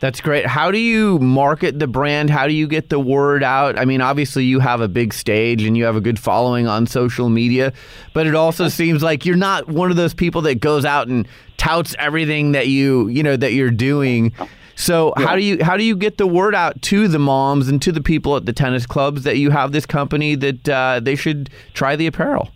That's 0.01 0.23
great. 0.23 0.47
How 0.47 0.71
do 0.71 0.79
you 0.79 1.19
market 1.19 1.79
the 1.79 1.87
brand? 1.87 2.31
How 2.31 2.47
do 2.47 2.55
you 2.55 2.67
get 2.67 2.89
the 2.89 2.99
word 2.99 3.45
out? 3.45 3.79
I 3.79 3.85
mean, 3.85 4.01
obviously 4.01 4.45
you 4.45 4.59
have 4.59 4.81
a 4.81 4.89
big 4.89 5.13
stage 5.13 5.63
and 5.63 5.77
you 5.77 5.85
have 5.85 5.95
a 5.95 6.01
good 6.01 6.19
following 6.19 6.67
on 6.67 6.87
social 6.87 7.29
media, 7.29 7.75
but 8.15 8.27
it 8.27 8.35
also 8.35 8.69
seems 8.69 9.03
like 9.03 9.27
you're 9.27 9.37
not 9.37 9.69
one 9.69 9.91
of 9.91 9.99
those 9.99 10.15
people 10.15 10.41
that 10.43 10.57
goes 10.57 10.87
out 10.87 11.09
and 11.09 11.29
touts 11.59 11.95
everything 11.99 12.53
that 12.53 12.69
you, 12.69 13.09
you 13.09 13.23
know, 13.23 13.37
that 13.37 13.53
you're 13.53 13.71
doing. 13.71 14.33
So 14.75 15.13
yeah. 15.19 15.27
how 15.27 15.37
do 15.37 15.43
you 15.43 15.63
how 15.63 15.77
do 15.77 15.85
you 15.85 15.95
get 15.95 16.17
the 16.17 16.27
word 16.27 16.55
out 16.55 16.81
to 16.83 17.07
the 17.07 17.19
moms 17.19 17.69
and 17.69 17.83
to 17.83 17.93
the 17.93 18.01
people 18.01 18.35
at 18.37 18.47
the 18.47 18.55
tennis 18.55 18.87
clubs 18.87 19.25
that 19.25 19.37
you 19.37 19.51
have 19.51 19.73
this 19.73 19.85
company 19.85 20.35
that 20.37 20.67
uh, 20.67 21.01
they 21.01 21.15
should 21.15 21.51
try 21.75 21.97
the 21.97 22.07
apparel? 22.07 22.49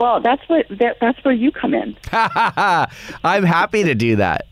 Well, 0.00 0.20
that's 0.20 0.42
what 0.48 0.66
that, 0.70 0.96
that's 1.00 1.24
where 1.24 1.34
you 1.34 1.52
come 1.52 1.72
in. 1.72 1.96
I'm 2.12 3.44
happy 3.44 3.84
to 3.84 3.94
do 3.94 4.16
that. 4.16 4.48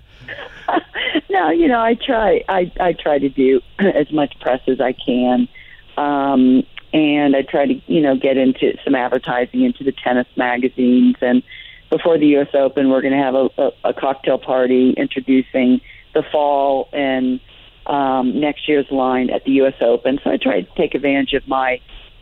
no, 1.31 1.51
you 1.51 1.69
know, 1.69 1.81
I 1.81 1.95
try. 1.95 2.45
I 2.49 2.73
I 2.81 2.93
try 2.93 3.19
to 3.19 3.29
do 3.29 3.61
as 3.79 4.11
much 4.13 4.39
press 4.41 4.61
as 4.67 4.81
I 4.81 4.93
can, 4.93 5.49
um, 5.97 6.65
and 6.93 7.37
I 7.37 7.43
try 7.43 7.67
to 7.67 7.81
you 7.87 8.01
know 8.01 8.17
get 8.17 8.37
into 8.37 8.77
some 8.85 8.95
advertising 8.95 9.63
into 9.63 9.85
the 9.85 9.93
tennis 9.93 10.27
magazines. 10.37 11.17
And 11.21 11.43
before 11.91 12.19
the 12.19 12.27
U.S. 12.29 12.49
Open, 12.55 12.91
we're 12.91 13.03
going 13.03 13.13
to 13.13 13.23
have 13.23 13.35
a, 13.35 13.49
a, 13.59 13.91
a 13.91 13.95
cocktail 13.95 14.39
party 14.39 14.95
introducing 14.97 15.81
the 16.15 16.23
fall 16.23 16.89
and 16.93 17.41
um, 17.87 18.39
next 18.39 18.69
year's 18.69 18.91
line 18.91 19.31
at 19.31 19.45
the 19.45 19.53
U.S. 19.53 19.75
Open. 19.81 20.19
So 20.23 20.31
I 20.31 20.37
try 20.37 20.63
to 20.63 20.75
take 20.77 20.95
advantage 20.95 21.35
of 21.35 21.47
my 21.49 21.81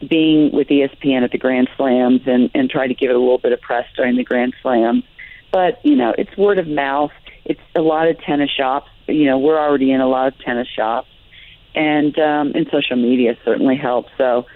being 0.09 0.51
with 0.53 0.69
ESPN 0.69 1.23
at 1.23 1.31
the 1.31 1.39
Grand 1.39 1.69
Slams 1.77 2.23
and 2.27 2.51
and 2.55 2.71
try 2.71 2.87
to 2.87 2.95
give 2.95 3.11
it 3.11 3.17
a 3.17 3.19
little 3.19 3.39
bit 3.39 3.53
of 3.53 3.61
press 3.61 3.87
during 3.97 4.17
the 4.17 4.25
Grand 4.25 4.55
Slams. 4.63 5.05
But 5.53 5.85
you 5.85 5.97
know, 5.97 6.15
it's 6.17 6.35
word 6.37 6.59
of 6.59 6.67
mouth 6.67 7.13
it's 7.51 7.61
a 7.75 7.81
lot 7.81 8.07
of 8.07 8.17
tennis 8.21 8.49
shops. 8.49 8.89
You 9.09 9.25
know, 9.25 9.39
we're 9.39 9.59
already 9.59 9.91
in 9.91 10.01
a 10.01 10.07
lot 10.07 10.29
of 10.29 10.39
tennis 10.39 10.69
shops, 10.69 11.09
and 11.75 12.17
um, 12.17 12.53
and 12.55 12.69
social 12.71 12.97
media 12.97 13.37
certainly 13.45 13.77
helps. 13.77 14.11
So 14.17 14.47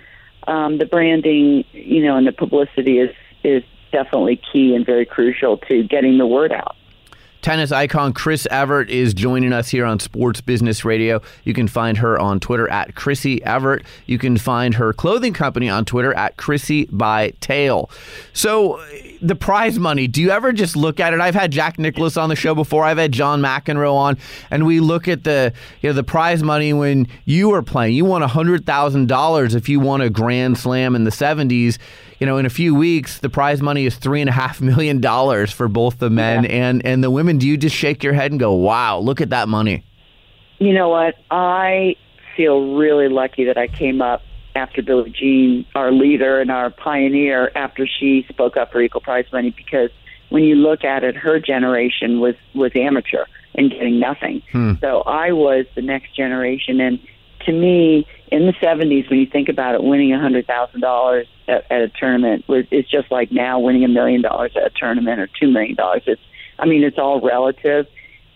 um, 0.46 0.78
the 0.78 0.86
branding, 0.86 1.64
you 1.72 2.04
know, 2.04 2.16
and 2.16 2.24
the 2.24 2.32
publicity 2.32 3.00
is 3.00 3.10
is 3.42 3.64
definitely 3.90 4.40
key 4.52 4.76
and 4.76 4.86
very 4.86 5.06
crucial 5.06 5.58
to 5.68 5.82
getting 5.82 6.18
the 6.18 6.26
word 6.26 6.52
out. 6.52 6.76
Tennis 7.44 7.72
icon 7.72 8.14
Chris 8.14 8.48
Evert 8.50 8.88
is 8.88 9.12
joining 9.12 9.52
us 9.52 9.68
here 9.68 9.84
on 9.84 10.00
Sports 10.00 10.40
Business 10.40 10.82
Radio. 10.82 11.20
You 11.44 11.52
can 11.52 11.68
find 11.68 11.98
her 11.98 12.18
on 12.18 12.40
Twitter 12.40 12.66
at 12.70 12.94
Chrissie 12.94 13.44
Evert. 13.44 13.84
You 14.06 14.16
can 14.16 14.38
find 14.38 14.72
her 14.76 14.94
clothing 14.94 15.34
company 15.34 15.68
on 15.68 15.84
Twitter 15.84 16.14
at 16.14 16.38
Chrissie 16.38 16.86
by 16.86 17.34
Tail. 17.40 17.90
So, 18.32 18.82
the 19.20 19.34
prize 19.34 19.78
money, 19.78 20.06
do 20.06 20.22
you 20.22 20.30
ever 20.30 20.54
just 20.54 20.74
look 20.74 21.00
at 21.00 21.12
it? 21.12 21.20
I've 21.20 21.34
had 21.34 21.50
Jack 21.50 21.78
Nicklaus 21.78 22.16
on 22.16 22.30
the 22.30 22.36
show 22.36 22.54
before. 22.54 22.82
I've 22.82 22.96
had 22.96 23.12
John 23.12 23.42
McEnroe 23.42 23.92
on, 23.92 24.16
and 24.50 24.64
we 24.64 24.80
look 24.80 25.06
at 25.06 25.24
the 25.24 25.52
you 25.82 25.90
know 25.90 25.94
the 25.94 26.02
prize 26.02 26.42
money 26.42 26.72
when 26.72 27.06
you 27.26 27.50
were 27.50 27.62
playing. 27.62 27.94
You 27.94 28.06
won 28.06 28.22
hundred 28.22 28.64
thousand 28.64 29.08
dollars 29.08 29.54
if 29.54 29.68
you 29.68 29.80
won 29.80 30.00
a 30.00 30.08
Grand 30.08 30.56
Slam 30.56 30.96
in 30.96 31.04
the 31.04 31.10
seventies 31.10 31.78
you 32.18 32.26
know, 32.26 32.38
in 32.38 32.46
a 32.46 32.50
few 32.50 32.74
weeks, 32.74 33.18
the 33.18 33.28
prize 33.28 33.60
money 33.60 33.86
is 33.86 33.96
three 33.96 34.20
and 34.20 34.28
a 34.28 34.32
half 34.32 34.60
million 34.60 35.00
dollars 35.00 35.52
for 35.52 35.68
both 35.68 35.98
the 35.98 36.10
men 36.10 36.44
yeah. 36.44 36.50
and 36.50 36.84
and 36.86 37.02
the 37.02 37.10
women. 37.10 37.38
Do 37.38 37.48
you 37.48 37.56
just 37.56 37.76
shake 37.76 38.02
your 38.02 38.12
head 38.12 38.30
and 38.30 38.40
go, 38.40 38.52
"Wow, 38.52 38.98
look 38.98 39.20
at 39.20 39.30
that 39.30 39.48
money"? 39.48 39.84
You 40.58 40.72
know 40.72 40.88
what? 40.88 41.16
I 41.30 41.96
feel 42.36 42.74
really 42.74 43.08
lucky 43.08 43.44
that 43.44 43.58
I 43.58 43.68
came 43.68 44.02
up 44.02 44.22
after 44.56 44.82
Billie 44.82 45.10
Jean, 45.10 45.66
our 45.74 45.92
leader 45.92 46.40
and 46.40 46.50
our 46.50 46.70
pioneer, 46.70 47.50
after 47.54 47.86
she 47.86 48.24
spoke 48.28 48.56
up 48.56 48.72
for 48.72 48.80
equal 48.80 49.00
prize 49.00 49.26
money, 49.32 49.50
because 49.50 49.90
when 50.30 50.44
you 50.44 50.54
look 50.54 50.84
at 50.84 51.04
it, 51.04 51.16
her 51.16 51.40
generation 51.40 52.20
was 52.20 52.34
was 52.54 52.72
amateur 52.74 53.24
and 53.54 53.70
getting 53.70 54.00
nothing. 54.00 54.42
Hmm. 54.52 54.74
So 54.80 55.02
I 55.02 55.32
was 55.32 55.66
the 55.74 55.82
next 55.82 56.16
generation, 56.16 56.80
and 56.80 56.98
to 57.46 57.52
me, 57.52 58.06
in 58.34 58.46
the 58.46 58.52
70s, 58.54 59.08
when 59.08 59.20
you 59.20 59.26
think 59.26 59.48
about 59.48 59.76
it, 59.76 59.82
winning 59.84 60.12
a 60.12 60.16
$100,000 60.16 61.26
at, 61.46 61.70
at 61.70 61.80
a 61.82 61.88
tournament 61.88 62.44
was 62.48 62.64
is 62.72 62.84
just 62.90 63.08
like 63.12 63.30
now 63.30 63.60
winning 63.60 63.84
a 63.84 63.88
million 63.88 64.22
dollars 64.22 64.50
at 64.56 64.66
a 64.66 64.70
tournament 64.70 65.20
or 65.20 65.28
$2 65.40 65.52
million. 65.52 65.76
It's, 66.04 66.20
I 66.58 66.66
mean, 66.66 66.82
it's 66.82 66.98
all 66.98 67.20
relative. 67.20 67.86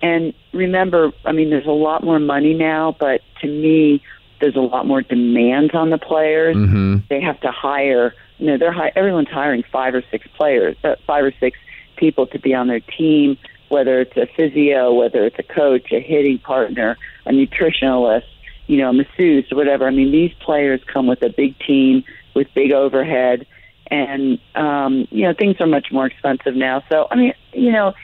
And 0.01 0.35
remember, 0.53 1.11
I 1.25 1.33
mean, 1.33 1.51
there's 1.51 1.67
a 1.67 1.73
lot 1.73 2.05
more 2.05 2.21
money 2.21 2.55
now, 2.55 2.95
but 2.97 3.23
to 3.41 3.49
me, 3.49 4.01
there's 4.41 4.55
a 4.55 4.61
lot 4.61 4.87
more 4.87 5.03
demands 5.03 5.75
on 5.75 5.91
the 5.91 5.99
players. 5.99 6.57
Mm-hmm. 6.57 6.99
They 7.11 7.21
have 7.21 7.41
to 7.41 7.51
hire, 7.51 8.15
you 8.39 8.47
know, 8.47 8.57
they're 8.57 8.71
hi- 8.71 8.93
everyone's 8.95 9.31
hiring 9.31 9.65
five 9.65 9.97
or 9.97 10.05
six 10.13 10.29
players, 10.37 10.77
uh, 10.85 10.95
five 11.09 11.25
or 11.25 11.33
six 11.41 11.59
people 11.97 12.29
to 12.29 12.39
be 12.39 12.55
on 12.55 12.69
their 12.69 12.79
team, 12.79 13.37
whether 13.69 14.01
it's 14.01 14.17
a 14.17 14.29
physio, 14.37 14.95
whether 14.95 15.25
it's 15.25 15.41
a 15.41 15.43
coach, 15.43 15.91
a 15.91 15.99
hitting 15.99 16.39
partner, 16.39 16.97
a 17.27 17.33
nutritionalist, 17.33 18.27
you 18.69 18.77
know, 18.77 18.93
masseuse 18.93 19.51
or 19.51 19.57
whatever. 19.57 19.87
I 19.87 19.91
mean, 19.91 20.13
these 20.13 20.33
players 20.41 20.81
come 20.93 21.07
with 21.09 21.23
a 21.23 21.31
big 21.31 21.59
team 21.59 22.05
with 22.35 22.47
big 22.55 22.71
overhead, 22.71 23.47
and 23.91 24.39
um, 24.55 25.09
you 25.11 25.23
know, 25.23 25.35
things 25.37 25.57
are 25.61 25.67
much 25.67 25.89
more 25.91 26.07
expensive 26.07 26.55
now. 26.55 26.85
So, 26.89 27.09
I 27.11 27.17
mean, 27.17 27.35
you 27.53 27.73
know, 27.73 27.95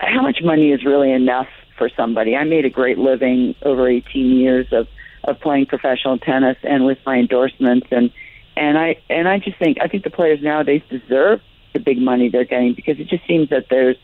how 0.00 0.22
much 0.22 0.38
money 0.42 0.72
is 0.72 0.84
really 0.84 1.12
enough 1.12 1.48
for 1.76 1.88
somebody? 1.96 2.34
I 2.34 2.44
made 2.44 2.64
a 2.64 2.70
great 2.70 2.98
living 2.98 3.54
over 3.62 3.86
18 3.88 4.36
years 4.36 4.66
of 4.72 4.88
of 5.24 5.38
playing 5.40 5.66
professional 5.66 6.18
tennis 6.18 6.56
and 6.62 6.86
with 6.86 6.98
my 7.04 7.18
endorsements 7.18 7.88
and 7.90 8.10
and 8.56 8.78
I 8.78 8.96
and 9.10 9.28
I 9.28 9.38
just 9.38 9.58
think 9.58 9.78
I 9.80 9.88
think 9.88 10.04
the 10.04 10.10
players 10.10 10.40
nowadays 10.42 10.82
deserve 10.88 11.40
the 11.74 11.80
big 11.80 11.98
money 11.98 12.30
they're 12.30 12.44
getting 12.44 12.72
because 12.72 12.98
it 12.98 13.08
just 13.08 13.26
seems 13.26 13.50
that 13.50 13.66
there's 13.68 13.96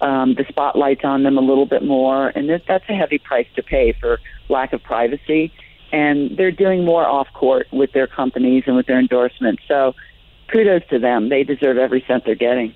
um, 0.00 0.34
the 0.34 0.44
spotlight's 0.48 1.04
on 1.04 1.22
them 1.22 1.36
a 1.36 1.40
little 1.40 1.66
bit 1.66 1.84
more, 1.84 2.28
and 2.28 2.48
that, 2.48 2.62
that's 2.66 2.84
a 2.88 2.94
heavy 2.94 3.18
price 3.18 3.46
to 3.56 3.62
pay 3.62 3.92
for 3.92 4.20
lack 4.48 4.72
of 4.72 4.82
privacy. 4.82 5.52
And 5.92 6.36
they're 6.36 6.52
doing 6.52 6.84
more 6.84 7.06
off 7.06 7.28
court 7.34 7.66
with 7.72 7.92
their 7.92 8.06
companies 8.06 8.64
and 8.66 8.76
with 8.76 8.86
their 8.86 8.98
endorsements. 8.98 9.62
So 9.66 9.94
kudos 10.48 10.82
to 10.90 10.98
them. 10.98 11.28
They 11.28 11.44
deserve 11.44 11.78
every 11.78 12.04
cent 12.06 12.24
they're 12.24 12.34
getting. 12.34 12.74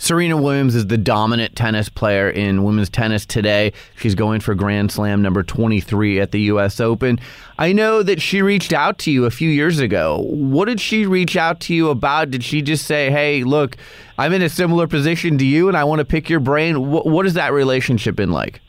Serena 0.00 0.36
Williams 0.36 0.76
is 0.76 0.86
the 0.86 0.96
dominant 0.96 1.56
tennis 1.56 1.88
player 1.88 2.30
in 2.30 2.62
women's 2.62 2.88
tennis 2.88 3.26
today. 3.26 3.72
She's 3.96 4.14
going 4.14 4.40
for 4.40 4.54
Grand 4.54 4.92
Slam 4.92 5.22
number 5.22 5.42
23 5.42 6.20
at 6.20 6.30
the 6.30 6.40
U.S. 6.42 6.78
Open. 6.78 7.18
I 7.58 7.72
know 7.72 8.04
that 8.04 8.22
she 8.22 8.40
reached 8.40 8.72
out 8.72 8.98
to 9.00 9.10
you 9.10 9.24
a 9.24 9.30
few 9.30 9.50
years 9.50 9.80
ago. 9.80 10.20
What 10.24 10.66
did 10.66 10.80
she 10.80 11.04
reach 11.04 11.36
out 11.36 11.58
to 11.62 11.74
you 11.74 11.90
about? 11.90 12.30
Did 12.30 12.44
she 12.44 12.62
just 12.62 12.86
say, 12.86 13.10
hey, 13.10 13.42
look, 13.42 13.76
I'm 14.16 14.32
in 14.32 14.40
a 14.40 14.48
similar 14.48 14.86
position 14.86 15.36
to 15.38 15.44
you 15.44 15.66
and 15.66 15.76
I 15.76 15.82
want 15.82 15.98
to 15.98 16.04
pick 16.04 16.30
your 16.30 16.40
brain? 16.40 16.90
What, 16.90 17.06
what 17.06 17.26
has 17.26 17.34
that 17.34 17.52
relationship 17.52 18.14
been 18.14 18.30
like? 18.30 18.60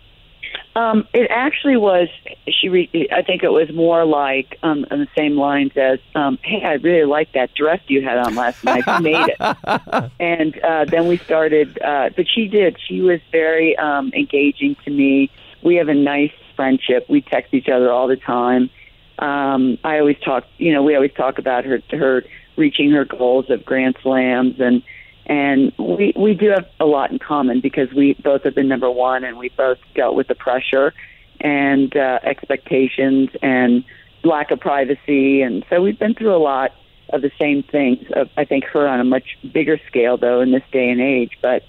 Um, 0.79 1.07
it 1.13 1.27
actually 1.29 1.75
was. 1.75 2.07
She, 2.47 2.69
re- 2.69 3.09
I 3.11 3.21
think 3.21 3.43
it 3.43 3.51
was 3.51 3.69
more 3.73 4.05
like 4.05 4.57
um, 4.63 4.85
on 4.89 4.99
the 4.99 5.07
same 5.13 5.35
lines 5.35 5.73
as, 5.75 5.99
um, 6.15 6.39
"Hey, 6.41 6.63
I 6.63 6.75
really 6.75 7.03
like 7.03 7.33
that 7.33 7.53
dress 7.53 7.81
you 7.87 8.01
had 8.01 8.17
on 8.17 8.35
last 8.35 8.63
night. 8.63 8.85
Who 8.85 9.01
made 9.01 9.27
it?" 9.27 10.11
and 10.21 10.57
uh, 10.59 10.85
then 10.85 11.07
we 11.07 11.17
started. 11.17 11.81
Uh, 11.81 12.11
but 12.15 12.27
she 12.33 12.47
did. 12.47 12.77
She 12.87 13.01
was 13.01 13.19
very 13.29 13.77
um, 13.77 14.13
engaging 14.13 14.77
to 14.85 14.89
me. 14.89 15.29
We 15.61 15.75
have 15.75 15.89
a 15.89 15.93
nice 15.93 16.31
friendship. 16.55 17.09
We 17.09 17.21
text 17.21 17.53
each 17.53 17.67
other 17.67 17.91
all 17.91 18.07
the 18.07 18.15
time. 18.15 18.69
Um, 19.17 19.79
I 19.83 19.99
always 19.99 20.19
talk. 20.19 20.45
You 20.59 20.71
know, 20.71 20.81
we 20.81 20.95
always 20.95 21.13
talk 21.13 21.39
about 21.39 21.65
her 21.65 21.81
her 21.91 22.23
reaching 22.55 22.91
her 22.91 23.03
goals 23.03 23.49
of 23.49 23.65
Grand 23.65 23.97
Slams 24.01 24.61
and 24.61 24.81
and 25.29 25.71
we 25.77 26.11
we 26.17 26.33
do 26.33 26.49
have 26.49 26.67
a 26.79 26.85
lot 26.85 27.11
in 27.11 27.19
common 27.19 27.61
because 27.61 27.93
we 27.93 28.15
both 28.15 28.43
have 28.43 28.55
been 28.55 28.67
number 28.67 28.89
one 28.89 29.23
and 29.23 29.37
we 29.37 29.49
both 29.49 29.77
dealt 29.95 30.15
with 30.15 30.27
the 30.27 30.35
pressure 30.35 30.93
and 31.39 31.95
uh, 31.95 32.19
expectations 32.23 33.29
and 33.41 33.85
lack 34.23 34.51
of 34.51 34.59
privacy 34.59 35.41
and 35.41 35.63
so 35.69 35.81
we've 35.81 35.99
been 35.99 36.15
through 36.15 36.35
a 36.35 36.43
lot 36.43 36.71
of 37.11 37.21
the 37.21 37.31
same 37.39 37.63
things. 37.63 38.05
Uh, 38.15 38.25
I 38.37 38.45
think 38.45 38.65
her 38.65 38.87
on 38.87 38.99
a 38.99 39.03
much 39.03 39.37
bigger 39.53 39.79
scale 39.87 40.17
though 40.17 40.41
in 40.41 40.51
this 40.51 40.63
day 40.71 40.89
and 40.89 40.99
age, 40.99 41.37
but 41.41 41.63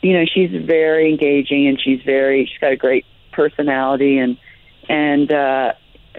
you 0.00 0.12
know 0.12 0.24
she's 0.24 0.50
very 0.64 1.10
engaging 1.10 1.66
and 1.66 1.80
she's 1.80 2.00
very 2.02 2.46
she's 2.46 2.58
got 2.58 2.72
a 2.72 2.76
great 2.76 3.04
personality 3.32 4.18
and 4.18 4.38
and 4.88 5.32
uh, 5.32 5.72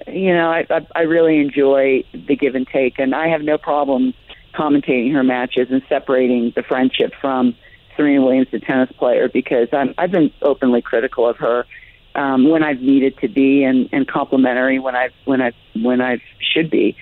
you 0.08 0.34
know 0.34 0.52
I, 0.52 0.66
I 0.70 0.88
I 0.94 1.02
really 1.04 1.40
enjoy 1.40 2.04
the 2.14 2.36
give 2.36 2.56
and 2.56 2.68
take 2.68 3.00
and 3.00 3.16
I 3.16 3.30
have 3.30 3.42
no 3.42 3.58
problem 3.58 4.14
commentating 4.56 5.14
her 5.14 5.24
matches 5.24 5.68
and 5.70 5.82
separating 5.90 6.54
the 6.56 6.64
friendship 6.64 7.14
from 7.20 7.56
Serena 7.96 8.24
Williams, 8.24 8.48
the 8.52 8.60
tennis 8.60 8.92
player, 8.98 9.30
because 9.30 9.68
I'm, 9.72 9.94
I've 9.98 10.12
been 10.12 10.32
openly 10.42 10.82
critical 10.82 11.28
of 11.28 11.38
her 11.38 11.66
um, 12.16 12.50
when 12.50 12.64
I've 12.64 12.82
needed 12.82 13.18
to 13.20 13.28
be, 13.28 13.64
and, 13.64 13.90
and 13.92 14.08
complimentary 14.08 14.80
when 14.80 14.96
I've 14.96 15.14
when 15.26 15.42
I 15.42 15.52
when 15.74 16.02
I 16.02 16.22
should 16.40 16.70
be. 16.70 16.96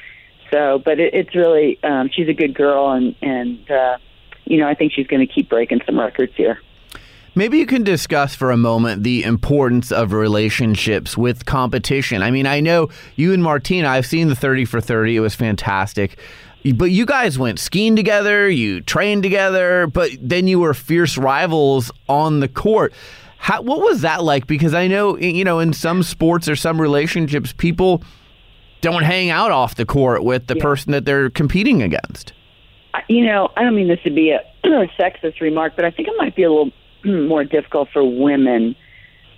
So, 0.52 0.82
but 0.84 1.00
it, 1.00 1.14
it's 1.14 1.36
really 1.36 1.80
um, 1.84 2.10
she's 2.12 2.28
a 2.28 2.34
good 2.34 2.56
girl, 2.56 2.92
and 2.92 3.16
and 3.22 3.70
uh, 3.70 3.98
you 4.46 4.58
know 4.58 4.68
I 4.68 4.74
think 4.74 4.94
she's 4.94 5.08
going 5.08 5.26
to 5.26 5.32
keep 5.32 5.50
breaking 5.50 5.82
some 5.86 6.00
records 6.00 6.34
here. 6.36 6.60
Maybe 7.36 7.58
you 7.58 7.66
can 7.66 7.84
discuss 7.84 8.36
for 8.36 8.52
a 8.52 8.58
moment 8.58 9.02
the 9.02 9.24
importance 9.24 9.92
of 9.92 10.14
relationships 10.14 11.18
with 11.18 11.48
competition. 11.48 12.22
I 12.22 12.30
mean, 12.30 12.46
I 12.46 12.60
know 12.60 12.90
you 13.16 13.34
and 13.34 13.42
Martina, 13.42 13.88
I've 13.88 14.06
seen 14.06 14.28
the 14.28 14.36
30 14.36 14.66
for 14.66 14.80
30. 14.80 15.16
It 15.16 15.20
was 15.20 15.34
fantastic. 15.34 16.20
But 16.72 16.92
you 16.92 17.06
guys 17.06 17.38
went 17.38 17.60
skiing 17.60 17.96
together, 17.96 18.50
you 18.50 18.80
trained 18.80 19.22
together, 19.24 19.86
but 19.88 20.12
then 20.22 20.48
you 20.48 20.60
were 20.60 20.74
fierce 20.74 21.18
rivals 21.18 21.92
on 22.08 22.40
the 22.40 22.48
court. 22.48 22.94
How, 23.38 23.62
what 23.62 23.82
was 23.82 24.02
that 24.02 24.24
like? 24.24 24.48
Because 24.48 24.74
I 24.74 24.88
know, 24.88 25.18
you 25.18 25.44
know, 25.44 25.60
in 25.60 25.74
some 25.74 26.04
sports 26.04 26.48
or 26.48 26.56
some 26.56 26.80
relationships, 26.80 27.52
people 27.52 28.02
don't 28.80 29.04
hang 29.04 29.30
out 29.30 29.52
off 29.52 29.76
the 29.76 29.86
court 29.86 30.24
with 30.24 30.48
the 30.48 30.56
yeah. 30.56 30.64
person 30.64 30.94
that 30.94 31.04
they're 31.04 31.30
competing 31.30 31.82
against. 31.82 32.32
You 33.10 33.26
know, 33.26 33.52
I 33.58 33.64
don't 33.64 33.76
mean 33.76 33.90
this 33.90 34.00
to 34.06 34.12
be 34.12 34.32
a 34.32 34.40
sexist 34.98 35.42
remark, 35.42 35.76
but 35.76 35.84
I 35.84 35.92
think 35.92 36.08
it 36.08 36.14
might 36.18 36.36
be 36.36 36.44
a 36.44 36.50
little 36.50 36.72
more 37.04 37.44
difficult 37.44 37.90
for 37.92 38.04
women 38.06 38.78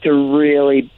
to 0.03 0.11
really 0.38 0.91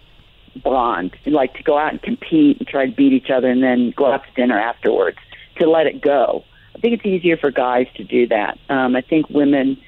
bond, 0.62 1.16
like 1.26 1.54
to 1.54 1.64
go 1.64 1.78
out 1.78 1.94
and 1.94 2.02
compete 2.02 2.58
and 2.58 2.68
try 2.68 2.88
to 2.88 2.92
beat 2.92 3.14
each 3.14 3.30
other 3.30 3.48
and 3.48 3.64
then 3.64 3.94
go 3.96 4.12
out 4.12 4.26
to 4.26 4.32
dinner 4.36 4.60
afterwards 4.60 5.20
to 5.60 5.70
let 5.70 5.88
it 5.88 6.02
go. 6.02 6.44
I 6.76 6.80
think 6.80 6.94
it's 6.94 7.06
easier 7.06 7.38
for 7.38 7.52
guys 7.52 7.88
to 7.96 8.04
do 8.04 8.28
that. 8.28 8.58
Um, 8.70 8.96
I 8.96 9.02
think 9.02 9.30
women, 9.30 9.82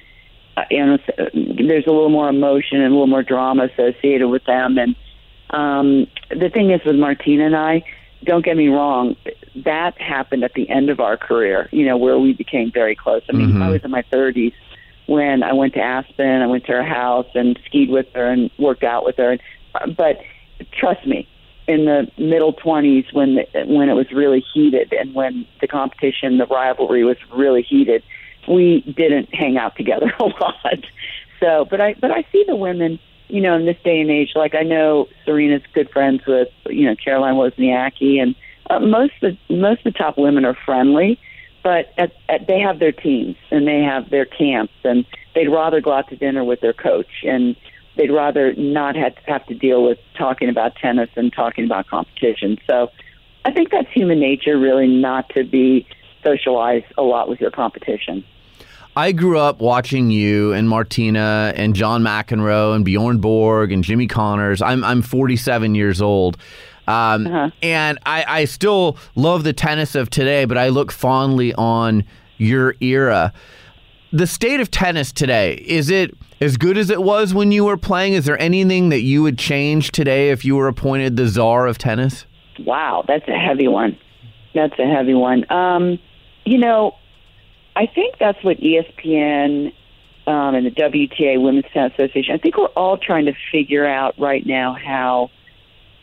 uh, 0.56 0.64
you 0.70 0.84
know, 0.84 0.98
there's 1.06 1.86
a 1.86 1.90
little 1.90 2.08
more 2.08 2.28
emotion 2.28 2.80
and 2.80 2.86
a 2.86 2.90
little 2.90 3.06
more 3.06 3.22
drama 3.22 3.68
associated 3.72 4.28
with 4.28 4.44
them. 4.44 4.76
And 4.78 4.96
um, 5.50 6.06
the 6.30 6.50
thing 6.50 6.70
is 6.70 6.80
with 6.84 6.96
Martina 6.96 7.46
and 7.46 7.56
I, 7.56 7.84
don't 8.24 8.44
get 8.44 8.56
me 8.56 8.68
wrong, 8.68 9.16
that 9.64 9.98
happened 10.00 10.44
at 10.44 10.52
the 10.54 10.68
end 10.68 10.90
of 10.90 11.00
our 11.00 11.16
career, 11.16 11.68
you 11.72 11.86
know, 11.86 11.96
where 11.96 12.18
we 12.18 12.32
became 12.32 12.70
very 12.70 12.94
close. 12.94 13.22
I 13.30 13.32
mean, 13.32 13.50
mm-hmm. 13.50 13.62
I 13.62 13.70
was 13.70 13.82
in 13.82 13.90
my 13.90 14.02
30s 14.02 14.52
when 15.10 15.42
I 15.42 15.52
went 15.52 15.74
to 15.74 15.80
Aspen, 15.80 16.40
I 16.40 16.46
went 16.46 16.66
to 16.66 16.72
her 16.72 16.84
house 16.84 17.26
and 17.34 17.58
skied 17.66 17.90
with 17.90 18.06
her 18.14 18.26
and 18.26 18.48
worked 18.58 18.84
out 18.84 19.04
with 19.04 19.16
her. 19.16 19.38
But 19.96 20.20
trust 20.70 21.04
me, 21.04 21.28
in 21.70 21.84
the 21.84 22.10
middle 22.18 22.52
20s 22.52 23.12
when 23.14 23.36
the, 23.36 23.46
when 23.66 23.88
it 23.88 23.94
was 23.94 24.10
really 24.10 24.44
heated 24.52 24.92
and 24.92 25.14
when 25.14 25.46
the 25.60 25.68
competition, 25.68 26.38
the 26.38 26.46
rivalry 26.46 27.04
was 27.04 27.16
really 27.32 27.62
heated, 27.62 28.02
we 28.48 28.80
didn't 28.96 29.32
hang 29.32 29.56
out 29.56 29.76
together 29.76 30.12
a 30.20 30.24
lot. 30.24 30.84
So, 31.38 31.66
but 31.70 31.80
I 31.80 31.94
but 31.94 32.10
I 32.10 32.24
see 32.32 32.44
the 32.46 32.56
women, 32.56 32.98
you 33.28 33.40
know, 33.40 33.56
in 33.56 33.66
this 33.66 33.76
day 33.84 34.00
and 34.00 34.10
age. 34.10 34.32
Like 34.34 34.54
I 34.54 34.62
know 34.62 35.08
Serena's 35.24 35.62
good 35.72 35.88
friends 35.90 36.22
with 36.26 36.48
you 36.66 36.86
know 36.86 36.96
Caroline 37.02 37.34
Wozniacki, 37.34 38.20
and 38.20 38.34
uh, 38.68 38.80
most 38.80 39.14
of 39.22 39.36
the, 39.48 39.54
most 39.54 39.86
of 39.86 39.92
the 39.92 39.98
top 39.98 40.18
women 40.18 40.44
are 40.44 40.56
friendly, 40.66 41.18
but 41.62 41.92
at, 41.96 42.12
at, 42.28 42.46
they 42.46 42.58
have 42.58 42.78
their 42.80 42.92
teams 42.92 43.36
and 43.50 43.66
they 43.66 43.80
have 43.80 44.10
their 44.10 44.26
camps, 44.26 44.74
and 44.84 45.06
they'd 45.34 45.48
rather 45.48 45.80
go 45.80 45.92
out 45.92 46.08
to 46.08 46.16
dinner 46.16 46.44
with 46.44 46.60
their 46.60 46.74
coach 46.74 47.24
and 47.24 47.56
they'd 47.96 48.10
rather 48.10 48.54
not 48.54 48.96
have 48.96 49.14
to, 49.16 49.22
have 49.26 49.46
to 49.46 49.54
deal 49.54 49.84
with 49.84 49.98
talking 50.16 50.48
about 50.48 50.76
tennis 50.76 51.10
and 51.16 51.32
talking 51.32 51.64
about 51.64 51.86
competition. 51.86 52.58
So 52.68 52.88
I 53.44 53.52
think 53.52 53.70
that's 53.70 53.90
human 53.92 54.20
nature, 54.20 54.58
really, 54.58 54.86
not 54.86 55.28
to 55.30 55.44
be 55.44 55.86
socialized 56.22 56.86
a 56.98 57.02
lot 57.02 57.28
with 57.28 57.40
your 57.40 57.50
competition. 57.50 58.24
I 58.96 59.12
grew 59.12 59.38
up 59.38 59.60
watching 59.60 60.10
you 60.10 60.52
and 60.52 60.68
Martina 60.68 61.52
and 61.54 61.74
John 61.74 62.02
McEnroe 62.02 62.74
and 62.74 62.84
Bjorn 62.84 63.18
Borg 63.18 63.70
and 63.70 63.84
Jimmy 63.84 64.08
Connors. 64.08 64.60
I'm 64.60 64.82
I'm 64.82 65.00
47 65.00 65.74
years 65.74 66.02
old. 66.02 66.36
Um, 66.88 67.26
uh-huh. 67.26 67.50
And 67.62 67.98
I, 68.04 68.24
I 68.26 68.44
still 68.46 68.98
love 69.14 69.44
the 69.44 69.52
tennis 69.52 69.94
of 69.94 70.10
today, 70.10 70.44
but 70.44 70.58
I 70.58 70.70
look 70.70 70.90
fondly 70.90 71.54
on 71.54 72.04
your 72.36 72.74
era. 72.80 73.32
The 74.12 74.26
state 74.26 74.58
of 74.58 74.72
tennis 74.72 75.12
today, 75.12 75.54
is 75.54 75.88
it 75.88 76.16
as 76.40 76.56
good 76.56 76.76
as 76.76 76.90
it 76.90 77.00
was 77.00 77.32
when 77.32 77.52
you 77.52 77.64
were 77.64 77.76
playing? 77.76 78.14
Is 78.14 78.24
there 78.24 78.40
anything 78.42 78.88
that 78.88 79.02
you 79.02 79.22
would 79.22 79.38
change 79.38 79.92
today 79.92 80.30
if 80.30 80.44
you 80.44 80.56
were 80.56 80.66
appointed 80.66 81.16
the 81.16 81.28
czar 81.28 81.68
of 81.68 81.78
tennis? 81.78 82.26
Wow, 82.58 83.04
that's 83.06 83.28
a 83.28 83.38
heavy 83.38 83.68
one. 83.68 83.96
That's 84.52 84.76
a 84.80 84.86
heavy 84.86 85.14
one. 85.14 85.50
Um, 85.52 86.00
you 86.44 86.58
know, 86.58 86.96
I 87.76 87.86
think 87.86 88.16
that's 88.18 88.42
what 88.42 88.56
ESPN 88.56 89.72
um, 90.26 90.54
and 90.56 90.66
the 90.66 90.72
WTA 90.72 91.40
Women's 91.40 91.66
Tennis 91.72 91.92
Association. 91.96 92.34
I 92.34 92.38
think 92.38 92.56
we're 92.56 92.66
all 92.66 92.98
trying 92.98 93.26
to 93.26 93.34
figure 93.52 93.86
out 93.86 94.18
right 94.18 94.44
now 94.44 94.74
how 94.74 95.30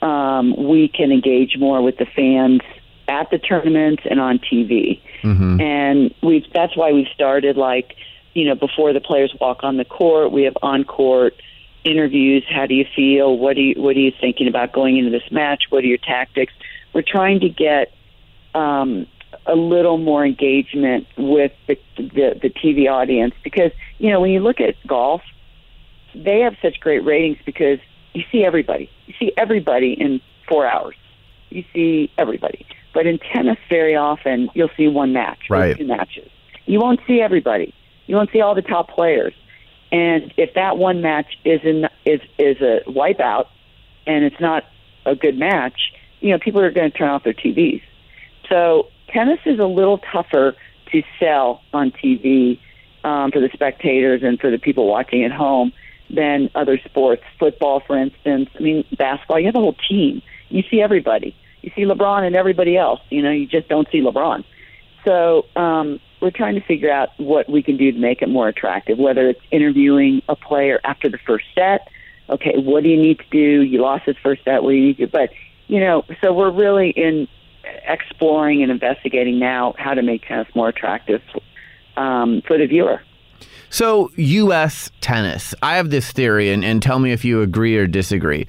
um, 0.02 0.56
we 0.70 0.88
can 0.88 1.12
engage 1.12 1.58
more 1.58 1.82
with 1.82 1.98
the 1.98 2.06
fans 2.16 2.62
at 3.08 3.30
the 3.32 3.38
tournaments 3.38 4.04
and 4.10 4.20
on 4.20 4.40
TV. 4.40 5.02
Mm-hmm. 5.22 5.62
And 5.62 6.14
we 6.22 6.48
that's 6.54 6.76
why 6.76 6.92
we 6.92 7.08
started 7.14 7.58
like 7.58 7.96
you 8.38 8.46
know, 8.46 8.54
before 8.54 8.94
the 8.94 9.02
players 9.02 9.36
walk 9.42 9.64
on 9.64 9.78
the 9.78 9.86
court, 9.86 10.32
we 10.32 10.44
have 10.44 10.56
on 10.62 10.84
court 10.84 11.34
interviews. 11.84 12.46
How 12.48 12.68
do 12.68 12.76
you 12.76 12.86
feel? 12.96 13.36
What 13.36 13.58
are 13.58 13.62
you 13.62 13.82
What 13.82 13.96
are 13.96 14.00
you 14.00 14.12
thinking 14.22 14.48
about 14.48 14.74
going 14.74 14.96
into 14.98 15.10
this 15.10 15.32
match? 15.32 15.64
What 15.70 15.84
are 15.84 15.88
your 15.88 15.98
tactics? 15.98 16.54
We're 16.94 17.02
trying 17.02 17.40
to 17.40 17.50
get 17.50 17.94
um, 18.54 19.08
a 19.48 19.56
little 19.56 19.98
more 19.98 20.24
engagement 20.24 21.08
with 21.18 21.52
the, 21.68 21.80
the 21.98 22.40
the 22.40 22.50
TV 22.52 22.92
audience 22.92 23.34
because 23.44 23.72
you 23.98 24.12
know 24.12 24.22
when 24.22 24.30
you 24.30 24.40
look 24.40 24.62
at 24.62 24.76
golf, 24.86 25.24
they 26.14 26.42
have 26.42 26.56
such 26.62 26.80
great 26.80 27.04
ratings 27.04 27.40
because 27.44 27.80
you 28.14 28.24
see 28.32 28.46
everybody. 28.46 28.88
You 29.08 29.16
see 29.20 29.32
everybody 29.36 29.94
in 29.94 30.22
four 30.48 30.68
hours. 30.68 30.96
You 31.50 31.64
see 31.74 32.12
everybody. 32.20 32.68
But 32.98 33.06
in 33.06 33.20
tennis, 33.20 33.60
very 33.70 33.96
often 33.96 34.50
you'll 34.56 34.72
see 34.76 34.88
one 34.88 35.14
match, 35.14 35.52
right. 35.52 35.78
two 35.78 35.86
matches. 35.86 36.32
You 36.66 36.80
won't 36.80 37.00
see 37.06 37.22
everybody. 37.22 37.72
You 38.08 38.16
won't 38.16 38.32
see 38.32 38.42
all 38.42 38.56
the 38.56 38.64
top 38.64 38.90
players. 38.90 39.36
And 39.92 40.34
if 40.36 40.56
that 40.56 40.80
one 40.80 41.04
match 41.04 41.38
is 41.46 41.62
in 41.64 41.88
is 42.06 42.22
is 42.40 42.60
a 42.60 42.82
wipeout 42.88 43.50
and 44.08 44.26
it's 44.26 44.40
not 44.40 44.64
a 45.06 45.14
good 45.14 45.38
match, 45.38 45.94
you 46.22 46.32
know, 46.32 46.40
people 46.40 46.60
are 46.60 46.72
going 46.72 46.92
to 46.92 46.98
turn 46.98 47.10
off 47.10 47.24
their 47.24 47.36
TVs. 47.36 47.84
So 48.50 48.88
tennis 49.10 49.42
is 49.46 49.60
a 49.60 49.68
little 49.68 50.00
tougher 50.00 50.56
to 50.92 51.04
sell 51.20 51.62
on 51.74 51.92
TV 51.92 52.60
um, 53.04 53.30
for 53.30 53.40
the 53.40 53.52
spectators 53.54 54.24
and 54.24 54.40
for 54.40 54.50
the 54.50 54.58
people 54.58 54.88
watching 54.88 55.24
at 55.24 55.32
home 55.32 55.72
than 56.10 56.50
other 56.56 56.80
sports. 56.84 57.22
Football, 57.38 57.80
for 57.86 57.96
instance. 57.96 58.50
I 58.56 58.60
mean, 58.60 58.86
basketball. 58.98 59.40
You 59.40 59.46
have 59.46 59.56
a 59.56 59.60
whole 59.60 59.78
team. 59.88 60.24
You 60.50 60.64
see 60.72 60.82
everybody. 60.82 61.36
You 61.68 61.74
see 61.76 61.90
LeBron 61.90 62.26
and 62.26 62.34
everybody 62.34 62.78
else. 62.78 63.02
You 63.10 63.22
know, 63.22 63.30
you 63.30 63.46
just 63.46 63.68
don't 63.68 63.90
see 63.92 64.00
LeBron. 64.00 64.46
So 65.04 65.48
um, 65.58 66.00
we're 66.22 66.32
trying 66.32 66.56
to 66.56 66.62
figure 66.62 66.90
out 66.90 67.10
what 67.18 67.50
we 67.50 67.62
can 67.62 67.76
do 67.76 67.92
to 67.92 68.00
make 68.00 68.22
it 68.22 68.30
more 68.30 68.48
attractive, 68.48 68.98
whether 68.98 69.28
it's 69.28 69.42
interviewing 69.52 70.22
a 70.30 70.36
player 70.38 70.80
after 70.86 71.10
the 71.10 71.18
first 71.18 71.44
set. 71.54 71.90
Okay, 72.30 72.54
what 72.56 72.84
do 72.84 72.90
you 72.90 72.96
need 72.96 73.20
to 73.20 73.26
do? 73.32 73.64
You 73.64 73.82
lost 73.82 74.06
his 74.06 74.16
first 74.24 74.46
set. 74.46 74.64
What 74.64 74.70
do 74.70 74.76
you 74.78 74.86
need 74.86 74.98
to 74.98 75.08
do? 75.08 75.12
But, 75.12 75.32
you 75.68 75.82
know, 75.82 76.06
so 76.22 76.32
we're 76.32 76.52
really 76.52 76.92
in 76.92 77.28
exploring 77.86 78.64
and 78.64 78.72
investigating 78.72 79.38
now 79.38 79.74
how 79.78 79.94
to 79.94 80.02
make 80.02 80.26
tennis 80.26 80.48
more 80.56 80.70
attractive 80.70 81.22
um, 81.98 82.44
for 82.48 82.58
the 82.58 82.66
viewer. 82.66 83.02
So, 83.70 84.10
U.S. 84.16 84.90
tennis, 85.02 85.54
I 85.62 85.76
have 85.76 85.90
this 85.90 86.14
theory, 86.14 86.50
and, 86.50 86.64
and 86.64 86.82
tell 86.82 87.00
me 87.00 87.12
if 87.12 87.26
you 87.26 87.42
agree 87.42 87.76
or 87.76 87.88
disagree 87.88 88.48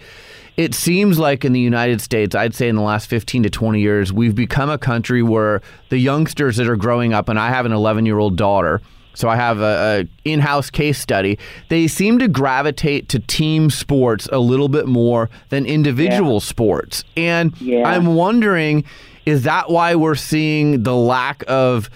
it 0.58 0.74
seems 0.74 1.20
like 1.20 1.44
in 1.44 1.52
the 1.52 1.60
United 1.60 2.00
States, 2.00 2.34
I'd 2.34 2.52
say 2.52 2.68
in 2.68 2.74
the 2.74 2.82
last 2.82 3.06
15 3.06 3.44
to 3.44 3.50
20 3.50 3.80
years, 3.80 4.12
we've 4.12 4.34
become 4.34 4.68
a 4.68 4.76
country 4.76 5.22
where 5.22 5.62
the 5.88 5.98
youngsters 5.98 6.56
that 6.56 6.68
are 6.68 6.76
growing 6.76 7.14
up, 7.14 7.28
and 7.28 7.38
I 7.38 7.48
have 7.50 7.64
an 7.64 7.70
11 7.70 8.04
year 8.04 8.18
old 8.18 8.36
daughter, 8.36 8.82
so 9.14 9.28
I 9.28 9.36
have 9.36 9.60
a, 9.60 10.02
a, 10.02 10.08
in-house 10.24 10.68
case 10.70 10.98
study. 10.98 11.38
They 11.68 11.86
seem 11.86 12.18
to 12.18 12.26
gravitate 12.26 13.08
to 13.10 13.20
team 13.20 13.70
sports 13.70 14.28
a 14.32 14.40
little 14.40 14.68
bit 14.68 14.86
more 14.86 15.30
than 15.50 15.64
individual 15.64 16.34
yeah. 16.34 16.40
sports, 16.40 17.04
and 17.16 17.58
yeah. 17.60 17.86
I'm 17.86 18.16
wondering, 18.16 18.82
is 19.26 19.44
that 19.44 19.70
why 19.70 19.94
we're 19.94 20.16
seeing 20.16 20.82
the 20.82 20.94
lack 20.96 21.44
of 21.46 21.88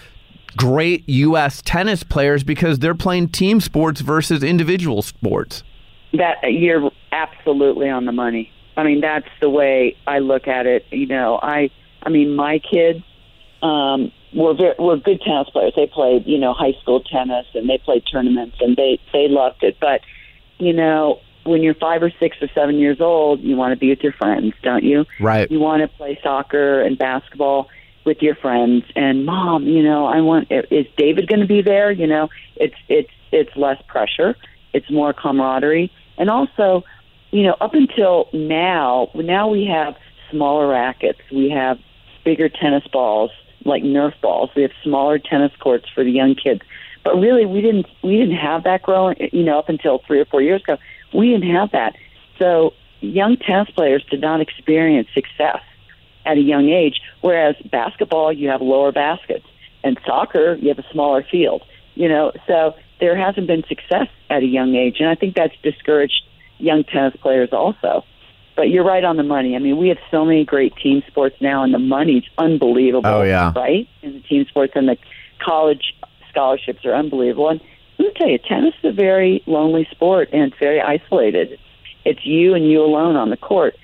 great 0.56 1.08
U.S. 1.08 1.62
tennis 1.64 2.04
players 2.04 2.44
because 2.44 2.78
they're 2.78 2.94
playing 2.94 3.30
team 3.30 3.60
sports 3.60 4.02
versus 4.02 4.44
individual 4.44 5.02
sports. 5.02 5.64
That 6.12 6.36
you're 6.44 6.92
absolutely 7.12 7.88
on 7.88 8.06
the 8.06 8.12
money. 8.12 8.50
I 8.76 8.84
mean, 8.84 9.00
that's 9.00 9.28
the 9.40 9.50
way 9.50 9.96
I 10.06 10.18
look 10.18 10.48
at 10.48 10.66
it. 10.66 10.86
You 10.90 11.06
know, 11.06 11.38
I, 11.40 11.70
I 12.02 12.08
mean, 12.08 12.34
my 12.34 12.58
kids 12.58 13.04
um, 13.62 14.10
were 14.34 14.54
very, 14.54 14.74
were 14.78 14.96
good 14.96 15.20
tennis 15.20 15.50
players. 15.50 15.74
They 15.76 15.86
played, 15.86 16.26
you 16.26 16.38
know, 16.38 16.54
high 16.54 16.72
school 16.80 17.00
tennis 17.00 17.46
and 17.54 17.68
they 17.68 17.78
played 17.78 18.04
tournaments 18.10 18.56
and 18.60 18.76
they 18.76 18.98
they 19.12 19.28
loved 19.28 19.62
it. 19.62 19.76
But, 19.78 20.00
you 20.58 20.72
know, 20.72 21.20
when 21.44 21.62
you're 21.62 21.74
five 21.74 22.02
or 22.02 22.10
six 22.18 22.36
or 22.40 22.48
seven 22.54 22.78
years 22.78 23.00
old, 23.00 23.40
you 23.40 23.56
want 23.56 23.72
to 23.72 23.78
be 23.78 23.90
with 23.90 24.00
your 24.00 24.12
friends, 24.12 24.54
don't 24.62 24.84
you? 24.84 25.04
Right. 25.20 25.50
You 25.50 25.60
want 25.60 25.82
to 25.82 25.88
play 25.88 26.18
soccer 26.22 26.80
and 26.80 26.96
basketball 26.96 27.68
with 28.04 28.22
your 28.22 28.36
friends. 28.36 28.84
And 28.96 29.26
mom, 29.26 29.64
you 29.66 29.82
know, 29.82 30.06
I 30.06 30.20
want. 30.20 30.50
Is 30.50 30.86
David 30.96 31.28
going 31.28 31.40
to 31.40 31.46
be 31.46 31.62
there? 31.62 31.90
You 31.90 32.06
know, 32.06 32.28
it's 32.56 32.74
it's 32.88 33.10
it's 33.30 33.54
less 33.56 33.80
pressure. 33.86 34.36
It's 34.72 34.90
more 34.90 35.12
camaraderie, 35.12 35.92
and 36.16 36.30
also, 36.30 36.84
you 37.32 37.42
know, 37.42 37.56
up 37.60 37.74
until 37.74 38.28
now, 38.32 39.10
now 39.14 39.48
we 39.48 39.66
have 39.66 39.96
smaller 40.30 40.68
rackets. 40.68 41.18
We 41.32 41.50
have 41.50 41.78
bigger 42.24 42.48
tennis 42.48 42.86
balls, 42.92 43.30
like 43.64 43.82
Nerf 43.82 44.12
balls. 44.20 44.50
We 44.54 44.62
have 44.62 44.70
smaller 44.84 45.18
tennis 45.18 45.52
courts 45.58 45.86
for 45.94 46.04
the 46.04 46.10
young 46.10 46.34
kids. 46.34 46.60
But 47.02 47.16
really, 47.16 47.46
we 47.46 47.62
didn't 47.62 47.86
we 48.02 48.18
didn't 48.18 48.36
have 48.36 48.64
that 48.64 48.82
growing. 48.82 49.16
You 49.32 49.42
know, 49.42 49.58
up 49.58 49.68
until 49.68 50.00
three 50.06 50.20
or 50.20 50.26
four 50.26 50.42
years 50.42 50.62
ago, 50.62 50.76
we 51.12 51.30
didn't 51.30 51.50
have 51.50 51.72
that. 51.72 51.96
So 52.38 52.74
young 53.00 53.36
tennis 53.38 53.70
players 53.70 54.04
did 54.10 54.20
not 54.20 54.40
experience 54.40 55.08
success 55.14 55.62
at 56.24 56.36
a 56.36 56.40
young 56.40 56.68
age. 56.68 57.00
Whereas 57.22 57.56
basketball, 57.70 58.32
you 58.32 58.48
have 58.48 58.60
lower 58.60 58.92
baskets, 58.92 59.46
and 59.82 59.98
soccer, 60.06 60.54
you 60.54 60.68
have 60.68 60.78
a 60.78 60.86
smaller 60.92 61.24
field. 61.28 61.62
You 61.94 62.08
know, 62.08 62.32
so 62.46 62.74
there 63.00 63.16
hasn't 63.16 63.46
been 63.46 63.64
success 63.68 64.08
at 64.30 64.42
a 64.42 64.46
young 64.46 64.74
age, 64.74 64.96
and 65.00 65.08
I 65.08 65.14
think 65.14 65.34
that's 65.34 65.54
discouraged 65.62 66.22
young 66.62 66.84
tennis 66.84 67.14
players 67.20 67.50
also. 67.52 68.04
But 68.54 68.68
you're 68.68 68.84
right 68.84 69.02
on 69.02 69.16
the 69.16 69.22
money. 69.22 69.56
I 69.56 69.58
mean, 69.58 69.78
we 69.78 69.88
have 69.88 69.98
so 70.10 70.24
many 70.24 70.44
great 70.44 70.74
team 70.76 71.02
sports 71.08 71.36
now, 71.40 71.64
and 71.64 71.72
the 71.72 71.78
money's 71.78 72.24
unbelievable. 72.36 73.08
Oh, 73.08 73.22
yeah. 73.22 73.52
right 73.56 73.88
in 74.02 74.12
the 74.12 74.20
team 74.20 74.44
sports, 74.46 74.72
and 74.76 74.88
the 74.88 74.98
college 75.42 75.94
scholarships 76.30 76.84
are 76.84 76.94
unbelievable. 76.94 77.48
And 77.48 77.60
let 77.98 78.08
me 78.08 78.12
tell 78.16 78.28
you, 78.28 78.38
tennis 78.38 78.74
is 78.82 78.90
a 78.90 78.92
very 78.92 79.42
lonely 79.46 79.88
sport, 79.90 80.28
and 80.32 80.42
it's 80.42 80.58
very 80.58 80.80
isolated. 80.80 81.58
It's 82.04 82.24
you 82.26 82.54
and 82.54 82.68
you 82.70 82.82
alone 82.82 83.16
on 83.16 83.30
the 83.30 83.36
court 83.36 83.74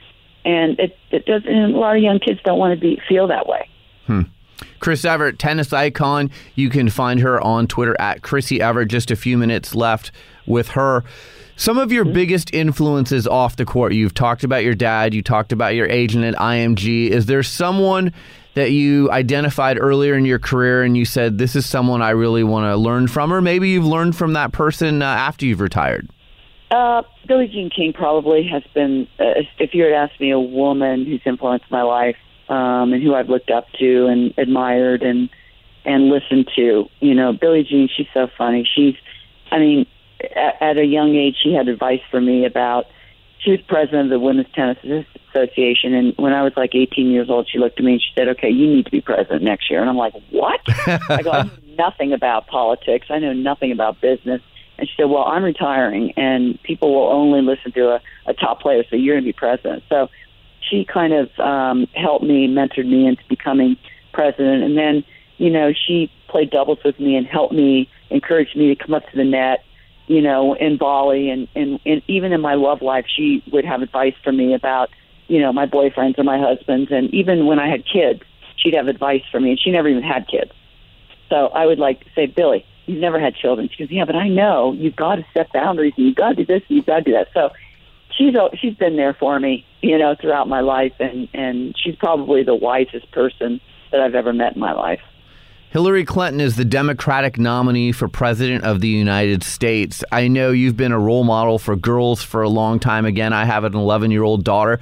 and 0.49 0.79
it 0.79 0.99
it 1.11 1.27
doesn't. 1.27 1.49
And 1.49 1.75
a 1.75 1.79
lot 1.79 1.97
of 1.97 2.03
young 2.03 2.19
kids 2.19 2.41
don't 2.45 2.59
want 2.59 2.79
to 2.79 2.81
be 2.81 3.01
feel 3.09 3.29
that 3.29 3.47
way. 3.47 3.69
Hmm. 4.07 4.23
Chris 4.81 5.05
Evert, 5.05 5.39
tennis 5.39 5.73
icon. 5.73 6.31
You 6.55 6.71
can 6.71 6.89
find 6.89 7.21
her 7.21 7.41
on 7.41 7.67
Twitter 7.67 7.97
at 8.01 8.23
Chrissie 8.23 8.61
Evert. 8.61 8.87
Just 8.87 9.11
a 9.11 9.17
few 9.17 9.37
minutes 9.37 9.75
left 9.75 10.11
with 10.47 10.69
her. 10.69 11.05
Some 11.59 11.77
of 11.77 11.91
your 11.91 12.05
mm-hmm. 12.05 12.15
biggest 12.15 12.55
influences 12.55 13.27
off 13.27 13.57
the 13.57 13.65
court. 13.65 13.93
You've 13.93 14.15
talked 14.15 14.45
about 14.45 14.63
your 14.63 14.77
dad. 14.77 15.13
You 15.13 15.23
talked 15.23 15.51
about 15.51 15.75
your 15.75 15.89
agent 15.89 16.23
at 16.23 16.37
IMG. 16.37 17.11
Is 17.11 17.27
there 17.27 17.43
someone 17.43 18.13
that 18.55 18.71
you 18.71 19.11
identified 19.11 19.77
earlier 19.79 20.15
in 20.15 20.25
your 20.25 20.39
career 20.39 20.85
and 20.85 20.97
you 20.97 21.05
said, 21.05 21.39
"This 21.39 21.57
is 21.57 21.67
someone 21.67 22.01
I 22.01 22.11
really 22.11 22.45
want 22.45 22.71
to 22.71 22.77
learn 22.77 23.09
from," 23.09 23.33
or 23.33 23.41
maybe 23.41 23.71
you've 23.71 23.85
learned 23.85 24.15
from 24.15 24.35
that 24.35 24.53
person 24.53 25.03
uh, 25.03 25.07
after 25.07 25.47
you've 25.47 25.61
retired? 25.61 26.09
Uh, 26.71 27.03
Billie 27.27 27.49
Jean 27.49 27.71
King 27.71 27.93
probably 27.93 28.47
has 28.47 28.63
been. 28.73 29.09
Uh, 29.19 29.43
if 29.59 29.75
you 29.75 29.83
had 29.83 29.93
asked 29.93 30.21
me 30.21 30.31
a 30.31 30.39
woman 30.39 31.05
who's 31.07 31.23
influenced 31.27 31.69
my 31.73 31.83
life 31.83 32.17
um, 32.49 32.93
and 32.93 33.03
who 33.03 33.17
I've 33.17 33.29
looked 33.29 33.51
up 33.51 33.67
to 33.81 34.07
and 34.07 34.33
admired 34.39 35.03
and 35.03 35.29
and 35.85 36.09
listened 36.09 36.49
to, 36.55 36.89
you 37.01 37.15
know, 37.15 37.33
Billie 37.33 37.65
Jean. 37.65 37.89
She's 37.89 38.07
so 38.15 38.29
funny. 38.39 38.69
She's, 38.77 38.95
I 39.51 39.59
mean, 39.59 39.87
at, 40.61 40.77
a 40.77 40.85
young 40.85 41.15
age, 41.15 41.37
she 41.43 41.53
had 41.53 41.69
advice 41.69 42.01
for 42.11 42.21
me 42.21 42.45
about. 42.45 42.87
She 43.41 43.53
was 43.53 43.61
president 43.69 44.07
of 44.07 44.11
the 44.11 44.19
Women's 44.19 44.51
Tennis 44.53 44.79
Association, 45.31 45.95
and 45.95 46.13
when 46.17 46.33
I 46.33 46.43
was 46.43 46.53
like 46.57 46.75
18 46.75 47.09
years 47.09 47.31
old, 47.31 47.49
she 47.49 47.59
looked 47.59 47.79
at 47.79 47.85
me 47.85 47.93
and 47.93 48.01
she 48.01 48.09
said, 48.17 48.29
"Okay, 48.29 48.51
you 48.51 48.67
need 48.67 48.85
to 48.87 48.91
be 48.91 49.01
president 49.01 49.43
next 49.43 49.71
year." 49.71 49.81
And 49.81 49.89
I'm 49.89 49.97
like, 49.97 50.15
"What?" 50.31 50.61
I 51.09 51.23
go, 51.23 51.31
"I 51.31 51.43
know 51.45 51.51
nothing 51.79 52.13
about 52.13 52.49
politics. 52.49 53.07
I 53.11 53.21
know 53.21 53.33
nothing 53.33 53.71
about 53.71 54.01
business." 54.01 54.43
And 54.79 54.89
she 54.89 54.95
said, 54.97 55.11
Well, 55.11 55.25
I'm 55.25 55.43
retiring 55.43 56.13
and 56.17 56.61
people 56.63 56.95
will 56.95 57.13
only 57.13 57.43
listen 57.43 57.73
to 57.73 57.95
a, 57.95 58.01
a 58.27 58.35
top 58.35 58.61
player, 58.61 58.85
so 58.89 58.97
you're 58.97 59.17
going 59.17 59.25
to 59.25 59.29
be 59.29 59.33
president. 59.33 59.83
So 59.89 60.09
she 60.61 60.85
kind 60.85 61.13
of 61.13 61.39
um, 61.39 61.87
helped 61.95 62.25
me, 62.25 62.47
mentored 62.49 62.89
me 62.89 63.07
into 63.07 63.23
becoming 63.29 63.77
president. 64.13 64.63
And 64.63 64.79
then, 64.79 65.05
you 65.37 65.51
know, 65.51 65.73
she 65.73 66.11
played 66.29 66.51
doubles 66.51 66.79
with 66.85 66.99
me 67.01 67.17
and 67.17 67.27
helped 67.27 67.55
me, 67.55 67.91
encouraged 68.11 68.57
me 68.57 68.75
to 68.75 68.77
come 68.77 68.95
up 68.95 69.09
to 69.11 69.17
the 69.17 69.25
net, 69.25 69.65
you 70.09 70.21
know, 70.21 70.55
in 70.55 70.77
Bali. 70.77 71.31
And, 71.31 71.49
and, 71.55 71.79
and 71.87 72.03
even 72.09 72.33
in 72.33 72.41
my 72.41 72.55
love 72.55 72.83
life, 72.83 73.07
she 73.15 73.43
would 73.53 73.65
have 73.65 73.83
advice 73.83 74.15
for 74.25 74.33
me 74.33 74.55
about, 74.55 74.91
you 75.29 75.41
know, 75.41 75.53
my 75.53 75.67
boyfriends 75.67 76.19
or 76.19 76.25
my 76.25 76.39
husbands. 76.39 76.91
And 76.91 77.13
even 77.15 77.47
when 77.47 77.59
I 77.59 77.69
had 77.69 77.85
kids, 77.85 78.23
she'd 78.57 78.75
have 78.75 78.89
advice 78.89 79.23
for 79.31 79.39
me. 79.39 79.51
And 79.51 79.61
she 79.61 79.71
never 79.71 79.89
even 79.89 80.03
had 80.03 80.27
kids. 80.27 80.51
So 81.29 81.49
I 81.49 81.67
would 81.67 81.79
like 81.79 82.05
say, 82.15 82.27
Billie, 82.27 82.65
you've 82.87 83.01
never 83.01 83.21
had 83.21 83.35
children. 83.35 83.69
She 83.71 83.85
goes, 83.85 83.93
yeah, 83.93 84.05
but 84.05 84.17
I 84.17 84.29
know 84.29 84.73
you've 84.73 84.97
got 84.97 85.17
to 85.17 85.27
set 85.35 85.53
boundaries 85.53 85.93
and 85.97 86.07
you've 86.07 86.17
got 86.17 86.31
to 86.31 86.35
do 86.37 86.47
this 86.47 86.63
and 86.69 86.77
you've 86.77 86.87
got 86.87 86.99
to 86.99 87.05
do 87.05 87.13
that. 87.13 87.29
So 87.35 87.51
she's 88.19 88.35
she's 88.61 88.75
been 88.75 88.97
there 88.97 89.15
for 89.15 89.39
me, 89.39 89.65
you 89.81 89.99
know, 89.99 90.15
throughout 90.21 90.49
my 90.49 90.61
life, 90.61 90.95
and 90.99 91.29
and 91.33 91.75
she's 91.79 91.97
probably 91.97 92.43
the 92.43 92.55
wisest 92.55 93.11
person 93.13 93.61
that 93.91 94.01
I've 94.01 94.15
ever 94.15 94.33
met 94.33 94.55
in 94.55 94.61
my 94.61 94.73
life. 94.73 95.01
Hillary 95.71 96.05
Clinton 96.05 96.41
is 96.41 96.57
the 96.57 96.65
Democratic 96.65 97.39
nominee 97.39 97.93
for 97.93 98.09
President 98.09 98.65
of 98.65 98.81
the 98.81 98.89
United 98.89 99.43
States. 99.43 100.03
I 100.11 100.27
know 100.27 100.51
you've 100.51 100.79
been 100.79 100.93
a 100.93 100.99
role 100.99 101.25
model 101.25 101.59
for 101.59 101.77
girls 101.77 102.23
for 102.23 102.43
a 102.43 102.49
long 102.49 102.81
time. 102.81 103.05
Again, 103.05 103.35
I 103.35 103.45
have 103.45 103.65
an 103.65 103.75
11 103.75 104.11
year 104.11 104.23
old 104.23 104.45
daughter. 104.45 104.81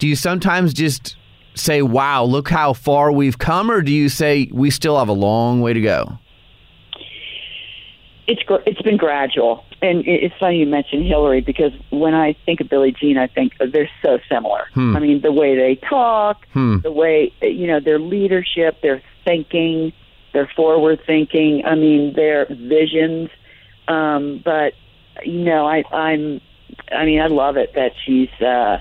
Do 0.00 0.08
you 0.08 0.16
sometimes 0.16 0.74
just 0.74 1.14
say, 1.54 1.82
wow, 1.82 2.24
look 2.24 2.48
how 2.48 2.72
far 2.72 3.12
we've 3.12 3.38
come, 3.38 3.70
or 3.70 3.80
do 3.80 3.92
you 3.92 4.08
say 4.08 4.48
we 4.52 4.70
still 4.70 4.98
have 4.98 5.08
a 5.08 5.12
long 5.12 5.60
way 5.60 5.72
to 5.72 5.80
go? 5.80 6.18
It's 8.26 8.42
it's 8.66 8.82
been 8.82 8.96
gradual, 8.96 9.64
and 9.82 10.02
it's 10.06 10.34
funny 10.40 10.60
you 10.60 10.66
mentioned 10.66 11.06
Hillary 11.06 11.42
because 11.42 11.72
when 11.90 12.14
I 12.14 12.34
think 12.46 12.60
of 12.60 12.70
Billie 12.70 12.90
Jean, 12.98 13.18
I 13.18 13.26
think 13.26 13.52
they're 13.58 13.90
so 14.02 14.18
similar. 14.30 14.64
Hmm. 14.72 14.96
I 14.96 15.00
mean, 15.00 15.20
the 15.20 15.30
way 15.30 15.54
they 15.54 15.76
talk, 15.76 16.44
hmm. 16.54 16.78
the 16.78 16.90
way 16.90 17.32
you 17.42 17.66
know 17.66 17.80
their 17.80 17.98
leadership, 17.98 18.80
their 18.80 19.02
thinking, 19.26 19.92
their 20.34 20.50
forward 20.54 21.00
thinking. 21.06 21.62
I 21.64 21.74
mean, 21.74 22.12
their 22.14 22.46
visions. 22.46 23.30
Um, 23.88 24.42
but 24.44 24.74
you 25.24 25.44
know, 25.44 25.66
I, 25.66 25.84
I'm, 25.90 26.42
I 26.92 27.06
mean, 27.06 27.20
I 27.20 27.28
love 27.28 27.56
it 27.56 27.72
that 27.74 27.92
she's 28.04 28.30
uh, 28.42 28.78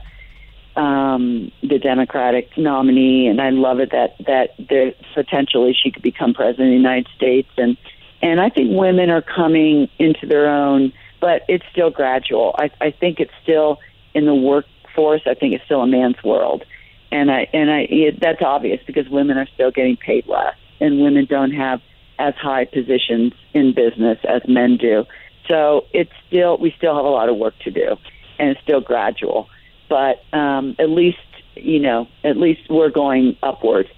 um, 0.78 1.52
the 1.62 1.80
Democratic 1.80 2.58
nominee, 2.58 3.28
and 3.28 3.40
I 3.40 3.52
love 3.52 3.80
it 3.80 3.92
that 3.92 4.18
that 4.26 4.56
there 4.58 4.94
potentially 5.14 5.74
she 5.74 5.92
could 5.92 6.04
become 6.04 6.34
president 6.34 6.68
of 6.68 6.72
the 6.72 6.76
United 6.76 7.08
States 7.16 7.50
and 7.58 7.78
and 8.24 8.40
I 8.40 8.50
think 8.50 8.70
women 8.72 9.10
are 9.10 9.22
coming 9.22 9.90
into 10.00 10.26
their 10.26 10.50
own, 10.50 10.94
but 11.20 11.44
it's 11.50 11.66
still 11.72 11.90
gradual. 11.92 12.56
I, 12.58 12.72
I 12.80 12.92
think 12.92 13.20
it's 13.20 13.34
still 13.44 13.80
in 14.14 14.26
the 14.26 14.34
workforce. 14.34 15.24
I 15.28 15.34
think 15.34 15.54
it's 15.54 15.66
still 15.66 15.82
a 15.82 15.88
man's 15.88 16.24
world, 16.24 16.64
and 17.12 17.30
I 17.30 17.50
and 17.54 17.70
I 17.70 17.80
it, 17.90 18.22
that's 18.22 18.42
obvious 18.42 18.80
because 18.88 19.10
women 19.10 19.38
are 19.38 19.48
still 19.54 19.72
getting 19.72 19.98
paid 19.98 20.26
less, 20.26 20.56
and 20.84 21.02
women 21.02 21.26
don't 21.26 21.52
have 21.52 21.82
as 22.20 22.36
high 22.36 22.66
positions 22.66 23.34
in 23.54 23.74
business 23.74 24.20
as 24.28 24.42
men 24.48 24.78
do. 24.78 25.06
So 25.48 25.86
it's 25.94 26.12
still 26.28 26.58
we 26.58 26.74
still 26.78 26.96
have 26.96 27.06
a 27.06 27.10
lot 27.10 27.30
of 27.30 27.38
work 27.38 27.58
to 27.64 27.72
do, 27.72 27.96
and 28.38 28.50
it's 28.50 28.62
still 28.62 28.82
gradual. 28.82 29.50
But 29.90 30.24
um, 30.32 30.76
at 30.78 30.90
least 30.90 31.18
you 31.56 31.80
know, 31.80 32.08
at 32.24 32.38
least 32.38 32.62
we're 32.70 32.90
going 32.90 33.38
upward 33.42 33.90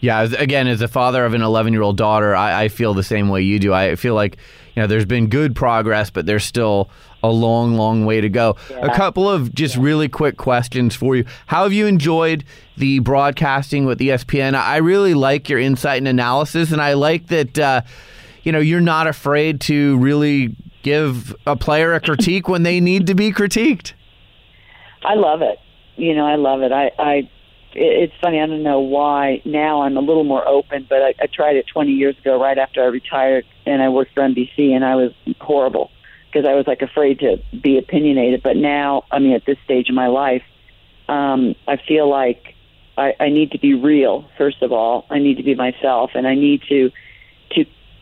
yeah, 0.00 0.22
again, 0.22 0.66
as 0.66 0.80
a 0.80 0.88
father 0.88 1.24
of 1.26 1.34
an 1.34 1.42
11 1.42 1.74
year 1.74 1.82
old 1.82 1.98
daughter, 1.98 2.34
I, 2.34 2.64
I, 2.64 2.68
feel 2.68 2.94
the 2.94 3.02
same 3.02 3.28
way 3.28 3.42
you 3.42 3.58
do. 3.58 3.74
I 3.74 3.96
feel 3.96 4.14
like 4.14 4.38
you 4.74 4.80
know 4.80 4.86
there's 4.86 5.04
been 5.04 5.28
good 5.28 5.54
progress, 5.54 6.08
but 6.08 6.24
there's 6.24 6.44
still 6.44 6.90
a 7.22 7.30
long, 7.30 7.74
long 7.76 8.04
way 8.04 8.20
to 8.20 8.28
go. 8.28 8.56
Yeah. 8.70 8.86
A 8.86 8.94
couple 8.94 9.28
of 9.28 9.54
just 9.54 9.76
yeah. 9.76 9.82
really 9.82 10.08
quick 10.08 10.36
questions 10.36 10.94
for 10.94 11.16
you. 11.16 11.24
How 11.46 11.64
have 11.64 11.72
you 11.72 11.86
enjoyed 11.86 12.44
the 12.76 13.00
broadcasting 13.00 13.84
with 13.86 13.98
ESPN? 13.98 14.54
I 14.54 14.78
really 14.78 15.14
like 15.14 15.48
your 15.48 15.58
insight 15.58 15.98
and 15.98 16.08
analysis, 16.08 16.72
and 16.72 16.80
I 16.80 16.94
like 16.94 17.28
that 17.28 17.58
uh, 17.58 17.82
you 18.42 18.52
know 18.52 18.58
you're 18.58 18.80
not 18.80 19.06
afraid 19.06 19.60
to 19.62 19.98
really 19.98 20.56
give 20.82 21.34
a 21.46 21.56
player 21.56 21.94
a 21.94 22.00
critique 22.04 22.48
when 22.48 22.62
they 22.62 22.80
need 22.80 23.06
to 23.06 23.14
be 23.14 23.32
critiqued. 23.32 23.92
I 25.02 25.14
love 25.14 25.42
it. 25.42 25.58
You 25.96 26.14
know, 26.14 26.26
I 26.26 26.36
love 26.36 26.62
it. 26.62 26.72
I, 26.72 26.90
I 26.98 27.30
it's 27.72 28.12
funny. 28.20 28.40
I 28.40 28.46
don't 28.46 28.62
know 28.62 28.80
why 28.80 29.42
now 29.44 29.82
I'm 29.82 29.96
a 29.96 30.00
little 30.00 30.24
more 30.24 30.46
open, 30.46 30.86
but 30.88 31.02
I, 31.02 31.14
I 31.20 31.26
tried 31.26 31.56
it 31.56 31.66
20 31.72 31.92
years 31.92 32.18
ago, 32.18 32.40
right 32.40 32.58
after 32.58 32.82
I 32.82 32.86
retired, 32.86 33.44
and 33.66 33.82
I 33.82 33.88
worked 33.90 34.14
for 34.14 34.22
NBC, 34.22 34.70
and 34.70 34.84
I 34.84 34.96
was 34.96 35.12
horrible 35.40 35.90
because 36.30 36.46
I 36.46 36.54
was 36.54 36.66
like 36.66 36.82
afraid 36.82 37.18
to 37.20 37.38
be 37.60 37.78
opinionated. 37.78 38.42
But 38.42 38.56
now, 38.56 39.04
I 39.10 39.18
mean, 39.18 39.32
at 39.32 39.44
this 39.46 39.58
stage 39.64 39.88
of 39.88 39.94
my 39.94 40.06
life, 40.06 40.42
um, 41.08 41.54
I 41.66 41.76
feel 41.76 42.08
like 42.08 42.54
I, 42.96 43.14
I 43.18 43.28
need 43.30 43.50
to 43.52 43.58
be 43.58 43.74
real. 43.74 44.28
First 44.38 44.62
of 44.62 44.72
all, 44.72 45.06
I 45.10 45.18
need 45.18 45.36
to 45.38 45.42
be 45.42 45.54
myself, 45.54 46.12
and 46.14 46.26
I 46.26 46.34
need 46.34 46.62
to 46.68 46.90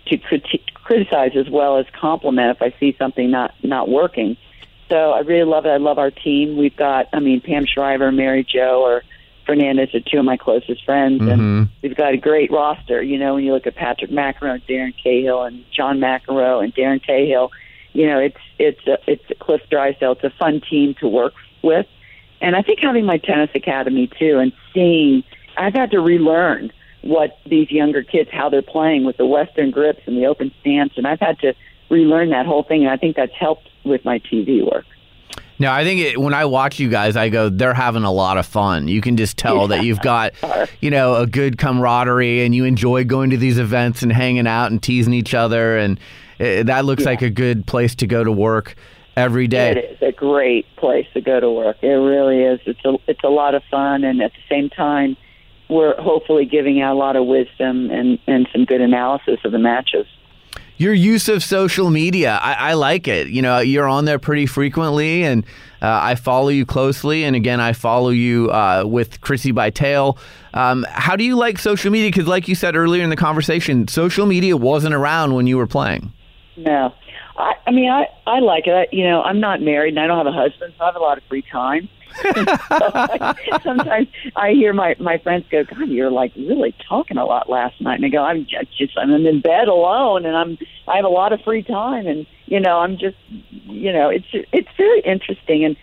to 0.08 0.16
criti- 0.16 0.64
criticize 0.72 1.32
as 1.36 1.50
well 1.50 1.76
as 1.76 1.84
compliment 1.92 2.56
if 2.56 2.62
I 2.62 2.74
see 2.80 2.96
something 2.98 3.30
not 3.30 3.52
not 3.62 3.90
working. 3.90 4.38
So 4.88 5.10
I 5.10 5.18
really 5.20 5.44
love 5.44 5.66
it. 5.66 5.68
I 5.68 5.76
love 5.76 5.98
our 5.98 6.10
team. 6.10 6.56
We've 6.56 6.74
got, 6.74 7.08
I 7.12 7.20
mean, 7.20 7.42
Pam 7.42 7.66
Shriver, 7.66 8.10
Mary 8.10 8.42
Joe, 8.42 8.80
or 8.82 9.02
Fernandez 9.44 9.94
are 9.94 10.00
two 10.00 10.18
of 10.18 10.24
my 10.24 10.38
closest 10.38 10.82
friends, 10.86 11.20
Mhm. 11.20 11.30
and 11.32 11.68
we've 11.82 11.94
got 11.94 12.14
a 12.14 12.16
great 12.16 12.50
roster. 12.50 13.02
You 13.02 13.18
know, 13.18 13.34
when 13.34 13.44
you 13.44 13.52
look 13.52 13.66
at 13.66 13.74
Patrick 13.74 14.10
McEnroe, 14.10 14.62
Darren 14.66 14.94
Cahill, 14.96 15.42
and 15.42 15.62
John 15.76 15.98
McEnroe, 16.00 16.64
and 16.64 16.74
Darren 16.74 17.02
Cahill, 17.06 17.50
you 17.92 18.06
know, 18.06 18.18
it's 18.18 18.36
it's 18.58 18.86
a, 18.86 18.98
it's 19.06 19.24
a 19.30 19.34
Cliff 19.34 19.62
Drysdale. 19.70 20.12
It's 20.12 20.24
a 20.24 20.30
fun 20.38 20.60
team 20.68 20.94
to 21.00 21.08
work 21.08 21.34
with, 21.62 21.86
and 22.40 22.56
I 22.56 22.62
think 22.62 22.80
having 22.80 23.04
my 23.04 23.18
tennis 23.18 23.50
academy 23.54 24.10
too, 24.18 24.38
and 24.38 24.52
seeing, 24.72 25.24
I've 25.56 25.74
had 25.74 25.90
to 25.92 26.00
relearn 26.00 26.72
what 27.02 27.38
these 27.46 27.70
younger 27.70 28.02
kids 28.02 28.28
how 28.32 28.48
they're 28.48 28.62
playing 28.62 29.04
with 29.04 29.16
the 29.16 29.26
Western 29.26 29.70
grips 29.70 30.00
and 30.06 30.16
the 30.16 30.26
open 30.26 30.52
stance, 30.60 30.92
and 30.96 31.06
I've 31.06 31.20
had 31.20 31.38
to 31.40 31.54
relearn 31.90 32.30
that 32.30 32.46
whole 32.46 32.62
thing, 32.62 32.82
and 32.82 32.90
I 32.90 32.96
think 32.96 33.16
that's 33.16 33.34
helped 33.34 33.68
with 33.84 34.04
my 34.04 34.18
TV 34.18 34.64
work. 34.64 34.84
No, 35.60 35.72
I 35.72 35.82
think 35.82 36.00
it, 36.00 36.20
when 36.20 36.34
I 36.34 36.44
watch 36.44 36.78
you 36.78 36.88
guys, 36.88 37.16
I 37.16 37.30
go, 37.30 37.48
they're 37.48 37.74
having 37.74 38.04
a 38.04 38.12
lot 38.12 38.38
of 38.38 38.46
fun. 38.46 38.86
You 38.86 39.00
can 39.00 39.16
just 39.16 39.36
tell 39.36 39.66
that 39.68 39.82
you've 39.82 40.00
got, 40.00 40.32
you 40.80 40.90
know, 40.90 41.16
a 41.16 41.26
good 41.26 41.58
camaraderie 41.58 42.44
and 42.44 42.54
you 42.54 42.64
enjoy 42.64 43.04
going 43.04 43.30
to 43.30 43.36
these 43.36 43.58
events 43.58 44.02
and 44.02 44.12
hanging 44.12 44.46
out 44.46 44.70
and 44.70 44.80
teasing 44.80 45.12
each 45.12 45.34
other. 45.34 45.76
And 45.76 45.98
uh 46.40 46.62
that 46.64 46.84
looks 46.84 47.04
like 47.04 47.22
a 47.22 47.30
good 47.30 47.66
place 47.66 47.94
to 47.96 48.06
go 48.06 48.24
to 48.24 48.32
work 48.32 48.76
every 49.18 49.48
day. 49.48 49.72
It 49.72 49.90
is 49.92 50.02
a 50.02 50.12
great 50.12 50.64
place 50.76 51.06
to 51.14 51.20
go 51.20 51.40
to 51.40 51.50
work. 51.50 51.76
It 51.82 51.88
really 51.88 52.42
is. 52.42 52.60
It's 52.66 52.84
a 52.84 52.96
it's 53.06 53.24
a 53.24 53.28
lot 53.28 53.54
of 53.54 53.62
fun, 53.70 54.04
and 54.04 54.22
at 54.22 54.32
the 54.32 54.42
same 54.48 54.70
time, 54.70 55.16
we're 55.68 56.00
hopefully 56.00 56.44
giving 56.44 56.80
out 56.80 56.94
a 56.94 56.98
lot 56.98 57.16
of 57.16 57.26
wisdom 57.26 57.90
and 57.90 58.18
and 58.26 58.48
some 58.52 58.64
good 58.64 58.80
analysis 58.80 59.40
of 59.44 59.52
the 59.52 59.58
matches. 59.58 60.06
Your 60.76 60.94
use 60.94 61.28
of 61.28 61.42
social 61.42 61.90
media, 61.90 62.38
I, 62.40 62.52
I 62.70 62.74
like 62.74 63.08
it. 63.08 63.26
You 63.26 63.42
know, 63.42 63.58
you're 63.58 63.88
on 63.88 64.04
there 64.04 64.20
pretty 64.20 64.46
frequently, 64.46 65.24
and 65.24 65.44
uh, 65.82 65.98
I 66.00 66.14
follow 66.14 66.50
you 66.50 66.64
closely. 66.64 67.24
And 67.24 67.34
again, 67.34 67.60
I 67.60 67.72
follow 67.72 68.10
you 68.10 68.48
uh, 68.52 68.84
with 68.86 69.20
Chrissie 69.20 69.50
by 69.50 69.70
Tail. 69.70 70.18
Um, 70.54 70.86
how 70.88 71.16
do 71.16 71.24
you 71.24 71.34
like 71.34 71.58
social 71.58 71.90
media? 71.90 72.10
Because, 72.12 72.28
like 72.28 72.46
you 72.46 72.54
said 72.54 72.76
earlier 72.76 73.02
in 73.02 73.10
the 73.10 73.16
conversation, 73.16 73.88
social 73.88 74.24
media 74.24 74.56
wasn't 74.56 74.94
around 74.94 75.34
when 75.34 75.48
you 75.48 75.56
were 75.56 75.66
playing. 75.66 76.12
No, 76.58 76.92
I, 77.36 77.54
I 77.66 77.70
mean, 77.70 77.90
I 77.90 78.08
I 78.26 78.40
like 78.40 78.66
it. 78.66 78.72
I, 78.72 78.86
you 78.90 79.04
know, 79.04 79.22
I'm 79.22 79.38
not 79.38 79.62
married 79.62 79.90
and 79.90 80.00
I 80.00 80.06
don't 80.08 80.18
have 80.18 80.26
a 80.26 80.36
husband, 80.36 80.74
so 80.76 80.84
I 80.84 80.86
have 80.86 80.96
a 80.96 81.00
lot 81.00 81.18
of 81.18 81.24
free 81.24 81.42
time. 81.42 81.88
Sometimes 83.62 84.08
I 84.34 84.50
hear 84.50 84.72
my 84.72 84.96
my 84.98 85.18
friends 85.18 85.44
go, 85.50 85.62
"God, 85.62 85.88
you're 85.88 86.10
like 86.10 86.32
really 86.34 86.74
talking 86.88 87.16
a 87.16 87.24
lot 87.24 87.48
last 87.48 87.80
night," 87.80 87.96
and 87.96 88.04
I 88.04 88.08
go, 88.08 88.24
"I'm 88.24 88.44
just, 88.44 88.76
just 88.76 88.98
I'm 88.98 89.10
in 89.12 89.40
bed 89.40 89.68
alone, 89.68 90.26
and 90.26 90.36
I'm 90.36 90.58
I 90.88 90.96
have 90.96 91.04
a 91.04 91.08
lot 91.10 91.32
of 91.32 91.40
free 91.42 91.62
time, 91.62 92.08
and 92.08 92.26
you 92.46 92.58
know, 92.58 92.78
I'm 92.78 92.98
just, 92.98 93.16
you 93.50 93.92
know, 93.92 94.08
it's 94.08 94.26
it's 94.32 94.68
very 94.76 95.00
interesting, 95.00 95.64
and 95.64 95.76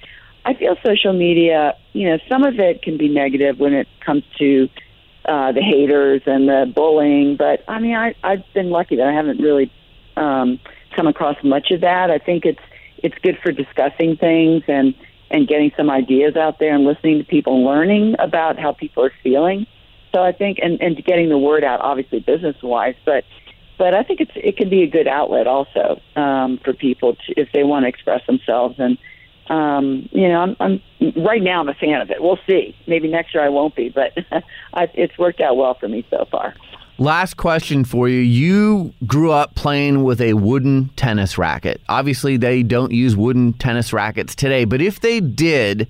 I 0.43 0.55
feel 0.55 0.75
social 0.83 1.13
media, 1.13 1.77
you 1.93 2.09
know, 2.09 2.17
some 2.27 2.43
of 2.43 2.59
it 2.59 2.81
can 2.81 2.97
be 2.97 3.07
negative 3.07 3.59
when 3.59 3.73
it 3.73 3.87
comes 4.05 4.23
to 4.39 4.67
uh, 5.23 5.53
the 5.53 5.61
haters 5.61 6.21
and 6.25 6.49
the 6.49 6.71
bullying, 6.75 7.37
but 7.37 7.63
I 7.67 7.79
mean, 7.79 7.95
I 7.95 8.13
I've 8.23 8.43
been 8.53 8.71
lucky 8.71 8.97
that 8.97 9.07
I 9.07 9.13
haven't 9.13 9.39
really 9.39 9.71
um, 10.17 10.59
come 10.95 11.07
across 11.07 11.37
much 11.43 11.71
of 11.71 11.81
that. 11.81 12.09
I 12.09 12.17
think 12.17 12.45
it's 12.45 12.59
it's 12.97 13.15
good 13.21 13.37
for 13.41 13.51
discussing 13.51 14.17
things 14.17 14.63
and 14.67 14.95
and 15.31 15.47
getting 15.47 15.71
some 15.75 15.89
ideas 15.89 16.35
out 16.35 16.59
there 16.59 16.73
and 16.73 16.85
listening 16.85 17.17
to 17.17 17.23
people, 17.23 17.63
learning 17.65 18.15
about 18.19 18.59
how 18.59 18.71
people 18.71 19.03
are 19.03 19.13
feeling. 19.23 19.65
So 20.13 20.23
I 20.23 20.31
think 20.31 20.59
and 20.61 20.81
and 20.81 21.03
getting 21.03 21.29
the 21.29 21.37
word 21.37 21.63
out, 21.63 21.81
obviously 21.81 22.19
business 22.19 22.55
wise, 22.63 22.95
but 23.05 23.25
but 23.77 23.93
I 23.93 24.03
think 24.03 24.21
it's 24.21 24.31
it 24.35 24.57
can 24.57 24.69
be 24.69 24.83
a 24.83 24.87
good 24.87 25.07
outlet 25.07 25.47
also 25.47 26.01
um, 26.15 26.59
for 26.63 26.73
people 26.73 27.15
to, 27.15 27.33
if 27.39 27.49
they 27.53 27.63
want 27.63 27.83
to 27.83 27.89
express 27.89 28.25
themselves. 28.25 28.75
And 28.79 28.97
um, 29.49 30.07
you 30.11 30.27
know, 30.29 30.39
I'm, 30.39 30.55
I'm 30.59 30.81
right 31.23 31.41
now 31.41 31.59
I'm 31.59 31.69
a 31.69 31.73
fan 31.73 32.01
of 32.01 32.09
it. 32.09 32.21
We'll 32.21 32.39
see. 32.47 32.75
Maybe 32.87 33.09
next 33.09 33.33
year 33.33 33.43
I 33.43 33.49
won't 33.49 33.75
be, 33.75 33.89
but 33.89 34.13
I, 34.73 34.89
it's 34.93 35.17
worked 35.17 35.41
out 35.41 35.57
well 35.57 35.73
for 35.73 35.87
me 35.87 36.05
so 36.09 36.25
far. 36.31 36.55
Last 36.97 37.35
question 37.35 37.83
for 37.83 38.07
you. 38.07 38.19
You 38.19 38.93
grew 39.05 39.31
up 39.31 39.53
playing 39.55 40.03
with 40.05 40.21
a 40.21 40.33
wooden 40.33 40.89
tennis 40.95 41.37
racket. 41.37 41.81
Obviously, 41.89 42.37
they 42.37 42.63
don't 42.63 42.93
use 42.93 43.17
wooden 43.17 43.51
tennis 43.53 43.91
rackets 43.91 44.33
today, 44.33 44.63
but 44.63 44.81
if 44.81 45.01
they 45.01 45.19
did, 45.19 45.89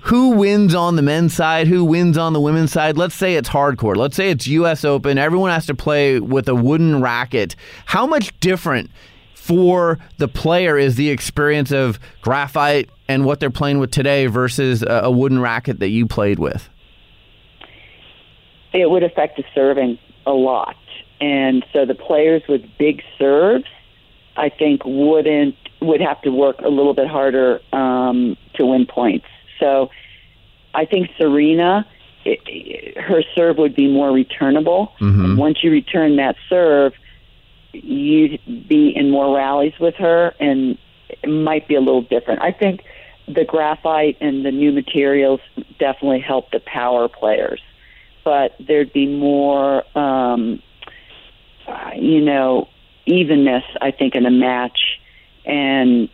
who 0.00 0.30
wins 0.30 0.74
on 0.74 0.96
the 0.96 1.02
men's 1.02 1.32
side? 1.32 1.68
Who 1.68 1.84
wins 1.84 2.18
on 2.18 2.32
the 2.32 2.40
women's 2.40 2.72
side? 2.72 2.96
Let's 2.96 3.14
say 3.14 3.36
it's 3.36 3.48
hardcore. 3.48 3.94
Let's 3.96 4.16
say 4.16 4.30
it's 4.30 4.48
US 4.48 4.84
Open. 4.84 5.16
Everyone 5.16 5.50
has 5.50 5.66
to 5.66 5.74
play 5.76 6.18
with 6.18 6.48
a 6.48 6.56
wooden 6.56 7.00
racket. 7.00 7.54
How 7.84 8.04
much 8.04 8.38
different 8.40 8.90
for 9.34 9.98
the 10.16 10.26
player 10.26 10.76
is 10.76 10.96
the 10.96 11.10
experience 11.10 11.70
of 11.70 12.00
graphite 12.20 12.90
and 13.06 13.24
what 13.24 13.38
they're 13.38 13.50
playing 13.50 13.78
with 13.78 13.92
today 13.92 14.26
versus 14.26 14.82
a 14.86 15.10
wooden 15.10 15.40
racket 15.40 15.78
that 15.78 15.88
you 15.88 16.06
played 16.06 16.40
with? 16.40 16.68
It 18.78 18.90
would 18.90 19.02
affect 19.02 19.36
the 19.36 19.44
serving 19.54 19.98
a 20.26 20.32
lot. 20.32 20.76
And 21.20 21.64
so 21.72 21.84
the 21.84 21.94
players 21.94 22.42
with 22.48 22.62
big 22.78 23.02
serves, 23.18 23.66
I 24.36 24.48
think, 24.48 24.82
wouldn't 24.84 25.56
would 25.80 26.00
have 26.00 26.20
to 26.22 26.30
work 26.30 26.60
a 26.60 26.68
little 26.68 26.94
bit 26.94 27.06
harder 27.06 27.60
um, 27.72 28.36
to 28.54 28.66
win 28.66 28.84
points. 28.86 29.26
So 29.60 29.90
I 30.74 30.84
think 30.84 31.10
Serena, 31.16 31.86
it, 32.24 32.40
it, 32.46 32.98
her 32.98 33.22
serve 33.34 33.58
would 33.58 33.76
be 33.76 33.88
more 33.88 34.10
returnable. 34.10 34.92
And 35.22 35.38
once 35.38 35.62
you 35.62 35.70
return 35.70 36.16
that 36.16 36.36
serve, 36.48 36.94
you'd 37.72 38.40
be 38.68 38.92
in 38.94 39.10
more 39.10 39.36
rallies 39.36 39.74
with 39.78 39.94
her, 39.96 40.34
and 40.40 40.78
it 41.08 41.28
might 41.28 41.68
be 41.68 41.74
a 41.76 41.80
little 41.80 42.02
different. 42.02 42.42
I 42.42 42.50
think 42.50 42.82
the 43.28 43.44
graphite 43.44 44.16
and 44.20 44.44
the 44.44 44.50
new 44.50 44.72
materials 44.72 45.40
definitely 45.78 46.20
help 46.20 46.50
the 46.50 46.60
power 46.60 47.08
players 47.08 47.60
but 48.28 48.54
there'd 48.60 48.92
be 48.92 49.06
more, 49.06 49.84
um, 49.96 50.62
you 51.96 52.20
know, 52.20 52.68
evenness, 53.06 53.64
I 53.80 53.90
think, 53.90 54.14
in 54.14 54.26
a 54.26 54.30
match 54.30 54.78
and 55.46 56.10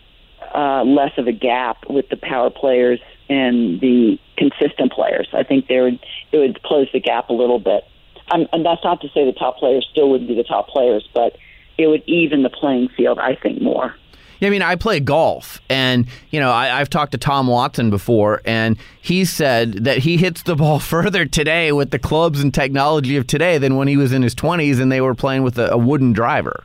uh, 0.54 0.84
less 0.84 1.10
of 1.18 1.26
a 1.26 1.32
gap 1.32 1.90
with 1.90 2.08
the 2.10 2.16
power 2.16 2.50
players 2.50 3.00
and 3.28 3.80
the 3.80 4.16
consistent 4.36 4.92
players. 4.92 5.26
I 5.32 5.42
think 5.42 5.66
there 5.66 5.82
would 5.82 5.98
it 6.30 6.38
would 6.38 6.62
close 6.62 6.86
the 6.92 7.00
gap 7.00 7.30
a 7.30 7.32
little 7.32 7.58
bit. 7.58 7.82
Um, 8.30 8.46
and 8.52 8.64
that's 8.64 8.84
not 8.84 9.00
to 9.00 9.08
say 9.08 9.24
the 9.24 9.36
top 9.36 9.56
players 9.56 9.84
still 9.90 10.08
wouldn't 10.08 10.28
be 10.28 10.36
the 10.36 10.44
top 10.44 10.68
players, 10.68 11.08
but 11.12 11.36
it 11.78 11.88
would 11.88 12.04
even 12.06 12.44
the 12.44 12.48
playing 12.48 12.90
field, 12.96 13.18
I 13.18 13.34
think, 13.34 13.60
more. 13.60 13.96
I 14.44 14.50
mean, 14.50 14.62
I 14.62 14.76
play 14.76 15.00
golf, 15.00 15.60
and 15.68 16.06
you 16.30 16.40
know, 16.40 16.50
I, 16.50 16.80
I've 16.80 16.90
talked 16.90 17.12
to 17.12 17.18
Tom 17.18 17.46
Watson 17.46 17.90
before, 17.90 18.40
and 18.44 18.76
he 19.00 19.24
said 19.24 19.84
that 19.84 19.98
he 19.98 20.16
hits 20.16 20.42
the 20.42 20.56
ball 20.56 20.78
further 20.78 21.24
today 21.26 21.72
with 21.72 21.90
the 21.90 21.98
clubs 21.98 22.40
and 22.40 22.52
technology 22.52 23.16
of 23.16 23.26
today 23.26 23.58
than 23.58 23.76
when 23.76 23.88
he 23.88 23.96
was 23.96 24.12
in 24.12 24.22
his 24.22 24.34
twenties 24.34 24.78
and 24.78 24.90
they 24.90 25.00
were 25.00 25.14
playing 25.14 25.42
with 25.42 25.58
a, 25.58 25.72
a 25.72 25.78
wooden 25.78 26.12
driver. 26.12 26.64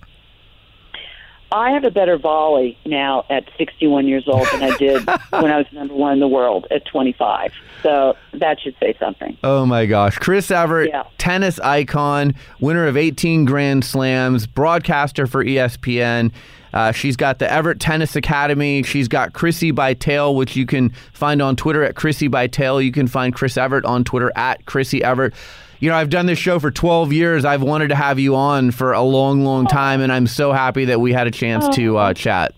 I 1.51 1.71
have 1.71 1.84
a 1.84 1.91
better 1.91 2.17
volley 2.17 2.77
now 2.85 3.26
at 3.30 3.45
61 3.57 4.07
years 4.07 4.27
old 4.27 4.47
than 4.51 4.61
I 4.63 4.77
did 4.77 5.03
when 5.31 5.51
I 5.51 5.57
was 5.57 5.65
number 5.71 5.93
one 5.95 6.13
in 6.13 6.19
the 6.19 6.27
world 6.27 6.67
at 6.69 6.85
25. 6.85 7.51
So 7.81 8.15
that 8.34 8.59
should 8.61 8.76
say 8.80 8.95
something. 8.99 9.38
Oh 9.43 9.65
my 9.65 9.85
gosh, 9.85 10.17
Chris 10.17 10.51
Evert, 10.51 10.89
Yeah. 10.89 11.03
tennis 11.17 11.59
icon, 11.59 12.35
winner 12.59 12.85
of 12.85 12.95
18 12.97 13.45
Grand 13.45 13.84
Slams, 13.84 14.45
broadcaster 14.45 15.26
for 15.26 15.43
ESPN. 15.43 16.31
Uh, 16.71 16.91
she's 16.91 17.15
got 17.15 17.39
the 17.39 17.51
Evert 17.51 17.80
Tennis 17.80 18.15
Academy. 18.15 18.84
She's 18.84 19.07
got 19.07 19.34
Chrissie 19.34 19.71
by 19.71 19.95
Tail, 19.95 20.35
which 20.35 20.55
you 20.55 20.67
can 20.67 20.91
find 21.13 21.41
on 21.41 21.55
Twitter 21.55 21.84
at 21.84 21.95
Chrissie 21.95 22.27
by 22.27 22.45
Tail. 22.45 22.80
You 22.80 22.91
can 22.91 23.07
find 23.07 23.34
Chris 23.34 23.57
Evert 23.57 23.85
on 23.85 24.03
Twitter 24.03 24.31
at 24.35 24.63
Chrissie 24.67 25.03
Evert. 25.03 25.34
You 25.80 25.89
know, 25.89 25.95
I've 25.95 26.10
done 26.10 26.26
this 26.26 26.38
show 26.38 26.60
for 26.60 26.72
12 26.72 27.14
years. 27.14 27.45
I've 27.45 27.61
wanted 27.61 27.89
to 27.89 27.95
have 27.95 28.19
you 28.19 28.35
on 28.35 28.72
for 28.72 28.91
a 28.91 29.01
long, 29.01 29.45
long 29.45 29.65
time, 29.65 30.01
and 30.01 30.11
I'm 30.11 30.27
so 30.27 30.51
happy 30.51 30.85
that 30.85 30.99
we 30.99 31.14
had 31.14 31.27
a 31.27 31.31
chance 31.31 31.73
to 31.76 31.97
uh, 31.97 32.14
chat. 32.14 32.53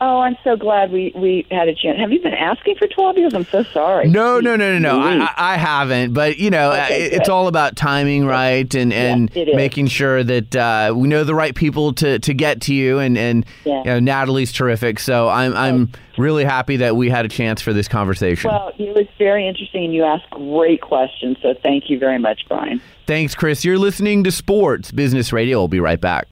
Oh, 0.00 0.20
I'm 0.20 0.36
so 0.44 0.56
glad 0.56 0.90
we, 0.90 1.12
we 1.14 1.46
had 1.50 1.68
a 1.68 1.74
chance. 1.74 1.98
Have 1.98 2.12
you 2.12 2.20
been 2.20 2.34
asking 2.34 2.74
for 2.76 2.86
12 2.88 3.16
years? 3.16 3.32
I'm 3.34 3.44
so 3.44 3.62
sorry. 3.62 4.08
No, 4.08 4.40
no, 4.40 4.56
no, 4.56 4.76
no, 4.76 4.78
no. 4.78 5.00
I, 5.00 5.32
I 5.54 5.56
haven't, 5.56 6.12
but 6.12 6.36
you 6.36 6.50
know, 6.50 6.72
Okay, 6.72 7.04
it's 7.04 7.28
good. 7.28 7.28
all 7.30 7.46
about 7.46 7.76
timing, 7.76 8.26
right? 8.26 8.72
And 8.74 8.92
and 8.92 9.34
is. 9.36 9.54
making 9.54 9.86
sure 9.86 10.22
that 10.24 10.56
uh, 10.56 10.92
we 10.94 11.08
know 11.08 11.24
the 11.24 11.34
right 11.34 11.54
people 11.54 11.92
to, 11.94 12.18
to 12.18 12.34
get 12.34 12.60
to 12.62 12.74
you. 12.74 12.98
And 12.98 13.16
and 13.16 13.46
Yeah. 13.64 13.78
you 13.78 13.84
know, 13.84 14.00
Natalie's 14.00 14.52
terrific, 14.52 14.98
so 14.98 15.28
I'm 15.28 15.54
I'm 15.56 15.90
really 16.18 16.44
happy 16.44 16.76
that 16.78 16.96
we 16.96 17.08
had 17.08 17.24
a 17.24 17.28
chance 17.28 17.62
for 17.62 17.72
this 17.72 17.88
conversation. 17.88 18.50
Well, 18.50 18.72
it 18.78 18.94
was 18.94 19.06
very 19.16 19.48
interesting, 19.48 19.84
and 19.84 19.94
you 19.94 20.04
asked 20.04 20.28
great 20.30 20.80
questions. 20.82 21.38
So 21.40 21.54
thank 21.62 21.88
you 21.88 21.98
very 21.98 22.18
much, 22.18 22.42
Brian. 22.48 22.80
Thanks, 23.06 23.34
Chris. 23.34 23.64
You're 23.64 23.78
listening 23.78 24.24
to 24.24 24.32
Sports 24.32 24.90
Business 24.90 25.32
Radio. 25.32 25.58
We'll 25.58 25.68
be 25.68 25.80
right 25.80 26.00
back. 26.00 26.26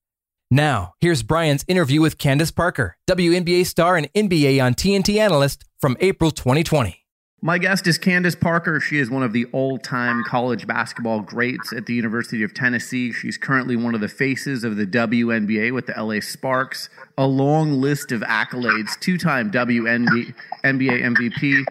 Now, 0.53 0.93
here's 1.01 1.23
Brian's 1.23 1.65
interview 1.67 2.03
with 2.03 2.19
Candace 2.19 2.51
Parker, 2.51 2.99
WNBA 3.09 3.65
star 3.65 3.97
and 3.97 4.13
NBA 4.13 4.63
on 4.63 4.75
TNT 4.75 5.17
analyst 5.17 5.65
from 5.81 5.97
April 5.99 6.31
2020. 6.31 7.07
My 7.41 7.57
guest 7.57 7.87
is 7.87 7.97
Candace 7.97 8.35
Parker. 8.35 8.79
She 8.79 8.99
is 8.99 9.09
one 9.09 9.23
of 9.23 9.33
the 9.33 9.47
all 9.47 9.79
time 9.79 10.23
college 10.25 10.67
basketball 10.67 11.21
greats 11.21 11.73
at 11.73 11.87
the 11.87 11.95
University 11.95 12.43
of 12.43 12.53
Tennessee. 12.53 13.15
She's 13.15 13.39
currently 13.39 13.77
one 13.77 13.95
of 13.95 14.03
the 14.03 14.09
faces 14.09 14.63
of 14.63 14.77
the 14.77 14.87
WNBA 14.87 15.73
with 15.73 15.87
the 15.87 15.95
LA 15.97 16.21
Sparks. 16.21 16.91
A 17.17 17.27
long 17.27 17.81
list 17.81 18.13
of 18.13 18.21
accolades 18.21 19.01
two 19.01 19.17
time 19.17 19.51
WNBA 19.51 20.35
MVP, 20.63 21.65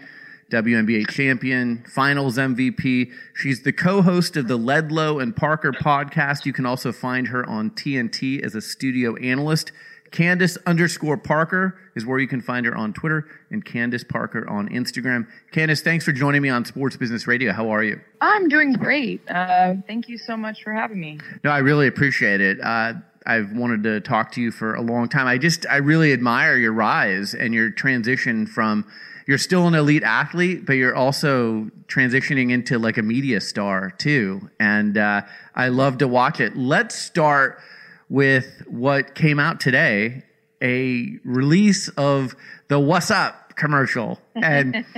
WNBA 0.51 1.09
champion, 1.09 1.83
finals 1.87 2.37
MVP. 2.37 3.11
She's 3.33 3.63
the 3.63 3.71
co 3.71 4.01
host 4.01 4.35
of 4.35 4.47
the 4.47 4.57
Ledlow 4.57 5.21
and 5.21 5.35
Parker 5.35 5.71
podcast. 5.71 6.45
You 6.45 6.53
can 6.53 6.65
also 6.65 6.91
find 6.91 7.29
her 7.29 7.47
on 7.47 7.71
TNT 7.71 8.43
as 8.43 8.53
a 8.53 8.61
studio 8.61 9.15
analyst. 9.15 9.71
Candace 10.11 10.57
underscore 10.65 11.15
Parker 11.15 11.79
is 11.95 12.05
where 12.05 12.19
you 12.19 12.27
can 12.27 12.41
find 12.41 12.65
her 12.65 12.75
on 12.75 12.91
Twitter 12.91 13.25
and 13.49 13.63
Candace 13.63 14.03
Parker 14.03 14.47
on 14.49 14.67
Instagram. 14.67 15.25
Candace, 15.51 15.81
thanks 15.81 16.03
for 16.03 16.11
joining 16.11 16.41
me 16.41 16.49
on 16.49 16.65
Sports 16.65 16.97
Business 16.97 17.27
Radio. 17.27 17.53
How 17.53 17.69
are 17.69 17.81
you? 17.81 18.01
I'm 18.19 18.49
doing 18.49 18.73
great. 18.73 19.21
Uh, 19.29 19.75
thank 19.87 20.09
you 20.09 20.17
so 20.17 20.35
much 20.35 20.63
for 20.63 20.73
having 20.73 20.99
me. 20.99 21.19
No, 21.45 21.51
I 21.51 21.59
really 21.59 21.87
appreciate 21.87 22.41
it. 22.41 22.59
Uh, 22.61 22.95
I've 23.25 23.53
wanted 23.53 23.83
to 23.83 24.01
talk 24.01 24.31
to 24.33 24.41
you 24.41 24.51
for 24.51 24.75
a 24.75 24.81
long 24.81 25.07
time. 25.07 25.27
I 25.27 25.37
just, 25.37 25.65
I 25.69 25.77
really 25.77 26.11
admire 26.11 26.57
your 26.57 26.73
rise 26.73 27.33
and 27.33 27.53
your 27.53 27.69
transition 27.69 28.45
from, 28.47 28.85
you're 29.27 29.37
still 29.37 29.67
an 29.67 29.75
elite 29.75 30.03
athlete, 30.03 30.65
but 30.65 30.73
you're 30.73 30.95
also 30.95 31.69
transitioning 31.87 32.51
into 32.51 32.79
like 32.79 32.97
a 32.97 33.01
media 33.01 33.41
star 33.41 33.91
too. 33.91 34.49
And 34.59 34.97
uh, 34.97 35.21
I 35.55 35.69
love 35.69 35.99
to 35.99 36.07
watch 36.07 36.39
it. 36.39 36.57
Let's 36.57 36.95
start 36.95 37.59
with 38.09 38.63
what 38.67 39.15
came 39.15 39.39
out 39.39 39.59
today 39.59 40.23
a 40.61 41.17
release 41.23 41.89
of 41.89 42.35
the 42.67 42.79
What's 42.79 43.09
Up 43.09 43.55
commercial. 43.55 44.19
And 44.35 44.75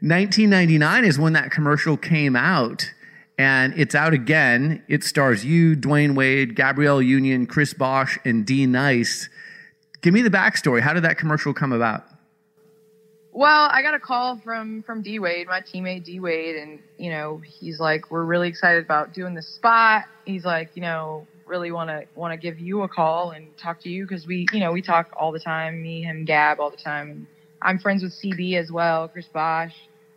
1999 0.00 1.04
is 1.04 1.18
when 1.18 1.34
that 1.34 1.50
commercial 1.50 1.96
came 1.96 2.36
out. 2.36 2.92
And 3.38 3.74
it's 3.76 3.94
out 3.94 4.12
again. 4.12 4.82
It 4.88 5.02
stars 5.02 5.44
you, 5.44 5.76
Dwyane 5.76 6.14
Wade, 6.14 6.54
Gabrielle 6.54 7.02
Union, 7.02 7.46
Chris 7.46 7.74
Bosh, 7.74 8.18
and 8.24 8.46
D 8.46 8.66
Nice. 8.66 9.28
Give 10.02 10.14
me 10.14 10.22
the 10.22 10.30
backstory. 10.30 10.80
How 10.80 10.92
did 10.92 11.04
that 11.04 11.18
commercial 11.18 11.54
come 11.54 11.72
about? 11.72 12.04
Well, 13.34 13.68
I 13.72 13.82
got 13.82 13.94
a 13.94 14.00
call 14.00 14.38
from 14.44 14.84
from 14.84 15.02
D 15.02 15.18
Wade, 15.18 15.48
my 15.48 15.60
teammate 15.60 16.04
D 16.04 16.20
Wade, 16.20 16.54
and 16.54 16.80
you 16.98 17.10
know 17.10 17.42
he's 17.58 17.80
like, 17.80 18.08
"We're 18.08 18.24
really 18.24 18.48
excited 18.48 18.84
about 18.84 19.12
doing 19.12 19.34
this 19.34 19.48
spot." 19.48 20.04
He's 20.24 20.44
like, 20.44 20.70
"You 20.74 20.82
know, 20.82 21.26
really 21.44 21.72
want 21.72 21.90
to 21.90 22.04
want 22.14 22.32
to 22.32 22.36
give 22.36 22.60
you 22.60 22.82
a 22.82 22.88
call 22.88 23.32
and 23.32 23.56
talk 23.58 23.80
to 23.82 23.88
you 23.88 24.06
because 24.06 24.24
we, 24.24 24.46
you 24.52 24.60
know, 24.60 24.70
we 24.70 24.82
talk 24.82 25.08
all 25.16 25.32
the 25.32 25.40
time. 25.40 25.82
Me, 25.82 26.02
him, 26.02 26.24
Gab, 26.24 26.60
all 26.60 26.70
the 26.70 26.76
time. 26.76 27.10
And 27.10 27.26
I'm 27.60 27.80
friends 27.80 28.04
with 28.04 28.12
CB 28.12 28.56
as 28.56 28.70
well, 28.70 29.08
Chris 29.08 29.26
Bosh. 29.34 29.74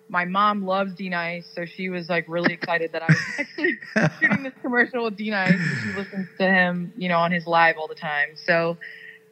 My 0.09 0.23
mom 0.23 0.63
loves 0.63 0.93
D 0.93 1.09
Nice, 1.09 1.49
so 1.51 1.65
she 1.65 1.89
was 1.89 2.09
like 2.09 2.25
really 2.27 2.53
excited 2.53 2.91
that 2.93 3.01
I 3.01 3.07
was 3.07 3.17
actually 3.39 3.79
shooting 4.19 4.43
this 4.43 4.53
commercial 4.61 5.05
with 5.05 5.17
D 5.17 5.31
Nice. 5.31 5.59
She 5.83 5.91
listens 5.97 6.27
to 6.37 6.47
him, 6.47 6.93
you 6.95 7.09
know, 7.09 7.17
on 7.17 7.31
his 7.31 7.47
live 7.47 7.77
all 7.77 7.87
the 7.87 7.95
time. 7.95 8.35
So, 8.35 8.77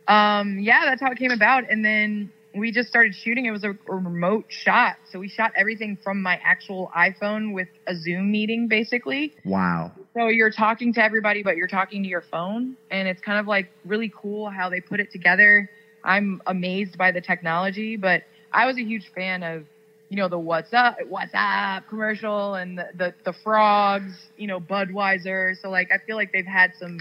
um, 0.07 0.57
yeah, 0.57 0.85
that's 0.85 1.01
how 1.01 1.11
it 1.11 1.19
came 1.19 1.31
about. 1.31 1.65
And 1.69 1.85
then 1.85 2.31
we 2.55 2.71
just 2.71 2.87
started 2.87 3.13
shooting. 3.13 3.45
It 3.45 3.51
was 3.51 3.63
a, 3.63 3.71
a, 3.71 3.95
remote 3.95 4.45
shot. 4.49 4.95
So 5.11 5.19
we 5.19 5.27
shot 5.27 5.51
everything 5.55 5.97
from 6.03 6.21
my 6.21 6.39
actual 6.43 6.91
iPhone 6.95 7.53
with 7.53 7.67
a 7.87 7.95
Zoom 7.95 8.31
meeting, 8.31 8.67
basically. 8.67 9.33
Wow. 9.43 9.91
So 10.13 10.27
you're 10.27 10.51
talking 10.51 10.93
to 10.93 11.03
everybody, 11.03 11.43
but 11.43 11.57
you're 11.57 11.67
talking 11.67 12.03
to 12.03 12.09
your 12.09 12.23
phone. 12.31 12.77
And 12.89 13.07
it's 13.07 13.21
kind 13.21 13.39
of 13.39 13.47
like 13.47 13.69
really 13.85 14.11
cool 14.15 14.49
how 14.49 14.69
they 14.69 14.79
put 14.79 14.99
it 14.99 15.11
together. 15.11 15.69
I'm 16.03 16.41
amazed 16.47 16.97
by 16.97 17.11
the 17.11 17.21
technology, 17.21 17.97
but 17.97 18.23
I 18.53 18.67
was 18.67 18.77
a 18.77 18.83
huge 18.83 19.11
fan 19.13 19.43
of, 19.43 19.65
you 20.09 20.17
know, 20.17 20.29
the 20.29 20.39
what's 20.39 20.73
up, 20.73 20.97
what's 21.09 21.31
up 21.33 21.89
commercial 21.89 22.53
and 22.55 22.77
the, 22.77 22.89
the, 22.95 23.13
the 23.25 23.33
frogs, 23.43 24.13
you 24.37 24.47
know, 24.47 24.59
Budweiser. 24.59 25.59
So 25.61 25.69
like, 25.69 25.91
I 25.91 25.97
feel 26.05 26.15
like 26.15 26.31
they've 26.31 26.45
had 26.45 26.73
some 26.79 26.99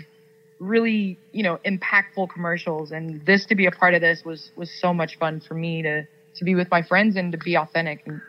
really 0.59 1.19
you 1.33 1.43
know 1.43 1.59
impactful 1.65 2.31
commercials. 2.31 2.93
And 2.93 3.25
this 3.25 3.47
to 3.47 3.55
be 3.55 3.67
a 3.67 3.71
part 3.71 3.95
of 3.95 4.01
this 4.01 4.25
was 4.25 4.51
was 4.57 4.71
so 4.71 4.95
much 4.95 5.19
fun 5.19 5.41
for 5.41 5.55
me 5.55 5.83
to 5.83 6.07
to 6.37 6.45
be 6.45 6.55
with 6.55 6.71
my 6.71 6.83
friends 6.83 7.17
and 7.17 7.33
to 7.33 7.39
be 7.39 7.57
authentic 7.57 8.03
and, 8.07 8.21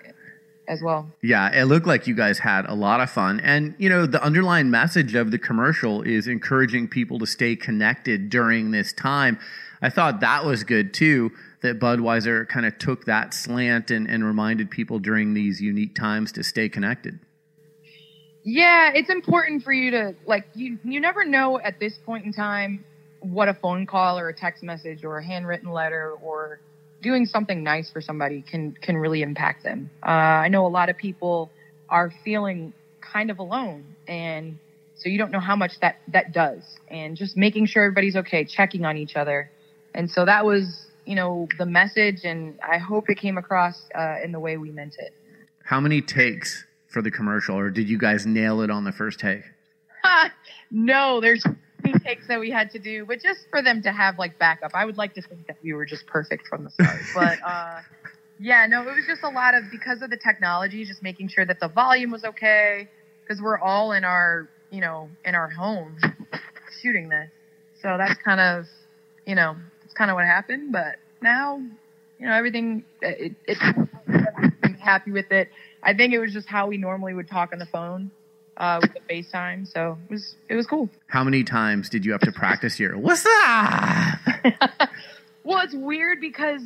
as 0.68 0.82
well. 0.82 1.08
Yeah 1.22 1.50
it 1.54 1.66
looked 1.66 1.88
like 1.88 2.08
you 2.08 2.16
guys 2.16 2.40
had 2.40 2.66
a 2.66 2.74
lot 2.74 3.00
of 3.00 3.10
fun. 3.10 3.40
And 3.40 3.76
you 3.78 3.90
know 3.90 4.06
the 4.06 4.24
underlying 4.24 4.70
message 4.70 5.16
of 5.16 5.32
the 5.32 5.40
commercial 5.40 6.02
is 6.02 6.28
encouraging 6.28 6.88
people 6.88 7.20
to 7.20 7.28
stay 7.28 7.56
connected 7.56 8.30
during 8.30 8.72
this 8.72 8.94
time. 8.94 9.40
I 9.82 9.90
thought 9.90 10.22
that 10.22 10.46
was 10.46 10.64
good 10.64 10.94
too 10.94 11.32
that 11.62 11.80
budweiser 11.80 12.48
kind 12.48 12.66
of 12.66 12.78
took 12.78 13.06
that 13.06 13.34
slant 13.34 13.90
and, 13.90 14.08
and 14.08 14.24
reminded 14.24 14.70
people 14.70 15.00
during 15.00 15.34
these 15.34 15.60
unique 15.60 15.96
times 15.96 16.32
to 16.32 16.44
stay 16.44 16.70
connected 16.70 17.20
yeah, 18.46 18.92
it's 18.94 19.10
important 19.10 19.64
for 19.64 19.74
you 19.74 19.90
to 19.92 20.16
like 20.28 20.46
you 20.54 20.78
you 20.84 21.00
never 21.00 21.26
know 21.26 21.60
at 21.60 21.80
this 21.80 21.98
point 22.06 22.26
in 22.26 22.32
time 22.32 22.86
what 23.20 23.50
a 23.50 23.56
phone 23.56 23.88
call 23.88 24.20
or 24.20 24.30
a 24.30 24.34
text 24.34 24.62
message 24.62 25.04
or 25.04 25.18
a 25.18 25.26
handwritten 25.26 25.72
letter 25.72 26.14
or 26.22 26.60
doing 27.02 27.26
something 27.26 27.64
nice 27.64 27.90
for 27.90 28.02
somebody 28.02 28.44
can 28.44 28.74
can 28.82 28.98
really 28.98 29.24
impact 29.24 29.64
them. 29.64 29.90
Uh, 30.06 30.12
I 30.46 30.48
know 30.50 30.68
a 30.68 30.70
lot 30.70 30.90
of 30.90 30.98
people 30.98 31.50
are 31.90 32.14
feeling 32.24 32.72
kind 33.02 33.32
of 33.32 33.40
alone 33.40 33.84
and 34.08 34.60
so 34.94 35.10
you 35.10 35.18
don't 35.18 35.32
know 35.32 35.40
how 35.40 35.56
much 35.56 35.80
that 35.82 35.98
that 36.10 36.32
does 36.32 36.62
and 36.90 37.18
just 37.18 37.36
making 37.36 37.66
sure 37.66 37.84
everybody's 37.84 38.16
okay, 38.16 38.46
checking 38.46 38.86
on 38.86 38.96
each 38.96 39.16
other. 39.16 39.50
And 39.96 40.10
so 40.10 40.24
that 40.24 40.46
was, 40.46 40.86
you 41.06 41.16
know, 41.16 41.48
the 41.58 41.66
message 41.66 42.26
and 42.26 42.60
I 42.62 42.78
hope 42.78 43.10
it 43.10 43.18
came 43.18 43.40
across 43.40 43.88
uh, 43.96 44.18
in 44.24 44.32
the 44.32 44.40
way 44.40 44.58
we 44.58 44.70
meant 44.70 44.98
it. 45.00 45.14
How 45.64 45.80
many 45.80 46.00
takes 46.00 46.64
for 46.96 47.02
the 47.02 47.12
commercial, 47.12 47.60
or 47.60 47.70
did 47.70 47.90
you 47.90 47.98
guys 47.98 48.26
nail 48.26 48.62
it 48.62 48.70
on 48.70 48.86
the 48.86 48.92
first 48.94 49.20
take? 49.20 49.42
no, 50.72 51.20
there's 51.20 51.44
three 51.82 51.92
takes 52.00 52.26
that 52.30 52.40
we 52.40 52.50
had 52.50 52.72
to 52.72 52.80
do, 52.80 53.06
but 53.06 53.22
just 53.22 53.42
for 53.50 53.62
them 53.62 53.82
to 53.82 53.92
have 53.92 54.18
like 54.18 54.40
backup. 54.40 54.72
I 54.74 54.86
would 54.86 54.96
like 54.96 55.14
to 55.16 55.22
think 55.22 55.46
that 55.48 55.58
we 55.62 55.74
were 55.74 55.86
just 55.86 56.08
perfect 56.08 56.48
from 56.48 56.64
the 56.64 56.70
start, 56.70 57.02
but 57.14 57.38
uh, 57.46 57.82
yeah, 58.40 58.66
no, 58.68 58.82
it 58.84 58.96
was 58.96 59.06
just 59.06 59.24
a 59.24 59.30
lot 59.30 59.56
of 59.56 59.66
because 59.72 60.02
of 60.04 60.10
the 60.10 60.16
technology, 60.16 60.86
just 60.86 61.04
making 61.04 61.28
sure 61.28 61.46
that 61.46 61.60
the 61.60 61.68
volume 61.68 62.12
was 62.12 62.24
okay 62.24 62.88
because 63.22 63.42
we're 63.42 63.60
all 63.60 63.92
in 63.92 64.06
our 64.06 64.48
you 64.72 64.80
know 64.80 65.10
in 65.26 65.36
our 65.36 65.50
homes 65.50 66.02
shooting 66.82 67.10
this, 67.10 67.30
so 67.82 67.98
that's 67.98 68.18
kind 68.24 68.40
of 68.40 68.68
you 69.26 69.36
know 69.36 69.54
it's 69.84 69.94
kind 69.94 70.10
of 70.10 70.16
what 70.16 70.24
happened, 70.24 70.72
but 70.72 70.96
now 71.22 71.58
you 72.20 72.26
know 72.26 72.32
everything 72.32 72.86
it, 73.02 73.36
it, 73.46 73.58
I'm 74.64 74.76
happy 74.76 75.12
with 75.12 75.30
it 75.34 75.50
I 75.86 75.94
think 75.94 76.14
it 76.14 76.20
was 76.20 76.34
just 76.34 76.50
how 76.50 76.68
we 76.68 76.78
normally 76.78 77.14
would 77.14 77.30
talk 77.30 77.54
on 77.54 77.60
the 77.60 77.68
phone 77.68 78.10
uh, 78.58 78.80
with 78.82 78.92
the 78.94 79.00
FaceTime. 79.14 79.72
So 79.72 79.98
it 80.10 80.14
was 80.14 80.36
it 80.50 80.56
was 80.56 80.66
cool. 80.66 80.90
How 81.08 81.24
many 81.24 81.44
times 81.44 81.90
did 81.90 82.04
you 82.04 82.12
have 82.12 82.22
to 82.22 82.32
practice 82.32 82.80
your 82.80 82.98
"What's 82.98 83.26
up"? 83.26 84.20
well, 85.44 85.60
it's 85.62 85.76
weird 85.76 86.20
because 86.20 86.62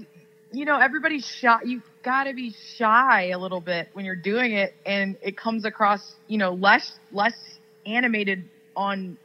you 0.53 0.63
know 0.65 0.79
everybody's 0.79 1.25
shy. 1.25 1.59
You 1.65 1.81
got 2.01 2.23
to 2.23 2.33
be 2.33 2.55
shy 2.77 3.29
a 3.31 3.37
little 3.37 3.61
bit 3.61 3.89
when 3.91 4.05
you're 4.05 4.15
doing 4.15 4.53
it, 4.53 4.73
and 4.85 5.17
it 5.21 5.35
comes 5.35 5.65
across 5.65 6.15
you 6.27 6.37
know 6.37 6.53
less 6.53 6.93
less 7.11 7.35
animated 7.85 8.45
on 8.75 9.17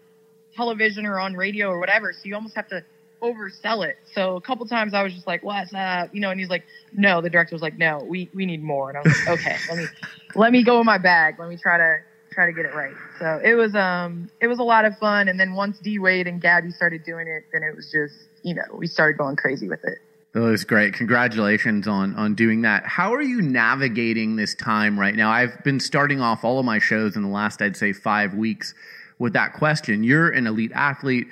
television 0.56 1.06
or 1.06 1.20
on 1.20 1.34
radio 1.34 1.68
or 1.68 1.78
whatever. 1.78 2.12
So 2.12 2.20
you 2.24 2.34
almost 2.34 2.56
have 2.56 2.68
to 2.68 2.84
oversell 3.24 3.86
it. 3.86 3.96
So 4.12 4.36
a 4.36 4.40
couple 4.40 4.66
times 4.66 4.94
I 4.94 5.02
was 5.02 5.14
just 5.14 5.26
like, 5.26 5.42
"What's 5.42 5.72
up?" 5.74 6.14
You 6.14 6.20
know, 6.20 6.30
and 6.30 6.38
he's 6.38 6.50
like, 6.50 6.64
"No." 6.92 7.20
The 7.20 7.30
director 7.30 7.54
was 7.54 7.62
like, 7.62 7.78
"No, 7.78 8.04
we 8.06 8.30
we 8.34 8.46
need 8.46 8.62
more." 8.62 8.90
And 8.90 8.98
I 8.98 9.02
was 9.02 9.16
like, 9.26 9.40
"Okay, 9.40 9.56
let 9.68 9.78
me 9.78 9.86
let 10.34 10.52
me 10.52 10.62
go 10.62 10.80
in 10.80 10.86
my 10.86 10.98
bag. 10.98 11.38
Let 11.38 11.48
me 11.48 11.56
try 11.56 11.78
to 11.78 11.98
try 12.32 12.46
to 12.46 12.52
get 12.52 12.64
it 12.64 12.74
right." 12.74 12.94
So 13.18 13.40
it 13.42 13.54
was 13.54 13.74
um 13.74 14.30
it 14.40 14.46
was 14.46 14.58
a 14.58 14.62
lot 14.62 14.84
of 14.84 14.96
fun. 14.98 15.28
And 15.28 15.38
then 15.38 15.54
once 15.54 15.78
D 15.78 15.98
Wade 15.98 16.26
and 16.26 16.40
Gabby 16.40 16.70
started 16.70 17.04
doing 17.04 17.26
it, 17.26 17.44
then 17.52 17.62
it 17.62 17.74
was 17.74 17.90
just 17.90 18.28
you 18.42 18.54
know 18.54 18.64
we 18.74 18.86
started 18.86 19.16
going 19.16 19.36
crazy 19.36 19.68
with 19.68 19.84
it. 19.84 19.98
That 20.34 20.40
was 20.40 20.64
great. 20.64 20.94
Congratulations 20.94 21.86
on 21.86 22.14
on 22.16 22.34
doing 22.34 22.62
that. 22.62 22.84
How 22.86 23.14
are 23.14 23.22
you 23.22 23.40
navigating 23.40 24.36
this 24.36 24.54
time 24.54 24.98
right 24.98 25.14
now? 25.14 25.30
I've 25.30 25.62
been 25.62 25.78
starting 25.80 26.20
off 26.20 26.44
all 26.44 26.58
of 26.58 26.64
my 26.64 26.80
shows 26.80 27.14
in 27.16 27.22
the 27.22 27.28
last, 27.28 27.62
I'd 27.62 27.76
say, 27.76 27.92
five 27.92 28.34
weeks 28.34 28.74
with 29.18 29.32
that 29.34 29.52
question. 29.52 30.02
You're 30.02 30.30
an 30.30 30.48
elite 30.48 30.72
athlete 30.74 31.28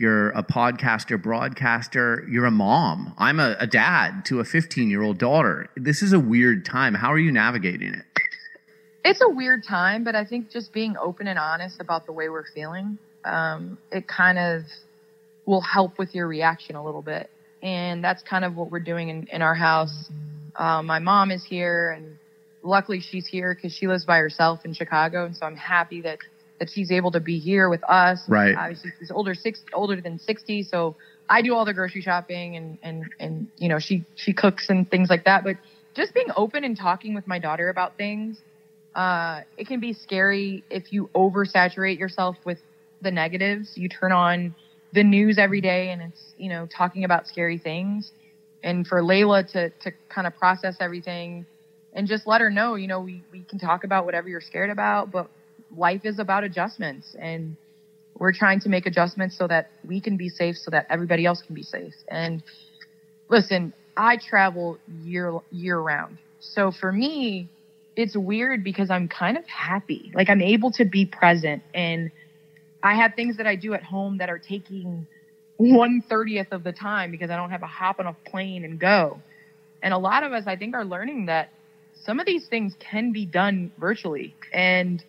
you're 0.00 0.30
a 0.30 0.42
podcaster, 0.42 1.20
broadcaster, 1.20 2.26
you're 2.26 2.46
a 2.46 2.50
mom. 2.50 3.12
I'm 3.18 3.38
a, 3.38 3.54
a 3.60 3.66
dad 3.66 4.24
to 4.24 4.40
a 4.40 4.44
15 4.44 4.88
year 4.88 5.02
old 5.02 5.18
daughter. 5.18 5.68
This 5.76 6.00
is 6.00 6.14
a 6.14 6.18
weird 6.18 6.64
time. 6.64 6.94
How 6.94 7.12
are 7.12 7.18
you 7.18 7.30
navigating 7.30 7.92
it? 7.92 8.06
It's 9.04 9.20
a 9.20 9.28
weird 9.28 9.62
time, 9.62 10.02
but 10.02 10.14
I 10.16 10.24
think 10.24 10.50
just 10.50 10.72
being 10.72 10.96
open 10.96 11.26
and 11.26 11.38
honest 11.38 11.82
about 11.82 12.06
the 12.06 12.12
way 12.12 12.30
we're 12.30 12.46
feeling, 12.54 12.96
um, 13.26 13.76
it 13.92 14.08
kind 14.08 14.38
of 14.38 14.62
will 15.44 15.60
help 15.60 15.98
with 15.98 16.14
your 16.14 16.26
reaction 16.26 16.76
a 16.76 16.84
little 16.84 17.02
bit. 17.02 17.28
And 17.62 18.02
that's 18.02 18.22
kind 18.22 18.46
of 18.46 18.56
what 18.56 18.70
we're 18.70 18.80
doing 18.80 19.10
in, 19.10 19.28
in 19.30 19.42
our 19.42 19.54
house. 19.54 20.10
Uh, 20.56 20.82
my 20.82 20.98
mom 20.98 21.30
is 21.30 21.44
here, 21.44 21.90
and 21.90 22.16
luckily 22.62 23.00
she's 23.00 23.26
here 23.26 23.54
because 23.54 23.74
she 23.74 23.86
lives 23.86 24.06
by 24.06 24.16
herself 24.16 24.64
in 24.64 24.72
Chicago. 24.72 25.26
And 25.26 25.36
so 25.36 25.44
I'm 25.44 25.56
happy 25.56 26.00
that 26.02 26.20
that 26.60 26.70
she's 26.70 26.92
able 26.92 27.10
to 27.10 27.20
be 27.20 27.38
here 27.38 27.68
with 27.68 27.82
us. 27.90 28.20
Right. 28.28 28.54
Obviously, 28.56 28.92
she's 28.98 29.10
older 29.10 29.34
six 29.34 29.62
older 29.72 30.00
than 30.00 30.18
sixty, 30.18 30.62
so 30.62 30.94
I 31.28 31.42
do 31.42 31.54
all 31.54 31.64
the 31.64 31.74
grocery 31.74 32.02
shopping 32.02 32.56
and 32.56 32.78
and 32.82 33.04
and 33.18 33.48
you 33.58 33.68
know 33.68 33.80
she 33.80 34.04
she 34.14 34.32
cooks 34.32 34.68
and 34.68 34.88
things 34.88 35.10
like 35.10 35.24
that. 35.24 35.42
But 35.42 35.56
just 35.94 36.14
being 36.14 36.28
open 36.36 36.62
and 36.62 36.76
talking 36.76 37.14
with 37.14 37.26
my 37.26 37.40
daughter 37.40 37.68
about 37.68 37.96
things. 37.96 38.38
Uh, 38.94 39.42
it 39.56 39.68
can 39.68 39.78
be 39.78 39.92
scary 39.92 40.64
if 40.68 40.92
you 40.92 41.08
oversaturate 41.14 41.98
yourself 41.98 42.36
with 42.44 42.58
the 43.02 43.10
negatives. 43.10 43.76
You 43.76 43.88
turn 43.88 44.12
on 44.12 44.54
the 44.92 45.04
news 45.04 45.38
every 45.38 45.60
day 45.60 45.90
and 45.90 46.02
it's, 46.02 46.34
you 46.36 46.48
know, 46.48 46.66
talking 46.66 47.04
about 47.04 47.26
scary 47.26 47.58
things. 47.58 48.12
And 48.62 48.86
for 48.86 49.00
Layla 49.00 49.50
to, 49.52 49.70
to 49.70 49.92
kind 50.08 50.26
of 50.26 50.36
process 50.36 50.76
everything 50.80 51.46
and 51.92 52.06
just 52.06 52.26
let 52.26 52.40
her 52.40 52.50
know, 52.50 52.74
you 52.74 52.86
know, 52.86 53.00
we, 53.00 53.22
we 53.32 53.42
can 53.42 53.58
talk 53.58 53.84
about 53.84 54.04
whatever 54.04 54.28
you're 54.28 54.40
scared 54.40 54.70
about, 54.70 55.10
but 55.10 55.30
life 55.76 56.02
is 56.04 56.18
about 56.18 56.44
adjustments 56.44 57.14
and 57.18 57.56
we're 58.18 58.32
trying 58.32 58.60
to 58.60 58.68
make 58.68 58.86
adjustments 58.86 59.36
so 59.36 59.46
that 59.46 59.70
we 59.86 60.00
can 60.00 60.16
be 60.16 60.28
safe 60.28 60.56
so 60.56 60.70
that 60.70 60.86
everybody 60.90 61.24
else 61.24 61.42
can 61.42 61.54
be 61.54 61.62
safe. 61.62 61.94
And 62.08 62.42
listen, 63.28 63.72
I 63.96 64.18
travel 64.18 64.78
year 65.02 65.38
year 65.50 65.78
round. 65.78 66.18
So 66.40 66.70
for 66.70 66.92
me, 66.92 67.48
it's 67.96 68.16
weird 68.16 68.62
because 68.62 68.90
I'm 68.90 69.08
kind 69.08 69.36
of 69.36 69.46
happy. 69.46 70.10
Like 70.14 70.28
I'm 70.28 70.42
able 70.42 70.70
to 70.72 70.84
be 70.84 71.06
present 71.06 71.62
and 71.74 72.10
I 72.82 72.94
have 72.94 73.14
things 73.14 73.36
that 73.38 73.46
I 73.46 73.56
do 73.56 73.74
at 73.74 73.82
home 73.82 74.18
that 74.18 74.30
are 74.30 74.38
taking 74.38 75.06
one 75.56 76.02
thirtieth 76.08 76.52
of 76.52 76.64
the 76.64 76.72
time 76.72 77.10
because 77.10 77.30
I 77.30 77.36
don't 77.36 77.50
have 77.50 77.62
a 77.62 77.66
hop 77.66 78.00
on 78.00 78.06
a 78.06 78.16
plane 78.30 78.64
and 78.64 78.78
go. 78.78 79.20
And 79.82 79.94
a 79.94 79.98
lot 79.98 80.22
of 80.22 80.32
us, 80.32 80.44
I 80.46 80.56
think, 80.56 80.74
are 80.74 80.84
learning 80.84 81.26
that 81.26 81.50
some 82.04 82.20
of 82.20 82.26
these 82.26 82.46
things 82.48 82.74
can 82.78 83.12
be 83.12 83.26
done 83.26 83.70
virtually. 83.78 84.34
And 84.52 85.02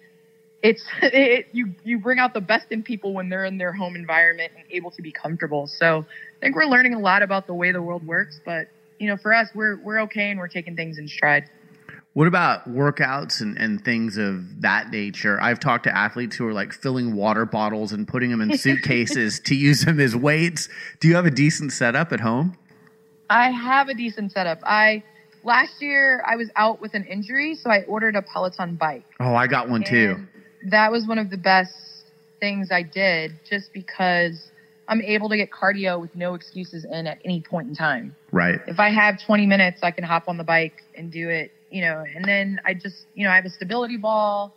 it's 0.64 0.84
it, 1.02 1.48
you 1.52 1.74
you 1.84 2.00
bring 2.00 2.20
out 2.20 2.34
the 2.34 2.42
best 2.42 2.68
in 2.72 2.84
people 2.84 3.14
when 3.14 3.30
they're 3.30 3.46
in 3.46 3.58
their 3.58 3.74
home 3.74 3.96
environment 3.96 4.52
and 4.56 4.66
able 4.70 4.92
to 4.92 5.02
be 5.02 5.12
comfortable. 5.12 5.68
So 5.68 6.00
I 6.00 6.40
think 6.40 6.56
we're 6.56 6.66
learning 6.66 6.94
a 6.94 7.00
lot 7.00 7.24
about 7.24 7.48
the 7.48 7.54
way 7.54 7.72
the 7.72 7.82
world 7.82 8.06
works. 8.06 8.40
But 8.46 8.68
you 9.00 9.08
know, 9.08 9.18
for 9.18 9.34
us, 9.34 9.50
we're 9.54 9.78
we're 9.78 10.02
okay 10.02 10.30
and 10.30 10.40
we're 10.40 10.48
taking 10.48 10.76
things 10.76 10.98
in 10.98 11.08
stride. 11.08 11.50
What 12.14 12.28
about 12.28 12.70
workouts 12.70 13.40
and, 13.40 13.58
and 13.58 13.84
things 13.84 14.18
of 14.18 14.62
that 14.62 14.92
nature? 14.92 15.42
I've 15.42 15.62
talked 15.62 15.86
to 15.86 15.98
athletes 15.98 16.36
who 16.36 16.46
are 16.46 16.54
like 16.54 16.74
filling 16.74 17.16
water 17.16 17.46
bottles 17.46 17.94
and 17.94 18.06
putting 18.06 18.30
them 18.30 18.42
in 18.42 18.58
suitcases 18.58 19.40
to 19.46 19.56
use 19.56 19.86
them 19.86 19.98
as 20.02 20.14
weights. 20.14 20.68
Do 21.00 21.08
you 21.08 21.16
have 21.16 21.26
a 21.26 21.32
decent 21.32 21.72
setup 21.72 22.12
at 22.12 22.20
home? 22.20 22.58
I 23.30 23.50
have 23.52 23.88
a 23.88 23.94
decent 23.94 24.34
setup. 24.34 24.60
I 24.64 25.04
last 25.46 25.82
year 25.82 26.22
I 26.28 26.36
was 26.36 26.50
out 26.58 26.82
with 26.82 26.96
an 26.96 27.06
injury, 27.06 27.56
so 27.56 27.70
I 27.72 27.84
ordered 27.84 28.18
a 28.18 28.22
Peloton 28.22 28.76
bike. 28.76 29.06
Oh, 29.22 29.34
I 29.34 29.48
got 29.48 29.70
one 29.70 29.84
too. 29.84 30.28
That 30.70 30.92
was 30.92 31.08
one 31.08 31.18
of 31.18 31.30
the 31.30 31.38
best 31.38 31.74
things 32.40 32.70
I 32.72 32.84
did 32.84 33.34
just 33.50 33.72
because 33.74 34.52
I'm 34.88 35.02
able 35.02 35.30
to 35.30 35.38
get 35.38 35.52
cardio 35.52 36.02
with 36.02 36.16
no 36.16 36.34
excuses 36.34 36.86
in 36.86 37.08
at 37.08 37.20
any 37.24 37.42
point 37.42 37.70
in 37.70 37.76
time. 37.76 38.16
Right. 38.32 38.60
If 38.68 38.80
I 38.80 38.90
have 38.90 39.24
20 39.26 39.46
minutes, 39.46 39.80
I 39.84 39.92
can 39.92 40.04
hop 40.04 40.28
on 40.28 40.38
the 40.38 40.44
bike 40.44 40.84
and 40.96 41.12
do 41.12 41.30
it, 41.30 41.52
you 41.70 41.82
know, 41.82 42.04
and 42.16 42.26
then 42.26 42.60
I 42.66 42.74
just, 42.74 43.06
you 43.16 43.24
know, 43.24 43.32
I 43.32 43.36
have 43.36 43.46
a 43.46 43.50
stability 43.50 43.98
ball. 43.98 44.54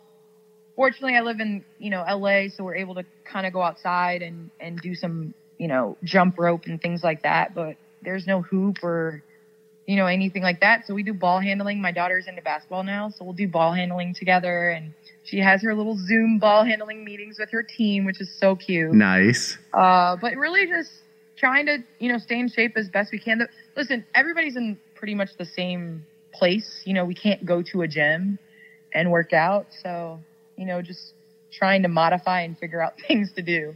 Fortunately, 0.75 1.15
I 1.15 1.21
live 1.21 1.39
in, 1.39 1.63
you 1.79 1.89
know, 1.89 2.03
LA, 2.03 2.49
so 2.49 2.65
we're 2.65 2.75
able 2.75 2.95
to 2.95 3.05
kind 3.23 3.45
of 3.45 3.53
go 3.53 3.61
outside 3.61 4.21
and, 4.21 4.49
and 4.59 4.81
do 4.81 4.93
some, 4.93 5.33
you 5.57 5.69
know, 5.69 5.97
jump 6.03 6.37
rope 6.37 6.65
and 6.65 6.81
things 6.81 7.01
like 7.01 7.23
that. 7.23 7.55
But 7.55 7.77
there's 8.01 8.27
no 8.27 8.41
hoop 8.41 8.83
or, 8.83 9.23
you 9.85 9.95
know, 9.95 10.07
anything 10.07 10.41
like 10.41 10.61
that. 10.61 10.85
So 10.87 10.93
we 10.93 11.03
do 11.03 11.13
ball 11.13 11.39
handling. 11.39 11.81
My 11.81 11.91
daughter's 11.91 12.27
into 12.27 12.41
basketball 12.41 12.83
now, 12.83 13.09
so 13.09 13.23
we'll 13.25 13.33
do 13.33 13.47
ball 13.47 13.73
handling 13.73 14.13
together 14.13 14.69
and 14.69 14.93
she 15.25 15.39
has 15.39 15.63
her 15.63 15.73
little 15.73 15.97
Zoom 15.97 16.37
ball 16.37 16.63
handling 16.63 17.03
meetings 17.03 17.39
with 17.39 17.49
her 17.51 17.63
team, 17.63 18.05
which 18.05 18.21
is 18.21 18.29
so 18.39 18.55
cute. 18.55 18.93
Nice. 18.93 19.57
Uh, 19.73 20.15
but 20.15 20.35
really 20.35 20.67
just 20.67 20.91
trying 21.35 21.65
to, 21.65 21.79
you 21.99 22.11
know, 22.11 22.19
stay 22.19 22.39
in 22.39 22.47
shape 22.47 22.77
as 22.77 22.89
best 22.89 23.11
we 23.11 23.19
can. 23.19 23.47
Listen, 23.75 24.05
everybody's 24.13 24.55
in 24.55 24.79
pretty 24.93 25.15
much 25.15 25.35
the 25.37 25.45
same 25.45 26.05
place. 26.31 26.83
You 26.85 26.93
know, 26.93 27.05
we 27.05 27.15
can't 27.15 27.43
go 27.43 27.63
to 27.63 27.81
a 27.81 27.87
gym 27.87 28.37
and 28.93 29.11
work 29.11 29.33
out. 29.33 29.67
So, 29.81 30.19
you 30.57 30.65
know, 30.65 30.83
just 30.83 31.13
trying 31.51 31.81
to 31.83 31.89
modify 31.89 32.41
and 32.41 32.57
figure 32.57 32.81
out 32.81 32.93
things 33.07 33.31
to 33.33 33.41
do. 33.41 33.75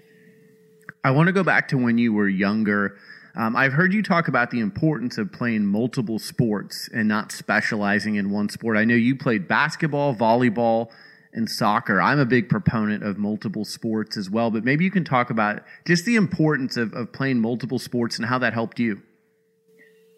I 1.04 1.12
want 1.12 1.28
to 1.28 1.34
go 1.34 1.44
back 1.44 1.70
to 1.70 1.78
when 1.78 1.98
you 1.98 2.14
were 2.14 2.30
younger. 2.30 2.98
Um, 3.40 3.56
I've 3.56 3.72
heard 3.72 3.94
you 3.94 4.04
talk 4.04 4.28
about 4.28 4.52
the 4.52 4.60
importance 4.60 5.18
of 5.18 5.32
playing 5.32 5.66
multiple 5.66 6.20
sports 6.20 6.90
and 6.94 7.08
not 7.08 7.32
specializing 7.32 8.16
in 8.16 8.32
one 8.32 8.50
sport. 8.50 8.76
I 8.76 8.84
know 8.84 8.96
you 8.96 9.16
played 9.16 9.48
basketball, 9.48 10.14
volleyball, 10.14 10.90
and 11.32 11.50
soccer. 11.50 12.02
I'm 12.02 12.20
a 12.20 12.26
big 12.26 12.50
proponent 12.50 13.02
of 13.02 13.18
multiple 13.18 13.64
sports 13.64 14.18
as 14.18 14.30
well, 14.30 14.52
but 14.52 14.66
maybe 14.66 14.84
you 14.84 14.92
can 14.92 15.06
talk 15.06 15.30
about 15.30 15.64
just 15.88 16.04
the 16.04 16.18
importance 16.18 16.76
of, 16.76 16.94
of 16.94 17.14
playing 17.14 17.40
multiple 17.40 17.80
sports 17.80 18.18
and 18.18 18.26
how 18.26 18.40
that 18.40 18.54
helped 18.54 18.78
you. 18.78 19.02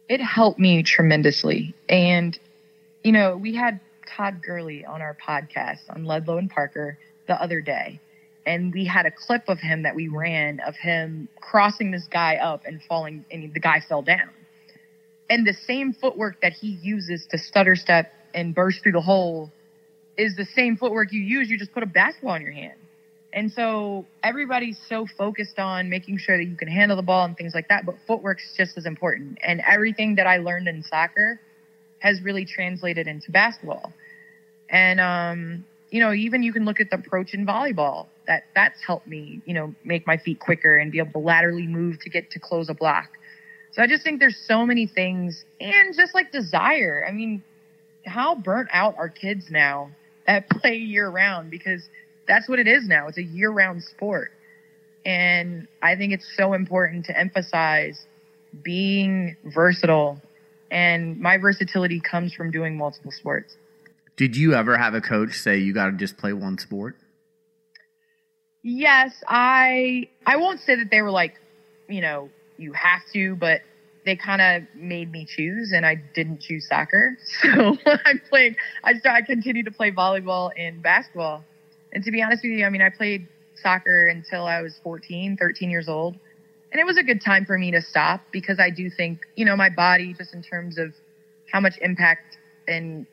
It 0.09 0.19
helped 0.19 0.57
me 0.57 0.81
tremendously. 0.81 1.75
And, 1.89 2.39
you 3.03 3.11
know, 3.11 3.37
we 3.37 3.53
had 3.53 3.79
Todd 4.07 4.41
Gurley 4.41 4.83
on 4.83 4.99
our 5.03 5.15
podcast 5.23 5.81
on 5.91 6.05
Ledlow 6.05 6.39
and 6.39 6.49
Parker 6.49 6.97
the 7.27 7.39
other 7.39 7.61
day. 7.61 7.99
And 8.45 8.73
we 8.73 8.85
had 8.85 9.05
a 9.05 9.11
clip 9.11 9.43
of 9.47 9.59
him 9.59 9.83
that 9.83 9.95
we 9.95 10.07
ran 10.07 10.59
of 10.61 10.75
him 10.75 11.27
crossing 11.39 11.91
this 11.91 12.07
guy 12.09 12.37
up 12.37 12.63
and 12.65 12.81
falling, 12.83 13.25
and 13.31 13.53
the 13.53 13.59
guy 13.59 13.81
fell 13.87 14.01
down. 14.01 14.29
And 15.29 15.45
the 15.45 15.53
same 15.53 15.93
footwork 15.93 16.41
that 16.41 16.53
he 16.53 16.79
uses 16.81 17.25
to 17.27 17.37
stutter 17.37 17.75
step 17.75 18.11
and 18.33 18.53
burst 18.53 18.83
through 18.83 18.93
the 18.93 19.01
hole 19.01 19.51
is 20.17 20.35
the 20.35 20.45
same 20.45 20.75
footwork 20.75 21.13
you 21.13 21.21
use. 21.21 21.49
You 21.49 21.57
just 21.57 21.71
put 21.71 21.83
a 21.83 21.87
basketball 21.87 22.35
in 22.35 22.41
your 22.41 22.51
hand. 22.51 22.77
And 23.33 23.51
so 23.51 24.05
everybody's 24.23 24.77
so 24.89 25.07
focused 25.17 25.57
on 25.57 25.89
making 25.89 26.17
sure 26.17 26.37
that 26.37 26.43
you 26.43 26.55
can 26.55 26.67
handle 26.67 26.97
the 26.97 27.03
ball 27.03 27.23
and 27.23 27.37
things 27.37 27.53
like 27.53 27.69
that, 27.69 27.85
but 27.85 27.95
footwork's 28.05 28.53
just 28.57 28.77
as 28.77 28.85
important. 28.85 29.37
And 29.41 29.61
everything 29.65 30.15
that 30.15 30.27
I 30.27 30.37
learned 30.37 30.67
in 30.67 30.83
soccer 30.83 31.39
has 31.99 32.21
really 32.21 32.45
translated 32.45 33.07
into 33.07 33.31
basketball. 33.31 33.93
And 34.69 34.99
um, 34.99 35.65
you 35.91 35.99
know, 35.99 36.13
even 36.13 36.41
you 36.41 36.53
can 36.53 36.65
look 36.65 36.79
at 36.79 36.89
the 36.89 36.95
approach 36.95 37.33
in 37.33 37.45
volleyball. 37.45 38.07
That 38.27 38.43
that's 38.55 38.81
helped 38.81 39.07
me, 39.07 39.41
you 39.45 39.53
know, 39.53 39.75
make 39.83 40.07
my 40.07 40.17
feet 40.17 40.39
quicker 40.39 40.77
and 40.77 40.91
be 40.91 40.99
able 40.99 41.11
to 41.11 41.19
laterally 41.19 41.67
move 41.67 41.99
to 41.99 42.09
get 42.09 42.31
to 42.31 42.39
close 42.39 42.69
a 42.69 42.73
block. 42.73 43.09
So 43.73 43.81
I 43.81 43.87
just 43.87 44.03
think 44.03 44.19
there's 44.19 44.37
so 44.47 44.65
many 44.65 44.87
things 44.87 45.45
and 45.59 45.95
just 45.95 46.13
like 46.13 46.31
desire. 46.31 47.05
I 47.07 47.11
mean, 47.11 47.43
how 48.05 48.35
burnt 48.35 48.69
out 48.71 48.95
are 48.97 49.09
kids 49.09 49.45
now 49.49 49.91
that 50.27 50.49
play 50.61 50.75
year 50.75 51.09
round 51.09 51.51
because 51.51 51.83
that's 52.27 52.47
what 52.47 52.59
it 52.59 52.67
is 52.67 52.87
now. 52.87 53.07
It's 53.07 53.17
a 53.17 53.23
year 53.23 53.51
round 53.51 53.83
sport. 53.83 54.31
And 55.05 55.67
I 55.81 55.95
think 55.95 56.13
it's 56.13 56.27
so 56.37 56.53
important 56.53 57.05
to 57.05 57.17
emphasize 57.17 58.05
being 58.63 59.35
versatile. 59.43 60.21
And 60.69 61.19
my 61.19 61.37
versatility 61.37 61.99
comes 61.99 62.33
from 62.33 62.51
doing 62.51 62.77
multiple 62.77 63.11
sports. 63.11 63.55
Did 64.15 64.35
you 64.35 64.53
ever 64.53 64.77
have 64.77 64.93
a 64.93 65.01
coach 65.01 65.33
say 65.33 65.57
you 65.57 65.73
got 65.73 65.87
to 65.87 65.93
just 65.93 66.17
play 66.17 66.33
one 66.33 66.57
sport? 66.57 66.97
Yes, 68.63 69.23
I 69.27 70.09
I 70.25 70.37
won't 70.37 70.59
say 70.59 70.75
that 70.75 70.91
they 70.91 71.01
were 71.01 71.11
like, 71.11 71.35
you 71.89 72.01
know, 72.01 72.29
you 72.57 72.73
have 72.73 73.01
to, 73.13 73.35
but 73.35 73.61
they 74.05 74.15
kind 74.15 74.41
of 74.41 74.63
made 74.75 75.11
me 75.11 75.25
choose 75.25 75.71
and 75.75 75.85
I 75.85 75.95
didn't 75.95 76.41
choose 76.41 76.67
soccer. 76.67 77.17
So 77.41 77.77
I 77.85 78.13
played, 78.29 78.55
I 78.83 78.93
started, 78.95 79.23
I 79.23 79.25
continued 79.25 79.65
to 79.65 79.71
play 79.71 79.91
volleyball 79.91 80.51
and 80.57 80.81
basketball. 80.81 81.43
And 81.93 82.03
to 82.03 82.11
be 82.11 82.21
honest 82.21 82.43
with 82.43 82.53
you, 82.53 82.65
I 82.65 82.69
mean, 82.69 82.81
I 82.81 82.89
played 82.89 83.27
soccer 83.55 84.07
until 84.07 84.45
I 84.45 84.61
was 84.61 84.79
14, 84.83 85.37
13 85.37 85.69
years 85.69 85.89
old. 85.89 86.15
And 86.71 86.79
it 86.79 86.85
was 86.85 86.97
a 86.97 87.03
good 87.03 87.21
time 87.21 87.45
for 87.45 87.57
me 87.57 87.71
to 87.71 87.81
stop 87.81 88.21
because 88.31 88.59
I 88.59 88.69
do 88.69 88.89
think, 88.89 89.21
you 89.35 89.45
know, 89.45 89.55
my 89.55 89.69
body, 89.69 90.13
just 90.13 90.33
in 90.33 90.41
terms 90.41 90.77
of 90.77 90.93
how 91.51 91.59
much 91.59 91.77
impact 91.81 92.37
and 92.67 93.05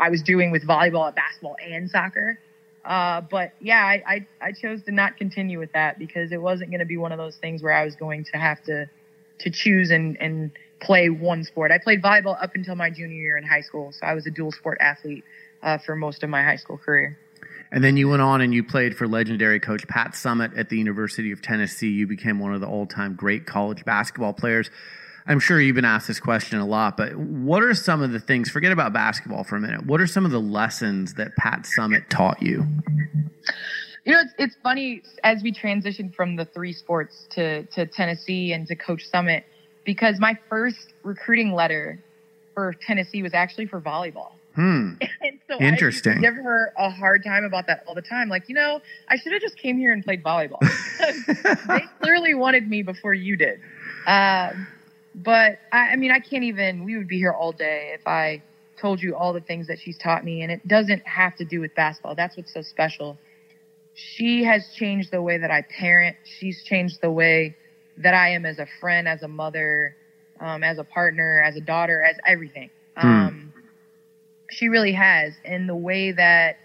I 0.00 0.10
was 0.10 0.22
doing 0.22 0.50
with 0.50 0.66
volleyball, 0.66 1.14
basketball, 1.14 1.56
and 1.64 1.90
soccer. 1.90 2.38
Uh, 2.84 3.20
but 3.20 3.52
yeah, 3.60 3.84
I, 3.84 4.02
I, 4.06 4.26
I 4.40 4.52
chose 4.52 4.82
to 4.84 4.92
not 4.92 5.16
continue 5.16 5.58
with 5.58 5.72
that 5.72 5.98
because 5.98 6.32
it 6.32 6.40
wasn't 6.40 6.70
going 6.70 6.80
to 6.80 6.86
be 6.86 6.96
one 6.96 7.12
of 7.12 7.18
those 7.18 7.36
things 7.36 7.62
where 7.62 7.72
I 7.72 7.84
was 7.84 7.94
going 7.94 8.24
to 8.32 8.38
have 8.38 8.62
to 8.64 8.88
to 9.40 9.50
choose 9.50 9.90
and, 9.90 10.20
and 10.20 10.50
play 10.80 11.08
one 11.08 11.44
sport. 11.44 11.70
I 11.70 11.78
played 11.78 12.02
volleyball 12.02 12.42
up 12.42 12.54
until 12.54 12.74
my 12.74 12.90
junior 12.90 13.16
year 13.16 13.36
in 13.38 13.44
high 13.44 13.62
school, 13.62 13.92
so 13.92 14.06
I 14.06 14.14
was 14.14 14.26
a 14.26 14.30
dual 14.30 14.52
sport 14.52 14.78
athlete 14.80 15.24
uh, 15.62 15.78
for 15.78 15.96
most 15.96 16.22
of 16.22 16.30
my 16.30 16.42
high 16.42 16.56
school 16.56 16.76
career. 16.76 17.18
And 17.72 17.84
then 17.84 17.96
you 17.96 18.08
went 18.08 18.20
on 18.22 18.40
and 18.40 18.52
you 18.52 18.64
played 18.64 18.96
for 18.96 19.06
legendary 19.06 19.60
coach 19.60 19.86
Pat 19.86 20.12
Summitt 20.12 20.58
at 20.58 20.68
the 20.68 20.76
University 20.76 21.30
of 21.32 21.40
Tennessee. 21.40 21.88
You 21.88 22.06
became 22.06 22.38
one 22.38 22.52
of 22.52 22.60
the 22.60 22.66
all 22.66 22.86
time 22.86 23.14
great 23.14 23.46
college 23.46 23.84
basketball 23.84 24.32
players. 24.32 24.70
I'm 25.30 25.38
sure 25.38 25.60
you've 25.60 25.76
been 25.76 25.84
asked 25.84 26.08
this 26.08 26.18
question 26.18 26.58
a 26.58 26.66
lot, 26.66 26.96
but 26.96 27.14
what 27.14 27.62
are 27.62 27.72
some 27.72 28.02
of 28.02 28.10
the 28.10 28.18
things, 28.18 28.50
forget 28.50 28.72
about 28.72 28.92
basketball 28.92 29.44
for 29.44 29.54
a 29.54 29.60
minute, 29.60 29.86
what 29.86 30.00
are 30.00 30.06
some 30.08 30.24
of 30.24 30.32
the 30.32 30.40
lessons 30.40 31.14
that 31.14 31.36
Pat 31.36 31.60
Summitt 31.62 32.08
taught 32.08 32.42
you? 32.42 32.66
You 34.04 34.12
know, 34.12 34.22
it's, 34.22 34.34
it's 34.38 34.56
funny 34.64 35.02
as 35.22 35.40
we 35.44 35.52
transitioned 35.52 36.16
from 36.16 36.34
the 36.34 36.46
three 36.46 36.72
sports 36.72 37.28
to, 37.30 37.62
to 37.66 37.86
Tennessee 37.86 38.52
and 38.52 38.66
to 38.66 38.74
Coach 38.74 39.08
Summitt, 39.08 39.44
because 39.84 40.18
my 40.18 40.36
first 40.48 40.94
recruiting 41.04 41.54
letter 41.54 42.02
for 42.52 42.74
Tennessee 42.84 43.22
was 43.22 43.32
actually 43.32 43.66
for 43.66 43.80
volleyball. 43.80 44.32
Hmm. 44.56 44.94
And 45.22 45.38
so 45.48 45.60
Interesting. 45.60 46.18
I 46.18 46.20
give 46.22 46.34
her 46.34 46.72
a 46.76 46.90
hard 46.90 47.22
time 47.22 47.44
about 47.44 47.68
that 47.68 47.84
all 47.86 47.94
the 47.94 48.02
time. 48.02 48.28
Like, 48.28 48.48
you 48.48 48.54
know, 48.56 48.80
I 49.08 49.16
should 49.16 49.32
have 49.32 49.42
just 49.42 49.56
came 49.56 49.78
here 49.78 49.92
and 49.92 50.02
played 50.02 50.24
volleyball. 50.24 50.58
they 51.68 51.84
clearly 52.00 52.34
wanted 52.34 52.68
me 52.68 52.82
before 52.82 53.14
you 53.14 53.36
did. 53.36 53.60
Um, 54.06 54.66
but 55.14 55.58
I, 55.72 55.90
I 55.92 55.96
mean, 55.96 56.10
I 56.10 56.20
can't 56.20 56.44
even. 56.44 56.84
We 56.84 56.96
would 56.96 57.08
be 57.08 57.18
here 57.18 57.32
all 57.32 57.52
day 57.52 57.92
if 57.98 58.06
I 58.06 58.42
told 58.80 59.02
you 59.02 59.14
all 59.14 59.32
the 59.32 59.40
things 59.40 59.66
that 59.66 59.78
she's 59.78 59.98
taught 59.98 60.24
me, 60.24 60.42
and 60.42 60.50
it 60.50 60.66
doesn't 60.66 61.06
have 61.06 61.36
to 61.36 61.44
do 61.44 61.60
with 61.60 61.74
basketball. 61.74 62.14
That's 62.14 62.36
what's 62.36 62.52
so 62.52 62.62
special. 62.62 63.18
She 63.94 64.44
has 64.44 64.64
changed 64.76 65.10
the 65.10 65.20
way 65.20 65.38
that 65.38 65.50
I 65.50 65.62
parent. 65.62 66.16
She's 66.24 66.62
changed 66.64 67.00
the 67.02 67.10
way 67.10 67.56
that 67.98 68.14
I 68.14 68.30
am 68.30 68.46
as 68.46 68.58
a 68.58 68.66
friend, 68.80 69.06
as 69.06 69.22
a 69.22 69.28
mother, 69.28 69.96
um, 70.40 70.62
as 70.62 70.78
a 70.78 70.84
partner, 70.84 71.42
as 71.42 71.56
a 71.56 71.60
daughter, 71.60 72.02
as 72.02 72.16
everything. 72.26 72.70
Hmm. 72.96 73.06
Um, 73.06 73.52
she 74.50 74.68
really 74.68 74.92
has. 74.92 75.34
And 75.44 75.68
the 75.68 75.76
way 75.76 76.12
that 76.12 76.56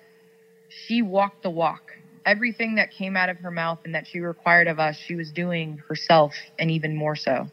she 0.70 1.02
walked 1.02 1.44
the 1.44 1.50
walk, 1.50 1.92
everything 2.26 2.76
that 2.76 2.92
came 2.92 3.18
out 3.18 3.30
of 3.30 3.38
her 3.38 3.52
mouth 3.52 3.80
and 3.86 3.96
that 3.96 4.08
she 4.08 4.20
required 4.20 4.68
of 4.68 4.80
us, 4.80 4.98
she 4.98 5.16
was 5.16 5.32
doing 5.32 5.82
herself 5.88 6.34
and 6.58 6.72
even 6.72 6.96
more 6.96 7.16
so. 7.16 7.48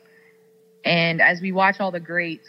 And 0.84 1.20
as 1.20 1.40
we 1.40 1.52
watch 1.52 1.76
all 1.80 1.90
the 1.90 2.00
greats, 2.00 2.48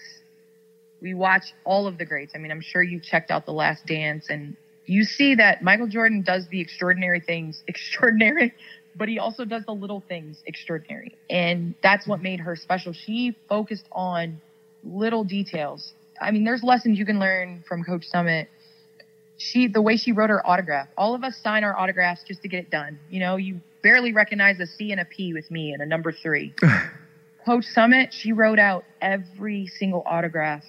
we 1.01 1.13
watch 1.13 1.53
all 1.65 1.85
of 1.85 1.97
the 1.97 2.05
greats. 2.05 2.33
I 2.35 2.39
mean, 2.39 2.51
I'm 2.51 2.61
sure 2.61 2.81
you 2.81 2.99
checked 2.99 3.29
out 3.29 3.45
The 3.45 3.51
Last 3.51 3.85
Dance 3.85 4.27
and 4.29 4.55
you 4.85 5.03
see 5.03 5.35
that 5.35 5.61
Michael 5.61 5.87
Jordan 5.87 6.21
does 6.21 6.47
the 6.47 6.59
extraordinary 6.59 7.19
things 7.19 7.61
extraordinary, 7.67 8.53
but 8.95 9.09
he 9.09 9.19
also 9.19 9.45
does 9.45 9.65
the 9.65 9.73
little 9.73 10.03
things 10.07 10.41
extraordinary. 10.45 11.15
And 11.29 11.75
that's 11.83 12.07
what 12.07 12.21
made 12.21 12.39
her 12.39 12.55
special. 12.55 12.93
She 12.93 13.35
focused 13.49 13.85
on 13.91 14.41
little 14.83 15.23
details. 15.23 15.93
I 16.19 16.31
mean, 16.31 16.43
there's 16.43 16.63
lessons 16.63 16.97
you 16.97 17.05
can 17.05 17.19
learn 17.19 17.63
from 17.67 17.83
Coach 17.83 18.05
Summitt. 18.13 18.47
She, 19.37 19.67
the 19.67 19.81
way 19.81 19.97
she 19.97 20.11
wrote 20.11 20.29
her 20.29 20.45
autograph, 20.47 20.87
all 20.97 21.15
of 21.15 21.23
us 21.23 21.35
sign 21.43 21.63
our 21.63 21.77
autographs 21.77 22.23
just 22.25 22.43
to 22.43 22.47
get 22.47 22.59
it 22.59 22.69
done. 22.69 22.99
You 23.09 23.19
know, 23.19 23.35
you 23.35 23.59
barely 23.81 24.13
recognize 24.13 24.59
a 24.59 24.67
C 24.67 24.91
and 24.91 25.01
a 25.01 25.05
P 25.05 25.33
with 25.33 25.49
me 25.51 25.73
and 25.73 25.81
a 25.81 25.85
number 25.85 26.11
three. 26.11 26.53
Coach 27.45 27.65
Summitt, 27.75 28.11
she 28.11 28.31
wrote 28.31 28.59
out 28.59 28.85
every 29.01 29.67
single 29.67 30.03
autograph 30.05 30.63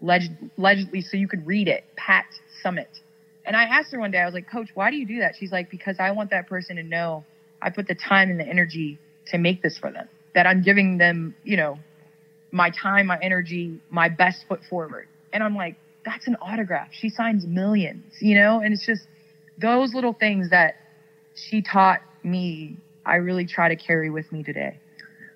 leg- 0.00 0.50
legibly 0.56 1.00
so 1.00 1.16
you 1.16 1.28
could 1.28 1.46
read 1.46 1.68
it. 1.68 1.84
Pat 1.96 2.26
Summitt. 2.64 3.00
And 3.44 3.56
I 3.56 3.64
asked 3.64 3.92
her 3.92 4.00
one 4.00 4.10
day, 4.10 4.18
I 4.18 4.24
was 4.24 4.34
like, 4.34 4.50
Coach, 4.50 4.70
why 4.74 4.90
do 4.90 4.96
you 4.96 5.06
do 5.06 5.20
that? 5.20 5.36
She's 5.38 5.52
like, 5.52 5.70
because 5.70 5.96
I 6.00 6.10
want 6.10 6.30
that 6.30 6.48
person 6.48 6.76
to 6.76 6.82
know 6.82 7.24
I 7.62 7.70
put 7.70 7.86
the 7.86 7.94
time 7.94 8.30
and 8.30 8.40
the 8.40 8.46
energy 8.46 8.98
to 9.28 9.38
make 9.38 9.62
this 9.62 9.78
for 9.78 9.90
them. 9.90 10.08
That 10.34 10.46
I'm 10.46 10.62
giving 10.62 10.98
them, 10.98 11.34
you 11.44 11.56
know, 11.56 11.78
my 12.50 12.70
time, 12.70 13.06
my 13.06 13.18
energy, 13.22 13.80
my 13.90 14.08
best 14.08 14.44
foot 14.48 14.60
forward. 14.68 15.06
And 15.32 15.42
I'm 15.42 15.54
like, 15.54 15.76
that's 16.04 16.26
an 16.26 16.36
autograph. 16.40 16.88
She 16.92 17.08
signs 17.08 17.46
millions, 17.46 18.04
you 18.20 18.34
know? 18.34 18.60
And 18.60 18.74
it's 18.74 18.84
just 18.84 19.02
those 19.58 19.94
little 19.94 20.12
things 20.12 20.50
that 20.50 20.74
she 21.34 21.62
taught 21.62 22.00
me, 22.22 22.76
I 23.04 23.16
really 23.16 23.46
try 23.46 23.68
to 23.68 23.76
carry 23.76 24.10
with 24.10 24.30
me 24.32 24.42
today. 24.42 24.78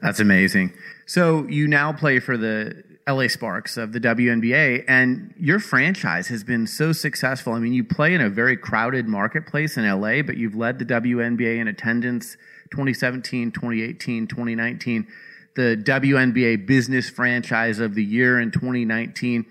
That's 0.01 0.21
amazing. 0.21 0.73
So 1.07 1.47
you 1.49 1.69
now 1.69 1.93
play 1.93 2.21
for 2.21 2.37
the 2.37 2.85
LA 3.09 3.29
Sparks 3.29 3.77
of 3.77 3.93
the 3.93 4.01
WNBA, 4.01 4.85
and 4.87 5.35
your 5.39 5.59
franchise 5.59 6.29
has 6.29 6.45
been 6.45 6.67
so 6.67 6.93
successful. 6.93 7.53
I 7.55 7.59
mean, 7.59 7.73
you 7.73 7.85
play 7.85 8.15
in 8.15 8.21
a 8.21 8.31
very 8.31 8.57
crowded 8.57 9.09
marketplace 9.09 9.77
in 9.77 9.85
LA, 9.85 10.23
but 10.23 10.37
you've 10.37 10.55
led 10.55 10.79
the 10.79 10.85
WNBA 10.85 11.59
in 11.59 11.69
attendance 11.69 12.37
2017, 12.71 13.51
2018, 13.53 14.27
2019, 14.27 15.07
the 15.57 15.77
WNBA 15.83 16.67
Business 16.67 17.11
Franchise 17.11 17.81
of 17.81 17.95
the 17.95 18.05
Year 18.05 18.41
in 18.41 18.51
2019. 18.51 19.45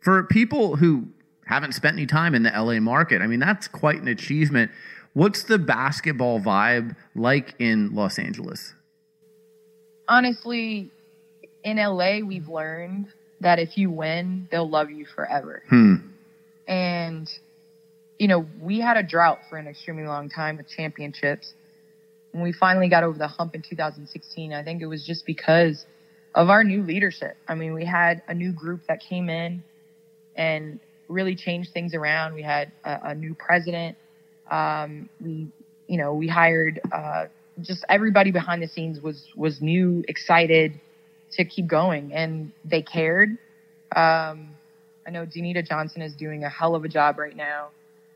For 0.00 0.24
people 0.24 0.76
who 0.76 1.08
haven't 1.46 1.72
spent 1.72 1.96
any 1.96 2.06
time 2.06 2.34
in 2.34 2.42
the 2.42 2.50
LA 2.50 2.80
market, 2.80 3.22
I 3.22 3.26
mean, 3.26 3.40
that's 3.40 3.66
quite 3.66 4.00
an 4.02 4.08
achievement. 4.08 4.70
What's 5.14 5.44
the 5.44 5.58
basketball 5.58 6.40
vibe 6.40 6.94
like 7.14 7.54
in 7.58 7.94
Los 7.94 8.18
Angeles? 8.18 8.74
Honestly, 10.08 10.90
in 11.64 11.76
LA, 11.76 12.20
we've 12.20 12.48
learned 12.48 13.08
that 13.40 13.58
if 13.58 13.76
you 13.76 13.90
win, 13.90 14.48
they'll 14.50 14.68
love 14.68 14.90
you 14.90 15.04
forever. 15.04 15.62
Hmm. 15.68 15.96
And, 16.66 17.30
you 18.18 18.28
know, 18.28 18.46
we 18.60 18.80
had 18.80 18.96
a 18.96 19.02
drought 19.02 19.40
for 19.48 19.58
an 19.58 19.66
extremely 19.66 20.04
long 20.04 20.28
time 20.28 20.56
with 20.56 20.68
championships. 20.68 21.52
When 22.32 22.42
we 22.42 22.52
finally 22.52 22.88
got 22.88 23.02
over 23.02 23.18
the 23.18 23.28
hump 23.28 23.54
in 23.54 23.62
2016, 23.62 24.52
I 24.52 24.62
think 24.62 24.82
it 24.82 24.86
was 24.86 25.04
just 25.04 25.26
because 25.26 25.86
of 26.34 26.50
our 26.50 26.64
new 26.64 26.82
leadership. 26.82 27.36
I 27.48 27.54
mean, 27.54 27.72
we 27.72 27.84
had 27.84 28.22
a 28.28 28.34
new 28.34 28.52
group 28.52 28.82
that 28.88 29.00
came 29.00 29.28
in 29.28 29.62
and 30.34 30.80
really 31.08 31.34
changed 31.34 31.72
things 31.72 31.94
around. 31.94 32.34
We 32.34 32.42
had 32.42 32.72
a, 32.84 33.10
a 33.10 33.14
new 33.14 33.34
president. 33.34 33.96
Um, 34.50 35.08
we, 35.20 35.48
you 35.88 35.98
know, 35.98 36.14
we 36.14 36.28
hired, 36.28 36.80
uh, 36.92 37.26
just 37.62 37.84
everybody 37.88 38.30
behind 38.30 38.62
the 38.62 38.68
scenes 38.68 39.00
was 39.00 39.24
was 39.34 39.60
new, 39.60 40.04
excited 40.08 40.80
to 41.32 41.44
keep 41.44 41.66
going, 41.66 42.12
and 42.12 42.52
they 42.64 42.82
cared. 42.82 43.30
Um, 43.94 44.50
I 45.06 45.10
know 45.10 45.24
Danita 45.24 45.66
Johnson 45.66 46.02
is 46.02 46.14
doing 46.14 46.44
a 46.44 46.48
hell 46.48 46.74
of 46.74 46.84
a 46.84 46.88
job 46.88 47.18
right 47.18 47.36
now, 47.36 47.68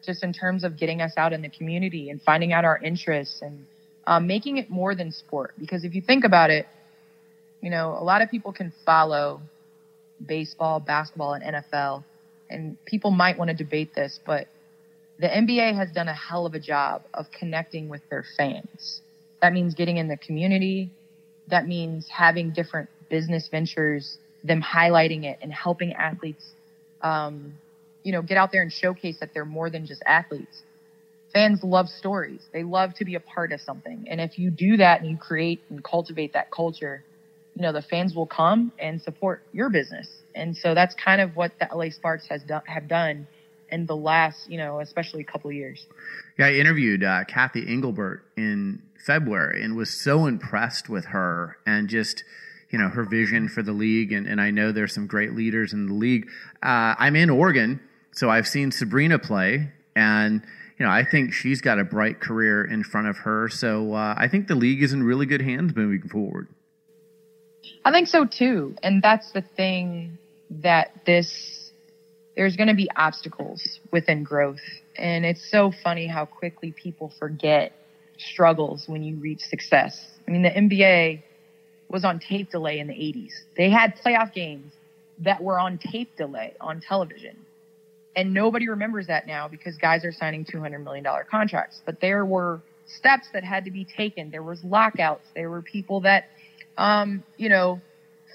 just 0.04 0.22
in 0.22 0.32
terms 0.32 0.64
of 0.64 0.76
getting 0.76 1.00
us 1.00 1.12
out 1.16 1.32
in 1.32 1.42
the 1.42 1.48
community 1.48 2.10
and 2.10 2.20
finding 2.20 2.52
out 2.52 2.64
our 2.64 2.78
interests 2.78 3.40
and 3.42 3.66
um, 4.06 4.26
making 4.26 4.58
it 4.58 4.70
more 4.70 4.94
than 4.94 5.12
sport. 5.12 5.54
Because 5.58 5.84
if 5.84 5.94
you 5.94 6.02
think 6.02 6.24
about 6.24 6.50
it, 6.50 6.66
you 7.60 7.70
know, 7.70 7.96
a 7.98 8.02
lot 8.02 8.22
of 8.22 8.30
people 8.30 8.52
can 8.52 8.72
follow 8.84 9.40
baseball, 10.24 10.80
basketball, 10.80 11.34
and 11.34 11.44
NFL, 11.54 12.04
and 12.48 12.76
people 12.84 13.10
might 13.10 13.38
want 13.38 13.48
to 13.48 13.56
debate 13.56 13.94
this, 13.94 14.18
but 14.26 14.48
the 15.18 15.28
NBA 15.28 15.76
has 15.76 15.90
done 15.92 16.08
a 16.08 16.14
hell 16.14 16.46
of 16.46 16.54
a 16.54 16.58
job 16.58 17.02
of 17.14 17.26
connecting 17.30 17.88
with 17.88 18.00
their 18.08 18.24
fans. 18.36 19.02
That 19.42 19.52
means 19.52 19.74
getting 19.74 19.96
in 19.96 20.08
the 20.08 20.16
community. 20.16 20.90
That 21.48 21.66
means 21.66 22.06
having 22.08 22.50
different 22.50 22.88
business 23.08 23.48
ventures, 23.50 24.18
them 24.44 24.62
highlighting 24.62 25.24
it 25.24 25.38
and 25.42 25.52
helping 25.52 25.92
athletes, 25.94 26.44
um, 27.02 27.54
you 28.02 28.12
know, 28.12 28.22
get 28.22 28.36
out 28.36 28.52
there 28.52 28.62
and 28.62 28.72
showcase 28.72 29.16
that 29.20 29.30
they're 29.34 29.44
more 29.44 29.70
than 29.70 29.86
just 29.86 30.02
athletes. 30.06 30.62
Fans 31.32 31.62
love 31.62 31.88
stories. 31.88 32.40
They 32.52 32.64
love 32.64 32.94
to 32.94 33.04
be 33.04 33.14
a 33.14 33.20
part 33.20 33.52
of 33.52 33.60
something. 33.60 34.06
And 34.08 34.20
if 34.20 34.38
you 34.38 34.50
do 34.50 34.78
that 34.78 35.00
and 35.00 35.10
you 35.10 35.16
create 35.16 35.60
and 35.70 35.82
cultivate 35.82 36.32
that 36.32 36.50
culture, 36.50 37.04
you 37.54 37.62
know, 37.62 37.72
the 37.72 37.82
fans 37.82 38.14
will 38.14 38.26
come 38.26 38.72
and 38.78 39.00
support 39.00 39.42
your 39.52 39.70
business. 39.70 40.08
And 40.34 40.56
so 40.56 40.74
that's 40.74 40.94
kind 40.94 41.20
of 41.20 41.36
what 41.36 41.52
the 41.60 41.68
LA 41.74 41.90
Sparks 41.90 42.26
has 42.28 42.42
done, 42.42 42.62
have 42.66 42.88
done 42.88 43.26
in 43.70 43.86
the 43.86 43.96
last, 43.96 44.48
you 44.48 44.58
know, 44.58 44.80
especially 44.80 45.20
a 45.20 45.24
couple 45.24 45.50
years. 45.52 45.84
Yeah, 46.38 46.46
I 46.46 46.54
interviewed 46.54 47.04
uh, 47.04 47.24
Cathy 47.24 47.64
Engelbert 47.68 48.22
in 48.36 48.82
February 49.05 49.62
and 49.62 49.77
was 49.77 49.90
so 49.90 50.27
impressed 50.27 50.89
with 50.89 51.06
her 51.06 51.56
and 51.66 51.89
just 51.89 52.24
you 52.70 52.78
know 52.78 52.89
her 52.89 53.05
vision 53.05 53.48
for 53.48 53.62
the 53.62 53.72
league 53.72 54.12
and, 54.12 54.27
and 54.27 54.40
I 54.40 54.51
know 54.51 54.72
there's 54.72 54.94
some 54.94 55.06
great 55.06 55.35
leaders 55.35 55.72
in 55.72 55.86
the 55.86 55.94
league. 55.94 56.28
Uh, 56.62 56.94
I'm 56.98 57.16
in 57.16 57.31
Oregon, 57.31 57.81
so 58.12 58.31
I've 58.31 58.47
seen 58.47 58.70
Sabrina 58.70 59.18
play 59.18 59.72
and 59.97 60.43
you 60.78 60.86
know 60.86 60.93
I 60.93 61.05
think 61.05 61.32
she's 61.32 61.60
got 61.60 61.78
a 61.78 61.85
bright 61.85 62.20
career 62.20 62.64
in 62.64 62.85
front 62.85 63.09
of 63.09 63.18
her. 63.18 63.48
So 63.48 63.94
uh, 63.94 64.14
I 64.16 64.28
think 64.28 64.48
the 64.48 64.55
league 64.55 64.82
is 64.82 64.93
in 64.93 65.02
really 65.02 65.27
good 65.27 65.43
hands 65.43 65.74
moving 65.74 66.09
forward. 66.09 66.48
I 67.85 67.93
think 67.93 68.09
so 68.09 68.24
too, 68.27 68.77
and 68.82 69.02
that's 69.02 69.32
the 69.32 69.43
thing 69.43 70.18
that 70.51 71.05
this 71.06 71.72
there's 72.36 72.56
going 72.56 72.68
to 72.68 72.74
be 72.74 72.89
obstacles 72.97 73.81
within 73.90 74.22
growth, 74.22 74.60
and 74.97 75.24
it's 75.24 75.51
so 75.51 75.72
funny 75.82 76.06
how 76.06 76.24
quickly 76.24 76.72
people 76.72 77.12
forget 77.18 77.72
struggles 78.20 78.84
when 78.86 79.02
you 79.02 79.16
reach 79.16 79.40
success. 79.40 80.06
I 80.26 80.30
mean, 80.30 80.42
the 80.42 80.51
NBA 80.51 81.22
was 81.88 82.05
on 82.05 82.20
tape 82.20 82.51
delay 82.51 82.78
in 82.78 82.86
the 82.86 82.94
80s. 82.94 83.32
They 83.56 83.70
had 83.70 83.94
playoff 84.05 84.32
games 84.32 84.72
that 85.18 85.42
were 85.42 85.59
on 85.59 85.78
tape 85.78 86.16
delay 86.16 86.55
on 86.60 86.80
television. 86.80 87.36
And 88.16 88.32
nobody 88.32 88.68
remembers 88.68 89.06
that 89.06 89.26
now 89.26 89.48
because 89.48 89.76
guys 89.76 90.05
are 90.05 90.12
signing 90.12 90.44
$200 90.44 90.82
million 90.82 91.06
contracts. 91.30 91.80
But 91.84 92.01
there 92.01 92.24
were 92.24 92.60
steps 92.86 93.28
that 93.32 93.44
had 93.44 93.64
to 93.64 93.70
be 93.70 93.84
taken. 93.84 94.30
There 94.30 94.42
was 94.42 94.62
lockouts. 94.64 95.24
There 95.34 95.51
were 95.51 95.62
people 95.62 96.01
that, 96.01 96.28
um, 96.76 97.22
you 97.36 97.48
know, 97.48 97.80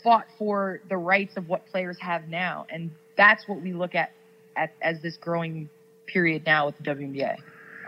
fought 0.04 0.28
for 0.38 0.82
the 0.90 0.98
rights 0.98 1.36
of 1.36 1.50
what 1.50 1.66
players 1.68 1.98
have 2.00 2.28
now. 2.30 2.66
And 2.70 2.92
that's 3.18 3.48
what 3.48 3.62
we 3.62 3.74
look 3.74 3.96
at, 3.96 4.12
at 4.56 4.72
as 4.82 5.02
this 5.02 5.18
growing 5.18 5.70
period 6.06 6.46
now 6.46 6.68
with 6.68 6.78
the 6.78 6.84
WNBA. 6.84 7.38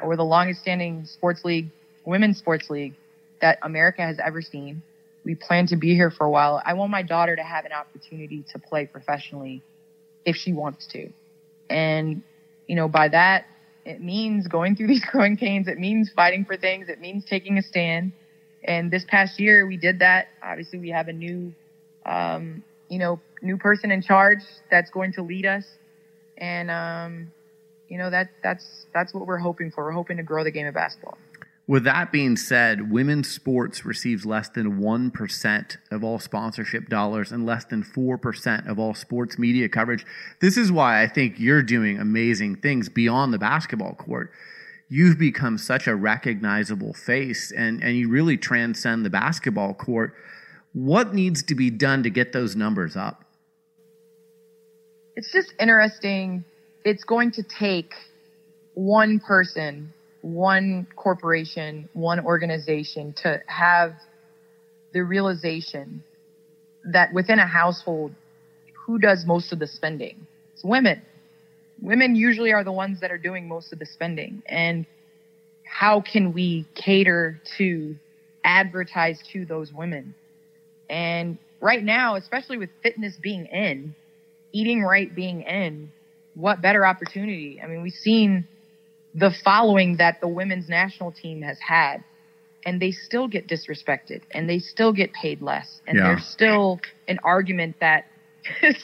We're 0.03 0.15
the 0.15 0.23
longest 0.23 0.61
standing 0.61 1.05
sports 1.05 1.43
league 1.43 1.69
women's 2.07 2.37
sports 2.37 2.69
league 2.69 2.95
that 3.41 3.59
America 3.61 4.01
has 4.01 4.17
ever 4.25 4.41
seen. 4.41 4.81
We 5.25 5.35
plan 5.35 5.67
to 5.67 5.75
be 5.75 5.93
here 5.93 6.09
for 6.09 6.25
a 6.25 6.29
while. 6.29 6.61
I 6.65 6.73
want 6.73 6.89
my 6.89 7.03
daughter 7.03 7.35
to 7.35 7.43
have 7.43 7.65
an 7.65 7.73
opportunity 7.73 8.45
to 8.53 8.59
play 8.59 8.85
professionally 8.85 9.61
if 10.25 10.37
she 10.37 10.53
wants 10.53 10.87
to. 10.87 11.09
And, 11.69 12.23
you 12.65 12.75
know, 12.75 12.87
by 12.87 13.09
that, 13.09 13.45
it 13.85 14.01
means 14.01 14.47
going 14.47 14.75
through 14.75 14.87
these 14.93 15.03
growing 15.03 15.35
pains. 15.35 15.67
It 15.67 15.77
means 15.77 16.09
fighting 16.15 16.45
for 16.45 16.55
things. 16.55 16.87
It 16.87 17.01
means 17.01 17.25
taking 17.25 17.57
a 17.57 17.61
stand. 17.61 18.13
And 18.63 18.89
this 18.89 19.03
past 19.07 19.39
year, 19.39 19.67
we 19.67 19.77
did 19.77 19.99
that. 19.99 20.29
Obviously, 20.41 20.79
we 20.79 20.89
have 20.89 21.09
a 21.09 21.13
new, 21.13 21.53
um, 22.05 22.63
you 22.89 22.99
know, 22.99 23.19
new 23.41 23.57
person 23.57 23.91
in 23.91 24.01
charge 24.01 24.39
that's 24.71 24.89
going 24.89 25.11
to 25.13 25.21
lead 25.21 25.45
us. 25.45 25.65
And, 26.37 26.71
um, 26.71 27.31
you 27.89 27.97
know, 27.97 28.09
that, 28.09 28.29
that's, 28.41 28.65
that's 28.93 29.13
what 29.13 29.27
we're 29.27 29.37
hoping 29.37 29.71
for. 29.71 29.83
We're 29.83 29.91
hoping 29.91 30.17
to 30.17 30.23
grow 30.23 30.43
the 30.43 30.51
game 30.51 30.67
of 30.67 30.73
basketball. 30.73 31.17
With 31.67 31.83
that 31.83 32.13
being 32.13 32.37
said, 32.37 32.89
women's 32.91 33.29
sports 33.29 33.83
receives 33.83 34.25
less 34.25 34.47
than 34.47 34.79
1% 34.79 35.77
of 35.91 36.01
all 36.01 36.17
sponsorship 36.17 36.87
dollars 36.87 37.33
and 37.33 37.45
less 37.45 37.65
than 37.65 37.83
4% 37.83 38.69
of 38.69 38.79
all 38.79 38.93
sports 38.93 39.37
media 39.37 39.67
coverage. 39.67 40.05
This 40.39 40.55
is 40.55 40.71
why 40.71 41.03
I 41.03 41.07
think 41.07 41.37
you're 41.37 41.61
doing 41.61 41.99
amazing 41.99 42.55
things 42.57 42.87
beyond 42.87 43.33
the 43.33 43.37
basketball 43.37 43.95
court. 43.95 44.31
You've 44.87 45.19
become 45.19 45.57
such 45.57 45.87
a 45.87 45.95
recognizable 45.95 46.93
face 46.93 47.51
and, 47.51 47.83
and 47.83 47.97
you 47.97 48.07
really 48.07 48.37
transcend 48.37 49.05
the 49.05 49.09
basketball 49.09 49.73
court. 49.73 50.13
What 50.71 51.13
needs 51.13 51.43
to 51.43 51.55
be 51.55 51.69
done 51.69 52.03
to 52.03 52.09
get 52.09 52.31
those 52.31 52.55
numbers 52.55 52.95
up? 52.95 53.25
It's 55.17 55.33
just 55.33 55.53
interesting. 55.59 56.45
It's 56.85 57.03
going 57.03 57.31
to 57.31 57.43
take 57.43 57.93
one 58.73 59.19
person 59.19 59.91
one 60.33 60.87
corporation, 60.95 61.87
one 61.93 62.19
organization 62.19 63.13
to 63.13 63.41
have 63.47 63.93
the 64.93 65.01
realization 65.01 66.03
that 66.85 67.13
within 67.13 67.39
a 67.39 67.47
household, 67.47 68.13
who 68.73 68.99
does 68.99 69.25
most 69.25 69.51
of 69.51 69.59
the 69.59 69.67
spending? 69.67 70.27
It's 70.53 70.63
women. 70.63 71.01
Women 71.81 72.15
usually 72.15 72.51
are 72.51 72.63
the 72.63 72.71
ones 72.71 73.01
that 73.01 73.11
are 73.11 73.17
doing 73.17 73.47
most 73.47 73.71
of 73.71 73.79
the 73.79 73.85
spending. 73.85 74.41
And 74.45 74.85
how 75.63 76.01
can 76.01 76.33
we 76.33 76.65
cater 76.75 77.41
to 77.57 77.95
advertise 78.43 79.19
to 79.33 79.45
those 79.45 79.71
women? 79.71 80.15
And 80.89 81.37
right 81.61 81.83
now, 81.83 82.15
especially 82.15 82.57
with 82.57 82.69
fitness 82.81 83.15
being 83.21 83.45
in, 83.45 83.95
eating 84.51 84.81
right 84.81 85.13
being 85.13 85.41
in, 85.41 85.91
what 86.35 86.61
better 86.61 86.85
opportunity? 86.85 87.61
I 87.63 87.67
mean, 87.67 87.81
we've 87.81 87.93
seen 87.93 88.47
the 89.17 89.31
following 89.43 89.97
that 89.97 90.21
the 90.21 90.27
women's 90.27 90.69
national 90.69 91.11
team 91.11 91.41
has 91.41 91.57
had 91.59 92.03
and 92.65 92.79
they 92.79 92.91
still 92.91 93.27
get 93.27 93.47
disrespected 93.47 94.21
and 94.31 94.47
they 94.47 94.59
still 94.59 94.93
get 94.93 95.11
paid 95.11 95.41
less 95.41 95.81
and 95.87 95.97
yeah. 95.97 96.03
there's 96.03 96.25
still 96.25 96.79
an 97.07 97.19
argument 97.23 97.75
that 97.79 98.05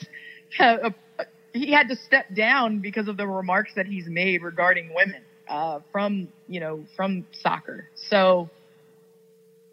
he 1.52 1.70
had 1.70 1.88
to 1.88 1.94
step 1.94 2.26
down 2.34 2.80
because 2.80 3.06
of 3.06 3.16
the 3.16 3.26
remarks 3.26 3.70
that 3.76 3.86
he's 3.86 4.06
made 4.08 4.42
regarding 4.42 4.92
women 4.92 5.22
uh, 5.48 5.78
from 5.92 6.26
you 6.48 6.58
know 6.58 6.84
from 6.96 7.24
soccer. 7.30 7.88
So 8.08 8.50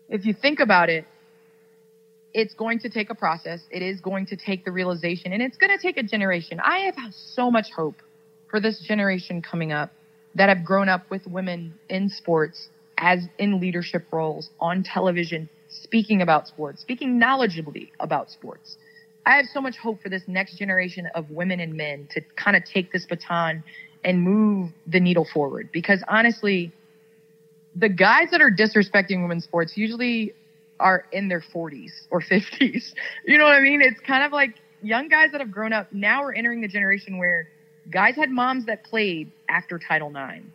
if 0.10 0.26
you 0.26 0.34
think 0.34 0.60
about 0.60 0.90
it 0.90 1.06
it's 2.34 2.54
going 2.54 2.80
to 2.80 2.90
take 2.90 3.10
a 3.10 3.16
process. 3.16 3.60
It 3.70 3.82
is 3.82 4.00
going 4.00 4.28
to 4.28 4.38
take 4.38 4.64
the 4.64 4.72
realization 4.72 5.34
and 5.34 5.42
it's 5.42 5.58
going 5.58 5.76
to 5.76 5.82
take 5.82 5.98
a 5.98 6.04
generation. 6.04 6.62
I 6.64 6.92
have 6.96 6.96
so 7.14 7.52
much 7.52 7.72
hope 7.76 7.96
for 8.50 8.62
this 8.62 8.80
generation 8.88 9.42
coming 9.42 9.74
up 9.74 9.92
that 10.36 10.50
have 10.50 10.64
grown 10.64 10.90
up 10.90 11.04
with 11.10 11.26
women 11.28 11.74
in 11.90 12.10
sports 12.10 12.70
as 12.98 13.28
in 13.38 13.60
leadership 13.60 14.06
roles 14.12 14.50
on 14.60 14.84
television, 14.84 15.50
speaking 15.70 16.22
about 16.22 16.48
sports, 16.48 16.82
speaking 16.82 17.20
knowledgeably 17.20 17.90
about 18.00 18.30
sports. 18.30 18.78
I 19.26 19.36
have 19.36 19.46
so 19.46 19.62
much 19.62 19.78
hope 19.78 20.02
for 20.02 20.10
this 20.10 20.24
next 20.28 20.58
generation 20.58 21.08
of 21.16 21.30
women 21.30 21.60
and 21.60 21.76
men 21.76 22.08
to 22.12 22.22
kind 22.36 22.56
of 22.56 22.64
take 22.66 22.92
this 22.92 23.06
baton 23.06 23.64
and 24.04 24.22
move 24.22 24.72
the 24.88 25.00
needle 25.00 25.28
forward. 25.32 25.70
Because 25.72 26.04
honestly, 26.08 26.74
the 27.76 27.90
guys 27.90 28.30
that 28.32 28.42
are 28.42 28.52
disrespecting 28.52 29.22
women's 29.22 29.44
sports 29.44 29.78
usually 29.78 30.34
are 30.80 31.06
in 31.12 31.28
their 31.28 31.42
40s 31.42 31.92
or 32.10 32.22
50s. 32.22 32.94
You 33.26 33.38
know 33.38 33.46
what 33.46 33.54
I 33.56 33.62
mean? 33.62 33.82
It's 33.82 34.00
kind 34.00 34.24
of 34.24 34.32
like 34.32 34.56
young 34.82 35.08
guys 35.08 35.32
that 35.32 35.42
have 35.42 35.52
grown 35.52 35.74
up. 35.74 35.88
Now 35.92 36.24
we're 36.24 36.34
entering 36.34 36.62
the 36.62 36.68
generation 36.68 37.18
where 37.18 37.48
guys 37.90 38.16
had 38.16 38.30
moms 38.30 38.66
that 38.66 38.84
played 38.84 39.32
after 39.50 39.80
Title 39.80 40.10
IX. 40.10 40.46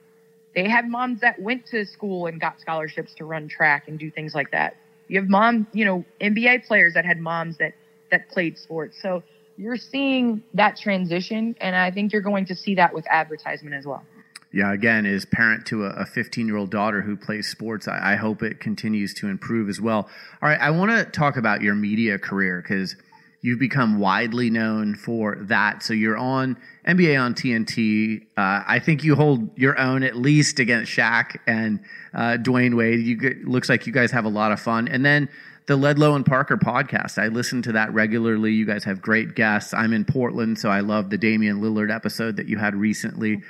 They 0.55 0.69
had 0.69 0.89
moms 0.89 1.20
that 1.20 1.39
went 1.39 1.66
to 1.66 1.85
school 1.85 2.27
and 2.27 2.40
got 2.40 2.61
scholarships 2.61 3.15
to 3.15 3.24
run 3.24 3.48
track 3.48 3.89
and 3.89 3.98
do 3.98 4.11
things 4.11 4.35
like 4.35 4.53
that. 4.53 4.77
You 5.09 5.20
have 5.20 5.28
mom, 5.28 5.66
you 5.73 5.85
know, 5.85 6.05
NBA 6.20 6.66
players 6.66 6.94
that 6.94 7.05
had 7.05 7.20
moms 7.20 7.59
that 7.59 7.74
that 8.11 8.28
played 8.28 8.57
sports. 8.57 9.01
So 9.01 9.23
you're 9.57 9.77
seeing 9.77 10.43
that 10.55 10.77
transition, 10.77 11.57
and 11.61 11.74
I 11.74 11.90
think 11.90 12.12
you're 12.12 12.23
going 12.23 12.47
to 12.47 12.55
see 12.55 12.74
that 12.77 12.94
with 12.94 13.07
advertisement 13.09 13.74
as 13.74 13.86
well. 13.86 14.03
Yeah, 14.53 14.73
again, 14.73 15.05
as 15.07 15.27
parent 15.27 15.66
to 15.66 15.85
a 15.85 16.07
15 16.07 16.47
year 16.47 16.57
old 16.57 16.70
daughter 16.70 17.03
who 17.03 17.16
plays 17.16 17.48
sports, 17.48 17.89
I, 17.89 18.12
I 18.12 18.16
hope 18.16 18.43
it 18.43 18.61
continues 18.61 19.12
to 19.15 19.28
improve 19.28 19.69
as 19.69 19.81
well. 19.81 20.09
All 20.40 20.48
right, 20.48 20.61
I 20.61 20.70
want 20.70 20.90
to 20.93 21.05
talk 21.05 21.36
about 21.36 21.61
your 21.61 21.74
media 21.74 22.19
career 22.19 22.62
because 22.62 22.97
You've 23.47 23.60
become 23.60 24.01
widely 24.01 24.51
known 24.51 24.97
for 24.97 25.36
that. 25.43 25.81
So 25.81 25.94
you're 25.94 26.16
on 26.16 26.56
NBA 26.85 27.16
on 27.23 27.32
TNT. 27.32 28.23
Uh, 28.36 28.64
I 28.66 28.81
think 28.81 29.05
you 29.05 29.14
hold 29.14 29.56
your 29.56 29.78
own 29.78 30.02
at 30.02 30.16
least 30.16 30.59
against 30.59 30.90
Shaq 30.90 31.36
and 31.47 31.78
uh, 32.12 32.39
Dwyane 32.40 32.77
Wade. 32.77 32.98
You 32.98 33.16
get, 33.16 33.44
looks 33.47 33.68
like 33.68 33.86
you 33.86 33.93
guys 33.93 34.10
have 34.10 34.24
a 34.24 34.28
lot 34.28 34.51
of 34.51 34.59
fun. 34.59 34.89
And 34.89 35.06
then 35.06 35.28
the 35.66 35.78
Ledlow 35.78 36.16
and 36.16 36.27
Parker 36.27 36.56
podcast. 36.56 37.23
I 37.23 37.28
listen 37.28 37.62
to 37.62 37.70
that 37.70 37.94
regularly. 37.94 38.51
You 38.51 38.66
guys 38.66 38.82
have 38.82 39.01
great 39.01 39.36
guests. 39.36 39.73
I'm 39.73 39.93
in 39.93 40.05
Portland, 40.05 40.59
so 40.59 40.68
I 40.68 40.81
love 40.81 41.10
the 41.10 41.18
Damian 41.18 41.60
Lillard 41.60 41.94
episode 41.94 42.35
that 42.39 42.48
you 42.48 42.59
had 42.59 42.74
recently. 42.74 43.43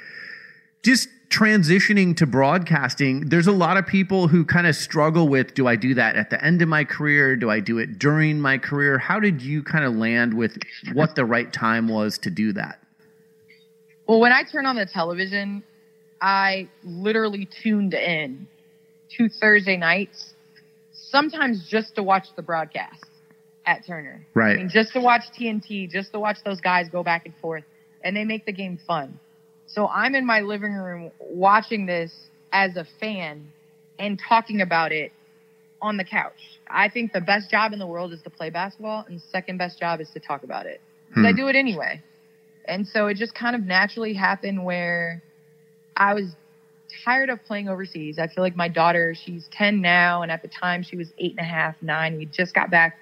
Just 0.83 1.09
transitioning 1.29 2.17
to 2.17 2.27
broadcasting, 2.27 3.29
there's 3.29 3.47
a 3.47 3.53
lot 3.53 3.77
of 3.77 3.87
people 3.87 4.29
who 4.29 4.45
kind 4.45 4.67
of 4.67 4.77
struggle 4.77 5.29
with 5.29 5.55
do 5.55 5.67
I 5.67 5.77
do 5.77 5.95
that 5.95 6.17
at 6.17 6.31
the 6.31 6.43
end 6.45 6.63
of 6.63 6.69
my 6.69 6.85
career? 6.85 7.37
Do 7.37 7.51
I 7.51 7.61
do 7.61 7.79
it 7.79 7.99
during 7.99 8.41
my 8.41 8.59
career? 8.59 8.99
How 8.99 9.21
did 9.21 9.43
you 9.43 9.63
kind 9.63 9.85
of 9.85 9.95
land 9.95 10.35
with 10.35 10.59
what 10.93 11.15
the 11.15 11.25
right 11.25 11.53
time 11.53 11.89
was 11.89 12.19
to 12.19 12.31
do 12.31 12.53
that? 12.53 12.81
Well, 14.07 14.21
when 14.21 14.33
I 14.33 14.45
turn 14.45 14.67
on 14.67 14.77
the 14.77 14.87
television, 14.87 15.65
I 16.21 16.69
literally 16.85 17.49
tuned 17.63 17.95
in 17.95 18.47
to 19.17 19.29
Thursday 19.29 19.77
nights, 19.77 20.35
sometimes 20.93 21.69
just 21.69 21.97
to 21.97 22.03
watch 22.03 22.29
the 22.37 22.43
broadcast 22.43 23.05
at 23.67 23.85
Turner. 23.85 24.25
Right. 24.35 24.55
I 24.55 24.57
mean, 24.57 24.69
just 24.69 24.93
to 24.93 25.01
watch 25.01 25.23
TNT, 25.39 25.91
just 25.91 26.13
to 26.13 26.21
watch 26.21 26.39
those 26.45 26.61
guys 26.61 26.89
go 26.89 27.03
back 27.03 27.27
and 27.27 27.35
forth, 27.37 27.65
and 28.03 28.17
they 28.17 28.25
make 28.25 28.47
the 28.47 28.53
game 28.53 28.79
fun. 28.87 29.19
So 29.67 29.89
I'm 29.89 30.15
in 30.15 30.25
my 30.27 30.41
living 30.41 30.73
room 30.73 31.11
watching 31.21 31.87
this 31.87 32.13
as 32.53 32.77
a 32.77 32.87
fan 33.01 33.53
and 33.99 34.21
talking 34.29 34.61
about 34.61 34.93
it 34.93 35.13
on 35.83 35.97
the 35.97 36.05
couch. 36.05 36.59
I 36.69 36.89
think 36.89 37.13
the 37.13 37.21
best 37.21 37.51
job 37.51 37.73
in 37.73 37.79
the 37.79 37.87
world 37.87 38.13
is 38.13 38.23
to 38.23 38.31
play 38.31 38.51
basketball, 38.51 39.05
and 39.07 39.19
the 39.19 39.23
second 39.31 39.59
best 39.59 39.79
job 39.79 40.01
is 40.01 40.09
to 40.11 40.21
talk 40.21 40.43
about 40.43 40.67
it. 40.67 40.81
Because 41.09 41.23
hmm. 41.23 41.27
I 41.27 41.33
do 41.33 41.49
it 41.49 41.57
anyway. 41.57 42.03
And 42.65 42.87
so 42.87 43.07
it 43.07 43.17
just 43.17 43.35
kind 43.35 43.55
of 43.55 43.63
naturally 43.63 44.15
happened 44.15 44.65
where 44.65 45.23
I 45.97 46.15
was 46.15 46.35
tired 47.05 47.31
of 47.31 47.45
playing 47.45 47.69
overseas. 47.69 48.19
I 48.19 48.27
feel 48.27 48.43
like 48.43 48.57
my 48.57 48.69
daughter, 48.69 49.15
she's 49.15 49.49
10 49.53 49.81
now, 49.81 50.23
and 50.23 50.33
at 50.33 50.43
the 50.43 50.49
time 50.49 50.83
she 50.83 50.97
was 50.97 51.09
eight 51.19 51.33
and 51.39 51.41
a 51.41 51.49
half, 51.49 51.77
nine. 51.81 52.17
We 52.17 52.27
just 52.27 52.55
got 52.55 52.71
back 52.71 52.99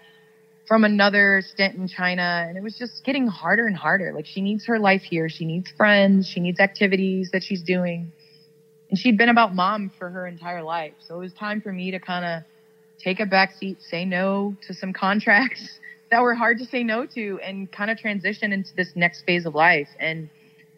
from 0.67 0.85
another 0.85 1.43
stint 1.47 1.75
in 1.75 1.89
China 1.89 2.47
and 2.49 2.57
it 2.57 2.63
was 2.63 2.77
just 2.79 3.05
getting 3.05 3.27
harder 3.27 3.67
and 3.67 3.77
harder. 3.77 4.13
Like 4.15 4.27
she 4.27 4.41
needs 4.41 4.67
her 4.67 4.79
life 4.79 5.03
here. 5.03 5.29
She 5.29 5.45
needs 5.45 5.71
friends. 5.77 6.27
She 6.27 6.41
needs 6.41 6.59
activities 6.61 7.31
that 7.33 7.43
she's 7.43 7.63
doing. 7.63 8.13
And 8.89 8.99
she'd 8.99 9.19
been 9.19 9.29
about 9.29 9.55
mom 9.55 9.91
for 9.99 10.09
her 10.09 10.27
entire 10.27 10.63
life. 10.63 10.95
So 11.07 11.17
it 11.17 11.19
was 11.19 11.33
time 11.35 11.61
for 11.61 11.73
me 11.73 11.91
to 11.91 11.99
kind 11.99 12.25
of 12.25 12.43
take 13.03 13.21
a 13.21 13.27
back 13.27 13.53
seat, 13.59 13.79
say 13.83 14.05
no 14.05 14.57
to 14.67 14.75
some 14.75 14.93
contracts 14.95 15.79
that 16.11 16.23
were 16.23 16.35
hard 16.35 16.59
to 16.59 16.65
say 16.65 16.83
no 16.83 17.07
to 17.07 17.41
and 17.43 17.71
kind 17.71 17.91
of 17.91 17.99
transition 17.99 18.53
into 18.53 18.71
this 18.77 18.93
next 18.95 19.23
phase 19.25 19.47
of 19.47 19.55
life. 19.55 19.89
And 19.99 20.31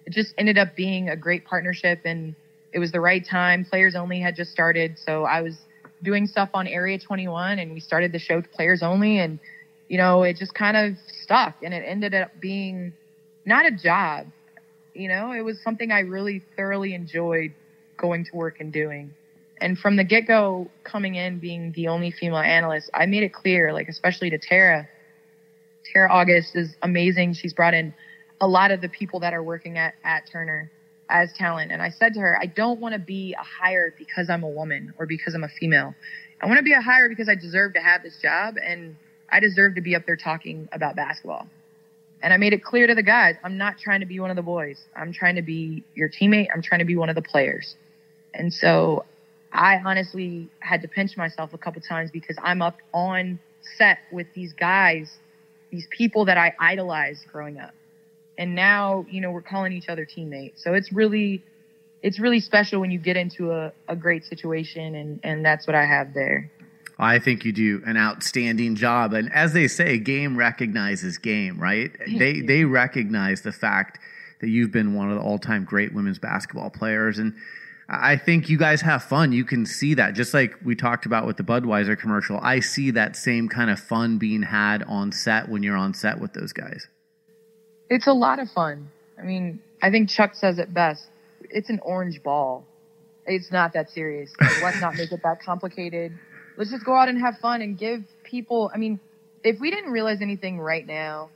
it 0.07 0.13
just 0.13 0.35
ended 0.39 0.59
up 0.59 0.75
being 0.77 1.09
a 1.09 1.17
great 1.17 1.45
partnership 1.45 2.01
and 2.05 2.35
it 2.73 2.79
was 2.79 2.91
the 2.93 3.01
right 3.01 3.25
time. 3.25 3.65
Players 3.65 3.95
only 3.95 4.21
had 4.21 4.35
just 4.35 4.51
started. 4.51 4.99
So 4.99 5.25
I 5.25 5.43
was 5.43 5.57
doing 6.03 6.27
stuff 6.27 6.51
on 6.55 6.67
Area 6.67 6.99
21 6.99 7.59
and 7.59 7.73
we 7.73 7.81
started 7.81 8.13
the 8.13 8.19
show 8.19 8.43
players 8.43 8.83
only 8.83 9.19
and 9.19 9.39
you 9.89 9.99
know, 9.99 10.23
it 10.23 10.37
just 10.37 10.55
kind 10.55 10.77
of 10.77 10.97
stuck 11.23 11.57
and 11.63 11.73
it 11.73 11.85
ended 11.87 12.15
up 12.15 12.31
being 12.41 12.93
not 13.45 13.67
a 13.67 13.71
job. 13.71 14.27
You 14.95 15.09
know, 15.09 15.33
it 15.33 15.43
was 15.43 15.61
something 15.63 15.93
I 15.93 16.01
really 16.01 16.43
thoroughly 16.57 16.95
enjoyed 16.95 17.53
going 17.97 18.25
to 18.25 18.37
work 18.37 18.61
and 18.61 18.73
doing. 18.73 19.15
And 19.59 19.79
from 19.79 19.97
the 19.97 20.05
get 20.05 20.27
go, 20.27 20.71
coming 20.85 21.15
in 21.15 21.39
being 21.39 21.73
the 21.73 21.89
only 21.89 22.11
female 22.11 22.39
analyst, 22.39 22.91
I 22.93 23.07
made 23.07 23.23
it 23.23 23.33
clear, 23.33 23.73
like, 23.73 23.89
especially 23.89 24.31
to 24.31 24.39
Tara. 24.39 24.89
Tara 25.93 26.11
August 26.11 26.57
is 26.57 26.75
amazing. 26.83 27.35
She's 27.35 27.55
brought 27.55 27.75
in 27.75 27.95
a 28.41 28.47
lot 28.47 28.71
of 28.71 28.81
the 28.81 28.89
people 28.89 29.21
that 29.21 29.33
are 29.33 29.43
working 29.43 29.79
at, 29.79 29.95
at 30.05 30.29
Turner 30.31 30.71
as 31.09 31.33
talent. 31.33 31.73
And 31.73 31.81
I 31.81 31.91
said 31.91 32.15
to 32.15 32.21
her, 32.21 32.39
I 32.41 32.47
don't 32.47 32.81
want 32.81 32.93
to 32.95 32.99
be 32.99 33.35
a 33.39 33.43
hire 33.43 33.95
because 33.97 34.29
I'm 34.29 34.43
a 34.43 34.49
woman 34.49 34.93
or 34.99 35.07
because 35.07 35.35
I'm 35.35 35.45
a 35.45 35.49
female. 35.49 35.95
I 36.43 36.47
want 36.47 36.59
to 36.59 36.65
be 36.65 36.73
a 36.73 36.81
hire 36.81 37.09
because 37.09 37.29
I 37.29 37.35
deserve 37.35 37.75
to 37.75 37.81
have 37.81 38.03
this 38.03 38.19
job. 38.21 38.57
And 38.63 38.97
I 39.31 39.41
deserve 39.41 39.75
to 39.75 39.81
be 39.81 39.95
up 39.95 40.07
there 40.07 40.17
talking 40.17 40.69
about 40.73 40.97
basketball. 40.97 41.47
And 42.23 42.33
I 42.33 42.39
made 42.39 42.53
it 42.53 42.65
clear 42.65 42.87
to 42.87 42.95
the 42.95 43.03
guys, 43.03 43.37
I'm 43.45 43.59
not 43.59 43.79
trying 43.79 44.01
to 44.01 44.07
be 44.07 44.21
one 44.21 44.31
of 44.31 44.37
the 44.37 44.43
boys. 44.43 44.81
I'm 44.97 45.13
trying 45.13 45.37
to 45.37 45.43
be 45.43 45.85
your 45.95 46.09
teammate. 46.09 46.49
I'm 46.55 46.63
trying 46.63 46.79
to 46.79 46.85
be 46.85 46.97
one 46.97 47.09
of 47.09 47.15
the 47.15 47.23
players. 47.23 47.77
And 48.35 48.53
so 48.53 49.05
I 49.53 49.81
honestly 49.85 50.49
had 50.61 50.83
to 50.83 50.89
pinch 50.89 51.17
myself 51.17 51.53
a 51.55 51.59
couple 51.59 51.81
times 51.83 52.11
because 52.11 52.37
I'm 52.43 52.63
up 52.63 52.79
on 52.93 53.39
set 53.77 53.99
with 54.13 54.27
these 54.35 54.53
guys, 54.53 55.11
these 55.71 55.87
people 55.91 56.25
that 56.27 56.37
I 56.37 56.55
idolized 56.59 57.27
growing 57.31 57.59
up. 57.59 57.75
And 58.39 58.55
now, 58.55 59.07
you 59.11 59.21
know, 59.21 59.31
we're 59.31 59.43
calling 59.43 59.73
each 59.73 59.89
other 59.89 60.05
teammates. 60.05 60.63
So 60.63 60.75
it's 60.75 60.93
really, 60.93 61.43
it's 62.03 62.21
really 62.21 62.41
special 62.41 62.81
when 62.81 62.91
you 62.91 62.99
get 62.99 63.17
into 63.17 63.53
a, 63.53 63.73
a 63.89 63.97
great 63.97 64.25
situation, 64.25 64.95
and, 64.95 65.21
and 65.23 65.45
that's 65.45 65.67
what 65.67 65.75
I 65.75 65.87
have 65.87 66.13
there. 66.13 66.51
I 66.99 67.19
think 67.19 67.45
you 67.45 67.53
do 67.53 67.83
an 67.85 67.97
outstanding 67.97 68.75
job. 68.75 69.13
And 69.13 69.31
as 69.33 69.53
they 69.53 69.69
say, 69.69 69.99
game 69.99 70.37
recognizes 70.37 71.19
game, 71.19 71.59
right? 71.59 71.91
they 72.07 72.41
they 72.41 72.65
recognize 72.65 73.43
the 73.43 73.53
fact 73.53 73.99
that 74.41 74.49
you've 74.49 74.73
been 74.73 74.95
one 74.95 75.11
of 75.11 75.17
the 75.17 75.23
all-time 75.23 75.65
great 75.65 75.95
women's 75.95 76.19
basketball 76.19 76.71
players 76.71 77.19
and 77.19 77.35
I 77.89 78.17
think 78.17 78.49
you 78.49 78.59
guys 78.59 78.81
have 78.81 79.05
fun. 79.05 79.33
You 79.33 79.45
can 79.45 79.65
see 79.65 79.95
that 79.95 80.15
just 80.15 80.35
like 80.35 80.57
we 80.65 80.75
talked 80.75 81.07
about 81.07 81.25
with 81.25 81.37
the 81.37 81.45
Budweiser 81.45 81.97
commercial. 81.97 82.41
I 82.43 82.59
see 82.59 82.91
that 82.93 83.15
same 83.15 83.49
kind 83.49 83.71
of 83.71 83.79
fun 83.79 84.19
being 84.19 84.43
had 84.43 84.83
on 84.85 85.13
set 85.13 85.49
when 85.49 85.63
you're 85.63 85.77
on 85.77 85.95
set 85.95 86.21
with 86.21 86.33
those 86.33 86.53
guys. 86.53 86.89
It's 87.89 88.09
a 88.09 88.13
lot 88.13 88.41
of 88.41 88.51
fun. 88.51 88.91
I 89.19 89.23
mean, 89.23 89.61
I 89.83 89.91
think 89.91 90.09
Chuck 90.09 90.35
says 90.35 90.59
it 90.59 90.75
best. 90.75 91.07
It's 91.43 91.71
an 91.71 91.79
orange 91.83 92.23
ball. 92.25 92.65
It's 93.25 93.53
not 93.53 93.73
that 93.75 93.91
serious. 93.91 94.33
Let's 94.41 94.81
not 94.81 94.97
make 94.97 95.13
it 95.13 95.23
that 95.23 95.41
complicated 95.41 96.13
let's 96.57 96.71
just 96.71 96.85
go 96.85 96.95
out 96.95 97.09
and 97.09 97.19
have 97.21 97.37
fun 97.39 97.63
and 97.63 97.79
give 97.79 98.03
people. 98.25 98.71
I 98.75 98.79
mean, 98.79 99.01
if 99.43 99.61
we 99.61 99.71
didn't 99.71 99.91
realize 99.91 100.19
anything 100.23 100.59
right 100.59 100.87
now, 100.87 101.31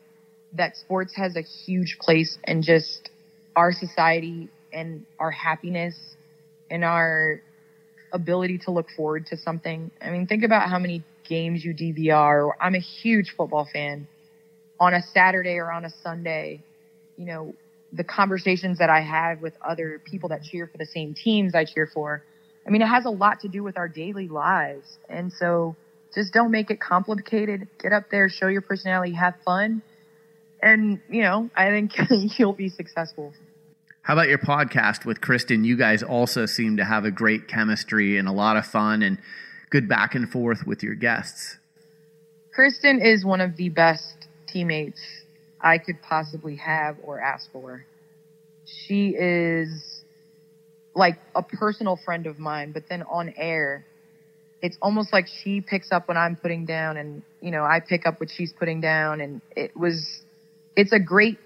that 0.54 0.76
sports 0.76 1.14
has 1.14 1.36
a 1.36 1.42
huge 1.42 1.98
place 2.00 2.38
in 2.44 2.62
just 2.62 3.10
our 3.54 3.72
society 3.72 4.48
and 4.72 5.04
our 5.18 5.30
happiness 5.30 5.96
and 6.70 6.84
our 6.84 7.40
ability 8.12 8.58
to 8.58 8.70
look 8.70 8.88
forward 8.96 9.26
to 9.26 9.36
something. 9.36 9.90
I 10.00 10.10
mean, 10.10 10.26
think 10.26 10.42
about 10.42 10.68
how 10.68 10.78
many 10.78 11.04
games 11.28 11.64
you 11.64 11.72
DVR. 11.72 12.50
I'm 12.60 12.74
a 12.74 12.80
huge 12.80 13.34
football 13.36 13.68
fan. 13.72 14.08
On 14.80 14.94
a 14.94 15.02
Saturday 15.02 15.56
or 15.56 15.70
on 15.70 15.84
a 15.84 15.90
Sunday, 16.02 16.62
you 17.16 17.26
know, 17.26 17.54
the 17.92 18.04
conversations 18.04 18.78
that 18.78 18.88
I 18.88 19.00
have 19.00 19.42
with 19.42 19.52
other 19.62 20.00
people 20.04 20.30
that 20.30 20.42
cheer 20.42 20.66
for 20.66 20.78
the 20.78 20.86
same 20.86 21.14
teams 21.14 21.54
I 21.54 21.64
cheer 21.64 21.86
for, 21.92 22.22
I 22.66 22.70
mean, 22.70 22.82
it 22.82 22.88
has 22.88 23.04
a 23.04 23.10
lot 23.10 23.40
to 23.40 23.48
do 23.48 23.62
with 23.62 23.76
our 23.78 23.88
daily 23.88 24.28
lives. 24.28 24.98
And 25.08 25.32
so 25.32 25.76
just 26.14 26.32
don't 26.32 26.50
make 26.50 26.70
it 26.70 26.80
complicated. 26.80 27.68
Get 27.78 27.92
up 27.92 28.10
there, 28.10 28.28
show 28.28 28.48
your 28.48 28.60
personality, 28.60 29.14
have 29.14 29.34
fun. 29.44 29.82
And, 30.62 31.00
you 31.08 31.22
know, 31.22 31.50
I 31.56 31.68
think 31.70 31.92
you'll 32.38 32.52
be 32.52 32.68
successful. 32.68 33.32
How 34.02 34.14
about 34.14 34.28
your 34.28 34.38
podcast 34.38 35.04
with 35.04 35.20
Kristen? 35.20 35.64
You 35.64 35.76
guys 35.76 36.02
also 36.02 36.46
seem 36.46 36.78
to 36.78 36.84
have 36.84 37.04
a 37.04 37.10
great 37.10 37.48
chemistry 37.48 38.18
and 38.18 38.26
a 38.28 38.32
lot 38.32 38.56
of 38.56 38.66
fun 38.66 39.02
and 39.02 39.18
good 39.70 39.88
back 39.88 40.14
and 40.14 40.30
forth 40.30 40.66
with 40.66 40.82
your 40.82 40.94
guests. 40.94 41.58
Kristen 42.52 43.00
is 43.00 43.24
one 43.24 43.40
of 43.40 43.56
the 43.56 43.68
best 43.68 44.26
teammates 44.46 45.00
I 45.60 45.78
could 45.78 46.02
possibly 46.02 46.56
have 46.56 46.96
or 47.02 47.20
ask 47.20 47.50
for. 47.52 47.84
She 48.64 49.10
is 49.10 49.89
like 50.94 51.18
a 51.34 51.42
personal 51.42 51.96
friend 51.96 52.26
of 52.26 52.38
mine, 52.38 52.72
but 52.72 52.84
then 52.88 53.02
on 53.02 53.32
air, 53.36 53.84
it's 54.62 54.76
almost 54.82 55.12
like 55.12 55.26
she 55.26 55.60
picks 55.60 55.90
up 55.92 56.08
when 56.08 56.16
I'm 56.16 56.36
putting 56.36 56.66
down 56.66 56.96
and, 56.96 57.22
you 57.40 57.50
know, 57.50 57.64
I 57.64 57.80
pick 57.80 58.06
up 58.06 58.20
what 58.20 58.30
she's 58.30 58.52
putting 58.52 58.80
down. 58.80 59.20
And 59.20 59.40
it 59.56 59.76
was, 59.76 60.22
it's 60.76 60.92
a 60.92 60.98
great 60.98 61.38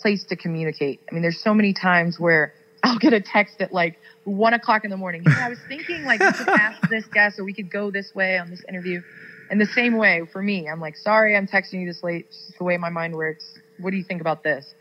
place 0.00 0.24
to 0.24 0.36
communicate. 0.36 1.00
I 1.08 1.14
mean, 1.14 1.22
there's 1.22 1.40
so 1.40 1.54
many 1.54 1.72
times 1.72 2.18
where 2.18 2.52
I'll 2.82 2.98
get 2.98 3.12
a 3.12 3.20
text 3.20 3.60
at 3.60 3.72
like 3.72 3.98
one 4.24 4.54
o'clock 4.54 4.84
in 4.84 4.90
the 4.90 4.96
morning. 4.96 5.22
I 5.26 5.48
was 5.48 5.58
thinking 5.68 6.04
like 6.04 6.20
we 6.20 6.32
could 6.32 6.48
ask 6.48 6.88
this 6.88 7.04
guest 7.06 7.38
or 7.38 7.44
we 7.44 7.52
could 7.52 7.70
go 7.70 7.90
this 7.90 8.14
way 8.14 8.38
on 8.38 8.50
this 8.50 8.64
interview. 8.68 9.02
And 9.50 9.60
the 9.60 9.66
same 9.66 9.96
way 9.96 10.22
for 10.32 10.42
me, 10.42 10.68
I'm 10.68 10.80
like, 10.80 10.96
sorry, 10.96 11.36
I'm 11.36 11.46
texting 11.46 11.80
you 11.80 11.86
this 11.86 12.02
late. 12.02 12.26
It's 12.28 12.52
the 12.58 12.64
way 12.64 12.76
my 12.76 12.90
mind 12.90 13.14
works. 13.14 13.58
What 13.78 13.90
do 13.90 13.96
you 13.96 14.04
think 14.04 14.20
about 14.20 14.42
this? 14.42 14.74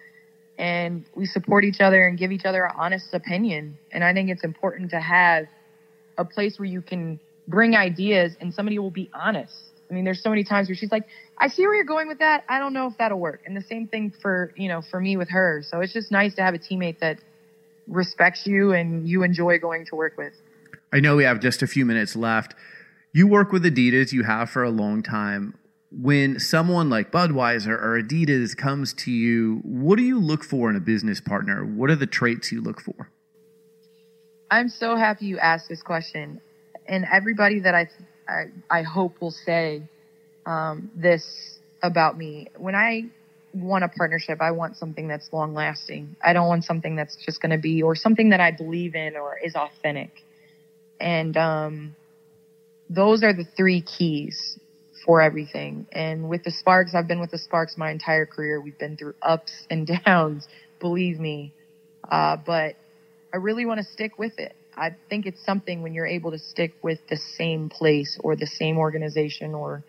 And 0.57 1.05
we 1.15 1.25
support 1.25 1.63
each 1.65 1.81
other 1.81 2.07
and 2.07 2.17
give 2.17 2.31
each 2.31 2.45
other 2.45 2.65
an 2.65 2.71
honest 2.77 3.13
opinion. 3.13 3.77
And 3.91 4.03
I 4.03 4.13
think 4.13 4.29
it's 4.29 4.43
important 4.43 4.91
to 4.91 4.99
have 4.99 5.45
a 6.17 6.25
place 6.25 6.57
where 6.57 6.67
you 6.67 6.81
can 6.81 7.19
bring 7.47 7.75
ideas 7.75 8.35
and 8.39 8.53
somebody 8.53 8.79
will 8.79 8.91
be 8.91 9.09
honest. 9.13 9.53
I 9.89 9.93
mean, 9.93 10.03
there's 10.03 10.23
so 10.23 10.29
many 10.29 10.43
times 10.43 10.67
where 10.67 10.75
she's 10.75 10.91
like, 10.91 11.05
I 11.37 11.47
see 11.47 11.63
where 11.63 11.75
you're 11.75 11.83
going 11.83 12.07
with 12.07 12.19
that. 12.19 12.43
I 12.49 12.59
don't 12.59 12.73
know 12.73 12.87
if 12.87 12.97
that'll 12.97 13.19
work. 13.19 13.41
And 13.45 13.55
the 13.55 13.61
same 13.61 13.87
thing 13.87 14.13
for, 14.21 14.53
you 14.55 14.67
know, 14.67 14.81
for 14.81 14.99
me 14.99 15.17
with 15.17 15.29
her. 15.29 15.61
So 15.69 15.81
it's 15.81 15.93
just 15.93 16.11
nice 16.11 16.33
to 16.35 16.41
have 16.41 16.53
a 16.53 16.57
teammate 16.57 16.99
that 16.99 17.19
respects 17.87 18.47
you 18.47 18.73
and 18.73 19.07
you 19.07 19.23
enjoy 19.23 19.59
going 19.59 19.85
to 19.87 19.95
work 19.95 20.17
with. 20.17 20.33
I 20.91 21.01
know 21.01 21.17
we 21.17 21.25
have 21.25 21.39
just 21.39 21.61
a 21.61 21.67
few 21.67 21.85
minutes 21.85 22.15
left. 22.15 22.55
You 23.11 23.27
work 23.27 23.51
with 23.51 23.63
Adidas, 23.63 24.11
you 24.11 24.23
have 24.23 24.49
for 24.49 24.63
a 24.63 24.69
long 24.69 25.03
time 25.03 25.55
when 26.01 26.39
someone 26.39 26.89
like 26.89 27.11
Budweiser 27.11 27.69
or 27.69 28.01
Adidas 28.01 28.55
comes 28.55 28.93
to 28.93 29.11
you, 29.11 29.61
what 29.63 29.95
do 29.95 30.03
you 30.03 30.19
look 30.19 30.43
for 30.43 30.69
in 30.69 30.75
a 30.75 30.79
business 30.81 31.21
partner? 31.21 31.63
What 31.63 31.89
are 31.89 31.95
the 31.95 32.07
traits 32.07 32.51
you 32.51 32.61
look 32.61 32.81
for? 32.81 33.09
I'm 34.51 34.67
so 34.67 34.95
happy 34.95 35.25
you 35.25 35.39
asked 35.39 35.69
this 35.69 35.81
question. 35.81 36.41
And 36.87 37.05
everybody 37.11 37.59
that 37.61 37.73
I, 37.73 37.89
I, 38.27 38.45
I 38.69 38.81
hope 38.81 39.21
will 39.21 39.31
say 39.31 39.83
um, 40.45 40.91
this 40.95 41.59
about 41.81 42.17
me. 42.17 42.47
When 42.57 42.75
I 42.75 43.05
want 43.53 43.85
a 43.85 43.87
partnership, 43.87 44.41
I 44.41 44.51
want 44.51 44.75
something 44.75 45.07
that's 45.07 45.31
long 45.31 45.53
lasting. 45.53 46.17
I 46.21 46.33
don't 46.33 46.47
want 46.47 46.65
something 46.65 46.95
that's 46.95 47.15
just 47.15 47.41
going 47.41 47.51
to 47.51 47.57
be, 47.57 47.81
or 47.81 47.95
something 47.95 48.29
that 48.31 48.41
I 48.41 48.51
believe 48.51 48.95
in 48.95 49.15
or 49.15 49.37
is 49.37 49.55
authentic. 49.55 50.23
And 50.99 51.37
um, 51.37 51.95
those 52.89 53.23
are 53.23 53.33
the 53.33 53.45
three 53.45 53.81
keys 53.81 54.59
for 55.05 55.21
everything. 55.21 55.85
And 55.91 56.27
with 56.27 56.43
the 56.43 56.51
Sparks, 56.51 56.95
I've 56.95 57.07
been 57.07 57.19
with 57.19 57.31
the 57.31 57.37
Sparks 57.37 57.77
my 57.77 57.91
entire 57.91 58.25
career. 58.25 58.59
We've 58.59 58.77
been 58.77 58.97
through 58.97 59.13
ups 59.21 59.51
and 59.69 59.87
downs, 60.05 60.47
believe 60.79 61.19
me. 61.19 61.53
Uh, 62.09 62.37
but 62.37 62.75
I 63.33 63.37
really 63.37 63.65
want 63.65 63.79
to 63.79 63.85
stick 63.85 64.17
with 64.17 64.37
it. 64.39 64.55
I 64.75 64.95
think 65.09 65.25
it's 65.25 65.43
something 65.45 65.81
when 65.81 65.93
you're 65.93 66.07
able 66.07 66.31
to 66.31 66.39
stick 66.39 66.73
with 66.81 66.99
the 67.09 67.17
same 67.17 67.69
place 67.69 68.17
or 68.21 68.35
the 68.35 68.47
same 68.47 68.77
organization 68.77 69.53
or, 69.53 69.83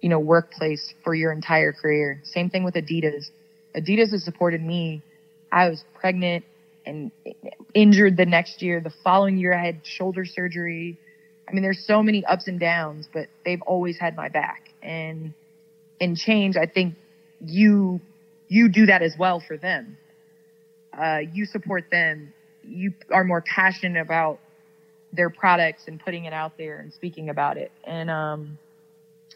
you 0.00 0.08
know, 0.08 0.18
workplace 0.18 0.94
for 1.04 1.14
your 1.14 1.32
entire 1.32 1.72
career. 1.72 2.20
Same 2.24 2.50
thing 2.50 2.64
with 2.64 2.74
Adidas. 2.74 3.30
Adidas 3.76 4.10
has 4.10 4.24
supported 4.24 4.60
me. 4.60 5.02
I 5.52 5.68
was 5.68 5.84
pregnant 5.94 6.44
and 6.84 7.12
injured 7.74 8.16
the 8.16 8.26
next 8.26 8.62
year. 8.62 8.80
The 8.80 8.92
following 9.04 9.36
year, 9.36 9.54
I 9.54 9.64
had 9.64 9.86
shoulder 9.86 10.24
surgery. 10.24 10.98
I 11.48 11.52
mean, 11.52 11.62
there's 11.62 11.84
so 11.86 12.02
many 12.02 12.24
ups 12.24 12.48
and 12.48 12.58
downs, 12.58 13.08
but 13.12 13.28
they've 13.44 13.62
always 13.62 13.98
had 13.98 14.16
my 14.16 14.28
back. 14.28 14.61
And 14.82 15.34
in 16.00 16.16
change, 16.16 16.56
I 16.56 16.66
think 16.66 16.94
you 17.44 18.00
you 18.48 18.68
do 18.68 18.86
that 18.86 19.02
as 19.02 19.16
well 19.18 19.40
for 19.40 19.56
them. 19.56 19.96
Uh, 20.96 21.20
you 21.32 21.46
support 21.46 21.84
them. 21.90 22.34
You 22.62 22.92
are 23.10 23.24
more 23.24 23.42
passionate 23.42 24.00
about 24.00 24.40
their 25.12 25.30
products 25.30 25.84
and 25.86 26.00
putting 26.00 26.24
it 26.24 26.32
out 26.32 26.56
there 26.58 26.78
and 26.78 26.92
speaking 26.92 27.28
about 27.28 27.56
it. 27.56 27.72
And 27.84 28.10
um, 28.10 28.58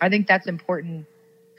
I 0.01 0.09
think 0.09 0.27
that's 0.27 0.47
important 0.47 1.06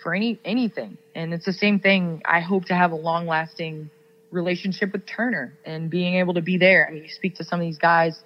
for 0.02 0.14
any 0.14 0.40
anything. 0.46 0.98
And 1.16 1.34
it's 1.34 1.46
the 1.46 1.54
same 1.54 1.80
thing. 1.80 2.22
I 2.26 2.40
hope 2.42 2.66
to 2.66 2.76
have 2.76 2.92
a 2.92 2.96
long 2.96 3.28
lasting 3.28 3.90
relationship 4.32 4.92
with 4.92 5.06
Turner 5.06 5.54
and 5.66 5.90
being 5.90 6.16
able 6.16 6.34
to 6.36 6.42
be 6.42 6.58
there. 6.58 6.88
I 6.88 6.94
mean, 6.94 7.04
you 7.04 7.10
speak 7.10 7.36
to 7.36 7.44
some 7.44 7.60
of 7.60 7.66
these 7.66 7.78
guys 7.78 8.20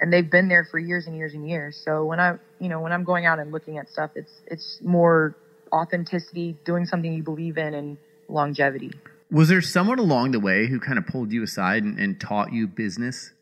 and 0.00 0.12
they've 0.12 0.28
been 0.28 0.48
there 0.48 0.64
for 0.64 0.78
years 0.78 1.06
and 1.06 1.16
years 1.16 1.34
and 1.34 1.48
years. 1.48 1.80
So 1.82 2.04
when 2.04 2.20
I, 2.20 2.38
you 2.58 2.68
know, 2.68 2.80
when 2.80 2.92
I'm 2.92 3.04
going 3.04 3.26
out 3.26 3.38
and 3.38 3.52
looking 3.52 3.78
at 3.78 3.88
stuff, 3.88 4.10
it's 4.14 4.32
it's 4.46 4.78
more 4.82 5.34
authenticity, 5.72 6.56
doing 6.64 6.86
something 6.86 7.12
you 7.12 7.22
believe 7.22 7.58
in, 7.58 7.74
and 7.74 7.96
longevity. 8.28 8.92
Was 9.30 9.48
there 9.48 9.62
someone 9.62 9.98
along 9.98 10.32
the 10.32 10.40
way 10.40 10.66
who 10.66 10.78
kind 10.78 10.98
of 10.98 11.06
pulled 11.06 11.32
you 11.32 11.42
aside 11.42 11.82
and, 11.82 11.98
and 11.98 12.20
taught 12.20 12.52
you 12.52 12.66
business? 12.66 13.32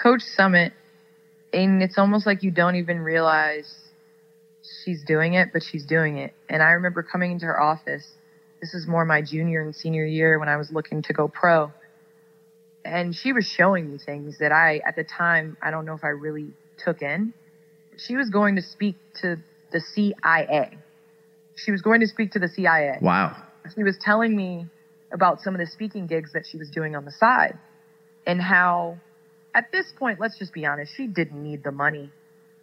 Coach 0.00 0.22
Summitt, 0.36 0.72
and 1.52 1.82
it's 1.82 1.98
almost 1.98 2.26
like 2.26 2.42
you 2.42 2.50
don't 2.50 2.76
even 2.76 2.98
realize 2.98 3.74
she's 4.84 5.04
doing 5.04 5.34
it, 5.34 5.52
but 5.52 5.62
she's 5.62 5.84
doing 5.84 6.18
it. 6.18 6.34
And 6.48 6.62
I 6.62 6.72
remember 6.72 7.02
coming 7.02 7.32
into 7.32 7.46
her 7.46 7.60
office. 7.60 8.06
This 8.60 8.74
is 8.74 8.86
more 8.86 9.04
my 9.04 9.22
junior 9.22 9.62
and 9.62 9.74
senior 9.74 10.04
year 10.04 10.38
when 10.38 10.48
I 10.48 10.56
was 10.56 10.70
looking 10.70 11.02
to 11.02 11.12
go 11.12 11.28
pro 11.28 11.72
and 12.86 13.14
she 13.14 13.32
was 13.32 13.44
showing 13.44 13.90
me 13.90 13.98
things 13.98 14.38
that 14.38 14.52
I, 14.52 14.80
at 14.86 14.96
the 14.96 15.04
time, 15.04 15.56
I 15.60 15.70
don't 15.70 15.84
know 15.84 15.94
if 15.94 16.04
I 16.04 16.08
really 16.08 16.48
took 16.78 17.02
in. 17.02 17.34
She 17.96 18.16
was 18.16 18.30
going 18.30 18.56
to 18.56 18.62
speak 18.62 18.96
to 19.22 19.36
the 19.72 19.80
CIA. 19.80 20.78
She 21.56 21.72
was 21.72 21.82
going 21.82 22.00
to 22.00 22.06
speak 22.06 22.32
to 22.32 22.38
the 22.38 22.48
CIA. 22.48 22.98
Wow. 23.00 23.36
She 23.74 23.82
was 23.82 23.96
telling 24.00 24.36
me 24.36 24.66
about 25.12 25.40
some 25.40 25.54
of 25.54 25.60
the 25.60 25.66
speaking 25.66 26.06
gigs 26.06 26.32
that 26.32 26.44
she 26.46 26.58
was 26.58 26.70
doing 26.70 26.94
on 26.94 27.04
the 27.04 27.12
side 27.12 27.58
and 28.26 28.40
how, 28.40 28.98
at 29.54 29.72
this 29.72 29.86
point, 29.98 30.20
let's 30.20 30.38
just 30.38 30.52
be 30.52 30.66
honest, 30.66 30.92
she 30.96 31.06
didn't 31.06 31.42
need 31.42 31.64
the 31.64 31.72
money, 31.72 32.10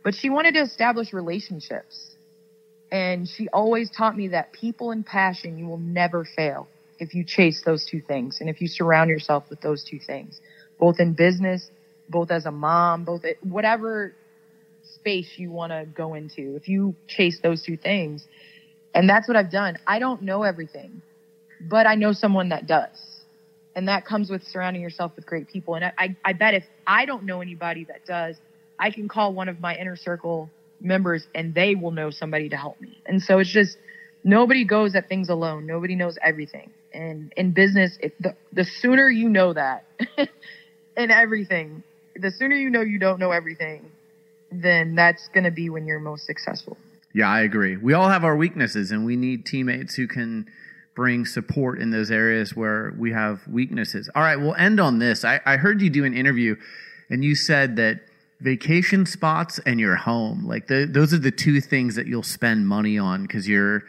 but 0.03 0.13
she 0.13 0.29
wanted 0.29 0.53
to 0.53 0.61
establish 0.61 1.13
relationships. 1.13 2.15
And 2.91 3.27
she 3.27 3.49
always 3.49 3.89
taught 3.89 4.15
me 4.15 4.29
that 4.29 4.53
people 4.53 4.91
and 4.91 5.05
passion, 5.05 5.57
you 5.57 5.65
will 5.65 5.79
never 5.79 6.25
fail 6.35 6.67
if 7.03 7.13
you 7.13 7.23
chase 7.23 7.61
those 7.63 7.85
two 7.85 8.01
things 8.01 8.39
and 8.39 8.49
if 8.49 8.61
you 8.61 8.67
surround 8.67 9.09
yourself 9.09 9.43
with 9.49 9.61
those 9.61 9.83
two 9.83 9.99
things, 9.99 10.39
both 10.79 10.99
in 10.99 11.13
business, 11.13 11.69
both 12.09 12.31
as 12.31 12.45
a 12.45 12.51
mom, 12.51 13.03
both 13.03 13.25
at 13.25 13.35
whatever 13.45 14.13
space 14.95 15.37
you 15.37 15.51
want 15.51 15.71
to 15.71 15.85
go 15.93 16.13
into, 16.13 16.55
if 16.55 16.67
you 16.67 16.95
chase 17.07 17.39
those 17.41 17.61
two 17.61 17.77
things. 17.77 18.25
And 18.93 19.09
that's 19.09 19.27
what 19.27 19.37
I've 19.37 19.51
done. 19.51 19.77
I 19.85 19.99
don't 19.99 20.21
know 20.21 20.43
everything, 20.43 21.01
but 21.61 21.85
I 21.85 21.95
know 21.95 22.13
someone 22.13 22.49
that 22.49 22.67
does. 22.67 22.97
And 23.75 23.87
that 23.87 24.05
comes 24.05 24.29
with 24.29 24.43
surrounding 24.43 24.81
yourself 24.81 25.13
with 25.15 25.25
great 25.25 25.47
people. 25.47 25.75
And 25.75 25.85
I, 25.85 25.93
I, 25.97 26.15
I 26.25 26.33
bet 26.33 26.53
if 26.53 26.63
I 26.87 27.05
don't 27.05 27.23
know 27.23 27.41
anybody 27.41 27.85
that 27.85 28.05
does, 28.05 28.37
I 28.79 28.91
can 28.91 29.07
call 29.07 29.33
one 29.33 29.49
of 29.49 29.59
my 29.59 29.75
inner 29.75 29.95
circle 29.95 30.49
members 30.79 31.27
and 31.33 31.53
they 31.53 31.75
will 31.75 31.91
know 31.91 32.11
somebody 32.11 32.49
to 32.49 32.57
help 32.57 32.79
me. 32.79 32.97
And 33.05 33.21
so 33.21 33.39
it's 33.39 33.49
just 33.49 33.77
nobody 34.23 34.63
goes 34.63 34.95
at 34.95 35.09
things 35.09 35.29
alone. 35.29 35.65
Nobody 35.65 35.95
knows 35.95 36.17
everything. 36.21 36.69
And 36.93 37.33
in 37.35 37.51
business, 37.51 37.97
the, 38.19 38.35
the 38.51 38.63
sooner 38.63 39.09
you 39.09 39.29
know 39.29 39.53
that 39.53 39.85
in 40.97 41.11
everything, 41.11 41.83
the 42.15 42.31
sooner 42.31 42.55
you 42.55 42.69
know 42.69 42.81
you 42.81 42.99
don't 42.99 43.19
know 43.19 43.31
everything, 43.31 43.91
then 44.51 44.95
that's 44.95 45.27
going 45.29 45.45
to 45.45 45.51
be 45.51 45.69
when 45.69 45.85
you're 45.85 45.99
most 45.99 46.25
successful. 46.25 46.77
Yeah, 47.13 47.29
I 47.29 47.41
agree. 47.41 47.77
We 47.77 47.93
all 47.93 48.09
have 48.09 48.23
our 48.23 48.35
weaknesses, 48.35 48.91
and 48.91 49.05
we 49.05 49.15
need 49.15 49.45
teammates 49.45 49.95
who 49.95 50.07
can 50.07 50.47
bring 50.95 51.25
support 51.25 51.79
in 51.79 51.91
those 51.91 52.11
areas 52.11 52.55
where 52.55 52.93
we 52.97 53.11
have 53.11 53.47
weaknesses. 53.47 54.09
All 54.15 54.21
right, 54.21 54.35
we'll 54.35 54.55
end 54.55 54.79
on 54.79 54.99
this. 54.99 55.25
I, 55.25 55.39
I 55.45 55.57
heard 55.57 55.81
you 55.81 55.89
do 55.89 56.05
an 56.05 56.13
interview, 56.13 56.55
and 57.09 57.23
you 57.23 57.35
said 57.35 57.75
that 57.77 58.01
vacation 58.39 59.05
spots 59.05 59.59
and 59.65 59.79
your 59.79 59.95
home, 59.95 60.45
like 60.45 60.67
the, 60.67 60.87
those 60.89 61.13
are 61.13 61.19
the 61.19 61.31
two 61.31 61.61
things 61.61 61.95
that 61.95 62.07
you'll 62.07 62.23
spend 62.23 62.67
money 62.67 62.97
on 62.97 63.23
because 63.23 63.47
you're, 63.47 63.83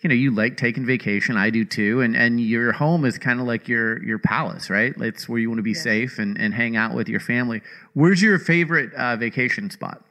you 0.00 0.08
know, 0.08 0.14
you 0.14 0.30
like 0.30 0.56
taking 0.56 0.86
vacation. 0.86 1.36
I 1.36 1.50
do 1.50 1.64
too, 1.64 2.00
and 2.00 2.16
and 2.16 2.40
your 2.40 2.72
home 2.72 3.04
is 3.04 3.18
kind 3.18 3.40
of 3.40 3.46
like 3.46 3.68
your 3.68 4.02
your 4.02 4.18
palace, 4.18 4.70
right? 4.70 4.94
It's 4.98 5.28
where 5.28 5.38
you 5.38 5.50
want 5.50 5.58
to 5.58 5.62
be 5.62 5.72
yeah. 5.72 5.82
safe 5.82 6.18
and 6.18 6.40
and 6.40 6.54
hang 6.54 6.76
out 6.76 6.94
with 6.94 7.08
your 7.08 7.20
family. 7.20 7.60
Where's 7.94 8.22
your 8.22 8.38
favorite 8.38 8.94
uh, 8.94 9.16
vacation 9.16 9.70
spot? 9.70 10.02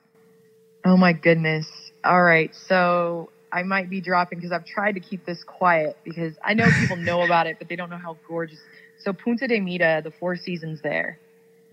Oh 0.86 0.96
my 0.96 1.14
goodness. 1.14 1.68
All 2.04 2.22
right. 2.22 2.54
So 2.56 3.30
I 3.52 3.64
might 3.64 3.90
be 3.90 4.00
dropping 4.00 4.40
because 4.40 4.52
I've 4.52 4.66
tried 4.66 4.94
to 4.94 5.00
keep 5.00 5.26
this 5.26 5.44
quiet 5.44 5.98
because 6.04 6.36
I 6.44 6.54
know 6.54 6.70
people 6.80 6.96
know 6.98 7.24
about 7.24 7.48
it, 7.48 7.58
but 7.60 7.68
they 7.68 7.76
don't 7.76 7.90
know 7.90 7.98
how 7.98 8.18
gorgeous. 8.28 8.60
So 9.00 9.14
Punta 9.14 9.48
de 9.48 9.60
Mita, 9.60 10.02
the 10.04 10.12
Four 10.12 10.36
Seasons 10.36 10.82
there, 10.82 11.20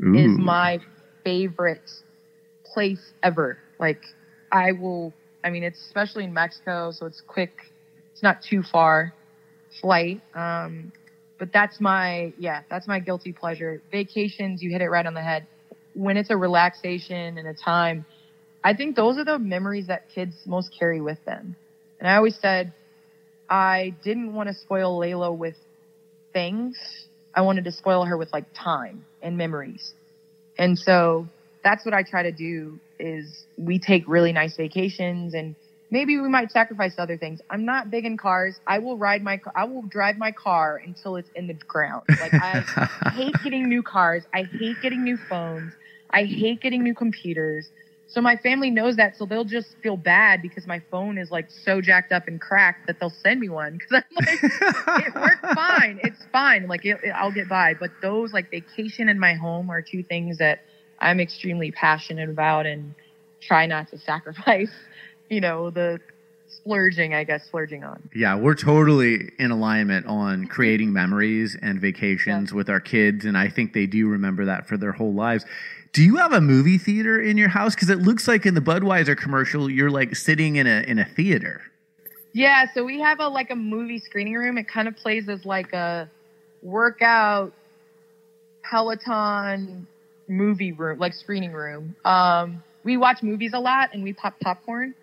Ooh. 0.02 0.14
is 0.14 0.38
my 0.38 0.80
favorite 1.24 1.90
place 2.64 3.12
ever. 3.22 3.58
Like 3.78 4.02
I 4.52 4.72
will, 4.72 5.12
I 5.44 5.50
mean, 5.50 5.64
it's 5.64 5.80
especially 5.80 6.24
in 6.24 6.32
Mexico, 6.32 6.90
so 6.92 7.06
it's 7.06 7.20
quick. 7.20 7.72
It's 8.16 8.22
not 8.22 8.42
too 8.42 8.62
far 8.62 9.12
flight. 9.80 10.22
Um, 10.34 10.90
but 11.38 11.52
that's 11.52 11.80
my, 11.82 12.32
yeah, 12.38 12.62
that's 12.70 12.88
my 12.88 12.98
guilty 12.98 13.32
pleasure. 13.32 13.82
Vacations, 13.92 14.62
you 14.62 14.70
hit 14.70 14.80
it 14.80 14.88
right 14.88 15.04
on 15.04 15.12
the 15.14 15.22
head. 15.22 15.46
When 15.92 16.16
it's 16.16 16.30
a 16.30 16.36
relaxation 16.36 17.38
and 17.38 17.46
a 17.46 17.54
time 17.54 18.06
I 18.66 18.74
think 18.74 18.96
those 18.96 19.16
are 19.16 19.24
the 19.24 19.38
memories 19.38 19.86
that 19.86 20.08
kids 20.12 20.34
most 20.44 20.74
carry 20.76 21.00
with 21.00 21.24
them. 21.24 21.54
And 22.00 22.08
I 22.08 22.16
always 22.16 22.36
said, 22.42 22.72
I 23.48 23.94
didn't 24.02 24.34
want 24.34 24.48
to 24.48 24.56
spoil 24.56 24.98
Layla 24.98 25.36
with 25.36 25.54
things. 26.32 26.76
I 27.32 27.42
wanted 27.42 27.62
to 27.66 27.70
spoil 27.70 28.04
her 28.06 28.16
with 28.16 28.32
like 28.32 28.46
time 28.54 29.04
and 29.22 29.38
memories. 29.38 29.94
And 30.58 30.76
so 30.76 31.28
that's 31.62 31.84
what 31.84 31.94
I 31.94 32.02
try 32.02 32.24
to 32.24 32.32
do 32.32 32.80
is 32.98 33.44
we 33.56 33.78
take 33.78 34.08
really 34.08 34.32
nice 34.32 34.56
vacations 34.56 35.34
and 35.34 35.54
maybe 35.90 36.18
we 36.18 36.28
might 36.28 36.50
sacrifice 36.50 36.94
other 36.98 37.16
things. 37.16 37.40
I'm 37.50 37.64
not 37.64 37.90
big 37.90 38.04
in 38.04 38.16
cars. 38.16 38.60
I 38.66 38.78
will 38.78 38.98
ride 38.98 39.22
my 39.22 39.40
I 39.54 39.64
will 39.64 39.82
drive 39.82 40.18
my 40.18 40.32
car 40.32 40.80
until 40.84 41.16
it's 41.16 41.30
in 41.34 41.46
the 41.46 41.54
ground. 41.54 42.04
Like 42.20 42.34
I 42.34 42.64
hate 43.12 43.34
getting 43.42 43.68
new 43.68 43.82
cars. 43.82 44.24
I 44.34 44.44
hate 44.44 44.76
getting 44.82 45.04
new 45.04 45.18
phones. 45.28 45.72
I 46.10 46.24
hate 46.24 46.60
getting 46.60 46.82
new 46.82 46.94
computers. 46.94 47.68
So 48.08 48.20
my 48.20 48.36
family 48.36 48.70
knows 48.70 48.96
that, 48.96 49.16
so 49.16 49.26
they'll 49.26 49.44
just 49.44 49.74
feel 49.82 49.96
bad 49.96 50.40
because 50.40 50.66
my 50.66 50.80
phone 50.90 51.18
is 51.18 51.30
like 51.32 51.50
so 51.50 51.80
jacked 51.80 52.12
up 52.12 52.28
and 52.28 52.40
cracked 52.40 52.86
that 52.86 53.00
they'll 53.00 53.10
send 53.10 53.40
me 53.40 53.48
one 53.48 53.78
because 53.90 54.04
I'm 54.16 54.24
like, 54.24 55.06
it 55.06 55.14
worked 55.14 55.46
fine, 55.54 55.98
it's 56.02 56.24
fine, 56.30 56.68
like 56.68 56.84
it, 56.84 56.98
it, 57.02 57.10
I'll 57.10 57.32
get 57.32 57.48
by. 57.48 57.74
But 57.74 57.90
those 58.02 58.32
like 58.32 58.50
vacation 58.50 59.08
and 59.08 59.18
my 59.18 59.34
home 59.34 59.70
are 59.70 59.82
two 59.82 60.04
things 60.04 60.38
that 60.38 60.60
I'm 61.00 61.18
extremely 61.18 61.72
passionate 61.72 62.30
about 62.30 62.64
and 62.64 62.94
try 63.40 63.66
not 63.66 63.90
to 63.90 63.98
sacrifice, 63.98 64.72
you 65.28 65.40
know, 65.40 65.70
the 65.70 66.00
splurging, 66.48 67.14
I 67.14 67.24
guess, 67.24 67.44
splurging 67.44 67.84
on. 67.84 68.08
Yeah, 68.14 68.36
we're 68.36 68.54
totally 68.54 69.30
in 69.38 69.50
alignment 69.50 70.06
on 70.06 70.46
creating 70.46 70.92
memories 70.92 71.56
and 71.60 71.80
vacations 71.80 72.50
yeah. 72.50 72.56
with 72.56 72.68
our 72.68 72.80
kids, 72.80 73.24
and 73.24 73.36
I 73.36 73.48
think 73.48 73.72
they 73.72 73.86
do 73.86 74.08
remember 74.08 74.44
that 74.46 74.66
for 74.66 74.76
their 74.76 74.92
whole 74.92 75.14
lives. 75.14 75.44
Do 75.92 76.02
you 76.02 76.16
have 76.16 76.32
a 76.32 76.40
movie 76.40 76.78
theater 76.78 77.20
in 77.20 77.36
your 77.36 77.48
house? 77.48 77.74
Because 77.74 77.88
it 77.88 78.00
looks 78.00 78.28
like 78.28 78.44
in 78.44 78.54
the 78.54 78.60
Budweiser 78.60 79.16
commercial, 79.16 79.70
you're 79.70 79.90
like 79.90 80.14
sitting 80.14 80.56
in 80.56 80.66
a 80.66 80.82
in 80.82 80.98
a 80.98 81.04
theater. 81.04 81.62
Yeah, 82.32 82.66
so 82.74 82.84
we 82.84 83.00
have 83.00 83.18
a 83.20 83.28
like 83.28 83.50
a 83.50 83.56
movie 83.56 83.98
screening 83.98 84.34
room. 84.34 84.58
It 84.58 84.68
kind 84.68 84.88
of 84.88 84.96
plays 84.96 85.28
as 85.28 85.44
like 85.46 85.72
a 85.72 86.10
workout 86.62 87.52
Peloton 88.62 89.86
movie 90.28 90.72
room, 90.72 90.98
like 90.98 91.14
screening 91.14 91.52
room. 91.52 91.96
Um, 92.04 92.62
we 92.84 92.96
watch 92.96 93.22
movies 93.22 93.52
a 93.54 93.58
lot 93.58 93.90
and 93.94 94.02
we 94.02 94.12
pop 94.12 94.38
popcorn. 94.40 94.94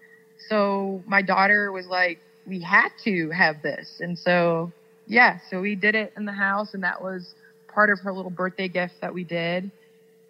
So 0.49 1.03
my 1.06 1.22
daughter 1.22 1.72
was 1.72 1.88
like, 1.88 2.20
we 2.45 2.60
had 2.60 2.90
to 3.03 3.30
have 3.30 3.61
this. 3.61 3.99
And 3.99 4.18
so, 4.18 4.72
yeah, 5.07 5.40
so 5.49 5.61
we 5.61 5.76
did 5.76 5.95
it 5.95 6.14
in 6.18 6.26
the 6.26 6.34
house 6.34 6.74
and 6.74 6.84
that 6.84 7.02
was 7.02 7.36
part 7.68 7.90
of 7.90 7.99
her 7.99 8.14
little 8.14 8.32
birthday 8.32 8.68
gift 8.68 8.95
that 9.02 9.14
we 9.14 9.24
did. 9.24 9.72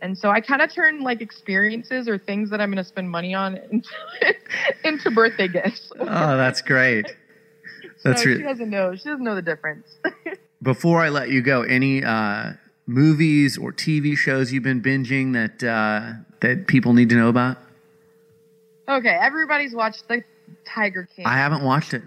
And 0.02 0.18
so 0.18 0.30
I 0.30 0.42
kind 0.42 0.62
of 0.62 0.74
turn 0.74 1.02
like 1.02 1.22
experiences 1.22 2.08
or 2.08 2.18
things 2.18 2.50
that 2.50 2.60
I'm 2.60 2.70
going 2.70 2.84
to 2.84 2.88
spend 2.88 3.10
money 3.10 3.34
on 3.34 3.58
into, 3.72 3.90
into 4.84 5.12
birthday 5.12 5.48
gifts. 5.48 5.92
oh, 6.00 6.38
that's 6.38 6.62
great. 6.62 7.06
That's 8.04 8.24
so 8.24 8.30
re- 8.30 8.38
she 8.38 8.44
doesn't 8.44 8.70
know. 8.70 8.96
She 8.96 9.04
doesn't 9.04 9.24
know 9.24 9.36
the 9.36 9.42
difference. 9.42 9.88
Before 10.62 11.02
I 11.02 11.08
let 11.08 11.30
you 11.30 11.42
go, 11.42 11.62
any 11.62 12.04
uh, 12.04 12.54
movies 12.86 13.58
or 13.58 13.72
TV 13.72 14.16
shows 14.18 14.52
you've 14.52 14.64
been 14.64 14.82
binging 14.82 15.34
that 15.34 15.64
uh, 15.64 16.14
that 16.42 16.68
people 16.68 16.94
need 16.94 17.10
to 17.10 17.16
know 17.16 17.30
about? 17.30 17.58
Okay, 18.88 19.18
everybody's 19.20 19.74
watched 19.74 20.08
the 20.08 20.24
Tiger 20.66 21.08
King. 21.16 21.26
I 21.26 21.38
haven't 21.38 21.64
watched 21.64 21.94
it. 21.94 22.04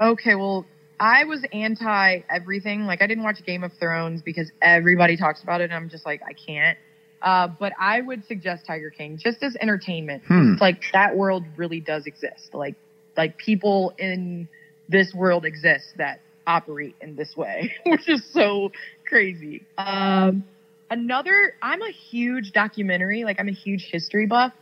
Okay, 0.00 0.34
well, 0.34 0.64
I 0.98 1.24
was 1.24 1.44
anti 1.52 2.20
everything. 2.28 2.86
Like 2.86 3.02
I 3.02 3.06
didn't 3.06 3.24
watch 3.24 3.44
Game 3.44 3.64
of 3.64 3.72
Thrones 3.74 4.22
because 4.22 4.50
everybody 4.62 5.16
talks 5.16 5.42
about 5.42 5.60
it, 5.60 5.64
and 5.64 5.74
I'm 5.74 5.88
just 5.88 6.06
like, 6.06 6.22
I 6.26 6.32
can't. 6.32 6.78
Uh, 7.22 7.48
but 7.48 7.72
I 7.78 8.00
would 8.00 8.26
suggest 8.26 8.64
Tiger 8.66 8.90
King 8.90 9.18
just 9.18 9.42
as 9.42 9.56
entertainment. 9.60 10.22
Hmm. 10.26 10.54
like 10.60 10.84
that 10.92 11.16
world 11.16 11.44
really 11.56 11.80
does 11.80 12.06
exist. 12.06 12.54
Like 12.54 12.76
like 13.16 13.36
people 13.36 13.92
in 13.98 14.48
this 14.88 15.12
world 15.14 15.44
exist 15.44 15.94
that 15.96 16.20
operate 16.46 16.96
in 17.00 17.16
this 17.16 17.36
way, 17.36 17.74
which 17.86 18.08
is 18.08 18.24
so 18.32 18.72
crazy. 19.06 19.64
Um, 19.78 20.44
another, 20.90 21.54
I'm 21.62 21.82
a 21.82 21.90
huge 21.90 22.52
documentary, 22.52 23.24
like 23.24 23.38
I'm 23.38 23.48
a 23.48 23.52
huge 23.52 23.88
history 23.90 24.26
buff. 24.26 24.52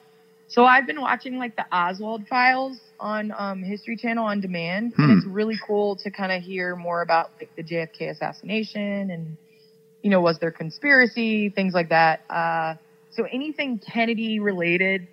So 0.48 0.64
I've 0.64 0.86
been 0.86 1.00
watching 1.00 1.38
like 1.38 1.56
the 1.56 1.66
Oswald 1.72 2.26
files 2.26 2.78
on 2.98 3.32
um, 3.36 3.62
History 3.62 3.96
Channel 3.96 4.24
on 4.24 4.40
demand, 4.40 4.94
hmm. 4.94 5.02
and 5.02 5.18
it's 5.18 5.26
really 5.26 5.58
cool 5.66 5.96
to 5.96 6.10
kind 6.10 6.32
of 6.32 6.42
hear 6.42 6.74
more 6.74 7.02
about 7.02 7.30
like 7.38 7.54
the 7.54 7.62
JFK 7.62 8.10
assassination 8.10 9.10
and 9.10 9.36
you 10.02 10.10
know, 10.10 10.20
was 10.20 10.38
there 10.38 10.50
conspiracy, 10.50 11.50
things 11.50 11.74
like 11.74 11.88
that. 11.88 12.20
Uh, 12.30 12.74
so 13.10 13.24
anything 13.32 13.78
Kennedy 13.78 14.40
related, 14.40 15.06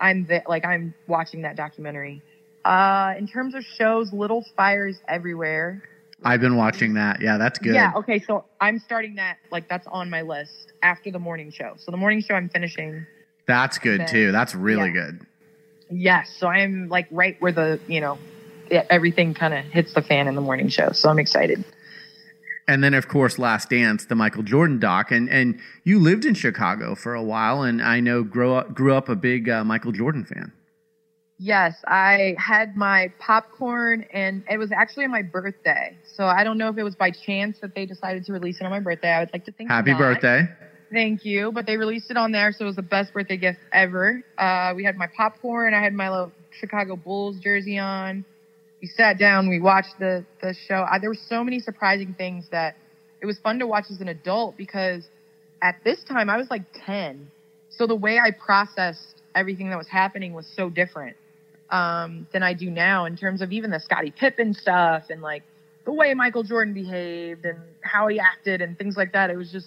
I'm 0.00 0.26
the, 0.26 0.42
like 0.46 0.64
I'm 0.64 0.94
watching 1.06 1.42
that 1.42 1.56
documentary. 1.56 2.22
Uh, 2.64 3.14
in 3.16 3.26
terms 3.26 3.54
of 3.54 3.62
shows, 3.62 4.12
Little 4.12 4.44
Fires 4.56 4.96
Everywhere. 5.08 5.82
I've 6.24 6.40
been 6.40 6.56
watching 6.56 6.94
that. 6.94 7.20
Yeah, 7.20 7.38
that's 7.38 7.58
good. 7.58 7.74
Yeah. 7.74 7.92
Okay. 7.96 8.18
So 8.18 8.44
I'm 8.60 8.78
starting 8.78 9.16
that. 9.16 9.38
Like 9.50 9.68
that's 9.68 9.86
on 9.86 10.10
my 10.10 10.22
list 10.22 10.72
after 10.82 11.10
the 11.10 11.18
morning 11.18 11.50
show. 11.50 11.74
So 11.78 11.90
the 11.90 11.96
morning 11.96 12.22
show 12.22 12.34
I'm 12.34 12.48
finishing. 12.48 13.06
That's 13.46 13.78
good 13.78 14.00
then, 14.00 14.08
too. 14.08 14.32
That's 14.32 14.54
really 14.54 14.88
yeah. 14.88 15.10
good. 15.10 15.26
Yes. 15.90 16.34
So 16.36 16.48
I'm 16.48 16.88
like 16.88 17.06
right 17.10 17.36
where 17.40 17.52
the 17.52 17.80
you 17.86 18.00
know 18.00 18.18
everything 18.70 19.34
kind 19.34 19.54
of 19.54 19.64
hits 19.64 19.94
the 19.94 20.02
fan 20.02 20.26
in 20.26 20.34
the 20.34 20.40
morning 20.40 20.68
show. 20.68 20.90
So 20.92 21.08
I'm 21.08 21.18
excited 21.18 21.64
and 22.68 22.82
then 22.82 22.94
of 22.94 23.08
course 23.08 23.38
last 23.38 23.70
dance 23.70 24.06
the 24.06 24.14
michael 24.14 24.42
jordan 24.42 24.78
doc 24.78 25.10
and 25.10 25.28
and 25.30 25.58
you 25.84 25.98
lived 25.98 26.24
in 26.24 26.34
chicago 26.34 26.94
for 26.94 27.14
a 27.14 27.22
while 27.22 27.62
and 27.62 27.82
i 27.82 28.00
know 28.00 28.22
grew 28.22 28.54
up 28.54 28.74
grew 28.74 28.94
up 28.94 29.08
a 29.08 29.16
big 29.16 29.48
uh, 29.48 29.64
michael 29.64 29.92
jordan 29.92 30.24
fan 30.24 30.52
yes 31.38 31.74
i 31.86 32.34
had 32.38 32.76
my 32.76 33.12
popcorn 33.18 34.04
and 34.12 34.42
it 34.50 34.58
was 34.58 34.72
actually 34.72 35.06
my 35.06 35.22
birthday 35.22 35.96
so 36.14 36.26
i 36.26 36.42
don't 36.42 36.58
know 36.58 36.68
if 36.68 36.78
it 36.78 36.82
was 36.82 36.94
by 36.94 37.10
chance 37.10 37.58
that 37.60 37.74
they 37.74 37.86
decided 37.86 38.24
to 38.24 38.32
release 38.32 38.60
it 38.60 38.64
on 38.64 38.70
my 38.70 38.80
birthday 38.80 39.10
i 39.10 39.20
would 39.20 39.30
like 39.32 39.44
to 39.44 39.52
think 39.52 39.70
happy 39.70 39.92
not. 39.92 39.98
birthday 39.98 40.48
thank 40.92 41.24
you 41.24 41.52
but 41.52 41.66
they 41.66 41.76
released 41.76 42.10
it 42.10 42.16
on 42.16 42.32
there 42.32 42.52
so 42.52 42.64
it 42.64 42.66
was 42.66 42.76
the 42.76 42.82
best 42.82 43.12
birthday 43.12 43.36
gift 43.36 43.58
ever 43.72 44.22
uh, 44.38 44.72
we 44.74 44.84
had 44.84 44.96
my 44.96 45.08
popcorn 45.16 45.74
i 45.74 45.82
had 45.82 45.92
my 45.92 46.10
little 46.10 46.32
chicago 46.60 46.96
bulls 46.96 47.36
jersey 47.40 47.78
on 47.78 48.24
we 48.80 48.88
sat 48.88 49.18
down, 49.18 49.48
we 49.48 49.60
watched 49.60 49.98
the 49.98 50.24
the 50.42 50.54
show. 50.54 50.86
I, 50.88 50.98
there 50.98 51.10
were 51.10 51.18
so 51.28 51.42
many 51.42 51.60
surprising 51.60 52.14
things 52.16 52.46
that 52.50 52.76
it 53.20 53.26
was 53.26 53.38
fun 53.38 53.58
to 53.60 53.66
watch 53.66 53.86
as 53.90 54.00
an 54.00 54.08
adult 54.08 54.56
because 54.56 55.08
at 55.62 55.76
this 55.84 56.02
time 56.04 56.28
I 56.28 56.36
was 56.36 56.50
like 56.50 56.62
10. 56.84 57.30
So 57.70 57.86
the 57.86 57.96
way 57.96 58.18
I 58.18 58.30
processed 58.32 59.22
everything 59.34 59.70
that 59.70 59.78
was 59.78 59.88
happening 59.88 60.34
was 60.34 60.46
so 60.54 60.70
different 60.70 61.16
um, 61.70 62.26
than 62.32 62.42
I 62.42 62.54
do 62.54 62.70
now 62.70 63.06
in 63.06 63.16
terms 63.16 63.42
of 63.42 63.52
even 63.52 63.70
the 63.70 63.80
Scottie 63.80 64.12
Pippen 64.12 64.54
stuff 64.54 65.04
and 65.10 65.22
like 65.22 65.42
the 65.84 65.92
way 65.92 66.12
Michael 66.14 66.42
Jordan 66.42 66.74
behaved 66.74 67.44
and 67.44 67.58
how 67.80 68.08
he 68.08 68.20
acted 68.20 68.60
and 68.60 68.76
things 68.76 68.96
like 68.96 69.12
that. 69.12 69.30
It 69.30 69.36
was 69.36 69.50
just 69.50 69.66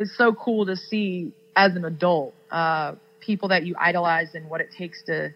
it's 0.00 0.16
so 0.16 0.32
cool 0.32 0.66
to 0.66 0.76
see 0.76 1.32
as 1.54 1.76
an 1.76 1.84
adult 1.84 2.34
uh, 2.50 2.94
people 3.20 3.48
that 3.48 3.64
you 3.64 3.76
idolize 3.78 4.34
and 4.34 4.48
what 4.50 4.60
it 4.60 4.70
takes 4.76 5.02
to 5.04 5.32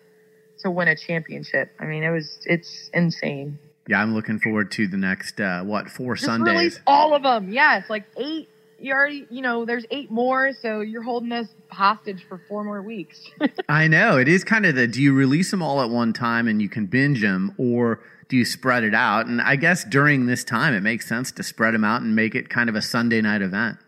to 0.61 0.71
win 0.71 0.89
a 0.89 0.97
championship. 0.97 1.71
I 1.79 1.85
mean, 1.85 2.03
it 2.03 2.11
was 2.11 2.39
it's 2.47 2.91
insane. 2.93 3.59
Yeah, 3.87 4.01
I'm 4.01 4.15
looking 4.15 4.39
forward 4.41 4.73
to 4.73 4.89
the 4.89 4.97
next 4.97 5.41
uh, 5.41 5.63
what 5.63 5.91
four 5.91 6.15
Just 6.15 6.27
Sundays. 6.27 6.57
release 6.57 6.81
all 6.87 7.15
of 7.15 7.23
them. 7.23 7.53
Yeah, 7.53 7.79
it's 7.79 7.91
like 7.91 8.05
eight. 8.17 8.49
You 8.81 8.93
already, 8.93 9.27
you 9.31 9.41
know, 9.41 9.65
there's 9.65 9.87
eight 9.91 10.11
more, 10.11 10.53
so 10.61 10.81
you're 10.81 11.03
holding 11.03 11.33
us 11.33 11.47
hostage 11.69 12.27
for 12.29 12.41
four 12.49 12.65
more 12.65 12.83
weeks. 12.83 13.19
I 13.69 13.87
know 13.87 14.19
it 14.19 14.29
is 14.29 14.45
kind 14.45 14.67
of 14.67 14.75
the. 14.75 14.87
Do 14.87 15.01
you 15.01 15.15
release 15.15 15.51
them 15.51 15.63
all 15.63 15.81
at 15.83 15.91
one 15.91 16.13
time 16.13 16.49
and 16.49 16.61
you 16.61 16.69
can 16.69 16.87
binge 16.87 17.21
them, 17.21 17.55
or 17.57 18.01
do 18.29 18.37
you 18.37 18.45
spread 18.45 18.85
it 18.85 18.95
out? 18.95 19.27
And 19.27 19.41
I 19.41 19.57
guess 19.57 19.85
during 19.85 20.27
this 20.27 20.45
time, 20.45 20.75
it 20.75 20.83
makes 20.83 21.07
sense 21.07 21.31
to 21.33 21.43
spread 21.43 21.75
them 21.75 21.85
out 21.85 22.03
and 22.03 22.17
make 22.17 22.35
it 22.35 22.49
kind 22.49 22.69
of 22.69 22.75
a 22.75 22.83
Sunday 22.83 23.21
night 23.21 23.43
event. 23.43 23.79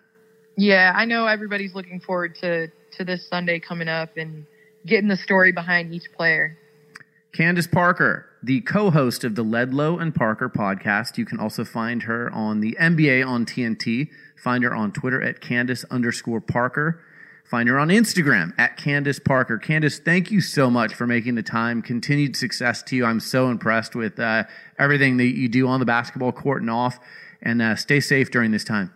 Yeah, 0.56 0.92
I 0.94 1.04
know 1.04 1.26
everybody's 1.26 1.74
looking 1.74 2.00
forward 2.00 2.34
to 2.36 2.68
to 2.92 3.04
this 3.04 3.28
Sunday 3.28 3.60
coming 3.60 3.88
up 3.88 4.16
and 4.16 4.46
getting 4.86 5.08
the 5.08 5.16
story 5.16 5.52
behind 5.52 5.92
each 5.92 6.10
player. 6.16 6.56
Candace 7.32 7.66
Parker, 7.66 8.26
the 8.42 8.62
co-host 8.62 9.22
of 9.22 9.34
the 9.34 9.44
Ledlow 9.44 10.00
and 10.00 10.14
Parker 10.14 10.48
podcast. 10.48 11.18
You 11.18 11.26
can 11.26 11.38
also 11.38 11.64
find 11.64 12.04
her 12.04 12.32
on 12.32 12.60
the 12.60 12.76
NBA 12.80 13.26
on 13.26 13.44
TNT. 13.44 14.08
Find 14.42 14.64
her 14.64 14.74
on 14.74 14.92
Twitter 14.92 15.22
at 15.22 15.40
Candace 15.42 15.84
underscore 15.90 16.40
Parker. 16.40 17.02
Find 17.44 17.68
her 17.68 17.78
on 17.78 17.88
Instagram 17.88 18.54
at 18.58 18.76
Candace 18.76 19.18
Parker. 19.18 19.58
Candace, 19.58 19.98
thank 19.98 20.30
you 20.30 20.40
so 20.40 20.70
much 20.70 20.94
for 20.94 21.06
making 21.06 21.34
the 21.34 21.42
time. 21.42 21.82
Continued 21.82 22.36
success 22.36 22.82
to 22.84 22.96
you. 22.96 23.04
I'm 23.04 23.20
so 23.20 23.50
impressed 23.50 23.94
with 23.94 24.18
uh, 24.18 24.44
everything 24.78 25.18
that 25.18 25.36
you 25.36 25.48
do 25.48 25.68
on 25.68 25.78
the 25.78 25.86
basketball 25.86 26.32
court 26.32 26.62
and 26.62 26.70
off. 26.70 26.98
And 27.42 27.60
uh, 27.60 27.76
stay 27.76 28.00
safe 28.00 28.30
during 28.30 28.50
this 28.50 28.64
time. 28.64 28.95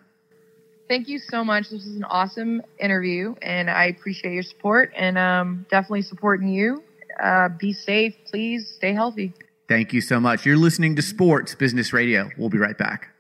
Thank 0.90 1.06
you 1.06 1.20
so 1.20 1.44
much. 1.44 1.70
This 1.70 1.84
was 1.84 1.94
an 1.94 2.02
awesome 2.02 2.62
interview, 2.80 3.36
and 3.42 3.70
I 3.70 3.84
appreciate 3.84 4.34
your 4.34 4.42
support 4.42 4.92
and 4.96 5.16
um, 5.16 5.64
definitely 5.70 6.02
supporting 6.02 6.48
you. 6.48 6.82
Uh, 7.22 7.48
be 7.48 7.72
safe, 7.72 8.16
please. 8.28 8.68
Stay 8.74 8.92
healthy. 8.92 9.32
Thank 9.68 9.92
you 9.92 10.00
so 10.00 10.18
much. 10.18 10.44
You're 10.44 10.56
listening 10.56 10.96
to 10.96 11.02
Sports 11.02 11.54
Business 11.54 11.92
Radio. 11.92 12.28
We'll 12.36 12.48
be 12.48 12.58
right 12.58 12.76
back. 12.76 13.10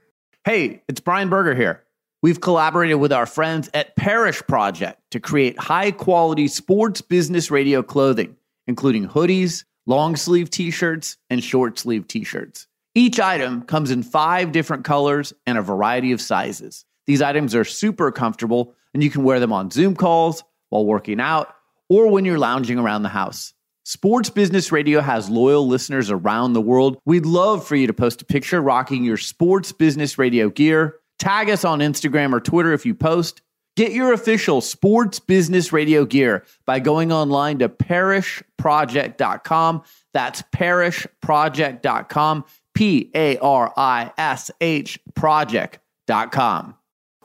Hey, 0.44 0.82
it's 0.88 0.98
Brian 0.98 1.28
Berger 1.30 1.54
here. 1.54 1.84
We've 2.22 2.40
collaborated 2.40 2.96
with 2.96 3.12
our 3.12 3.24
friends 3.24 3.70
at 3.72 3.94
Parish 3.94 4.42
Project 4.48 5.00
to 5.12 5.20
create 5.20 5.56
high 5.56 5.92
quality 5.92 6.48
sports 6.48 7.00
business 7.00 7.52
radio 7.52 7.84
clothing, 7.84 8.36
including 8.66 9.06
hoodies, 9.06 9.62
long 9.86 10.16
sleeve 10.16 10.50
t 10.50 10.72
shirts, 10.72 11.18
and 11.30 11.44
short 11.44 11.78
sleeve 11.78 12.08
t 12.08 12.24
shirts. 12.24 12.66
Each 12.96 13.20
item 13.20 13.62
comes 13.62 13.92
in 13.92 14.02
five 14.02 14.50
different 14.50 14.84
colors 14.84 15.32
and 15.46 15.56
a 15.56 15.62
variety 15.62 16.10
of 16.10 16.20
sizes. 16.20 16.84
These 17.10 17.22
items 17.22 17.56
are 17.56 17.64
super 17.64 18.12
comfortable, 18.12 18.76
and 18.94 19.02
you 19.02 19.10
can 19.10 19.24
wear 19.24 19.40
them 19.40 19.52
on 19.52 19.72
Zoom 19.72 19.96
calls, 19.96 20.44
while 20.68 20.86
working 20.86 21.18
out, 21.18 21.52
or 21.88 22.06
when 22.06 22.24
you're 22.24 22.38
lounging 22.38 22.78
around 22.78 23.02
the 23.02 23.08
house. 23.08 23.52
Sports 23.82 24.30
Business 24.30 24.70
Radio 24.70 25.00
has 25.00 25.28
loyal 25.28 25.66
listeners 25.66 26.08
around 26.08 26.52
the 26.52 26.60
world. 26.60 26.98
We'd 27.04 27.26
love 27.26 27.66
for 27.66 27.74
you 27.74 27.88
to 27.88 27.92
post 27.92 28.22
a 28.22 28.24
picture 28.24 28.62
rocking 28.62 29.02
your 29.02 29.16
Sports 29.16 29.72
Business 29.72 30.18
Radio 30.18 30.50
gear. 30.50 30.98
Tag 31.18 31.50
us 31.50 31.64
on 31.64 31.80
Instagram 31.80 32.32
or 32.32 32.38
Twitter 32.38 32.72
if 32.72 32.86
you 32.86 32.94
post. 32.94 33.42
Get 33.74 33.90
your 33.90 34.12
official 34.12 34.60
Sports 34.60 35.18
Business 35.18 35.72
Radio 35.72 36.04
gear 36.04 36.44
by 36.64 36.78
going 36.78 37.10
online 37.10 37.58
to 37.58 37.68
parishproject.com. 37.68 39.82
That's 40.14 40.42
parishproject.com. 40.54 42.44
P 42.72 43.10
A 43.16 43.36
R 43.38 43.72
I 43.76 44.12
S 44.16 44.52
H 44.60 45.00
project.com. 45.16 46.76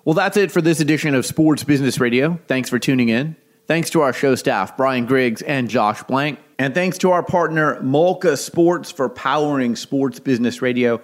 Well, 0.06 0.14
that's 0.14 0.38
it 0.38 0.52
for 0.52 0.61
this 0.61 0.80
edition 0.80 1.15
of 1.15 1.26
Sports 1.26 1.64
Business 1.64 1.99
Radio. 1.99 2.40
Thanks 2.48 2.69
for 2.69 2.77
tuning 2.77 3.10
in. 3.10 3.36
Thanks 3.68 3.90
to 3.90 4.02
our 4.02 4.14
show 4.14 4.36
staff, 4.36 4.77
Brian 4.77 5.07
Griggs 5.07 5.41
and 5.41 5.68
Josh 5.68 6.03
Blank. 6.03 6.40
And 6.60 6.76
thanks 6.76 6.99
to 6.99 7.11
our 7.11 7.23
partner, 7.23 7.82
Malka 7.82 8.38
Sports, 8.38 8.91
for 8.91 9.10
powering 9.10 9.76
Sports 9.76 10.19
Business 10.19 10.61
Radio. 10.61 11.02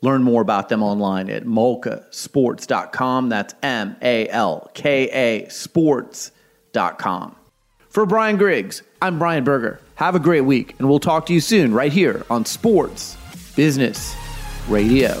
Learn 0.00 0.22
more 0.22 0.40
about 0.40 0.68
them 0.68 0.82
online 0.82 1.28
at 1.28 1.44
malkasports.com. 1.44 3.28
That's 3.28 3.54
M 3.62 3.96
A 4.00 4.28
L 4.28 4.70
K 4.74 5.10
A 5.10 5.48
sports.com. 5.48 7.36
For 7.88 8.06
Brian 8.06 8.36
Griggs, 8.36 8.82
I'm 9.02 9.18
Brian 9.18 9.42
Berger. 9.42 9.80
Have 9.96 10.14
a 10.14 10.20
great 10.20 10.42
week, 10.42 10.76
and 10.78 10.88
we'll 10.88 11.00
talk 11.00 11.26
to 11.26 11.34
you 11.34 11.40
soon 11.40 11.74
right 11.74 11.92
here 11.92 12.24
on 12.30 12.44
Sports 12.46 13.16
Business 13.56 14.14
Radio. 14.68 15.20